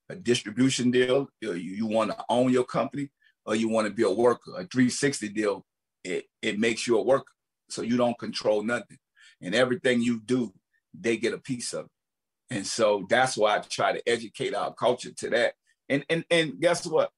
a 0.08 0.16
distribution 0.16 0.92
deal, 0.92 1.28
or 1.46 1.58
you, 1.58 1.72
you 1.72 1.86
want 1.88 2.12
to 2.12 2.26
own 2.30 2.54
your 2.54 2.64
company, 2.64 3.10
or 3.46 3.56
you 3.56 3.68
want 3.68 3.88
to 3.88 3.94
be 3.94 4.04
a 4.04 4.10
worker? 4.10 4.52
A 4.52 4.64
360 4.64 5.28
deal, 5.30 5.66
it 6.06 6.24
it 6.42 6.58
makes 6.58 6.88
you 6.88 6.98
a 6.98 7.04
worker, 7.04 7.34
so 7.70 7.82
you 7.82 7.98
don't 7.98 8.18
control 8.18 8.64
nothing, 8.64 8.98
and 9.46 9.56
everything 9.56 10.02
you 10.02 10.20
do, 10.20 10.54
they 11.00 11.16
get 11.16 11.34
a 11.34 11.38
piece 11.38 11.72
of. 11.74 11.86
it. 11.86 11.92
And 12.58 12.68
so 12.68 13.06
that's 13.10 13.38
why 13.38 13.56
I 13.56 13.60
try 13.60 13.94
to 13.94 14.10
educate 14.10 14.54
our 14.54 14.74
culture 14.74 15.12
to 15.20 15.30
that. 15.30 15.54
And 15.88 16.04
and 16.10 16.26
and 16.30 16.60
guess 16.60 16.86
what? 16.86 17.12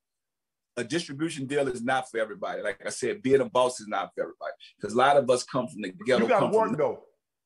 a 0.79 0.83
distribution 0.83 1.47
deal 1.47 1.67
is 1.69 1.81
not 1.81 2.07
for 2.11 2.19
everybody. 2.19 2.61
Like 2.61 2.85
I 2.85 2.89
said, 2.89 3.23
being 3.23 3.41
a 3.41 3.45
boss 3.45 3.79
is 3.79 3.87
not 3.87 4.11
for 4.13 4.21
everybody 4.21 4.51
because 4.79 4.93
a 4.93 4.97
lot 4.97 5.17
of 5.17 5.27
us 5.27 5.43
come 5.43 5.67
from 5.67 5.81
the 5.81 5.91
ghetto. 6.05 6.21
you 6.21 6.29
got 6.29 6.41
to 6.41 6.55
work 6.55 6.77
though. 6.77 6.99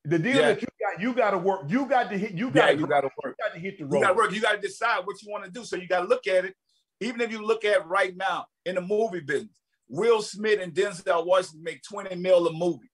The 0.04 0.20
deal 0.20 0.36
Yeah. 0.36 0.48
that 0.54 0.62
you 0.62 0.68
got, 0.82 1.02
you 1.02 1.14
got 1.14 1.32
to 1.32 1.38
work. 1.38 1.62
You 1.70 1.86
got 1.86 2.10
to 2.10 2.18
hit. 2.18 2.34
You 2.34 2.48
Yeah, 2.48 2.74
got. 2.74 2.80
you 2.80 2.88
got 2.88 3.02
to 3.02 3.10
work. 3.24 3.38
You 3.40 3.46
got 3.48 3.54
to 3.54 3.60
hit 3.62 3.78
the 3.80 3.86
road. 3.86 3.94
You 3.94 4.02
got 4.02 4.08
to 4.10 4.14
work. 4.16 4.32
You 4.34 4.42
got 4.42 4.52
to 4.56 4.60
decide 4.68 5.06
what 5.06 5.22
you 5.22 5.32
want 5.32 5.46
to 5.46 5.50
do. 5.50 5.64
So 5.64 5.78
you 5.78 5.88
got 5.88 6.02
to 6.02 6.08
look 6.08 6.28
at 6.28 6.44
it. 6.44 6.56
Even 7.00 7.22
if 7.22 7.32
you 7.32 7.42
look 7.42 7.64
at 7.64 7.88
right 7.88 8.14
now 8.18 8.48
in 8.66 8.76
the 8.76 8.82
movie 8.82 9.22
business, 9.22 9.58
Will 9.88 10.22
Smith 10.22 10.60
and 10.62 10.74
Denzel 10.74 11.26
Washington 11.26 11.64
make 11.64 11.82
20 11.84 12.14
mil 12.18 12.46
a 12.48 12.52
movie. 12.52 12.91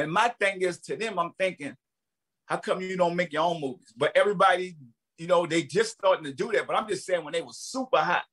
And 0.00 0.10
my 0.12 0.28
thing 0.40 0.62
is 0.62 0.80
to 0.82 0.96
them, 0.96 1.18
I'm 1.18 1.32
thinking, 1.38 1.76
how 2.46 2.56
come 2.56 2.80
you 2.80 2.96
don't 2.96 3.14
make 3.16 3.32
your 3.32 3.42
own 3.42 3.60
movies? 3.60 3.92
But 3.96 4.16
everybody, 4.16 4.76
you 5.18 5.26
know, 5.26 5.46
they 5.46 5.62
just 5.62 5.92
starting 5.92 6.24
to 6.24 6.32
do 6.32 6.50
that. 6.52 6.66
But 6.66 6.76
I'm 6.76 6.88
just 6.88 7.04
saying 7.04 7.22
when 7.22 7.34
they 7.34 7.42
were 7.42 7.52
super 7.52 7.98
hot, 7.98 8.24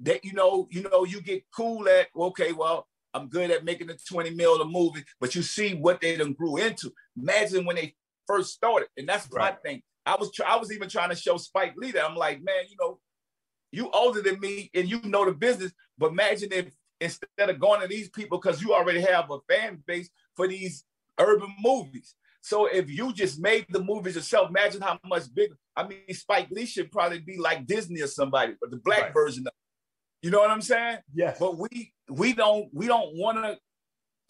that 0.00 0.24
you 0.24 0.32
know, 0.34 0.68
you 0.70 0.82
know, 0.82 1.04
you 1.04 1.20
get 1.22 1.42
cool 1.56 1.88
at 1.88 2.08
okay, 2.14 2.52
well, 2.52 2.86
I'm 3.14 3.28
good 3.28 3.50
at 3.50 3.64
making 3.64 3.90
a 3.90 3.94
20 3.94 4.30
mil 4.30 4.60
a 4.60 4.64
movie, 4.66 5.04
but 5.20 5.34
you 5.34 5.42
see 5.42 5.74
what 5.74 6.00
they 6.00 6.16
done 6.16 6.34
grew 6.34 6.58
into. 6.58 6.92
Imagine 7.16 7.64
when 7.64 7.76
they 7.76 7.96
first 8.26 8.52
started, 8.52 8.88
and 8.96 9.08
that's 9.08 9.26
Right. 9.32 9.54
my 9.54 9.58
thing. 9.70 9.82
I 10.04 10.16
was 10.16 10.30
try- 10.32 10.48
I 10.48 10.56
was 10.56 10.70
even 10.70 10.88
trying 10.88 11.10
to 11.10 11.16
show 11.16 11.38
Spike 11.38 11.74
Lee 11.76 11.92
that 11.92 12.04
I'm 12.04 12.14
like, 12.14 12.42
man, 12.42 12.64
you 12.68 12.76
know, 12.78 13.00
you 13.72 13.90
older 13.90 14.22
than 14.22 14.38
me 14.38 14.70
and 14.74 14.88
you 14.88 15.00
know 15.02 15.24
the 15.24 15.32
business, 15.32 15.72
but 15.96 16.12
imagine 16.12 16.52
if 16.52 16.72
instead 17.00 17.28
of 17.38 17.58
going 17.60 17.80
to 17.80 17.88
these 17.88 18.08
people 18.10 18.38
because 18.38 18.60
you 18.62 18.74
already 18.74 19.00
have 19.00 19.30
a 19.30 19.38
fan 19.48 19.82
base 19.86 20.10
for 20.38 20.46
these 20.46 20.84
urban 21.18 21.52
movies. 21.60 22.14
So 22.40 22.66
if 22.66 22.88
you 22.88 23.12
just 23.12 23.40
made 23.40 23.66
the 23.68 23.82
movies 23.82 24.14
yourself, 24.14 24.48
imagine 24.48 24.80
how 24.80 24.96
much 25.04 25.24
bigger. 25.34 25.56
I 25.76 25.86
mean, 25.86 25.98
Spike 26.12 26.48
Lee 26.52 26.64
should 26.64 26.92
probably 26.92 27.18
be 27.18 27.36
like 27.36 27.66
Disney 27.66 28.00
or 28.00 28.06
somebody, 28.06 28.54
but 28.60 28.70
the 28.70 28.76
black 28.76 29.02
Right. 29.02 29.12
version 29.12 29.46
of 29.46 29.52
you 30.22 30.30
know 30.32 30.38
what 30.40 30.50
I'm 30.50 30.62
saying? 30.62 30.98
Yes. 31.14 31.38
But 31.38 31.58
we 31.58 31.92
we 32.08 32.32
don't 32.32 32.68
we 32.72 32.86
don't 32.86 33.16
want 33.16 33.38
to 33.38 33.58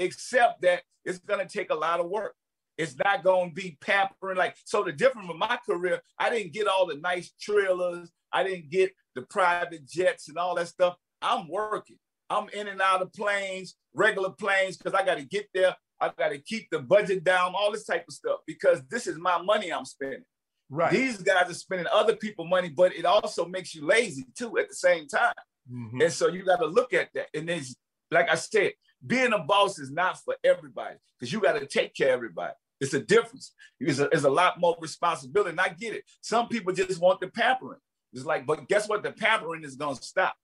accept 0.04 0.62
that 0.62 0.82
it's 1.04 1.18
gonna 1.18 1.48
take 1.48 1.70
a 1.70 1.74
lot 1.74 2.00
of 2.00 2.08
work. 2.10 2.34
It's 2.76 2.96
not 2.96 3.22
gonna 3.24 3.50
be 3.52 3.76
pampering 3.80 4.36
like 4.36 4.56
so. 4.64 4.82
The 4.82 4.92
difference 4.92 5.28
with 5.28 5.36
my 5.38 5.58
career, 5.66 6.00
I 6.18 6.30
didn't 6.30 6.52
get 6.52 6.66
all 6.68 6.86
the 6.86 6.96
nice 6.96 7.32
trailers. 7.40 8.10
I 8.32 8.42
didn't 8.44 8.70
get 8.70 8.92
the 9.14 9.22
private 9.22 9.86
jets 9.86 10.28
and 10.28 10.36
all 10.38 10.54
that 10.56 10.68
stuff. 10.68 10.96
I'm 11.22 11.48
working. 11.48 11.98
I'm 12.30 12.48
in 12.50 12.68
and 12.68 12.82
out 12.82 13.00
of 13.00 13.12
planes, 13.14 13.76
regular 13.94 14.30
planes, 14.30 14.76
because 14.76 14.92
I 14.92 15.04
got 15.04 15.16
to 15.16 15.24
get 15.24 15.48
there. 15.54 15.74
I 16.00 16.10
got 16.16 16.28
to 16.30 16.38
keep 16.38 16.68
the 16.70 16.78
budget 16.80 17.24
down, 17.24 17.54
all 17.56 17.72
this 17.72 17.84
type 17.86 18.04
of 18.08 18.14
stuff, 18.14 18.40
because 18.46 18.82
this 18.90 19.06
is 19.06 19.18
my 19.18 19.40
money 19.42 19.72
I'm 19.72 19.84
spending. 19.84 20.24
right. 20.70 20.92
These 20.92 21.18
guys 21.22 21.50
are 21.50 21.54
spending 21.54 21.86
other 21.92 22.14
people 22.16 22.44
money, 22.46 22.68
but 22.68 22.94
it 22.94 23.04
also 23.04 23.46
makes 23.46 23.74
you 23.74 23.84
lazy 23.86 24.26
too 24.36 24.58
at 24.58 24.68
the 24.68 24.74
same 24.74 25.06
time. 25.08 25.32
Mhm. 25.70 26.02
And 26.04 26.12
so 26.12 26.28
you 26.28 26.44
got 26.44 26.60
to 26.60 26.66
look 26.66 26.92
at 26.94 27.08
that. 27.14 27.28
And 27.34 27.48
then, 27.48 27.62
like 28.10 28.28
I 28.30 28.34
said, 28.36 28.72
being 29.06 29.32
a 29.32 29.38
boss 29.38 29.78
is 29.78 29.90
not 29.90 30.18
for 30.24 30.36
everybody 30.44 30.96
because 31.18 31.32
you 31.32 31.40
got 31.40 31.58
to 31.58 31.66
take 31.66 31.94
care 31.94 32.08
of 32.08 32.14
everybody. 32.14 32.54
It's 32.80 32.94
a 32.94 33.00
difference. 33.00 33.54
It's 33.80 33.98
a, 33.98 34.08
it's 34.12 34.24
a 34.24 34.30
lot 34.30 34.60
more 34.60 34.76
responsibility. 34.80 35.50
And 35.50 35.60
I 35.60 35.68
get 35.70 35.94
it. 35.94 36.04
Some 36.20 36.48
people 36.48 36.72
just 36.72 37.00
want 37.00 37.20
the 37.20 37.28
pampering. 37.28 37.80
It's 38.12 38.24
like, 38.24 38.46
but 38.46 38.68
guess 38.68 38.88
what? 38.88 39.02
The 39.02 39.12
pampering 39.12 39.64
is 39.64 39.74
going 39.76 39.96
to 39.96 40.02
stop 40.02 40.34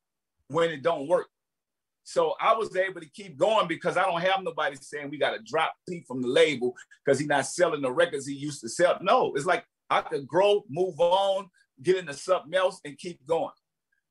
when 0.48 0.70
it 0.70 0.82
don't 0.82 1.06
work. 1.08 1.28
So 2.04 2.34
I 2.38 2.54
was 2.54 2.76
able 2.76 3.00
to 3.00 3.08
keep 3.08 3.36
going 3.38 3.66
because 3.66 3.96
I 3.96 4.04
don't 4.04 4.20
have 4.20 4.42
nobody 4.42 4.76
saying 4.80 5.10
we 5.10 5.18
got 5.18 5.32
to 5.32 5.42
drop 5.42 5.72
Pete 5.88 6.06
from 6.06 6.20
the 6.20 6.28
label 6.28 6.74
because 7.04 7.18
he's 7.18 7.28
not 7.28 7.46
selling 7.46 7.80
the 7.80 7.90
records 7.90 8.26
he 8.26 8.34
used 8.34 8.60
to 8.60 8.68
sell. 8.68 8.98
No, 9.00 9.32
it's 9.34 9.46
like 9.46 9.64
I 9.88 10.02
could 10.02 10.26
grow, 10.26 10.64
move 10.68 11.00
on, 11.00 11.48
get 11.82 11.96
into 11.96 12.12
something 12.12 12.54
else, 12.54 12.78
and 12.84 12.98
keep 12.98 13.24
going. 13.26 13.50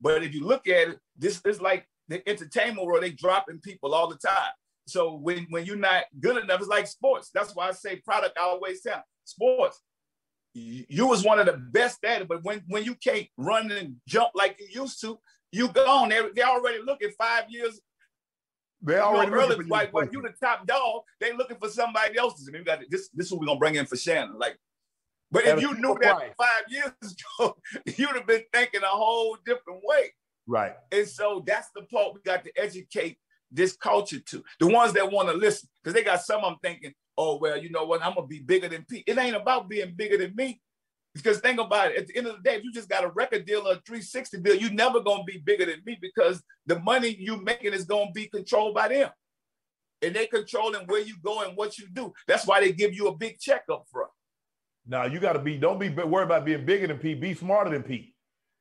But 0.02 0.24
if 0.24 0.34
you 0.34 0.44
look 0.44 0.68
at 0.68 0.90
it, 0.90 1.00
this 1.18 1.40
is 1.46 1.62
like 1.62 1.88
the 2.08 2.28
entertainment 2.28 2.86
world, 2.86 3.04
they 3.04 3.12
dropping 3.12 3.60
people 3.60 3.94
all 3.94 4.10
the 4.10 4.18
time. 4.18 4.52
So 4.88 5.16
when, 5.16 5.46
when 5.50 5.66
you're 5.66 5.78
not 5.78 6.06
good 6.20 6.44
enough, 6.44 6.60
it's 6.60 6.68
like 6.68 6.88
sports. 6.88 7.30
That's 7.34 7.56
why 7.56 7.70
I 7.70 7.72
say 7.72 7.98
product 7.98 8.38
always 8.38 8.82
tell 8.82 9.04
sports. 9.24 9.80
You 10.54 10.86
you 10.88 11.08
was 11.08 11.24
one 11.24 11.40
of 11.40 11.46
the 11.46 11.54
best 11.54 12.04
at 12.04 12.22
it, 12.22 12.28
but 12.28 12.44
when, 12.44 12.64
when 12.68 12.84
you 12.84 12.96
can't 12.96 13.28
run 13.38 13.72
and 13.72 13.96
jump 14.08 14.32
like 14.36 14.60
you 14.60 14.82
used 14.82 15.00
to, 15.02 15.20
you 15.54 15.70
gone. 15.70 16.10
They, 16.10 16.20
they 16.36 16.42
already 16.42 16.80
looking 16.86 17.12
five 17.18 17.46
years 17.50 17.80
They 18.82 18.94
you 18.94 19.00
know, 19.00 19.06
already 19.06 19.32
early, 19.32 19.48
looking 19.48 19.58
for 19.58 19.64
you 19.64 19.70
like, 19.70 19.90
to 19.90 19.94
well, 19.94 20.06
play. 20.06 20.12
you 20.14 20.22
the 20.22 20.34
top 20.46 20.68
dog. 20.68 21.02
They 21.22 21.34
looking 21.34 21.58
for 21.58 21.70
somebody 21.70 22.18
else's. 22.18 22.48
And 22.48 22.58
we 22.58 22.64
got 22.64 22.80
this. 22.90 23.10
This 23.14 23.28
is 23.28 23.32
what 23.32 23.42
we're 23.42 23.48
gonna 23.48 23.60
bring 23.60 23.76
in 23.76 23.86
for 23.86 23.96
Shannon. 23.96 24.38
Like, 24.38 24.58
but 25.32 25.46
if 25.46 25.62
you 25.62 25.74
knew 25.76 25.98
that 26.02 26.36
five 26.38 26.64
years 26.70 26.92
ago, 27.40 27.56
you'd 27.86 28.16
have 28.16 28.28
been 28.28 28.44
thinking 28.52 28.82
a 28.84 28.88
whole 28.88 29.38
different 29.46 29.82
way. 29.84 30.14
Right. 30.46 30.74
And 30.92 31.08
so 31.08 31.44
that's 31.46 31.70
the 31.76 31.84
part 31.84 32.14
we 32.14 32.22
got 32.22 32.44
to 32.44 32.52
educate 32.58 33.18
this 33.52 33.76
culture 33.76 34.20
to. 34.20 34.44
The 34.60 34.68
ones 34.68 34.94
that 34.94 35.12
want 35.12 35.30
to 35.30 35.36
listen, 35.36 35.70
because 35.82 35.94
they 35.94 36.04
got 36.04 36.22
some 36.22 36.44
of 36.44 36.52
them 36.52 36.60
thinking, 36.62 36.94
oh, 37.18 37.38
well, 37.38 37.58
you 37.58 37.70
know 37.70 37.86
what, 37.86 38.04
I'm 38.04 38.16
gonna 38.16 38.28
be 38.28 38.40
bigger 38.40 38.68
than 38.68 38.86
Pete. 38.90 39.06
It 39.08 39.18
ain't 39.18 39.36
about 39.36 39.70
being 39.70 39.94
bigger 39.96 40.18
than 40.18 40.36
me. 40.36 40.60
Because 41.14 41.40
think 41.40 41.60
about 41.60 41.92
it, 41.92 41.98
at 41.98 42.08
the 42.08 42.18
end 42.18 42.28
of 42.28 42.38
the 42.38 42.42
day, 42.42 42.56
if 42.56 42.64
you 42.64 42.72
just 42.72 42.90
got 42.90 43.04
a 43.04 43.10
record 43.10 43.46
deal 43.46 43.68
or 43.68 43.74
a 43.74 43.82
360 43.86 44.40
deal, 44.40 44.56
you 44.56 44.72
never 44.72 45.00
gonna 45.00 45.24
be 45.24 45.38
bigger 45.38 45.66
than 45.66 45.82
me 45.86 45.98
because 46.02 46.42
the 46.66 46.80
money 46.80 47.16
you 47.20 47.38
making 47.38 47.74
is 47.74 47.86
gonna 47.86 48.12
be 48.12 48.28
controlled 48.28 48.74
by 48.74 48.88
them. 48.88 49.10
And 50.02 50.16
they 50.16 50.26
controlling 50.28 50.86
where 50.88 51.02
you 51.02 51.16
go 51.24 51.44
and 51.44 51.56
what 51.56 51.78
you 51.78 51.88
do. 51.94 52.14
That's 52.28 52.46
why 52.48 52.60
they 52.60 52.72
give 52.72 52.94
you 52.94 53.08
a 53.08 53.16
big 53.16 53.40
check 53.40 53.64
up 53.72 53.86
front. 53.92 54.10
Now 54.86 55.06
you 55.06 55.20
got 55.20 55.34
to 55.34 55.40
be. 55.40 55.58
Don't 55.58 55.80
be 55.80 55.90
worried 55.90 56.26
about 56.26 56.46
being 56.46 56.66
bigger 56.66 56.88
than 56.88 56.98
Pete. 56.98 57.22
Be 57.22 57.34
smarter 57.34 57.70
than 57.70 57.84
Pete. 57.84 58.14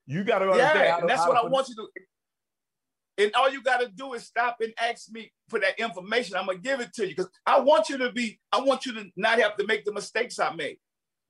You 0.07 0.23
got 0.25 0.39
to 0.39 0.51
understand. 0.51 0.79
Yeah, 0.79 0.99
and 0.99 1.09
that's 1.09 1.27
what 1.27 1.37
I 1.37 1.47
want 1.49 1.69
you 1.69 1.75
to. 1.75 1.89
And 3.19 3.35
all 3.35 3.51
you 3.51 3.63
got 3.63 3.81
to 3.81 3.89
do 3.89 4.15
is 4.15 4.25
stop 4.25 4.59
and 4.61 4.73
ask 4.79 5.11
me 5.11 5.33
for 5.49 5.59
that 5.59 5.79
information. 5.79 6.37
I'm 6.37 6.47
gonna 6.47 6.59
give 6.59 6.81
it 6.81 6.93
to 6.95 7.03
you 7.03 7.09
because 7.17 7.29
I 7.45 7.61
want 7.61 7.89
you 7.89 7.99
to 7.99 8.13
be. 8.13 8.39
I 8.53 8.61
want 8.61 8.87
you 8.87 8.95
to 8.95 9.07
not 9.17 9.41
have 9.41 9.57
to 9.57 9.67
make 9.67 9.85
the 9.85 9.93
mistakes 9.93 10.39
I 10.39 10.55
made. 10.55 10.79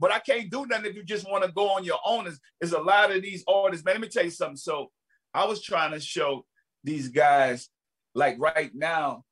But 0.03 0.11
I 0.11 0.19
can't 0.19 0.51
do 0.51 0.67
nothing 0.67 0.87
if 0.87 0.97
you 0.97 1.05
just 1.05 1.31
want 1.31 1.45
to 1.45 1.53
go 1.53 1.71
on 1.71 1.85
your 1.85 2.01
own. 2.05 2.25
There's, 2.25 2.41
there's 2.61 2.73
a 2.73 2.81
lot 2.81 3.15
of 3.15 3.23
these 3.23 3.45
artists, 3.47 3.85
man. 3.85 3.95
Let 3.95 4.01
me 4.01 4.09
tell 4.09 4.25
you 4.25 4.31
something. 4.31 4.57
So 4.57 4.91
I 5.33 5.45
was 5.45 5.63
trying 5.63 5.93
to 5.93 6.01
show 6.01 6.45
these 6.83 7.07
guys, 7.07 7.69
like 8.13 8.35
right 8.41 8.73
now, 8.75 9.23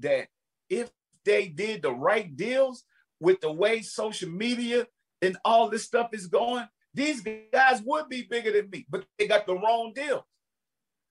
that 0.00 0.28
if 0.68 0.90
they 1.24 1.48
did 1.48 1.80
the 1.80 1.92
right 1.92 2.36
deals 2.36 2.84
with 3.20 3.40
the 3.40 3.50
way 3.50 3.80
social 3.80 4.28
media 4.28 4.86
and 5.22 5.38
all 5.46 5.70
this 5.70 5.84
stuff 5.84 6.10
is 6.12 6.26
going, 6.26 6.66
these 6.92 7.22
guys 7.50 7.80
would 7.86 8.10
be 8.10 8.26
bigger 8.28 8.52
than 8.52 8.68
me, 8.68 8.84
but 8.90 9.06
they 9.18 9.28
got 9.28 9.46
the 9.46 9.54
wrong 9.54 9.94
deal. 9.94 10.26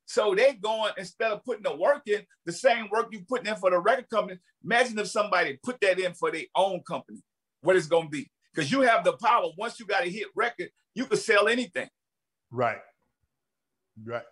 So 0.06 0.35
they 0.35 0.53
going 0.53 0.94
instead 0.95 1.31
of 1.31 1.44
putting 1.44 1.64
the 1.64 1.76
work 1.76 2.03
in, 2.06 2.22
the 2.45 2.53
same 2.53 2.88
work 2.91 3.07
you 3.11 3.22
putting 3.27 3.48
in 3.48 3.56
for 3.56 3.72
the 3.72 3.80
record 3.80 4.11
company. 4.11 4.38
Imagine 4.64 4.99
if 4.99 5.07
somebody 5.07 5.57
put 5.64 5.81
that 5.81 5.98
in 5.99 6.14
for 6.14 6.31
their 6.31 6.44
own 6.56 6.81
company, 6.88 7.23
what 7.61 7.76
it's 7.76 7.88
gonna 7.88 8.10
be. 8.10 8.30
Because 8.57 8.71
you 8.71 8.81
have 8.81 9.03
the 9.03 9.13
power. 9.13 9.49
Once 9.55 9.79
you 9.79 9.85
got 9.85 10.03
a 10.03 10.09
hit 10.09 10.27
record, 10.35 10.71
you 10.95 11.05
could 11.05 11.19
sell 11.19 11.47
anything. 11.47 11.88
Right. 12.49 12.79
Right. 14.03 14.23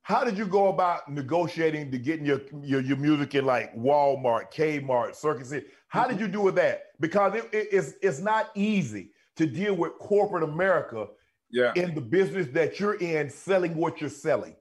How 0.00 0.24
did 0.24 0.38
you 0.38 0.46
go 0.46 0.68
about 0.68 1.12
negotiating 1.12 1.90
to 1.90 1.98
getting 1.98 2.24
your 2.24 2.40
your, 2.62 2.80
your 2.80 2.96
music 2.96 3.34
in 3.34 3.44
like 3.44 3.76
Walmart, 3.76 4.50
Kmart, 4.50 5.14
Circuit 5.14 5.46
City? 5.46 5.66
How 5.88 6.06
did 6.06 6.14
mm-hmm. 6.16 6.24
you 6.24 6.32
do 6.32 6.40
with 6.40 6.54
that? 6.54 6.84
Because 7.00 7.34
it, 7.34 7.50
it, 7.52 7.68
it's 7.70 7.92
it's 8.00 8.20
not 8.20 8.50
easy 8.54 9.10
to 9.36 9.46
deal 9.46 9.74
with 9.74 9.92
corporate 9.98 10.42
America 10.42 11.08
Yeah. 11.50 11.72
in 11.76 11.94
the 11.94 12.00
business 12.00 12.46
that 12.54 12.80
you're 12.80 12.94
in, 12.94 13.28
selling 13.28 13.76
what 13.76 14.00
you're 14.00 14.08
selling. 14.08 14.56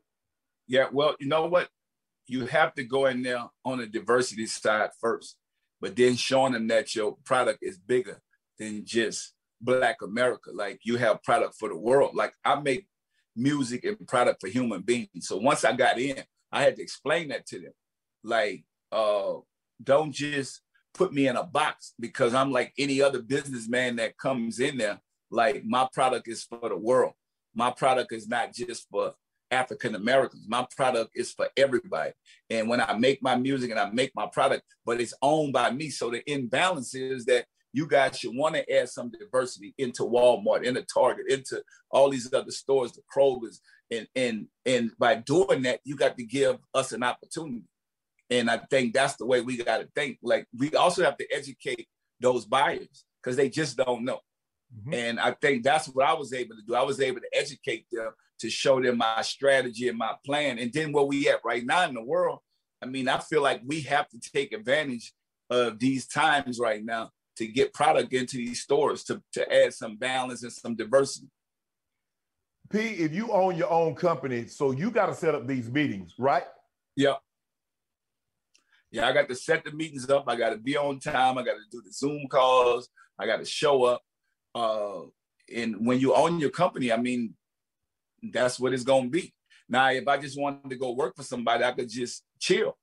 Yeah, 0.68 0.88
well, 0.92 1.16
you 1.22 1.28
know 1.28 1.46
what? 1.46 1.70
You 2.28 2.46
have 2.48 2.74
to 2.76 2.84
go 2.84 3.06
in 3.06 3.24
there 3.24 3.46
on 3.64 3.78
the 3.78 3.88
diversity 3.88 4.46
side 4.46 4.90
first, 5.00 5.38
but 5.80 5.96
then 5.96 6.18
showing 6.18 6.52
them 6.52 6.68
that 6.68 6.94
your 6.96 7.18
product 7.24 7.60
is 7.62 7.78
bigger 7.78 8.22
than 8.60 8.86
just 8.86 9.34
Black 9.62 10.02
America. 10.02 10.52
Like 10.54 10.80
you 10.84 10.98
have 10.98 11.24
product 11.24 11.56
for 11.60 11.70
the 11.70 11.78
world. 11.78 12.16
Like 12.16 12.34
I 12.44 12.60
make 12.60 12.88
music 13.36 13.86
and 13.86 14.08
product 14.08 14.42
for 14.42 14.48
human 14.48 14.82
beings. 14.82 15.28
So 15.28 15.38
once 15.38 15.64
I 15.64 15.74
got 15.74 16.00
in, 16.00 16.22
I 16.52 16.62
had 16.62 16.76
to 16.76 16.82
explain 16.82 17.30
that 17.30 17.46
to 17.48 17.60
them. 17.60 17.74
Like, 18.24 18.64
uh, 18.92 19.36
don't 19.82 20.12
just 20.12 20.62
put 20.94 21.14
me 21.14 21.28
in 21.28 21.36
a 21.36 21.44
box 21.44 21.94
because 22.00 22.34
I'm 22.34 22.52
like 22.52 22.74
any 22.78 23.02
other 23.02 23.22
businessman 23.22 23.98
that 23.98 24.18
comes 24.18 24.60
in 24.60 24.78
there. 24.78 25.00
Like 25.32 25.64
my 25.66 25.88
product 25.94 26.28
is 26.28 26.44
for 26.44 26.70
the 26.70 26.78
world. 26.78 27.14
My 27.54 27.72
product 27.72 28.12
is 28.14 28.28
not 28.28 28.54
just 28.54 28.88
for 28.90 29.14
African 29.52 29.96
Americans. 29.96 30.46
My 30.48 30.68
product 30.76 31.12
is 31.16 31.32
for 31.32 31.48
everybody. 31.56 32.12
And 32.50 32.68
when 32.68 32.82
I 32.82 32.94
make 32.94 33.22
my 33.22 33.36
music 33.36 33.72
and 33.72 33.80
I 33.80 33.90
make 33.90 34.12
my 34.16 34.28
product, 34.28 34.64
but 34.86 35.02
it's 35.02 35.14
owned 35.22 35.54
by 35.54 35.72
me. 35.72 35.90
So 35.90 36.10
the 36.10 36.30
imbalance 36.32 36.94
is 36.94 37.26
that 37.26 37.46
you 37.74 37.88
guys 37.88 38.20
should 38.20 38.36
want 38.36 38.56
to 38.56 38.72
add 38.74 38.90
some 38.90 39.12
diversity 39.12 39.74
into 39.78 40.04
Walmart, 40.04 40.64
into 40.64 40.84
Target, 40.84 41.28
into 41.30 41.62
all 41.92 42.10
these 42.10 42.32
other 42.34 42.52
stores, 42.52 42.94
the 42.94 43.02
Kroger's. 43.14 43.62
And 43.92 44.08
and 44.16 44.48
and 44.66 44.92
by 45.00 45.16
doing 45.16 45.64
that, 45.64 45.80
you 45.84 45.96
got 45.96 46.18
to 46.18 46.24
give 46.24 46.58
us 46.74 46.92
an 46.92 47.04
opportunity. 47.04 47.64
And 48.30 48.50
I 48.50 48.58
think 48.70 48.94
that's 48.94 49.16
the 49.16 49.26
way 49.26 49.42
we 49.42 49.58
got 49.58 49.80
to 49.80 49.90
think. 49.96 50.20
Like 50.22 50.46
we 50.58 50.72
also 50.74 51.04
have 51.04 51.18
to 51.18 51.28
educate 51.34 51.88
those 52.20 52.46
buyers 52.46 53.06
because 53.22 53.36
they 53.36 53.50
just 53.50 53.78
don't 53.78 54.06
know. 54.06 54.20
Mm-hmm. 54.76 54.94
And 54.94 55.20
I 55.20 55.32
think 55.32 55.64
that's 55.64 55.88
what 55.88 56.06
I 56.06 56.14
was 56.14 56.34
able 56.34 56.56
to 56.56 56.62
do. 56.68 56.76
I 56.76 56.84
was 56.84 57.02
able 57.02 57.22
to 57.22 57.30
educate 57.34 57.86
them 57.92 58.12
to 58.40 58.50
show 58.50 58.82
them 58.82 58.98
my 58.98 59.22
strategy 59.22 59.90
and 59.90 59.98
my 59.98 60.14
plan. 60.26 60.60
And 60.60 60.72
then 60.72 60.92
where 60.92 61.04
we 61.04 61.28
at 61.30 61.42
right 61.44 61.66
now 61.66 61.88
in 61.88 61.96
the 61.96 62.04
world, 62.04 62.40
I 62.82 62.86
mean, 62.86 63.08
I 63.08 63.18
feel 63.18 63.42
like 63.42 63.62
we 63.66 63.82
have 63.82 64.08
to 64.10 64.20
take 64.20 64.54
advantage 64.54 65.14
of 65.50 65.80
these 65.80 66.08
times 66.08 66.60
right 66.60 66.84
now 66.84 67.10
to 67.40 67.48
get 67.48 67.74
product 67.74 68.12
into 68.14 68.36
these 68.36 68.62
stores 68.62 69.02
to, 69.06 69.22
to 69.32 69.50
add 69.50 69.74
some 69.74 69.96
balance 69.96 70.44
and 70.44 70.52
some 70.52 70.76
diversity. 70.76 71.30
P, 72.70 72.80
if 72.80 73.14
you 73.14 73.32
own 73.32 73.56
your 73.56 73.72
own 73.72 73.96
company, 73.96 74.46
so 74.48 74.72
you 74.72 74.92
got 74.92 75.06
to 75.06 75.14
set 75.14 75.34
up 75.34 75.48
these 75.48 75.72
meetings, 75.72 76.16
right? 76.20 76.44
Yeah. 76.98 77.16
Yeah, 78.92 79.08
I 79.08 79.14
got 79.14 79.30
to 79.30 79.36
set 79.36 79.64
the 79.64 79.72
meetings 79.72 80.10
up. 80.10 80.26
I 80.28 80.36
got 80.36 80.50
to 80.50 80.58
be 80.58 80.76
on 80.76 81.00
time. 81.00 81.38
I 81.38 81.44
got 81.44 81.54
to 81.54 81.64
do 81.72 81.82
the 81.82 81.94
Zoom 81.94 82.28
calls. 82.30 82.90
I 83.18 83.26
got 83.26 83.38
to 83.38 83.46
show 83.46 83.86
up. 83.86 84.02
Uh, 84.54 85.04
and 85.56 85.88
when 85.88 86.02
you 86.02 86.14
own 86.14 86.42
your 86.42 86.50
company, 86.50 86.92
I 86.92 86.98
mean, 86.98 87.36
that's 88.22 88.60
what 88.60 88.74
it's 88.74 88.84
going 88.84 89.06
to 89.06 89.10
be. 89.10 89.34
Now, 89.70 89.92
if 89.92 90.06
I 90.10 90.18
just 90.18 90.38
wanted 90.38 90.70
to 90.70 90.76
go 90.76 90.92
work 90.92 91.16
for 91.16 91.24
somebody, 91.24 91.64
I 91.64 91.72
could 91.72 91.88
just 91.88 92.26
chill. 92.38 92.78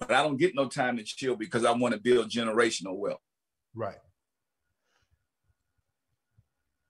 But 0.00 0.10
I 0.10 0.24
don't 0.24 0.36
get 0.36 0.56
no 0.56 0.66
time 0.66 0.96
to 0.96 1.04
chill 1.04 1.36
because 1.36 1.64
I 1.64 1.70
want 1.70 1.94
to 1.94 2.00
build 2.00 2.28
generational 2.28 2.96
wealth. 2.96 3.20
Right. 3.74 3.98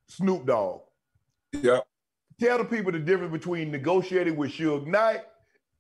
Snoop 0.08 0.46
Dogg. 0.46 0.80
Yeah. 1.52 1.80
Tell 2.40 2.58
the 2.58 2.64
people 2.64 2.92
the 2.92 2.98
difference 2.98 3.32
between 3.32 3.70
negotiating 3.70 4.36
with 4.36 4.52
Suge 4.52 4.86
Knight 4.86 5.22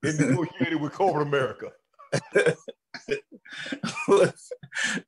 and 0.02 0.18
negotiating 0.20 0.80
with 0.80 0.92
corporate 0.92 1.26
America. 1.26 1.70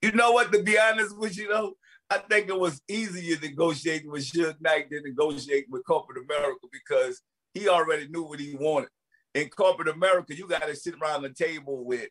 you 0.02 0.12
know 0.12 0.32
what? 0.32 0.52
To 0.52 0.62
be 0.62 0.78
honest 0.78 1.18
with 1.18 1.36
you, 1.36 1.48
though, 1.48 1.74
I 2.08 2.18
think 2.18 2.48
it 2.48 2.58
was 2.58 2.80
easier 2.88 3.36
negotiating 3.40 4.10
with 4.10 4.30
Suge 4.30 4.60
Knight 4.60 4.90
than 4.90 5.02
negotiating 5.04 5.70
with 5.70 5.84
corporate 5.84 6.24
America 6.24 6.66
because 6.72 7.22
he 7.54 7.68
already 7.68 8.08
knew 8.08 8.22
what 8.24 8.40
he 8.40 8.54
wanted. 8.54 8.90
In 9.34 9.48
corporate 9.48 9.88
America, 9.88 10.34
you 10.34 10.48
got 10.48 10.66
to 10.66 10.74
sit 10.74 10.94
around 11.00 11.22
the 11.22 11.30
table 11.30 11.84
with 11.84 12.08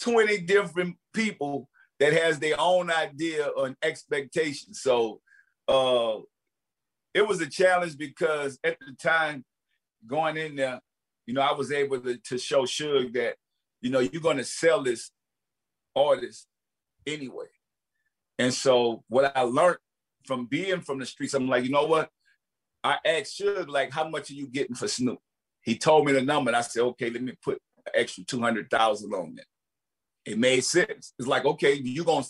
20 0.00 0.38
different 0.38 0.96
people 1.14 1.68
that 2.00 2.12
has 2.12 2.38
their 2.38 2.58
own 2.58 2.90
idea 2.90 3.46
on 3.46 3.76
expectations. 3.82 4.80
So 4.82 5.20
uh, 5.68 6.18
it 7.14 7.26
was 7.26 7.40
a 7.40 7.46
challenge 7.46 7.96
because 7.96 8.58
at 8.64 8.78
the 8.80 8.94
time 9.00 9.44
going 10.06 10.36
in 10.36 10.56
there, 10.56 10.80
you 11.26 11.34
know, 11.34 11.42
I 11.42 11.52
was 11.52 11.70
able 11.70 12.00
to, 12.00 12.16
to 12.16 12.38
show 12.38 12.62
Suge 12.62 13.12
that, 13.14 13.36
you 13.80 13.90
know, 13.90 14.00
you're 14.00 14.22
going 14.22 14.38
to 14.38 14.44
sell 14.44 14.82
this 14.82 15.10
artist 15.94 16.46
anyway. 17.06 17.46
And 18.38 18.52
so 18.52 19.04
what 19.08 19.36
I 19.36 19.42
learned 19.42 19.78
from 20.26 20.46
being 20.46 20.80
from 20.80 20.98
the 20.98 21.06
streets, 21.06 21.34
I'm 21.34 21.48
like, 21.48 21.64
you 21.64 21.70
know 21.70 21.86
what? 21.86 22.10
I 22.82 22.98
asked 23.04 23.40
Suge, 23.40 23.68
like, 23.68 23.92
how 23.92 24.08
much 24.08 24.30
are 24.30 24.34
you 24.34 24.48
getting 24.48 24.74
for 24.74 24.88
Snoop? 24.88 25.18
He 25.62 25.78
told 25.78 26.06
me 26.06 26.12
the 26.12 26.22
number, 26.22 26.50
and 26.50 26.56
I 26.56 26.62
said, 26.62 26.82
okay, 26.82 27.10
let 27.10 27.22
me 27.22 27.34
put 27.42 27.60
extra 27.94 28.24
200,000 28.24 29.12
on 29.12 29.38
it. 29.38 29.46
It 30.24 30.38
made 30.38 30.64
sense. 30.64 31.14
It's 31.18 31.28
like, 31.28 31.44
okay, 31.44 31.74
you're 31.74 32.04
gonna 32.04 32.26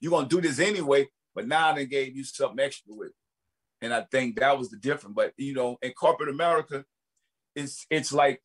you're 0.00 0.10
gonna 0.10 0.28
do 0.28 0.40
this 0.40 0.58
anyway, 0.58 1.08
but 1.34 1.46
now 1.46 1.72
they 1.72 1.86
gave 1.86 2.16
you 2.16 2.24
something 2.24 2.64
extra 2.64 2.92
with 2.94 3.08
it. 3.08 3.14
And 3.82 3.94
I 3.94 4.02
think 4.10 4.40
that 4.40 4.58
was 4.58 4.70
the 4.70 4.78
difference. 4.78 5.14
But 5.14 5.32
you 5.36 5.54
know, 5.54 5.76
in 5.82 5.92
corporate 5.92 6.28
America, 6.28 6.84
it's 7.54 7.86
it's 7.90 8.12
like 8.12 8.40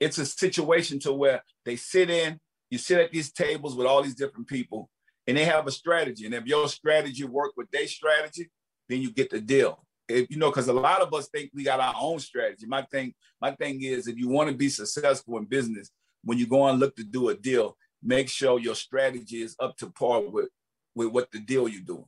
it's 0.00 0.18
a 0.18 0.26
situation 0.26 0.98
to 1.00 1.12
where 1.12 1.42
they 1.64 1.76
sit 1.76 2.10
in, 2.10 2.38
you 2.70 2.78
sit 2.78 2.98
at 2.98 3.12
these 3.12 3.32
tables 3.32 3.74
with 3.74 3.86
all 3.86 4.02
these 4.02 4.14
different 4.14 4.48
people, 4.48 4.90
and 5.26 5.36
they 5.36 5.44
have 5.44 5.66
a 5.66 5.72
strategy. 5.72 6.26
And 6.26 6.34
if 6.34 6.46
your 6.46 6.68
strategy 6.68 7.24
work 7.24 7.52
with 7.56 7.70
their 7.70 7.86
strategy, 7.86 8.50
then 8.88 9.00
you 9.00 9.12
get 9.12 9.30
the 9.30 9.40
deal. 9.40 9.84
If 10.08 10.30
you 10.30 10.36
know, 10.36 10.50
because 10.50 10.68
a 10.68 10.72
lot 10.72 11.00
of 11.00 11.12
us 11.14 11.28
think 11.28 11.50
we 11.54 11.64
got 11.64 11.80
our 11.80 11.94
own 11.98 12.18
strategy. 12.18 12.66
My 12.66 12.82
thing, 12.82 13.14
my 13.40 13.52
thing 13.52 13.82
is, 13.82 14.06
if 14.06 14.18
you 14.18 14.28
want 14.28 14.50
to 14.50 14.56
be 14.56 14.68
successful 14.68 15.38
in 15.38 15.46
business, 15.46 15.90
when 16.22 16.38
you 16.38 16.46
go 16.46 16.66
and 16.66 16.78
look 16.78 16.94
to 16.96 17.04
do 17.04 17.30
a 17.30 17.34
deal, 17.34 17.76
make 18.04 18.28
sure 18.28 18.60
your 18.60 18.74
strategy 18.74 19.42
is 19.42 19.56
up 19.58 19.76
to 19.78 19.90
par 19.90 20.20
with 20.20 20.48
with 20.94 21.08
what 21.08 21.30
the 21.32 21.40
deal 21.40 21.66
you're 21.66 21.80
doing. 21.82 22.04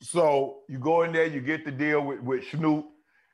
So 0.00 0.60
you 0.68 0.78
go 0.78 1.02
in 1.02 1.12
there, 1.12 1.26
you 1.26 1.40
get 1.40 1.64
the 1.64 1.70
deal 1.72 2.00
with, 2.02 2.20
with 2.20 2.44
Snoop, 2.50 2.86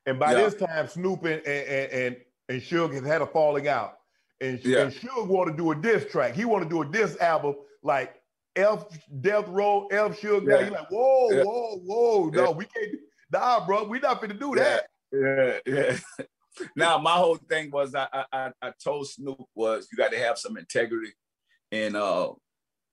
and 0.06 0.18
by 0.18 0.32
Yeah. 0.32 0.38
this 0.48 0.54
time, 0.54 0.88
Snoop 0.88 1.24
and 1.24 1.42
and 1.46 1.92
and, 1.92 2.16
and 2.48 2.62
Suge 2.62 2.94
has 2.94 3.04
had 3.04 3.22
a 3.22 3.26
falling 3.26 3.68
out, 3.68 3.98
and, 4.40 4.64
Yeah. 4.64 4.82
and 4.82 4.92
Suge 4.92 5.26
want 5.26 5.50
to 5.50 5.56
do 5.56 5.72
a 5.72 5.74
diss 5.74 6.10
track. 6.10 6.34
He 6.34 6.44
want 6.44 6.62
to 6.64 6.68
do 6.68 6.82
a 6.82 6.86
diss 6.86 7.16
album 7.20 7.56
like 7.82 8.14
F 8.56 8.84
Death 9.20 9.48
Row, 9.48 9.86
F 9.88 10.20
Suge. 10.20 10.48
Yeah. 10.48 10.62
He's 10.62 10.70
like, 10.72 10.90
whoa, 10.90 11.30
Yeah. 11.30 11.42
whoa, 11.42 11.76
whoa, 11.78 12.28
no, 12.30 12.50
we 12.52 12.64
can't. 12.66 12.94
Nah, 13.32 13.64
bro, 13.66 13.84
we 13.84 13.98
not 14.00 14.20
finna 14.20 14.38
do 14.38 14.54
that. 14.56 14.86
Yeah, 15.12 15.58
yeah. 15.66 15.98
now 16.76 16.98
my 16.98 17.12
whole 17.14 17.36
thing 17.36 17.70
was 17.70 17.94
I, 17.94 18.06
I 18.32 18.52
I- 18.60 18.72
told 18.82 19.08
Snoop 19.08 19.42
was 19.54 19.88
you 19.90 19.98
got 19.98 20.12
to 20.12 20.18
have 20.18 20.38
some 20.38 20.56
integrity, 20.56 21.12
and 21.72 21.96
uh, 21.96 22.32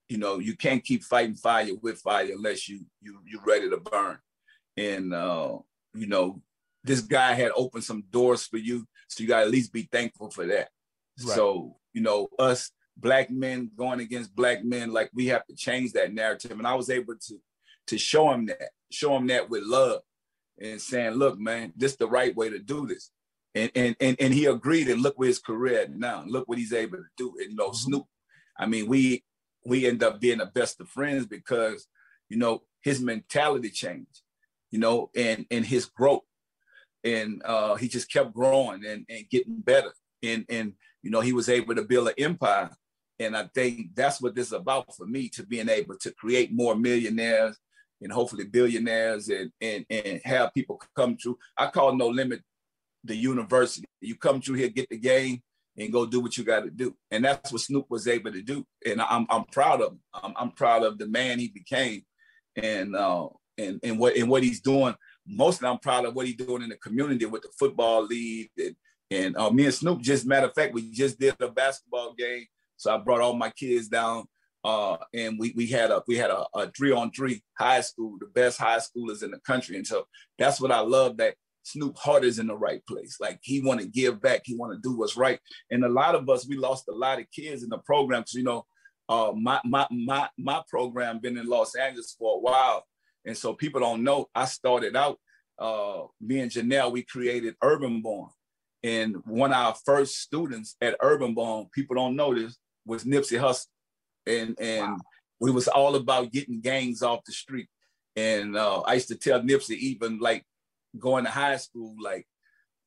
you 0.09 0.17
know 0.17 0.39
you 0.39 0.55
can't 0.55 0.83
keep 0.83 1.03
fighting 1.03 1.35
fire 1.35 1.67
with 1.81 1.99
fire 1.99 2.27
unless 2.31 2.67
you 2.67 2.85
you 3.01 3.19
you 3.25 3.39
ready 3.45 3.69
to 3.69 3.77
burn, 3.77 4.17
and 4.75 5.13
uh, 5.13 5.57
you 5.93 6.07
know 6.07 6.41
this 6.83 7.01
guy 7.01 7.33
had 7.33 7.51
opened 7.55 7.83
some 7.83 8.03
doors 8.09 8.45
for 8.45 8.57
you, 8.57 8.87
so 9.07 9.21
you 9.21 9.27
got 9.27 9.41
to 9.41 9.45
at 9.45 9.51
least 9.51 9.73
be 9.73 9.87
thankful 9.91 10.29
for 10.29 10.45
that. 10.45 10.69
Right. 11.23 11.35
So 11.35 11.77
you 11.93 12.01
know 12.01 12.29
us 12.39 12.71
black 12.95 13.29
men 13.29 13.69
going 13.75 13.99
against 13.99 14.35
black 14.35 14.63
men, 14.63 14.91
like 14.91 15.09
we 15.13 15.27
have 15.27 15.45
to 15.47 15.55
change 15.55 15.93
that 15.93 16.13
narrative, 16.13 16.57
and 16.57 16.67
I 16.67 16.75
was 16.75 16.89
able 16.89 17.15
to 17.15 17.39
to 17.87 17.97
show 17.97 18.31
him 18.31 18.47
that, 18.47 18.69
show 18.91 19.15
him 19.15 19.27
that 19.27 19.49
with 19.49 19.63
love 19.63 20.01
and 20.59 20.81
saying, 20.81 21.13
look, 21.13 21.39
man, 21.39 21.73
this 21.75 21.95
the 21.95 22.07
right 22.07 22.35
way 22.35 22.49
to 22.49 22.59
do 22.59 22.85
this. 22.87 23.11
And 23.55 23.71
and 23.75 23.95
and, 23.99 24.17
and 24.19 24.33
he 24.33 24.45
agreed 24.45 24.87
and 24.87 25.01
look 25.01 25.17
where 25.17 25.27
his 25.27 25.39
career 25.39 25.87
now. 25.89 26.23
Look 26.27 26.47
what 26.47 26.57
he's 26.57 26.73
able 26.73 26.97
to 26.97 27.05
do. 27.17 27.33
And 27.39 27.51
you 27.51 27.55
know, 27.55 27.71
Snoop, 27.71 28.05
I 28.57 28.65
mean, 28.65 28.87
we 28.87 29.23
we 29.65 29.85
end 29.87 30.03
up 30.03 30.19
being 30.19 30.37
the 30.37 30.45
best 30.45 30.79
of 30.79 30.89
friends 30.89 31.25
because, 31.25 31.87
you 32.29 32.37
know, 32.37 32.63
his 32.81 33.01
mentality 33.01 33.69
changed, 33.69 34.21
you 34.71 34.79
know, 34.79 35.09
and 35.15 35.45
and 35.51 35.65
his 35.65 35.85
growth. 35.85 36.23
And 37.03 37.41
uh 37.45 37.75
he 37.75 37.87
just 37.87 38.11
kept 38.11 38.33
growing 38.33 38.85
and, 38.85 39.05
and 39.09 39.29
getting 39.29 39.59
better. 39.59 39.93
And 40.23 40.45
and 40.49 40.73
you 41.01 41.11
know, 41.11 41.21
he 41.21 41.33
was 41.33 41.49
able 41.49 41.75
to 41.75 41.83
build 41.83 42.09
an 42.09 42.15
empire. 42.17 42.69
And 43.19 43.35
I 43.35 43.49
think 43.53 43.95
that's 43.95 44.21
what 44.21 44.35
this 44.35 44.47
is 44.47 44.53
about 44.53 44.95
for 44.95 45.07
me 45.07 45.29
to 45.29 45.43
being 45.43 45.69
able 45.69 45.97
to 45.99 46.11
create 46.11 46.53
more 46.53 46.75
millionaires 46.75 47.57
and 48.01 48.11
hopefully 48.11 48.45
billionaires 48.45 49.29
and, 49.29 49.51
and, 49.59 49.85
and 49.89 50.21
have 50.23 50.53
people 50.53 50.79
come 50.95 51.17
through. 51.17 51.37
I 51.57 51.67
call 51.67 51.95
No 51.95 52.09
Limit 52.09 52.41
the 53.03 53.15
university. 53.15 53.87
You 54.01 54.15
come 54.15 54.41
through 54.41 54.55
here, 54.55 54.69
get 54.69 54.89
the 54.89 54.97
game, 54.97 55.41
and 55.77 55.93
go 55.93 56.05
do 56.05 56.19
what 56.19 56.37
you 56.37 56.43
got 56.43 56.61
to 56.61 56.71
do. 56.71 56.95
And 57.11 57.23
that's 57.23 57.51
what 57.51 57.61
Snoop 57.61 57.85
was 57.89 58.07
able 58.07 58.31
to 58.31 58.41
do. 58.41 58.65
And 58.85 59.01
I'm 59.01 59.27
I'm 59.29 59.45
proud 59.45 59.81
of 59.81 59.93
him. 59.93 59.99
I'm, 60.13 60.33
I'm 60.35 60.51
proud 60.51 60.83
of 60.83 60.97
the 60.97 61.07
man 61.07 61.39
he 61.39 61.49
became, 61.49 62.03
and 62.55 62.95
uh, 62.95 63.27
and 63.57 63.79
and 63.83 63.99
what 63.99 64.15
and 64.15 64.29
what 64.29 64.43
he's 64.43 64.61
doing. 64.61 64.95
Mostly, 65.27 65.67
I'm 65.67 65.79
proud 65.79 66.05
of 66.05 66.15
what 66.15 66.25
he's 66.25 66.37
doing 66.37 66.63
in 66.63 66.69
the 66.69 66.77
community 66.77 67.25
with 67.25 67.41
the 67.41 67.49
football 67.59 68.05
league. 68.05 68.49
And, 68.57 68.75
and 69.11 69.37
uh, 69.37 69.49
me 69.49 69.65
and 69.65 69.73
Snoop, 69.73 70.01
just 70.01 70.25
matter 70.25 70.47
of 70.47 70.53
fact, 70.53 70.73
we 70.73 70.89
just 70.91 71.19
did 71.19 71.35
a 71.39 71.49
basketball 71.49 72.13
game. 72.13 72.45
So 72.77 72.93
I 72.93 72.97
brought 72.97 73.21
all 73.21 73.33
my 73.33 73.49
kids 73.49 73.87
down, 73.87 74.25
uh, 74.63 74.97
and 75.13 75.37
we 75.39 75.53
we 75.55 75.67
had 75.67 75.91
a 75.91 76.03
we 76.07 76.17
had 76.17 76.31
a, 76.31 76.45
a 76.53 76.71
three 76.71 76.91
on 76.91 77.11
three 77.11 77.41
high 77.57 77.81
school, 77.81 78.17
the 78.19 78.27
best 78.27 78.57
high 78.57 78.79
schoolers 78.79 79.23
in 79.23 79.31
the 79.31 79.39
country. 79.39 79.75
And 79.75 79.85
so 79.85 80.07
that's 80.37 80.59
what 80.61 80.71
I 80.71 80.79
love 80.79 81.17
that 81.17 81.35
Snoop 81.67 81.97
heart 81.97 82.23
is 82.23 82.39
in 82.39 82.47
the 82.47 82.55
right 82.55 82.85
place. 82.87 83.17
Like 83.19 83.39
he 83.41 83.61
want 83.61 83.81
to 83.81 83.87
give 83.87 84.21
back, 84.21 84.43
he 84.45 84.55
want 84.55 84.73
to 84.73 84.79
do 84.89 84.97
what's 84.97 85.17
right. 85.17 85.39
And 85.69 85.83
a 85.83 85.89
lot 85.89 86.15
of 86.15 86.29
us, 86.29 86.47
we 86.47 86.55
lost 86.55 86.87
a 86.87 86.93
lot 86.93 87.19
of 87.19 87.29
kids 87.31 87.63
in 87.63 87.69
the 87.69 87.79
program 87.79 88.21
because 88.21 88.35
you 88.35 88.43
know, 88.43 88.65
uh, 89.09 89.31
my 89.35 89.59
my 89.65 89.87
my 89.91 90.29
my 90.37 90.61
program 90.69 91.19
been 91.19 91.37
in 91.37 91.47
Los 91.47 91.75
Angeles 91.75 92.15
for 92.17 92.35
a 92.35 92.39
while, 92.39 92.83
and 93.25 93.37
so 93.37 93.53
people 93.53 93.81
don't 93.81 94.03
know. 94.03 94.27
I 94.33 94.45
started 94.45 94.95
out, 94.95 95.19
uh, 95.59 96.03
me 96.21 96.39
and 96.39 96.51
Janelle, 96.51 96.91
we 96.91 97.03
created 97.03 97.55
Urban 97.61 98.01
Born, 98.01 98.29
and 98.83 99.17
one 99.25 99.51
of 99.51 99.57
our 99.57 99.75
first 99.85 100.19
students 100.19 100.75
at 100.81 100.97
Urban 101.01 101.33
Born, 101.33 101.67
people 101.73 101.95
don't 101.95 102.15
know 102.15 102.33
this, 102.33 102.57
was 102.85 103.03
Nipsey 103.03 103.39
Hussle, 103.39 103.67
and 104.25 104.57
and 104.59 104.91
wow. 104.91 104.97
we 105.39 105.51
was 105.51 105.67
all 105.67 105.95
about 105.95 106.31
getting 106.31 106.61
gangs 106.61 107.01
off 107.01 107.25
the 107.25 107.33
street. 107.33 107.67
And 108.15 108.57
uh, 108.57 108.81
I 108.81 108.95
used 108.95 109.09
to 109.09 109.15
tell 109.15 109.41
Nipsey 109.41 109.77
even 109.77 110.19
like 110.19 110.43
going 110.97 111.25
to 111.25 111.31
high 111.31 111.57
school, 111.57 111.95
like, 112.01 112.27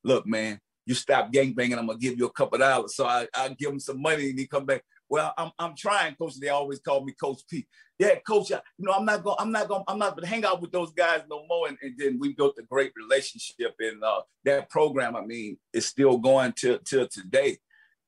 look, 0.05 0.27
man, 0.27 0.61
you 0.87 0.95
stop 0.95 1.31
gang 1.31 1.53
banging, 1.53 1.79
I'm 1.79 1.87
gonna 1.87 1.99
give 1.99 2.19
you 2.19 2.27
a 2.27 2.33
couple 2.33 2.59
dollars. 2.59 2.97
So 2.97 3.07
I, 3.07 3.29
I 3.35 3.49
give 3.51 3.71
him 3.71 3.81
some 3.81 4.01
money 4.03 4.31
and 4.31 4.39
he 4.39 4.47
come 4.47 4.67
back. 4.67 4.83
Well, 5.09 5.33
I'm, 5.37 5.51
I'm 5.59 5.75
trying, 5.77 6.15
coach. 6.15 6.39
They 6.39 6.49
always 6.49 6.79
call 6.79 7.05
me 7.05 7.13
Coach 7.13 7.43
P. 7.51 7.67
Yeah, 7.99 8.15
coach, 8.27 8.51
you 8.51 8.59
know, 8.79 8.93
I'm 8.93 9.05
not 9.05 9.23
gonna, 9.23 9.37
I'm 9.41 9.53
not 9.53 9.69
gonna, 9.69 9.85
I'm 9.89 9.99
not 9.99 10.17
gonna 10.17 10.27
hang 10.27 10.45
out 10.45 10.61
with 10.61 10.73
those 10.73 10.93
guys 10.93 11.23
no 11.29 11.45
more. 11.49 11.69
And, 11.69 11.77
and 11.83 11.95
then 11.99 12.19
we 12.19 12.33
built 12.33 12.59
a 12.59 12.63
great 12.63 12.93
relationship. 12.97 13.75
And 13.79 14.03
uh, 14.03 14.23
that 14.45 14.71
program, 14.71 15.17
I 15.17 15.25
mean, 15.25 15.59
is 15.73 15.87
still 15.87 16.17
going 16.19 16.53
till 16.53 16.79
till 16.79 17.09
today. 17.09 17.59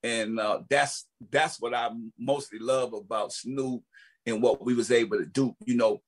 And 0.02 0.40
uh, 0.40 0.60
that's 0.70 1.06
that's 1.30 1.60
what 1.60 1.74
I 1.74 1.90
mostly 2.18 2.58
love 2.58 2.94
about 2.94 3.32
Snoop 3.32 3.82
and 4.24 4.40
what 4.40 4.64
we 4.64 4.74
was 4.74 4.90
able 4.90 5.18
to 5.18 5.26
do. 5.26 5.54
You 5.66 5.76
know, 5.76 6.02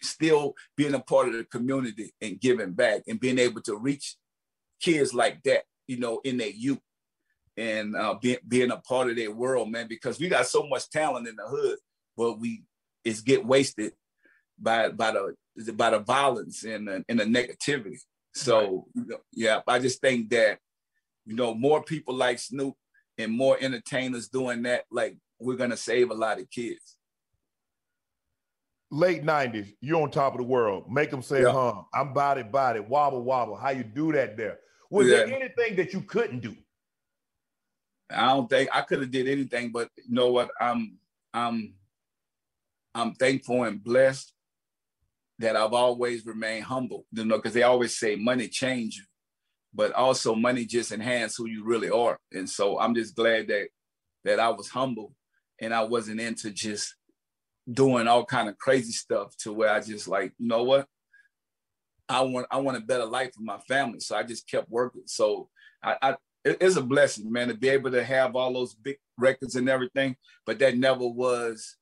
still 0.00 0.54
being 0.76 0.94
a 0.94 1.00
part 1.00 1.28
of 1.28 1.34
the 1.34 1.44
community 1.44 2.12
and 2.20 2.40
giving 2.40 2.72
back 2.72 3.02
and 3.06 3.20
being 3.20 3.38
able 3.38 3.60
to 3.62 3.76
reach 3.76 4.16
kids 4.80 5.12
like 5.12 5.42
that, 5.42 5.64
you 5.86 5.98
know, 5.98 6.20
in 6.24 6.38
their 6.38 6.50
youth 6.50 6.78
and 7.56 7.96
uh, 7.96 8.14
be, 8.20 8.38
being 8.46 8.70
a 8.70 8.76
part 8.78 9.10
of 9.10 9.16
their 9.16 9.32
world, 9.32 9.70
man, 9.70 9.88
because 9.88 10.18
we 10.18 10.28
got 10.28 10.46
so 10.46 10.66
much 10.66 10.88
talent 10.90 11.28
in 11.28 11.36
the 11.36 11.46
hood, 11.46 11.78
but 12.16 12.38
we 12.38 12.62
it's 13.04 13.20
get 13.20 13.44
wasted 13.44 13.92
by 14.58 14.88
by 14.90 15.12
the 15.12 15.72
by 15.72 15.90
the 15.90 15.98
violence 15.98 16.64
and 16.64 16.88
the, 16.88 17.04
and 17.08 17.20
the 17.20 17.24
negativity. 17.24 17.98
So 18.34 18.86
right. 18.94 19.18
yeah, 19.32 19.60
I 19.66 19.78
just 19.78 20.00
think 20.00 20.30
that 20.30 20.58
you 21.26 21.34
know 21.34 21.54
more 21.54 21.82
people 21.82 22.14
like 22.14 22.38
Snoop 22.38 22.74
and 23.16 23.32
more 23.32 23.56
entertainers 23.60 24.28
doing 24.28 24.62
that, 24.62 24.84
like 24.90 25.16
we're 25.40 25.56
gonna 25.56 25.76
save 25.76 26.10
a 26.10 26.14
lot 26.14 26.40
of 26.40 26.50
kids 26.50 26.97
late 28.90 29.24
90s, 29.24 29.72
you're 29.80 30.02
on 30.02 30.10
top 30.10 30.34
of 30.34 30.38
the 30.38 30.44
world. 30.44 30.90
Make 30.90 31.10
them 31.10 31.22
say, 31.22 31.42
yeah. 31.42 31.52
huh, 31.52 31.82
I'm 31.92 32.12
body, 32.12 32.42
body, 32.42 32.80
wobble, 32.80 33.22
wobble. 33.22 33.56
How 33.56 33.70
you 33.70 33.84
do 33.84 34.12
that 34.12 34.36
there? 34.36 34.58
Was 34.90 35.06
yeah. 35.06 35.18
there 35.18 35.26
anything 35.34 35.76
that 35.76 35.92
you 35.92 36.00
couldn't 36.00 36.40
do? 36.40 36.56
I 38.10 38.28
don't 38.28 38.48
think 38.48 38.70
I 38.72 38.80
could 38.80 39.00
have 39.00 39.10
did 39.10 39.28
anything, 39.28 39.70
but 39.70 39.90
you 39.96 40.14
know 40.14 40.32
what? 40.32 40.50
I'm 40.60 40.96
I'm 41.34 41.74
I'm 42.94 43.14
thankful 43.14 43.64
and 43.64 43.84
blessed 43.84 44.32
that 45.40 45.56
I've 45.56 45.74
always 45.74 46.24
remained 46.24 46.64
humble. 46.64 47.04
You 47.12 47.26
know, 47.26 47.36
because 47.36 47.52
they 47.52 47.64
always 47.64 47.98
say 47.98 48.16
money 48.16 48.48
change 48.48 48.96
you, 48.96 49.04
but 49.74 49.92
also 49.92 50.34
money 50.34 50.64
just 50.64 50.90
enhance 50.90 51.36
who 51.36 51.46
you 51.46 51.64
really 51.64 51.90
are. 51.90 52.18
And 52.32 52.48
so 52.48 52.78
I'm 52.78 52.94
just 52.94 53.14
glad 53.14 53.48
that 53.48 53.68
that 54.24 54.40
I 54.40 54.48
was 54.48 54.68
humble 54.68 55.14
and 55.60 55.74
I 55.74 55.82
wasn't 55.82 56.20
into 56.20 56.50
just 56.50 56.94
doing 57.70 58.08
all 58.08 58.24
kind 58.24 58.48
of 58.48 58.58
crazy 58.58 58.92
stuff 58.92 59.36
to 59.38 59.52
where 59.52 59.70
I 59.70 59.80
just 59.80 60.08
like, 60.08 60.32
you 60.38 60.48
know 60.48 60.64
what? 60.64 60.86
I 62.08 62.22
want 62.22 62.46
I 62.50 62.56
want 62.58 62.78
a 62.78 62.80
better 62.80 63.04
life 63.04 63.34
for 63.34 63.42
my 63.42 63.58
family. 63.68 64.00
So 64.00 64.16
I 64.16 64.22
just 64.22 64.48
kept 64.48 64.70
working. 64.70 65.02
So 65.06 65.50
I, 65.82 65.96
I 66.00 66.16
it's 66.44 66.76
a 66.76 66.82
blessing, 66.82 67.30
man, 67.30 67.48
to 67.48 67.54
be 67.54 67.68
able 67.68 67.90
to 67.90 68.02
have 68.02 68.34
all 68.34 68.52
those 68.52 68.74
big 68.74 68.96
records 69.18 69.56
and 69.56 69.68
everything, 69.68 70.16
but 70.46 70.58
that 70.60 70.76
never 70.78 71.06
was 71.06 71.76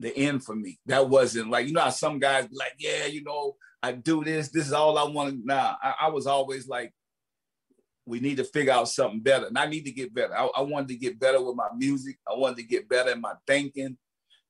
the 0.00 0.16
end 0.16 0.44
for 0.44 0.54
me. 0.54 0.78
That 0.86 1.08
wasn't 1.08 1.50
like, 1.50 1.66
you 1.66 1.72
know 1.72 1.82
how 1.82 1.90
some 1.90 2.18
guys 2.18 2.46
be 2.46 2.56
like, 2.56 2.74
yeah, 2.78 3.06
you 3.06 3.22
know, 3.22 3.56
I 3.82 3.92
do 3.92 4.24
this, 4.24 4.48
this 4.48 4.66
is 4.66 4.72
all 4.72 4.96
I 4.96 5.04
want. 5.04 5.44
Nah, 5.44 5.74
I, 5.82 5.94
I 6.02 6.08
was 6.08 6.26
always 6.26 6.68
like, 6.68 6.94
we 8.12 8.20
need 8.20 8.36
to 8.36 8.44
figure 8.44 8.74
out 8.74 8.90
something 8.90 9.20
better. 9.20 9.46
And 9.46 9.56
I 9.58 9.64
need 9.64 9.86
to 9.86 9.90
get 9.90 10.12
better. 10.12 10.36
I, 10.36 10.44
I, 10.44 10.60
wanted 10.60 10.88
to 10.88 10.96
get 10.96 11.18
better 11.18 11.42
with 11.42 11.56
my 11.56 11.68
music. 11.74 12.18
I 12.30 12.36
wanted 12.36 12.58
to 12.58 12.64
get 12.64 12.86
better 12.86 13.10
in 13.10 13.22
my 13.22 13.32
thinking, 13.46 13.96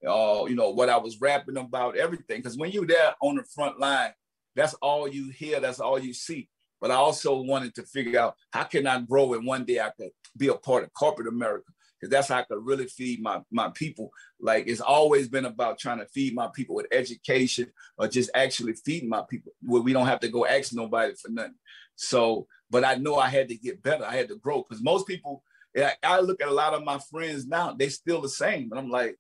uh, 0.05 0.47
you 0.49 0.57
know, 0.57 0.71
what 0.71 0.89
I 0.89 0.97
was 0.97 1.21
rapping 1.21 1.57
about, 1.57 1.97
everything. 1.97 2.39
Because 2.39 2.59
when 2.59 2.73
you're 2.73 2.89
there 2.89 3.15
on 3.23 3.37
the 3.37 3.45
front 3.55 3.79
line, 3.79 4.11
that's 4.57 4.75
all 4.83 5.07
you 5.07 5.31
hear, 5.31 5.61
that's 5.61 5.79
all 5.79 5.97
you 5.97 6.13
see. 6.13 6.49
But 6.81 6.91
I 6.91 6.97
also 6.97 7.41
wanted 7.41 7.77
to 7.77 7.85
figure 7.85 8.19
out 8.19 8.35
how 8.51 8.65
can 8.65 8.85
I 8.85 9.01
grow 9.01 9.33
and 9.35 9.47
one 9.47 9.65
day 9.65 9.79
I 9.79 9.91
could 9.97 10.11
be 10.37 10.49
a 10.49 10.55
part 10.55 10.83
of 10.83 10.93
corporate 10.93 11.29
America. 11.29 11.71
Because 12.01 12.11
that's 12.11 12.29
how 12.29 12.39
I 12.39 12.43
could 12.43 12.67
really 12.67 12.87
feed 12.87 13.23
my, 13.23 13.43
my 13.53 13.71
people. 13.77 14.11
Like 14.41 14.65
it's 14.67 14.81
always 14.81 15.29
been 15.29 15.45
about 15.45 15.79
trying 15.79 16.01
to 16.01 16.07
feed 16.07 16.35
my 16.35 16.49
people 16.53 16.75
with 16.75 16.89
education 16.91 17.71
or 17.97 18.09
just 18.09 18.29
actually 18.35 18.73
feeding 18.73 19.09
my 19.09 19.23
people 19.31 19.53
where 19.63 19.83
we 19.83 19.93
don't 19.93 20.09
have 20.09 20.19
to 20.19 20.29
go 20.29 20.45
ask 20.45 20.73
nobody 20.73 21.15
for 21.15 21.31
nothing. 21.31 21.55
So 21.95 22.49
but 22.73 22.85
I 22.85 22.95
know 22.95 23.17
I 23.17 23.29
had 23.29 23.49
to 23.51 23.55
get 23.55 23.83
better. 23.83 24.05
I 24.05 24.17
had 24.17 24.29
to 24.29 24.37
grow 24.37 24.65
because 24.67 24.83
most 24.83 25.07
people, 25.07 25.45
I 26.03 26.21
look 26.21 26.43
at 26.43 26.49
a 26.49 26.53
lot 26.53 26.73
of 26.73 26.83
my 26.83 26.99
friends 27.11 27.47
now, 27.47 27.73
they 27.73 27.91
still 27.91 28.23
the 28.23 28.31
same. 28.31 28.71
And 28.73 28.81
I'm 28.81 28.89
like, 28.89 29.17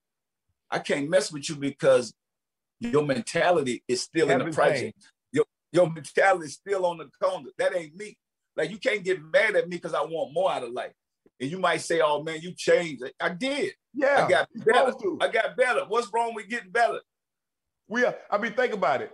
I 0.70 0.78
can't 0.78 1.10
mess 1.10 1.30
with 1.30 1.48
you 1.50 1.56
because 1.56 2.14
your 2.80 3.04
mentality 3.04 3.84
is 3.86 4.00
still 4.00 4.30
in 4.30 4.38
the 4.38 4.50
project. 4.50 4.98
Your, 5.32 5.44
your 5.70 5.90
mentality 5.92 6.46
is 6.46 6.54
still 6.54 6.86
on 6.86 6.96
the 6.96 7.10
corner. 7.22 7.50
That 7.58 7.76
ain't 7.76 7.94
me. 7.94 8.16
Like 8.56 8.70
you 8.70 8.78
can't 8.78 9.04
get 9.04 9.22
mad 9.22 9.54
at 9.54 9.68
me 9.68 9.76
because 9.76 9.94
I 9.94 10.00
want 10.00 10.32
more 10.32 10.50
out 10.50 10.64
of 10.64 10.72
life. 10.72 10.92
And 11.38 11.50
you 11.50 11.58
might 11.58 11.80
say, 11.80 12.00
"Oh 12.02 12.22
man, 12.22 12.40
you 12.40 12.52
changed." 12.54 13.02
I 13.20 13.30
did. 13.30 13.72
Yeah, 13.94 14.24
I 14.24 14.28
got 14.28 14.48
better. 14.54 14.92
I 15.20 15.28
got 15.28 15.56
better. 15.56 15.84
What's 15.88 16.10
wrong 16.12 16.34
with 16.34 16.48
getting 16.48 16.70
better? 16.70 17.00
We 17.88 18.04
are. 18.04 18.14
I 18.30 18.38
mean, 18.38 18.52
think 18.52 18.74
about 18.74 19.02
it 19.02 19.12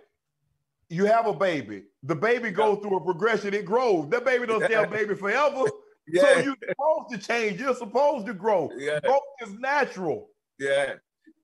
you 0.89 1.05
have 1.05 1.27
a 1.27 1.35
baby. 1.35 1.85
The 2.03 2.15
baby 2.15 2.51
goes 2.51 2.79
through 2.81 2.97
a 2.97 3.05
progression. 3.05 3.55
It 3.55 3.65
grows. 3.65 4.09
That 4.09 4.25
baby 4.25 4.47
don't 4.47 4.65
stay 4.65 4.75
a 4.75 4.87
baby 4.87 5.15
forever. 5.15 5.65
Yeah. 5.65 5.69
So 6.11 6.39
you're 6.39 6.57
supposed 6.67 7.11
to 7.11 7.19
change. 7.19 7.61
You're 7.61 7.75
supposed 7.75 8.25
to 8.29 8.33
grow. 8.33 8.71
Yeah. 8.79 8.99
Growth 9.01 9.21
is 9.43 9.53
natural. 9.53 10.31
Yeah. 10.59 10.95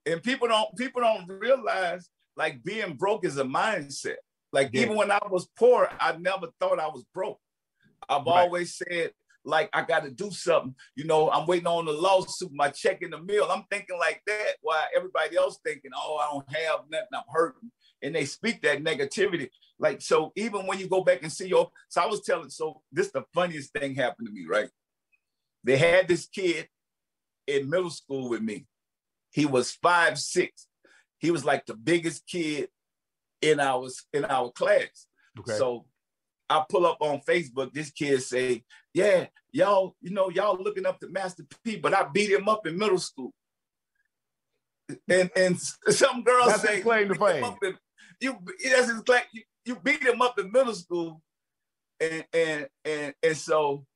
And 0.06 0.22
people 0.22 0.48
don't 0.48 0.74
people 0.78 1.02
don't 1.02 1.28
realize 1.28 2.08
like 2.34 2.64
being 2.64 2.94
broke 2.94 3.26
is 3.26 3.36
a 3.36 3.44
mindset. 3.44 4.16
Like 4.54 4.70
yeah. 4.72 4.84
even 4.84 4.96
when 4.96 5.10
I 5.10 5.20
was 5.30 5.46
poor, 5.58 5.90
I 6.00 6.16
never 6.16 6.46
thought 6.58 6.80
I 6.80 6.86
was 6.86 7.04
broke. 7.12 7.38
I've 8.08 8.24
right. 8.24 8.40
always 8.40 8.74
said 8.74 9.10
like 9.44 9.68
I 9.74 9.82
got 9.82 10.04
to 10.04 10.10
do 10.10 10.30
something. 10.30 10.74
You 10.96 11.04
know, 11.04 11.30
I'm 11.30 11.46
waiting 11.46 11.66
on 11.66 11.84
the 11.84 11.92
lawsuit, 11.92 12.50
my 12.50 12.70
check 12.70 13.02
in 13.02 13.10
the 13.10 13.22
mail. 13.22 13.48
I'm 13.50 13.64
thinking 13.70 13.98
like 13.98 14.22
that. 14.26 14.54
While 14.62 14.86
everybody 14.96 15.36
else 15.36 15.58
thinking, 15.62 15.90
oh, 15.94 16.16
I 16.16 16.32
don't 16.32 16.56
have 16.56 16.80
nothing. 16.90 17.08
I'm 17.12 17.22
hurting 17.28 17.70
and 18.05 18.14
they 18.14 18.26
speak 18.26 18.62
that 18.62 18.85
negativity. 18.85 19.48
Like, 19.78 20.02
so 20.02 20.32
even 20.36 20.66
when 20.66 20.78
you 20.78 20.89
go 20.89 21.02
back 21.02 21.22
and 21.22 21.32
see 21.32 21.48
your, 21.48 21.70
so 21.89 22.02
I 22.02 22.06
was 22.06 22.20
telling, 22.20 22.51
so 22.51 22.82
this 22.93 23.10
the 23.10 23.24
funniest 23.35 23.72
thing 23.72 23.94
happened 23.94 24.28
to 24.28 24.32
me, 24.32 24.47
right? 24.48 24.68
They 25.64 25.78
had 25.78 26.06
this 26.06 26.26
kid 26.26 26.68
in 27.47 27.70
middle 27.70 27.90
school 27.90 28.28
with 28.28 28.43
me. 28.43 28.66
He 29.32 29.47
was 29.47 29.72
five, 29.72 30.18
six. 30.18 30.68
He 31.18 31.31
was 31.31 31.44
like 31.44 31.66
the 31.66 31.74
biggest 31.74 32.26
kid 32.26 32.68
in 33.40 33.59
our 33.59 33.89
in 34.12 34.24
our 34.26 34.51
class. 34.52 35.06
Okay. 35.39 35.56
So 35.56 35.86
I 36.48 36.62
pull 36.68 36.86
up 36.86 36.98
on 37.01 37.20
Facebook, 37.20 37.72
this 37.72 37.90
kid 37.90 38.22
say, 38.22 38.62
Yeah, 38.93 39.26
y'all, 39.52 39.97
you 40.01 40.10
know, 40.10 40.28
y'all 40.28 40.62
looking 40.62 40.86
up 40.86 41.01
to 41.01 41.09
Master 41.09 41.44
P, 41.64 41.76
but 41.76 41.94
I 41.94 42.06
beat 42.12 42.31
him 42.31 42.48
up 42.48 42.66
in 42.66 42.78
middle 42.78 42.98
school. 42.98 43.32
And 45.09 45.31
and 45.35 45.59
some 45.59 46.22
girls 46.22 46.47
That's 46.48 46.62
say 46.62 46.81
claim 46.82 47.09
to 47.09 47.14
fame 47.14 47.56
you 48.20 48.38
that's 48.64 49.08
like 49.08 49.28
you, 49.32 49.42
you 49.64 49.76
beat 49.76 50.02
him 50.02 50.22
up 50.22 50.38
in 50.38 50.50
middle 50.52 50.74
school, 50.74 51.22
and 52.00 52.24
and 52.32 52.68
and 52.84 53.14
and 53.22 53.36
so 53.36 53.86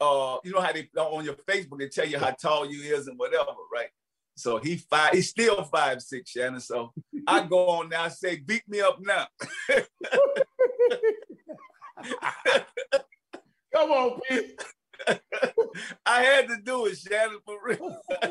uh 0.00 0.38
you 0.44 0.52
know 0.52 0.60
how 0.60 0.72
they 0.72 0.88
on 0.96 1.24
your 1.24 1.34
Facebook 1.34 1.78
they 1.78 1.88
tell 1.88 2.06
you 2.06 2.18
how 2.18 2.30
tall 2.30 2.70
you 2.70 2.94
is 2.94 3.06
and 3.06 3.18
whatever, 3.18 3.52
right? 3.72 3.88
So 4.36 4.58
he 4.58 4.76
five, 4.76 5.12
he's 5.12 5.28
still 5.28 5.62
five 5.64 6.00
six, 6.00 6.30
Shannon. 6.30 6.60
So 6.60 6.92
I 7.26 7.46
go 7.46 7.68
on 7.68 7.90
now, 7.90 8.04
I 8.04 8.08
say, 8.08 8.36
beat 8.36 8.62
me 8.68 8.80
up 8.80 8.98
now. 9.00 9.26
Come 13.74 13.90
on, 13.90 14.20
Pete. 14.28 14.62
I 16.06 16.22
had 16.22 16.48
to 16.48 16.56
do 16.64 16.86
it, 16.86 16.96
Shannon, 16.96 17.38
for 17.44 17.58
real. 17.62 18.00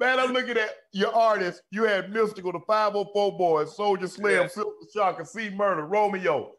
Man, 0.00 0.20
I'm 0.20 0.32
looking 0.32 0.56
at 0.56 0.70
your 0.92 1.14
artists. 1.14 1.62
You 1.70 1.84
had 1.84 2.10
Mystikal, 2.12 2.52
the 2.52 2.60
504 2.66 3.38
Boys, 3.38 3.76
Soulja 3.76 4.08
Slim, 4.08 4.42
Yeah. 4.42 4.46
Silver 4.48 4.70
Shocker, 4.94 5.24
C 5.24 5.50
Murder, 5.50 5.84
Romeo. 5.84 6.52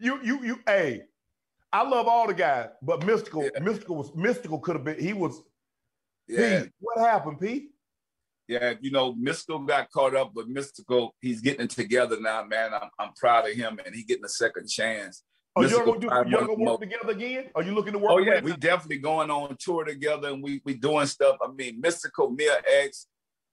You, 0.00 0.20
you, 0.22 0.42
you, 0.44 0.58
hey, 0.66 1.02
I 1.72 1.82
love 1.82 2.06
all 2.06 2.26
the 2.26 2.34
guys, 2.34 2.68
but 2.82 3.00
Mystikal, 3.00 3.50
Yeah. 3.54 3.60
Mystikal 3.60 3.96
was 3.96 4.10
Mystikal 4.12 4.60
could 4.62 4.76
have 4.76 4.84
been, 4.84 4.98
he 4.98 5.12
was 5.12 5.42
Yeah, 6.28 6.62
Pete. 6.62 6.72
What 6.80 6.98
happened, 6.98 7.40
Pete? 7.40 7.70
yeah. 8.48 8.74
You 8.80 8.90
know, 8.90 9.14
Mystikal 9.14 9.66
got 9.66 9.90
caught 9.90 10.14
up, 10.16 10.32
but 10.34 10.48
Mystikal, 10.48 11.10
he's 11.20 11.40
getting 11.40 11.64
it 11.64 11.70
together 11.70 12.16
now, 12.20 12.44
man. 12.44 12.72
I'm, 12.74 12.88
I'm 12.98 13.12
proud 13.14 13.48
of 13.48 13.54
him, 13.54 13.78
and 13.84 13.94
he 13.94 14.04
getting 14.04 14.24
a 14.24 14.28
second 14.28 14.68
chance. 14.68 15.22
Are 15.56 15.62
you 15.62 15.68
Mystikal 15.68 15.84
gonna 16.00 16.24
do 16.24 16.30
you 16.30 16.36
one 16.36 16.46
gonna 16.46 16.70
work 16.70 16.80
together 16.80 17.12
again? 17.12 17.44
Are 17.54 17.62
you 17.62 17.74
looking 17.74 17.92
to 17.92 17.98
work 17.98 18.10
Oh 18.10 18.18
yeah, 18.18 18.40
we 18.40 18.56
definitely 18.56 18.98
going 18.98 19.30
on 19.30 19.56
tour 19.60 19.84
together, 19.84 20.28
and 20.30 20.42
we 20.42 20.60
we 20.64 20.74
doing 20.74 21.06
stuff. 21.06 21.36
I 21.40 21.48
mean, 21.52 21.80
Mystikal, 21.80 22.36
Mia 22.36 22.56
X, 22.82 23.06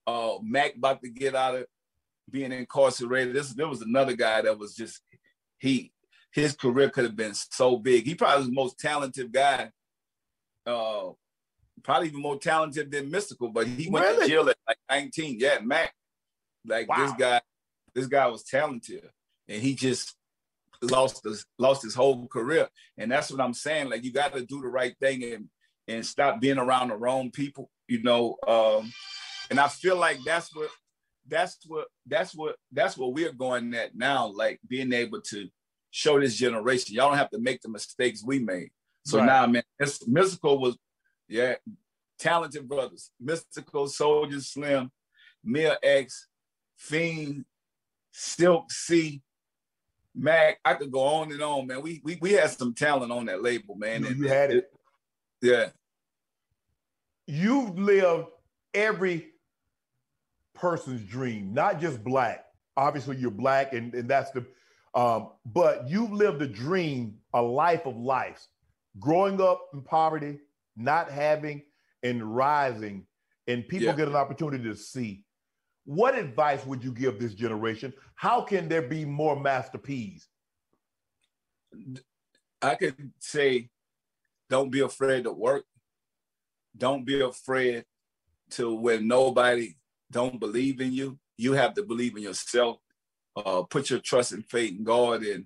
uh, 0.07 0.35
Mac 0.41 0.75
about 0.75 1.01
to 1.01 1.09
get 1.09 1.35
out 1.35 1.55
of 1.55 1.65
being 2.29 2.51
incarcerated. 2.51 3.35
This 3.35 3.53
there 3.53 3.67
was 3.67 3.81
another 3.81 4.13
guy 4.15 4.41
that 4.41 4.57
was 4.57 4.75
just 4.75 5.01
he 5.59 5.91
his 6.33 6.53
career 6.55 6.89
could 6.89 7.03
have 7.03 7.15
been 7.15 7.33
so 7.33 7.77
big. 7.77 8.05
He 8.05 8.15
probably 8.15 8.37
was 8.39 8.47
the 8.47 8.53
most 8.53 8.79
talented 8.79 9.31
guy. 9.31 9.69
Uh, 10.65 11.09
probably 11.83 12.07
even 12.07 12.21
more 12.21 12.37
talented 12.37 12.91
than 12.91 13.11
Mystikal, 13.11 13.51
but 13.51 13.67
he 13.67 13.89
went 13.89 14.05
Really? 14.05 14.21
to 14.21 14.27
jail 14.29 14.49
at 14.49 14.57
like 14.67 14.77
19. 14.89 15.37
Yeah, 15.39 15.59
Mac. 15.63 15.93
Like 16.65 16.87
this 16.95 17.11
guy, 17.17 17.41
this 17.95 18.07
guy 18.07 18.27
was 18.27 18.43
talented, 18.43 19.09
and 19.49 19.61
he 19.61 19.73
just 19.73 20.15
lost 20.83 21.23
his 21.23 21.45
lost 21.57 21.81
his 21.83 21.95
whole 21.95 22.27
career. 22.27 22.67
And 22.97 23.11
that's 23.11 23.31
what 23.31 23.41
I'm 23.41 23.53
saying. 23.55 23.89
Like 23.89 24.03
you 24.03 24.11
got 24.13 24.33
to 24.35 24.45
do 24.45 24.61
the 24.61 24.67
right 24.67 24.95
thing 24.99 25.23
and 25.23 25.49
and 25.87 26.05
stop 26.05 26.39
being 26.39 26.59
around 26.59 26.89
the 26.89 26.95
wrong 26.95 27.31
people. 27.31 27.71
You 27.87 28.03
know, 28.03 28.37
um, 28.47 28.93
and 29.51 29.59
I 29.59 29.67
feel 29.67 29.97
like 29.97 30.17
that's 30.25 30.55
what 30.55 30.69
that's 31.27 31.57
what 31.67 31.87
that's 32.07 32.33
what 32.33 32.55
that's 32.71 32.97
what 32.97 33.13
we're 33.13 33.33
going 33.33 33.73
at 33.75 33.95
now. 33.95 34.27
Like 34.27 34.59
being 34.67 34.91
able 34.93 35.21
to 35.29 35.47
show 35.91 36.19
this 36.19 36.35
generation, 36.35 36.95
y'all 36.95 37.09
don't 37.09 37.17
have 37.17 37.29
to 37.31 37.39
make 37.39 37.61
the 37.61 37.69
mistakes 37.69 38.23
we 38.25 38.39
made. 38.39 38.71
So 39.05 39.17
Right. 39.19 39.25
now, 39.25 39.45
man, 39.47 39.63
this 39.77 39.99
Mystikal 40.07 40.59
was, 40.59 40.77
yeah, 41.27 41.55
talented 42.17 42.67
brothers, 42.67 43.11
Mystikal, 43.23 43.89
soldier, 43.89 44.39
slim, 44.39 44.89
Mia 45.43 45.77
X, 45.83 46.27
Fiend, 46.77 47.45
Silk 48.11 48.71
C, 48.71 49.21
Mac. 50.15 50.59
I 50.63 50.75
could 50.75 50.91
go 50.91 51.01
on 51.01 51.31
and 51.31 51.41
on, 51.41 51.67
man. 51.67 51.81
We 51.81 51.99
we 52.03 52.17
we 52.21 52.31
had 52.31 52.51
some 52.51 52.73
talent 52.73 53.11
on 53.11 53.25
that 53.25 53.43
label, 53.43 53.75
man. 53.75 54.01
You- 54.03 54.07
and 54.07 54.17
you 54.17 54.27
had 54.29 54.51
it. 54.51 54.71
Yeah. 55.41 55.69
You've 57.27 57.77
lived 57.77 58.27
every 58.73 59.30
person's 60.61 61.03
dream, 61.03 61.53
not 61.53 61.81
just 61.81 62.03
black. 62.03 62.45
Obviously, 62.77 63.17
you're 63.17 63.31
black, 63.31 63.73
and, 63.73 63.93
and 63.93 64.07
that's 64.09 64.31
the 64.31 64.45
um, 64.93 65.29
but 65.45 65.89
you've 65.89 66.11
lived 66.11 66.41
a 66.41 66.47
dream, 66.47 67.17
a 67.33 67.41
life 67.41 67.85
of 67.85 67.95
lives, 67.97 68.49
growing 68.99 69.41
up 69.41 69.69
in 69.73 69.81
poverty, 69.81 70.39
not 70.75 71.09
having 71.09 71.63
and 72.03 72.23
rising, 72.23 73.07
and 73.47 73.67
people 73.67 73.87
Yeah. 73.87 73.95
get 73.95 74.07
an 74.09 74.15
opportunity 74.15 74.63
to 74.65 74.75
see. 74.75 75.23
What 75.85 76.17
advice 76.17 76.65
would 76.65 76.83
you 76.83 76.91
give 76.91 77.19
this 77.19 77.33
generation? 77.33 77.93
How 78.15 78.41
can 78.41 78.67
there 78.67 78.81
be 78.81 79.05
more 79.05 79.39
masterpieces? 79.39 80.27
I 82.61 82.75
could 82.75 83.11
say, 83.19 83.69
don't 84.49 84.69
be 84.69 84.81
afraid 84.81 85.23
to 85.23 85.31
work. 85.31 85.63
Don't 86.77 87.05
be 87.05 87.21
afraid 87.21 87.85
to 88.51 88.75
when 88.75 89.07
nobody 89.07 89.75
don't 90.11 90.39
believe 90.39 90.81
in 90.81 90.93
you. 90.93 91.17
You 91.37 91.53
have 91.53 91.73
to 91.75 91.83
believe 91.83 92.15
in 92.15 92.23
yourself. 92.23 92.77
Uh, 93.35 93.63
put 93.63 93.89
your 93.89 93.99
trust 93.99 94.33
and 94.33 94.45
faith 94.45 94.77
in 94.77 94.83
God 94.83 95.23
and 95.23 95.45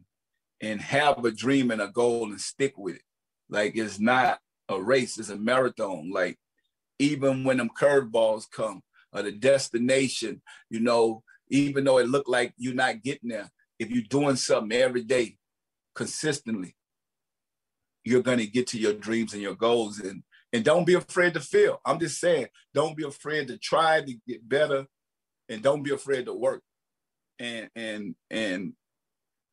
and 0.62 0.82
have 0.82 1.24
a 1.24 1.32
dream 1.32 1.70
and 1.72 1.82
a 1.82 1.88
goal 1.88 2.26
and 2.26 2.42
stick 2.42 2.78
with 2.78 2.96
it. 2.96 3.02
Like 3.50 3.76
it's 3.76 4.00
not 4.00 4.40
a 4.70 4.82
race, 4.82 5.18
it's 5.20 5.30
a 5.30 5.38
marathon. 5.38 6.12
Like 6.12 6.38
even 6.98 7.44
when 7.44 7.58
them 7.58 7.70
curveballs 7.80 8.50
come 8.50 8.82
or 9.12 9.22
the 9.22 9.32
destination, 9.32 10.42
you 10.70 10.80
know, 10.80 11.24
even 11.50 11.84
though 11.84 12.00
it 12.00 12.08
look 12.08 12.28
like 12.28 12.54
you're 12.58 12.74
not 12.74 13.04
getting 13.04 13.30
there, 13.30 13.52
if 13.78 13.92
you're 13.92 14.04
doing 14.10 14.36
something 14.36 14.78
every 14.78 15.04
day 15.04 15.38
consistently, 15.94 16.76
you're 18.04 18.24
to 18.24 18.48
get 18.48 18.68
to 18.68 18.80
your 18.80 18.94
dreams 18.94 19.34
and 19.34 19.42
your 19.42 19.56
goals 19.56 20.00
and 20.00 20.24
and 20.56 20.64
don't 20.64 20.86
be 20.86 20.94
afraid 20.94 21.34
to 21.34 21.40
fail 21.40 21.82
i'm 21.86 22.00
just 22.00 22.20
saying 22.20 22.48
don't 22.74 22.96
be 22.96 23.04
afraid 23.04 23.48
to 23.48 23.58
try 23.58 24.02
to 24.02 24.14
get 24.28 24.48
better 24.48 24.86
and 25.50 25.62
don't 25.62 25.84
be 25.84 25.92
afraid 25.92 26.26
to 26.26 26.34
work 26.34 26.62
and 27.40 27.70
and 27.76 28.16
and 28.30 28.74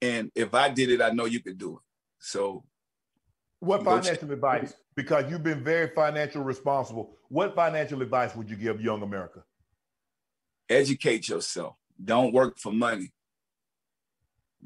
and 0.01 0.31
if 0.35 0.55
i 0.55 0.69
did 0.69 0.91
it 0.91 1.03
i 1.03 1.11
know 1.11 1.24
you 1.24 1.41
could 1.41 1.59
do 1.59 1.74
it 1.74 1.83
so 2.19 2.65
What 3.59 3.85
financial 3.85 4.31
advice? 4.33 4.74
Because 4.95 5.31
you've 5.31 5.43
been 5.43 5.62
very 5.65 5.89
financial 5.95 6.43
responsible. 6.43 7.16
What 7.29 7.55
financial 7.55 8.03
advice 8.03 8.35
would 8.37 8.51
you 8.51 8.57
give 8.57 8.81
young 8.81 9.03
America? 9.03 9.41
educate 10.69 11.29
yourself 11.29 11.74
don't 12.03 12.33
work 12.33 12.59
for 12.59 12.73
money 12.73 13.12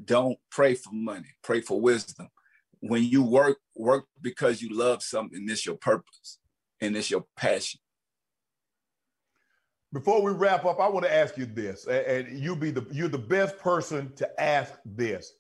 don't 0.05 0.39
pray 0.51 0.75
for 0.75 0.93
money 0.93 1.31
pray 1.43 1.61
for 1.61 1.81
wisdom 1.81 2.29
when 2.81 3.03
you 3.03 3.23
work 3.23 3.59
work 3.78 4.07
because 4.23 4.62
you 4.62 4.77
love 4.77 5.03
something 5.03 5.47
it's 5.48 5.66
your 5.66 5.77
purpose 5.77 6.39
and 6.81 6.97
it's 6.97 7.11
your 7.11 7.24
passion 7.36 7.81
Before 9.93 10.23
we 10.23 10.32
wrap 10.32 10.65
up, 10.65 10.81
I 10.81 10.89
want 10.89 11.07
to 11.07 11.15
ask 11.15 11.39
you 11.39 11.47
this, 11.47 11.86
and 11.86 12.39
you 12.39 12.57
be 12.57 12.70
the 12.70 12.86
you're 12.93 13.09
the 13.09 13.19
best 13.19 13.59
person 13.59 14.12
to 14.16 14.40
ask 14.40 14.73
this. 14.85 15.32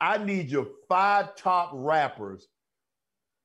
I 0.00 0.18
need 0.18 0.50
your 0.50 0.66
five 0.88 1.36
top 1.36 1.70
rappers 1.72 2.48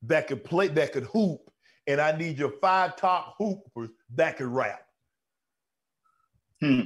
that 0.04 0.28
could 0.28 0.44
play, 0.44 0.68
that 0.70 0.94
could 0.94 1.04
hoop, 1.06 1.42
and 1.88 2.02
I 2.02 2.18
need 2.18 2.40
your 2.40 2.54
five 2.62 2.96
top 2.96 3.36
hoopers 3.38 3.90
that 4.16 4.38
could 4.38 4.48
rap. 4.48 4.82
Hmm. 6.62 6.82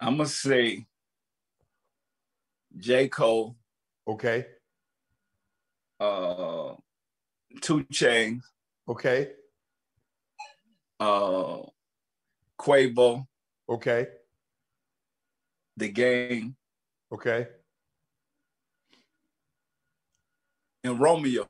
I'm 0.00 0.16
gonna 0.16 0.28
say 0.28 0.86
J. 2.78 3.08
Cole, 3.08 3.56
Okay, 4.06 4.44
uh, 5.98 6.74
2 7.62 7.84
Chainz, 7.84 8.42
okay, 8.88 9.32
uh, 11.00 11.58
Quavo, 12.58 13.26
okay, 13.68 14.08
The 15.76 15.88
Game, 15.88 16.56
okay. 17.12 17.46
and 20.82 21.00
Romeo. 21.00 21.46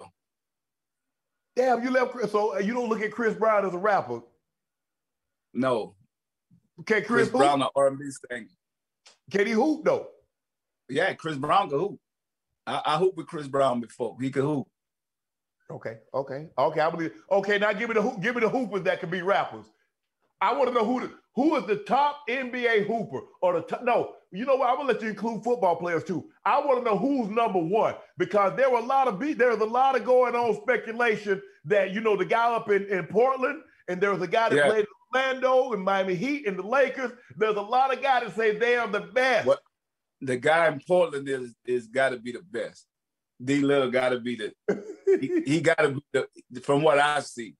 Damn, 1.56 1.82
you 1.82 1.90
left 1.90 2.12
Chris. 2.12 2.30
So 2.32 2.55
uh, 2.56 2.59
you 2.59 2.72
don't 2.74 2.88
look 2.88 3.01
at 3.02 3.12
Chris 3.12 3.34
Brown 3.34 3.66
as 3.66 3.74
a 3.74 3.78
rapper. 3.78 4.20
No, 5.52 5.94
Okay, 6.80 7.02
Chris, 7.02 7.28
Chris. 7.28 7.30
Brown, 7.30 7.62
an 7.62 7.68
R&B 7.76 8.05
singer. 8.30 8.46
Can 9.30 9.46
he 9.46 9.52
hoop 9.52 9.84
though? 9.84 10.09
Yeah, 10.89 11.12
Chris 11.15 11.36
Brown 11.36 11.70
could 11.70 11.78
hoop. 11.78 12.01
I, 12.66 12.82
I 12.85 12.97
hooped 12.98 13.16
with 13.16 13.27
Chris 13.27 13.48
Brown 13.48 13.81
before. 13.81 14.16
He 14.20 14.31
could 14.31 14.44
hoop. 14.44 14.66
Okay, 15.70 15.97
okay, 16.12 16.48
okay. 16.59 16.81
I 16.81 16.90
believe. 16.90 17.12
Okay, 17.31 17.59
now 17.59 17.73
give 17.73 17.89
me 17.89 17.94
the 17.94 18.02
hoop, 18.02 18.20
give 18.20 18.35
me 18.35 18.43
the 18.43 18.48
hoopers 18.48 18.82
that 18.82 19.01
can 19.01 19.11
be 19.11 19.23
rappers. 19.23 19.65
I 20.40 20.52
want 20.52 20.69
to 20.69 20.74
know 20.74 20.85
who 20.85 21.01
the, 21.01 21.11
who 21.35 21.56
is 21.56 21.66
the 21.66 21.77
top 21.77 22.28
NBA 22.28 22.86
hooper 22.86 23.20
or 23.40 23.55
the 23.55 23.62
top, 23.62 23.82
no. 23.82 24.12
You 24.31 24.44
know 24.44 24.56
what? 24.56 24.69
I'm 24.69 24.77
gonna 24.77 24.93
let 24.93 25.01
you 25.01 25.09
include 25.09 25.43
football 25.43 25.77
players 25.77 26.05
too. 26.05 26.24
I 26.44 26.59
want 26.61 26.78
to 26.81 26.85
know 26.85 26.98
who's 26.98 27.28
number 27.31 27.61
one 27.61 27.94
because 28.19 28.55
there 28.56 28.69
were 28.69 28.78
a 28.81 28.85
lot 28.85 29.09
of 29.09 29.19
beat. 29.19 29.39
There's 29.39 29.61
a 29.61 29.65
lot 29.65 29.97
of 29.97 30.05
going 30.05 30.35
on 30.35 30.61
speculation 30.61 31.40
that 31.65 31.93
you 31.93 32.01
know 32.01 32.16
the 32.16 32.24
guy 32.27 32.52
up 32.55 32.69
in, 32.70 32.85
in 32.89 33.06
Portland 33.06 33.62
and 33.89 34.01
there 34.01 34.11
was 34.12 34.20
a 34.23 34.27
guy 34.27 34.48
that 34.51 34.56
Yeah. 34.56 34.66
played 34.66 34.81
in 34.85 35.20
Orlando 35.20 35.73
and 35.73 35.82
Miami 35.82 36.15
Heat 36.15 36.47
and 36.47 36.59
the 36.59 36.66
Lakers. 36.66 37.12
There's 37.36 37.56
a 37.56 37.61
lot 37.62 37.93
of 37.97 38.02
guys 38.02 38.24
that 38.24 38.36
say 38.36 38.59
they 38.59 38.77
are 38.77 38.89
the 38.89 39.01
best. 39.01 39.47
What? 39.47 39.61
The 40.24 40.36
guy 40.38 40.68
in 40.68 40.80
Portland 40.86 41.28
is 41.28 41.55
is 41.64 41.86
got 41.86 42.10
to 42.10 42.18
be 42.18 42.32
the 42.32 42.42
best. 42.42 42.86
D. 43.42 43.60
Little 43.60 43.90
got 43.90 44.10
to 44.10 44.20
be 44.20 44.36
the. 44.36 44.55
He, 45.20 45.42
he 45.46 45.60
got 45.60 45.78
to 45.78 45.88
be 45.90 46.02
the. 46.12 46.60
From 46.60 46.82
what 46.82 46.98
I 46.98 47.20
see, 47.20 47.55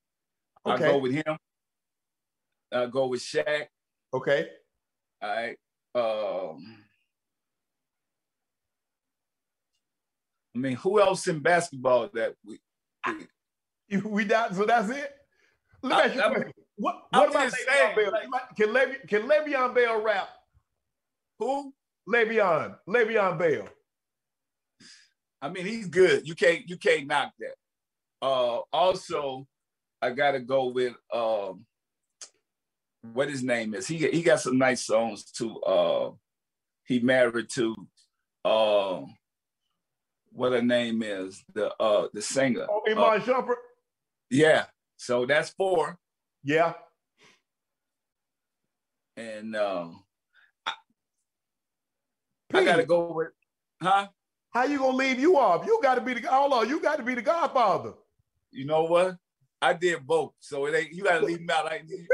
I 0.65 0.79
go 0.79 0.99
with 0.99 1.13
him. 1.13 1.37
I 2.73 2.87
go 2.87 3.07
with 3.07 3.21
Shaq. 3.21 3.67
okay. 4.13 4.49
All 5.23 5.29
right. 5.29 5.57
Um, 5.95 6.79
I 10.55 10.59
mean, 10.59 10.77
who 10.77 11.01
else 11.01 11.27
in 11.29 11.41
basketball 11.41 12.09
that 12.15 12.35
we? 12.45 12.59
we- 13.91 14.01
We 14.03 14.25
got 14.25 14.55
so 14.57 14.65
that's 14.65 14.89
it. 14.91 15.13
Let 15.83 15.91
me 15.91 15.95
I- 15.95 16.05
ask 16.07 16.15
you 16.15 16.21
question. 16.35 16.53
What, 16.77 17.03
what 17.11 17.31
about 17.31 17.53
Le'Veon 17.53 17.53
saying, 17.53 17.97
Bell? 17.97 18.13
like- 18.33 18.57
can, 18.57 18.73
Le- 18.73 19.07
can 19.07 19.23
Le'Veon 19.29 19.75
Bell 19.75 20.03
rap? 20.03 20.29
Who? 21.39 21.73
Le'Veon, 22.09 22.77
Le'Veon 22.89 23.39
Bell. 23.39 23.69
I 25.41 25.49
mean, 25.51 25.67
he's 25.67 25.87
good. 25.89 26.27
You 26.27 26.35
can't 26.35 26.69
you 26.69 26.77
can't 26.77 27.07
knock 27.07 27.33
that. 27.39 27.55
Uh, 28.23 28.61
also, 28.73 29.47
I 30.01 30.11
gotta 30.11 30.41
go 30.41 30.67
with 30.69 30.95
um, 31.13 31.67
what 33.13 33.29
his 33.29 33.43
name 33.43 33.75
is. 33.75 33.87
He 33.87 33.99
he 34.11 34.23
got 34.23 34.41
some 34.41 34.59
nice 34.59 34.85
songs 34.87 35.25
too. 35.31 35.61
Uh, 35.61 36.11
he 36.85 37.01
married 37.01 37.49
to 37.55 37.75
uh, 38.45 39.03
what 40.33 40.53
her 40.53 40.63
name 40.63 41.03
is 41.03 41.43
the 41.55 41.75
uh 41.81 42.09
the 42.13 42.23
singer. 42.23 42.67
Oh, 42.71 42.83
Iman 42.89 43.21
Uh, 43.21 43.25
Shumpert. 43.25 43.57
yeah. 44.31 44.65
So 44.97 45.27
that's 45.27 45.51
four. 45.51 45.99
Yeah. 46.43 46.75
And 49.17 49.55
um, 49.57 50.04
I 52.55 52.65
gotta 52.65 52.85
go 52.87 53.13
with, 53.13 53.29
huh? 53.83 54.09
How 54.51 54.65
you 54.65 54.79
gonna 54.79 54.97
leave 54.97 55.19
you 55.19 55.37
off? 55.37 55.67
You 55.67 55.81
got 55.83 55.97
to 55.97 56.01
be 56.01 56.15
the 56.15 56.29
hold 56.29 56.53
on. 56.53 56.69
You 56.69 56.81
got 56.81 56.97
to 56.97 57.03
be 57.03 57.15
the 57.15 57.23
Godfather. 57.23 57.95
You 58.53 58.67
know 58.67 58.85
what? 58.85 59.17
I 59.61 59.73
did 59.73 60.07
both, 60.07 60.33
so 60.39 60.67
it 60.67 60.75
ain't. 60.75 60.93
You 60.93 61.03
gotta 61.05 61.25
leave 61.25 61.41
me 61.41 61.53
out. 61.53 61.65
Like, 61.65 61.85
you, 61.89 62.07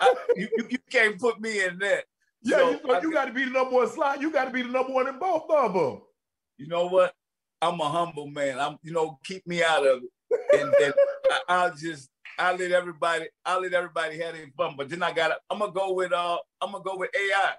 I, 0.00 0.14
you, 0.36 0.48
you, 0.68 0.78
can't 0.90 1.18
put 1.18 1.40
me 1.40 1.64
in 1.64 1.78
that. 1.78 2.04
Yeah, 2.42 2.56
So, 2.56 2.70
you, 2.70 2.80
I- 2.92 3.00
you 3.00 3.12
got 3.12 3.26
to 3.26 3.32
be 3.32 3.44
the 3.44 3.50
number 3.50 3.76
one 3.76 3.88
slot. 3.88 4.20
You 4.20 4.30
got 4.30 4.46
to 4.46 4.50
be 4.50 4.62
the 4.62 4.68
number 4.68 4.92
one 4.92 5.08
in 5.08 5.18
both 5.18 5.48
of 5.50 5.72
them. 5.72 6.02
you 6.58 6.66
know 6.66 6.86
what? 6.86 7.14
I'm 7.62 7.80
a 7.80 7.88
humble 7.88 8.26
man. 8.26 8.58
I'm, 8.58 8.78
you 8.82 8.92
know, 8.92 9.18
keep 9.24 9.46
me 9.46 9.62
out 9.62 9.86
of 9.86 10.02
it. 10.02 10.58
And 10.58 10.74
then 10.78 10.92
I, 11.30 11.40
I'll 11.48 11.74
just, 11.74 12.08
I'll 12.38 12.56
let 12.56 12.72
everybody, 12.72 13.26
I'll 13.44 13.60
let 13.60 13.74
everybody 13.74 14.18
have 14.20 14.34
their 14.34 14.46
fun. 14.56 14.74
But 14.76 14.88
then 14.88 15.02
I 15.02 15.12
got, 15.12 15.28
to 15.28 15.36
I'm 15.50 15.58
gonna 15.58 15.72
go 15.72 15.92
with, 15.92 16.12
uh, 16.12 16.38
I'm 16.60 16.72
gonna 16.72 16.82
go 16.82 16.96
with 16.96 17.10
AI. 17.14 17.52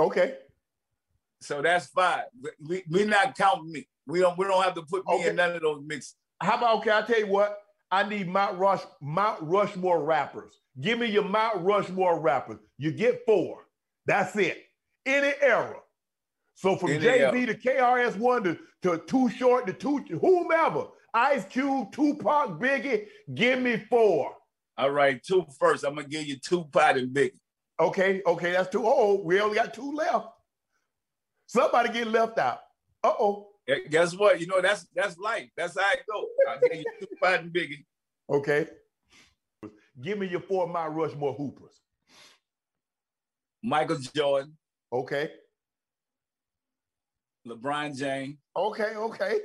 Okay. 0.00 0.36
So 1.40 1.62
that's 1.62 1.86
five. 1.86 2.24
We, 2.66 2.82
we 2.90 3.04
not 3.04 3.36
counting 3.36 3.70
me. 3.72 3.86
We 4.06 4.20
don't, 4.20 4.36
we 4.38 4.46
don't 4.46 4.62
have 4.62 4.74
to 4.74 4.82
put 4.82 5.06
me 5.06 5.14
Okay. 5.14 5.28
in 5.30 5.36
none 5.36 5.52
of 5.54 5.62
those 5.62 5.82
mixes. 5.86 6.14
How 6.40 6.56
about 6.56 6.78
okay? 6.78 6.90
I'll 6.90 7.04
tell 7.04 7.18
you 7.18 7.26
what. 7.26 7.58
I 7.90 8.06
need 8.06 8.28
Mount 8.28 8.58
Rush, 8.58 8.82
Mount 9.00 9.40
Rushmore 9.42 10.02
rappers. 10.04 10.52
Give 10.80 10.98
me 10.98 11.06
your 11.06 11.24
Mount 11.24 11.64
Rushmore 11.64 12.20
rappers. 12.20 12.58
You 12.76 12.92
get 12.92 13.20
four. 13.26 13.64
That's 14.06 14.36
it. 14.36 14.58
Any 15.06 15.32
era. 15.40 15.76
So 16.54 16.76
from 16.76 16.90
Any 16.90 17.04
JV 17.04 17.46
to 17.46 17.54
KRS 17.54 18.16
One 18.16 18.42
to, 18.44 18.58
to 18.82 18.98
Too 19.06 19.30
Short 19.30 19.66
to 19.66 19.72
Two 19.72 19.98
whomever. 20.20 20.86
Ice 21.14 21.44
Cube, 21.46 21.90
Tupac, 21.92 22.60
Biggie. 22.60 23.06
Give 23.34 23.58
me 23.60 23.82
four. 23.88 24.34
All 24.76 24.90
right, 24.90 25.20
two 25.22 25.46
first. 25.58 25.84
I'm 25.84 25.94
gonna 25.94 26.06
give 26.06 26.26
you 26.26 26.36
Tupac 26.38 26.96
and 26.96 27.14
Biggie. 27.14 27.38
Okay, 27.80 28.22
okay, 28.26 28.52
that's 28.52 28.68
two. 28.68 28.82
Oh, 28.84 29.22
we 29.24 29.40
only 29.40 29.56
got 29.56 29.72
two 29.72 29.92
left. 29.92 30.26
Somebody 31.48 31.88
get 31.92 32.06
left 32.06 32.38
out. 32.38 32.60
Uh 33.02 33.12
oh. 33.18 33.48
Guess 33.90 34.14
what? 34.16 34.40
You 34.40 34.46
know 34.46 34.60
that's 34.60 34.86
that's 34.94 35.18
life. 35.18 35.48
That's 35.56 35.78
how 35.78 35.90
it 35.92 36.00
go. 36.10 36.26
I'll 36.48 36.60
give 36.60 36.78
you 36.78 36.84
two 37.00 37.06
and 37.26 37.52
biggie. 37.52 37.84
Okay. 38.30 38.66
Give 40.00 40.18
me 40.18 40.28
your 40.28 40.40
four 40.40 40.66
Mount 40.68 40.94
Rushmore 40.94 41.34
hoopers. 41.34 41.80
Michael 43.62 43.98
Jordan, 44.14 44.56
Okay. 44.92 45.30
LeBron 47.46 47.96
James, 47.96 48.36
Okay. 48.54 48.94
Okay. 48.94 49.38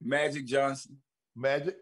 Magic 0.00 0.44
Johnson, 0.46 0.98
Magic. 1.34 1.76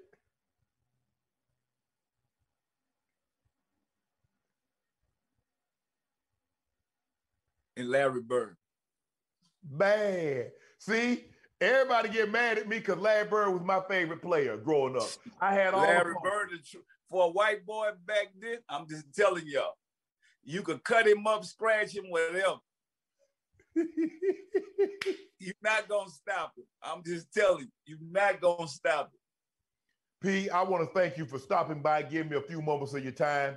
And 7.76 7.88
Larry 7.88 8.22
Bird. 8.22 8.56
Bad. 9.62 10.52
see, 10.78 11.24
everybody 11.60 12.08
get 12.08 12.30
mad 12.30 12.58
at 12.58 12.68
me 12.68 12.78
because 12.78 12.98
Larry 12.98 13.28
Bird 13.28 13.50
was 13.50 13.62
my 13.62 13.80
favorite 13.88 14.22
player 14.22 14.56
growing 14.56 14.96
up. 14.96 15.08
I 15.40 15.54
had 15.54 15.74
all 15.74 15.82
Larry 15.82 16.14
Bird, 16.22 16.50
for 17.10 17.26
a 17.26 17.30
white 17.30 17.64
boy 17.64 17.90
back 18.04 18.28
then, 18.40 18.58
I'm 18.68 18.88
just 18.88 19.04
telling 19.14 19.44
y'all, 19.46 19.74
you 20.44 20.62
could 20.62 20.82
cut 20.84 21.06
him 21.06 21.26
up, 21.26 21.44
scratch 21.44 21.94
him, 21.96 22.04
whatever. 22.08 22.56
You're 25.38 25.54
not 25.62 25.88
gonna 25.88 26.10
stop 26.10 26.52
him. 26.56 26.64
I'm 26.82 27.02
just 27.04 27.32
telling 27.32 27.64
you, 27.64 27.68
you're 27.84 27.98
not 28.10 28.40
gonna 28.40 28.66
stop 28.66 29.12
him. 29.12 29.20
P, 30.22 30.48
I 30.48 30.62
want 30.62 30.82
to 30.82 30.98
thank 30.98 31.18
you 31.18 31.26
for 31.26 31.38
stopping 31.38 31.82
by, 31.82 32.02
giving 32.02 32.30
me 32.30 32.38
a 32.38 32.40
few 32.40 32.62
moments 32.62 32.94
of 32.94 33.02
your 33.02 33.12
time. 33.12 33.56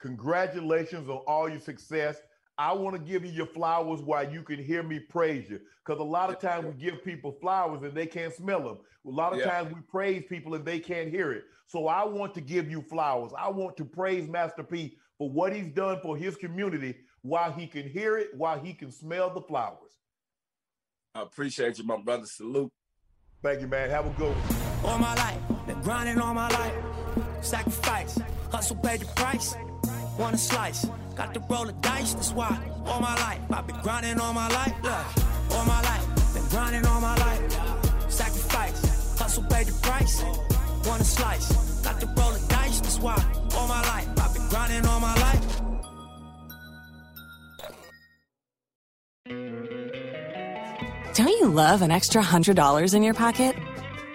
Congratulations 0.00 1.08
on 1.08 1.18
all 1.28 1.48
your 1.48 1.60
success. 1.60 2.20
I 2.60 2.74
want 2.74 2.94
to 2.94 3.00
give 3.00 3.24
you 3.24 3.32
your 3.32 3.46
flowers 3.46 4.02
while 4.02 4.30
you 4.30 4.42
can 4.42 4.62
hear 4.62 4.82
me 4.82 4.98
praise 4.98 5.48
you. 5.48 5.60
Because 5.82 5.98
a 5.98 6.04
lot 6.04 6.28
of 6.28 6.38
times 6.38 6.66
we 6.66 6.72
give 6.74 7.02
people 7.02 7.32
flowers 7.40 7.82
and 7.82 7.94
they 7.94 8.04
can't 8.04 8.34
smell 8.34 8.60
them. 8.62 8.78
A 9.06 9.08
lot 9.08 9.32
of 9.32 9.38
Yeah. 9.38 9.46
times 9.50 9.74
we 9.74 9.80
praise 9.80 10.24
people 10.28 10.54
and 10.54 10.62
they 10.62 10.78
can't 10.78 11.08
hear 11.08 11.32
it. 11.32 11.44
So 11.64 11.88
I 11.88 12.04
want 12.04 12.34
to 12.34 12.42
give 12.42 12.70
you 12.70 12.82
flowers. 12.82 13.32
I 13.32 13.48
want 13.48 13.78
to 13.78 13.86
praise 13.86 14.28
Master 14.28 14.62
P 14.62 14.98
for 15.16 15.30
what 15.30 15.54
he's 15.54 15.72
done 15.72 16.00
for 16.02 16.18
his 16.18 16.36
community 16.36 16.96
while 17.22 17.50
he 17.50 17.66
can 17.66 17.88
hear 17.88 18.18
it, 18.18 18.28
while 18.36 18.60
he 18.60 18.74
can 18.74 18.92
smell 18.92 19.32
the 19.32 19.40
flowers. 19.40 19.98
I 21.14 21.22
appreciate 21.22 21.78
you, 21.78 21.84
my 21.84 21.96
brother. 21.96 22.26
Salute. 22.26 22.70
Thank 23.42 23.62
you, 23.62 23.68
man. 23.68 23.88
Have 23.88 24.04
a 24.04 24.10
good 24.10 24.36
one. 24.36 24.84
All 24.92 24.98
my 24.98 25.14
life, 25.14 25.38
been 25.66 25.80
grinding 25.80 26.18
all 26.18 26.34
my 26.34 26.50
life. 26.50 26.74
Sacrifice, 27.40 28.18
hustle, 28.52 28.76
pay 28.76 28.98
the 28.98 29.06
price. 29.06 29.56
Want 30.18 30.34
a 30.34 30.38
slice, 30.38 30.84
to 31.26 31.40
roll 31.48 31.66
the 31.66 31.72
dice. 31.72 32.14
That's 32.14 32.32
why 32.32 32.58
all 32.86 33.00
my 33.00 33.14
life, 33.14 33.40
I've 33.50 33.66
been 33.66 33.80
grinding 33.82 34.18
all 34.20 34.32
my 34.32 34.48
life. 34.48 34.74
Look, 34.82 35.54
all 35.56 35.64
my 35.64 35.80
life, 35.82 36.34
been 36.34 36.48
grinding 36.48 36.86
all 36.86 37.00
my 37.00 37.16
life. 37.16 38.10
Sacrifice, 38.10 39.18
hustle, 39.18 39.44
pay 39.44 39.64
the 39.64 39.72
price. 39.82 40.22
Want 40.86 41.00
a 41.00 41.04
slice, 41.04 41.48
got 41.82 42.00
to 42.00 42.06
roll 42.06 42.32
the 42.32 42.44
dice. 42.48 42.80
That's 42.80 42.98
why 42.98 43.16
all 43.56 43.68
my 43.68 43.82
life, 43.82 44.08
I've 44.18 44.34
been 44.34 44.48
grinding 44.48 44.86
all 44.86 45.00
my 45.00 45.14
life. 45.14 45.60
Don't 51.14 51.28
you 51.28 51.48
love 51.48 51.82
an 51.82 51.90
extra 51.90 52.22
$100 52.22 52.94
in 52.94 53.02
your 53.02 53.14
pocket? 53.14 53.56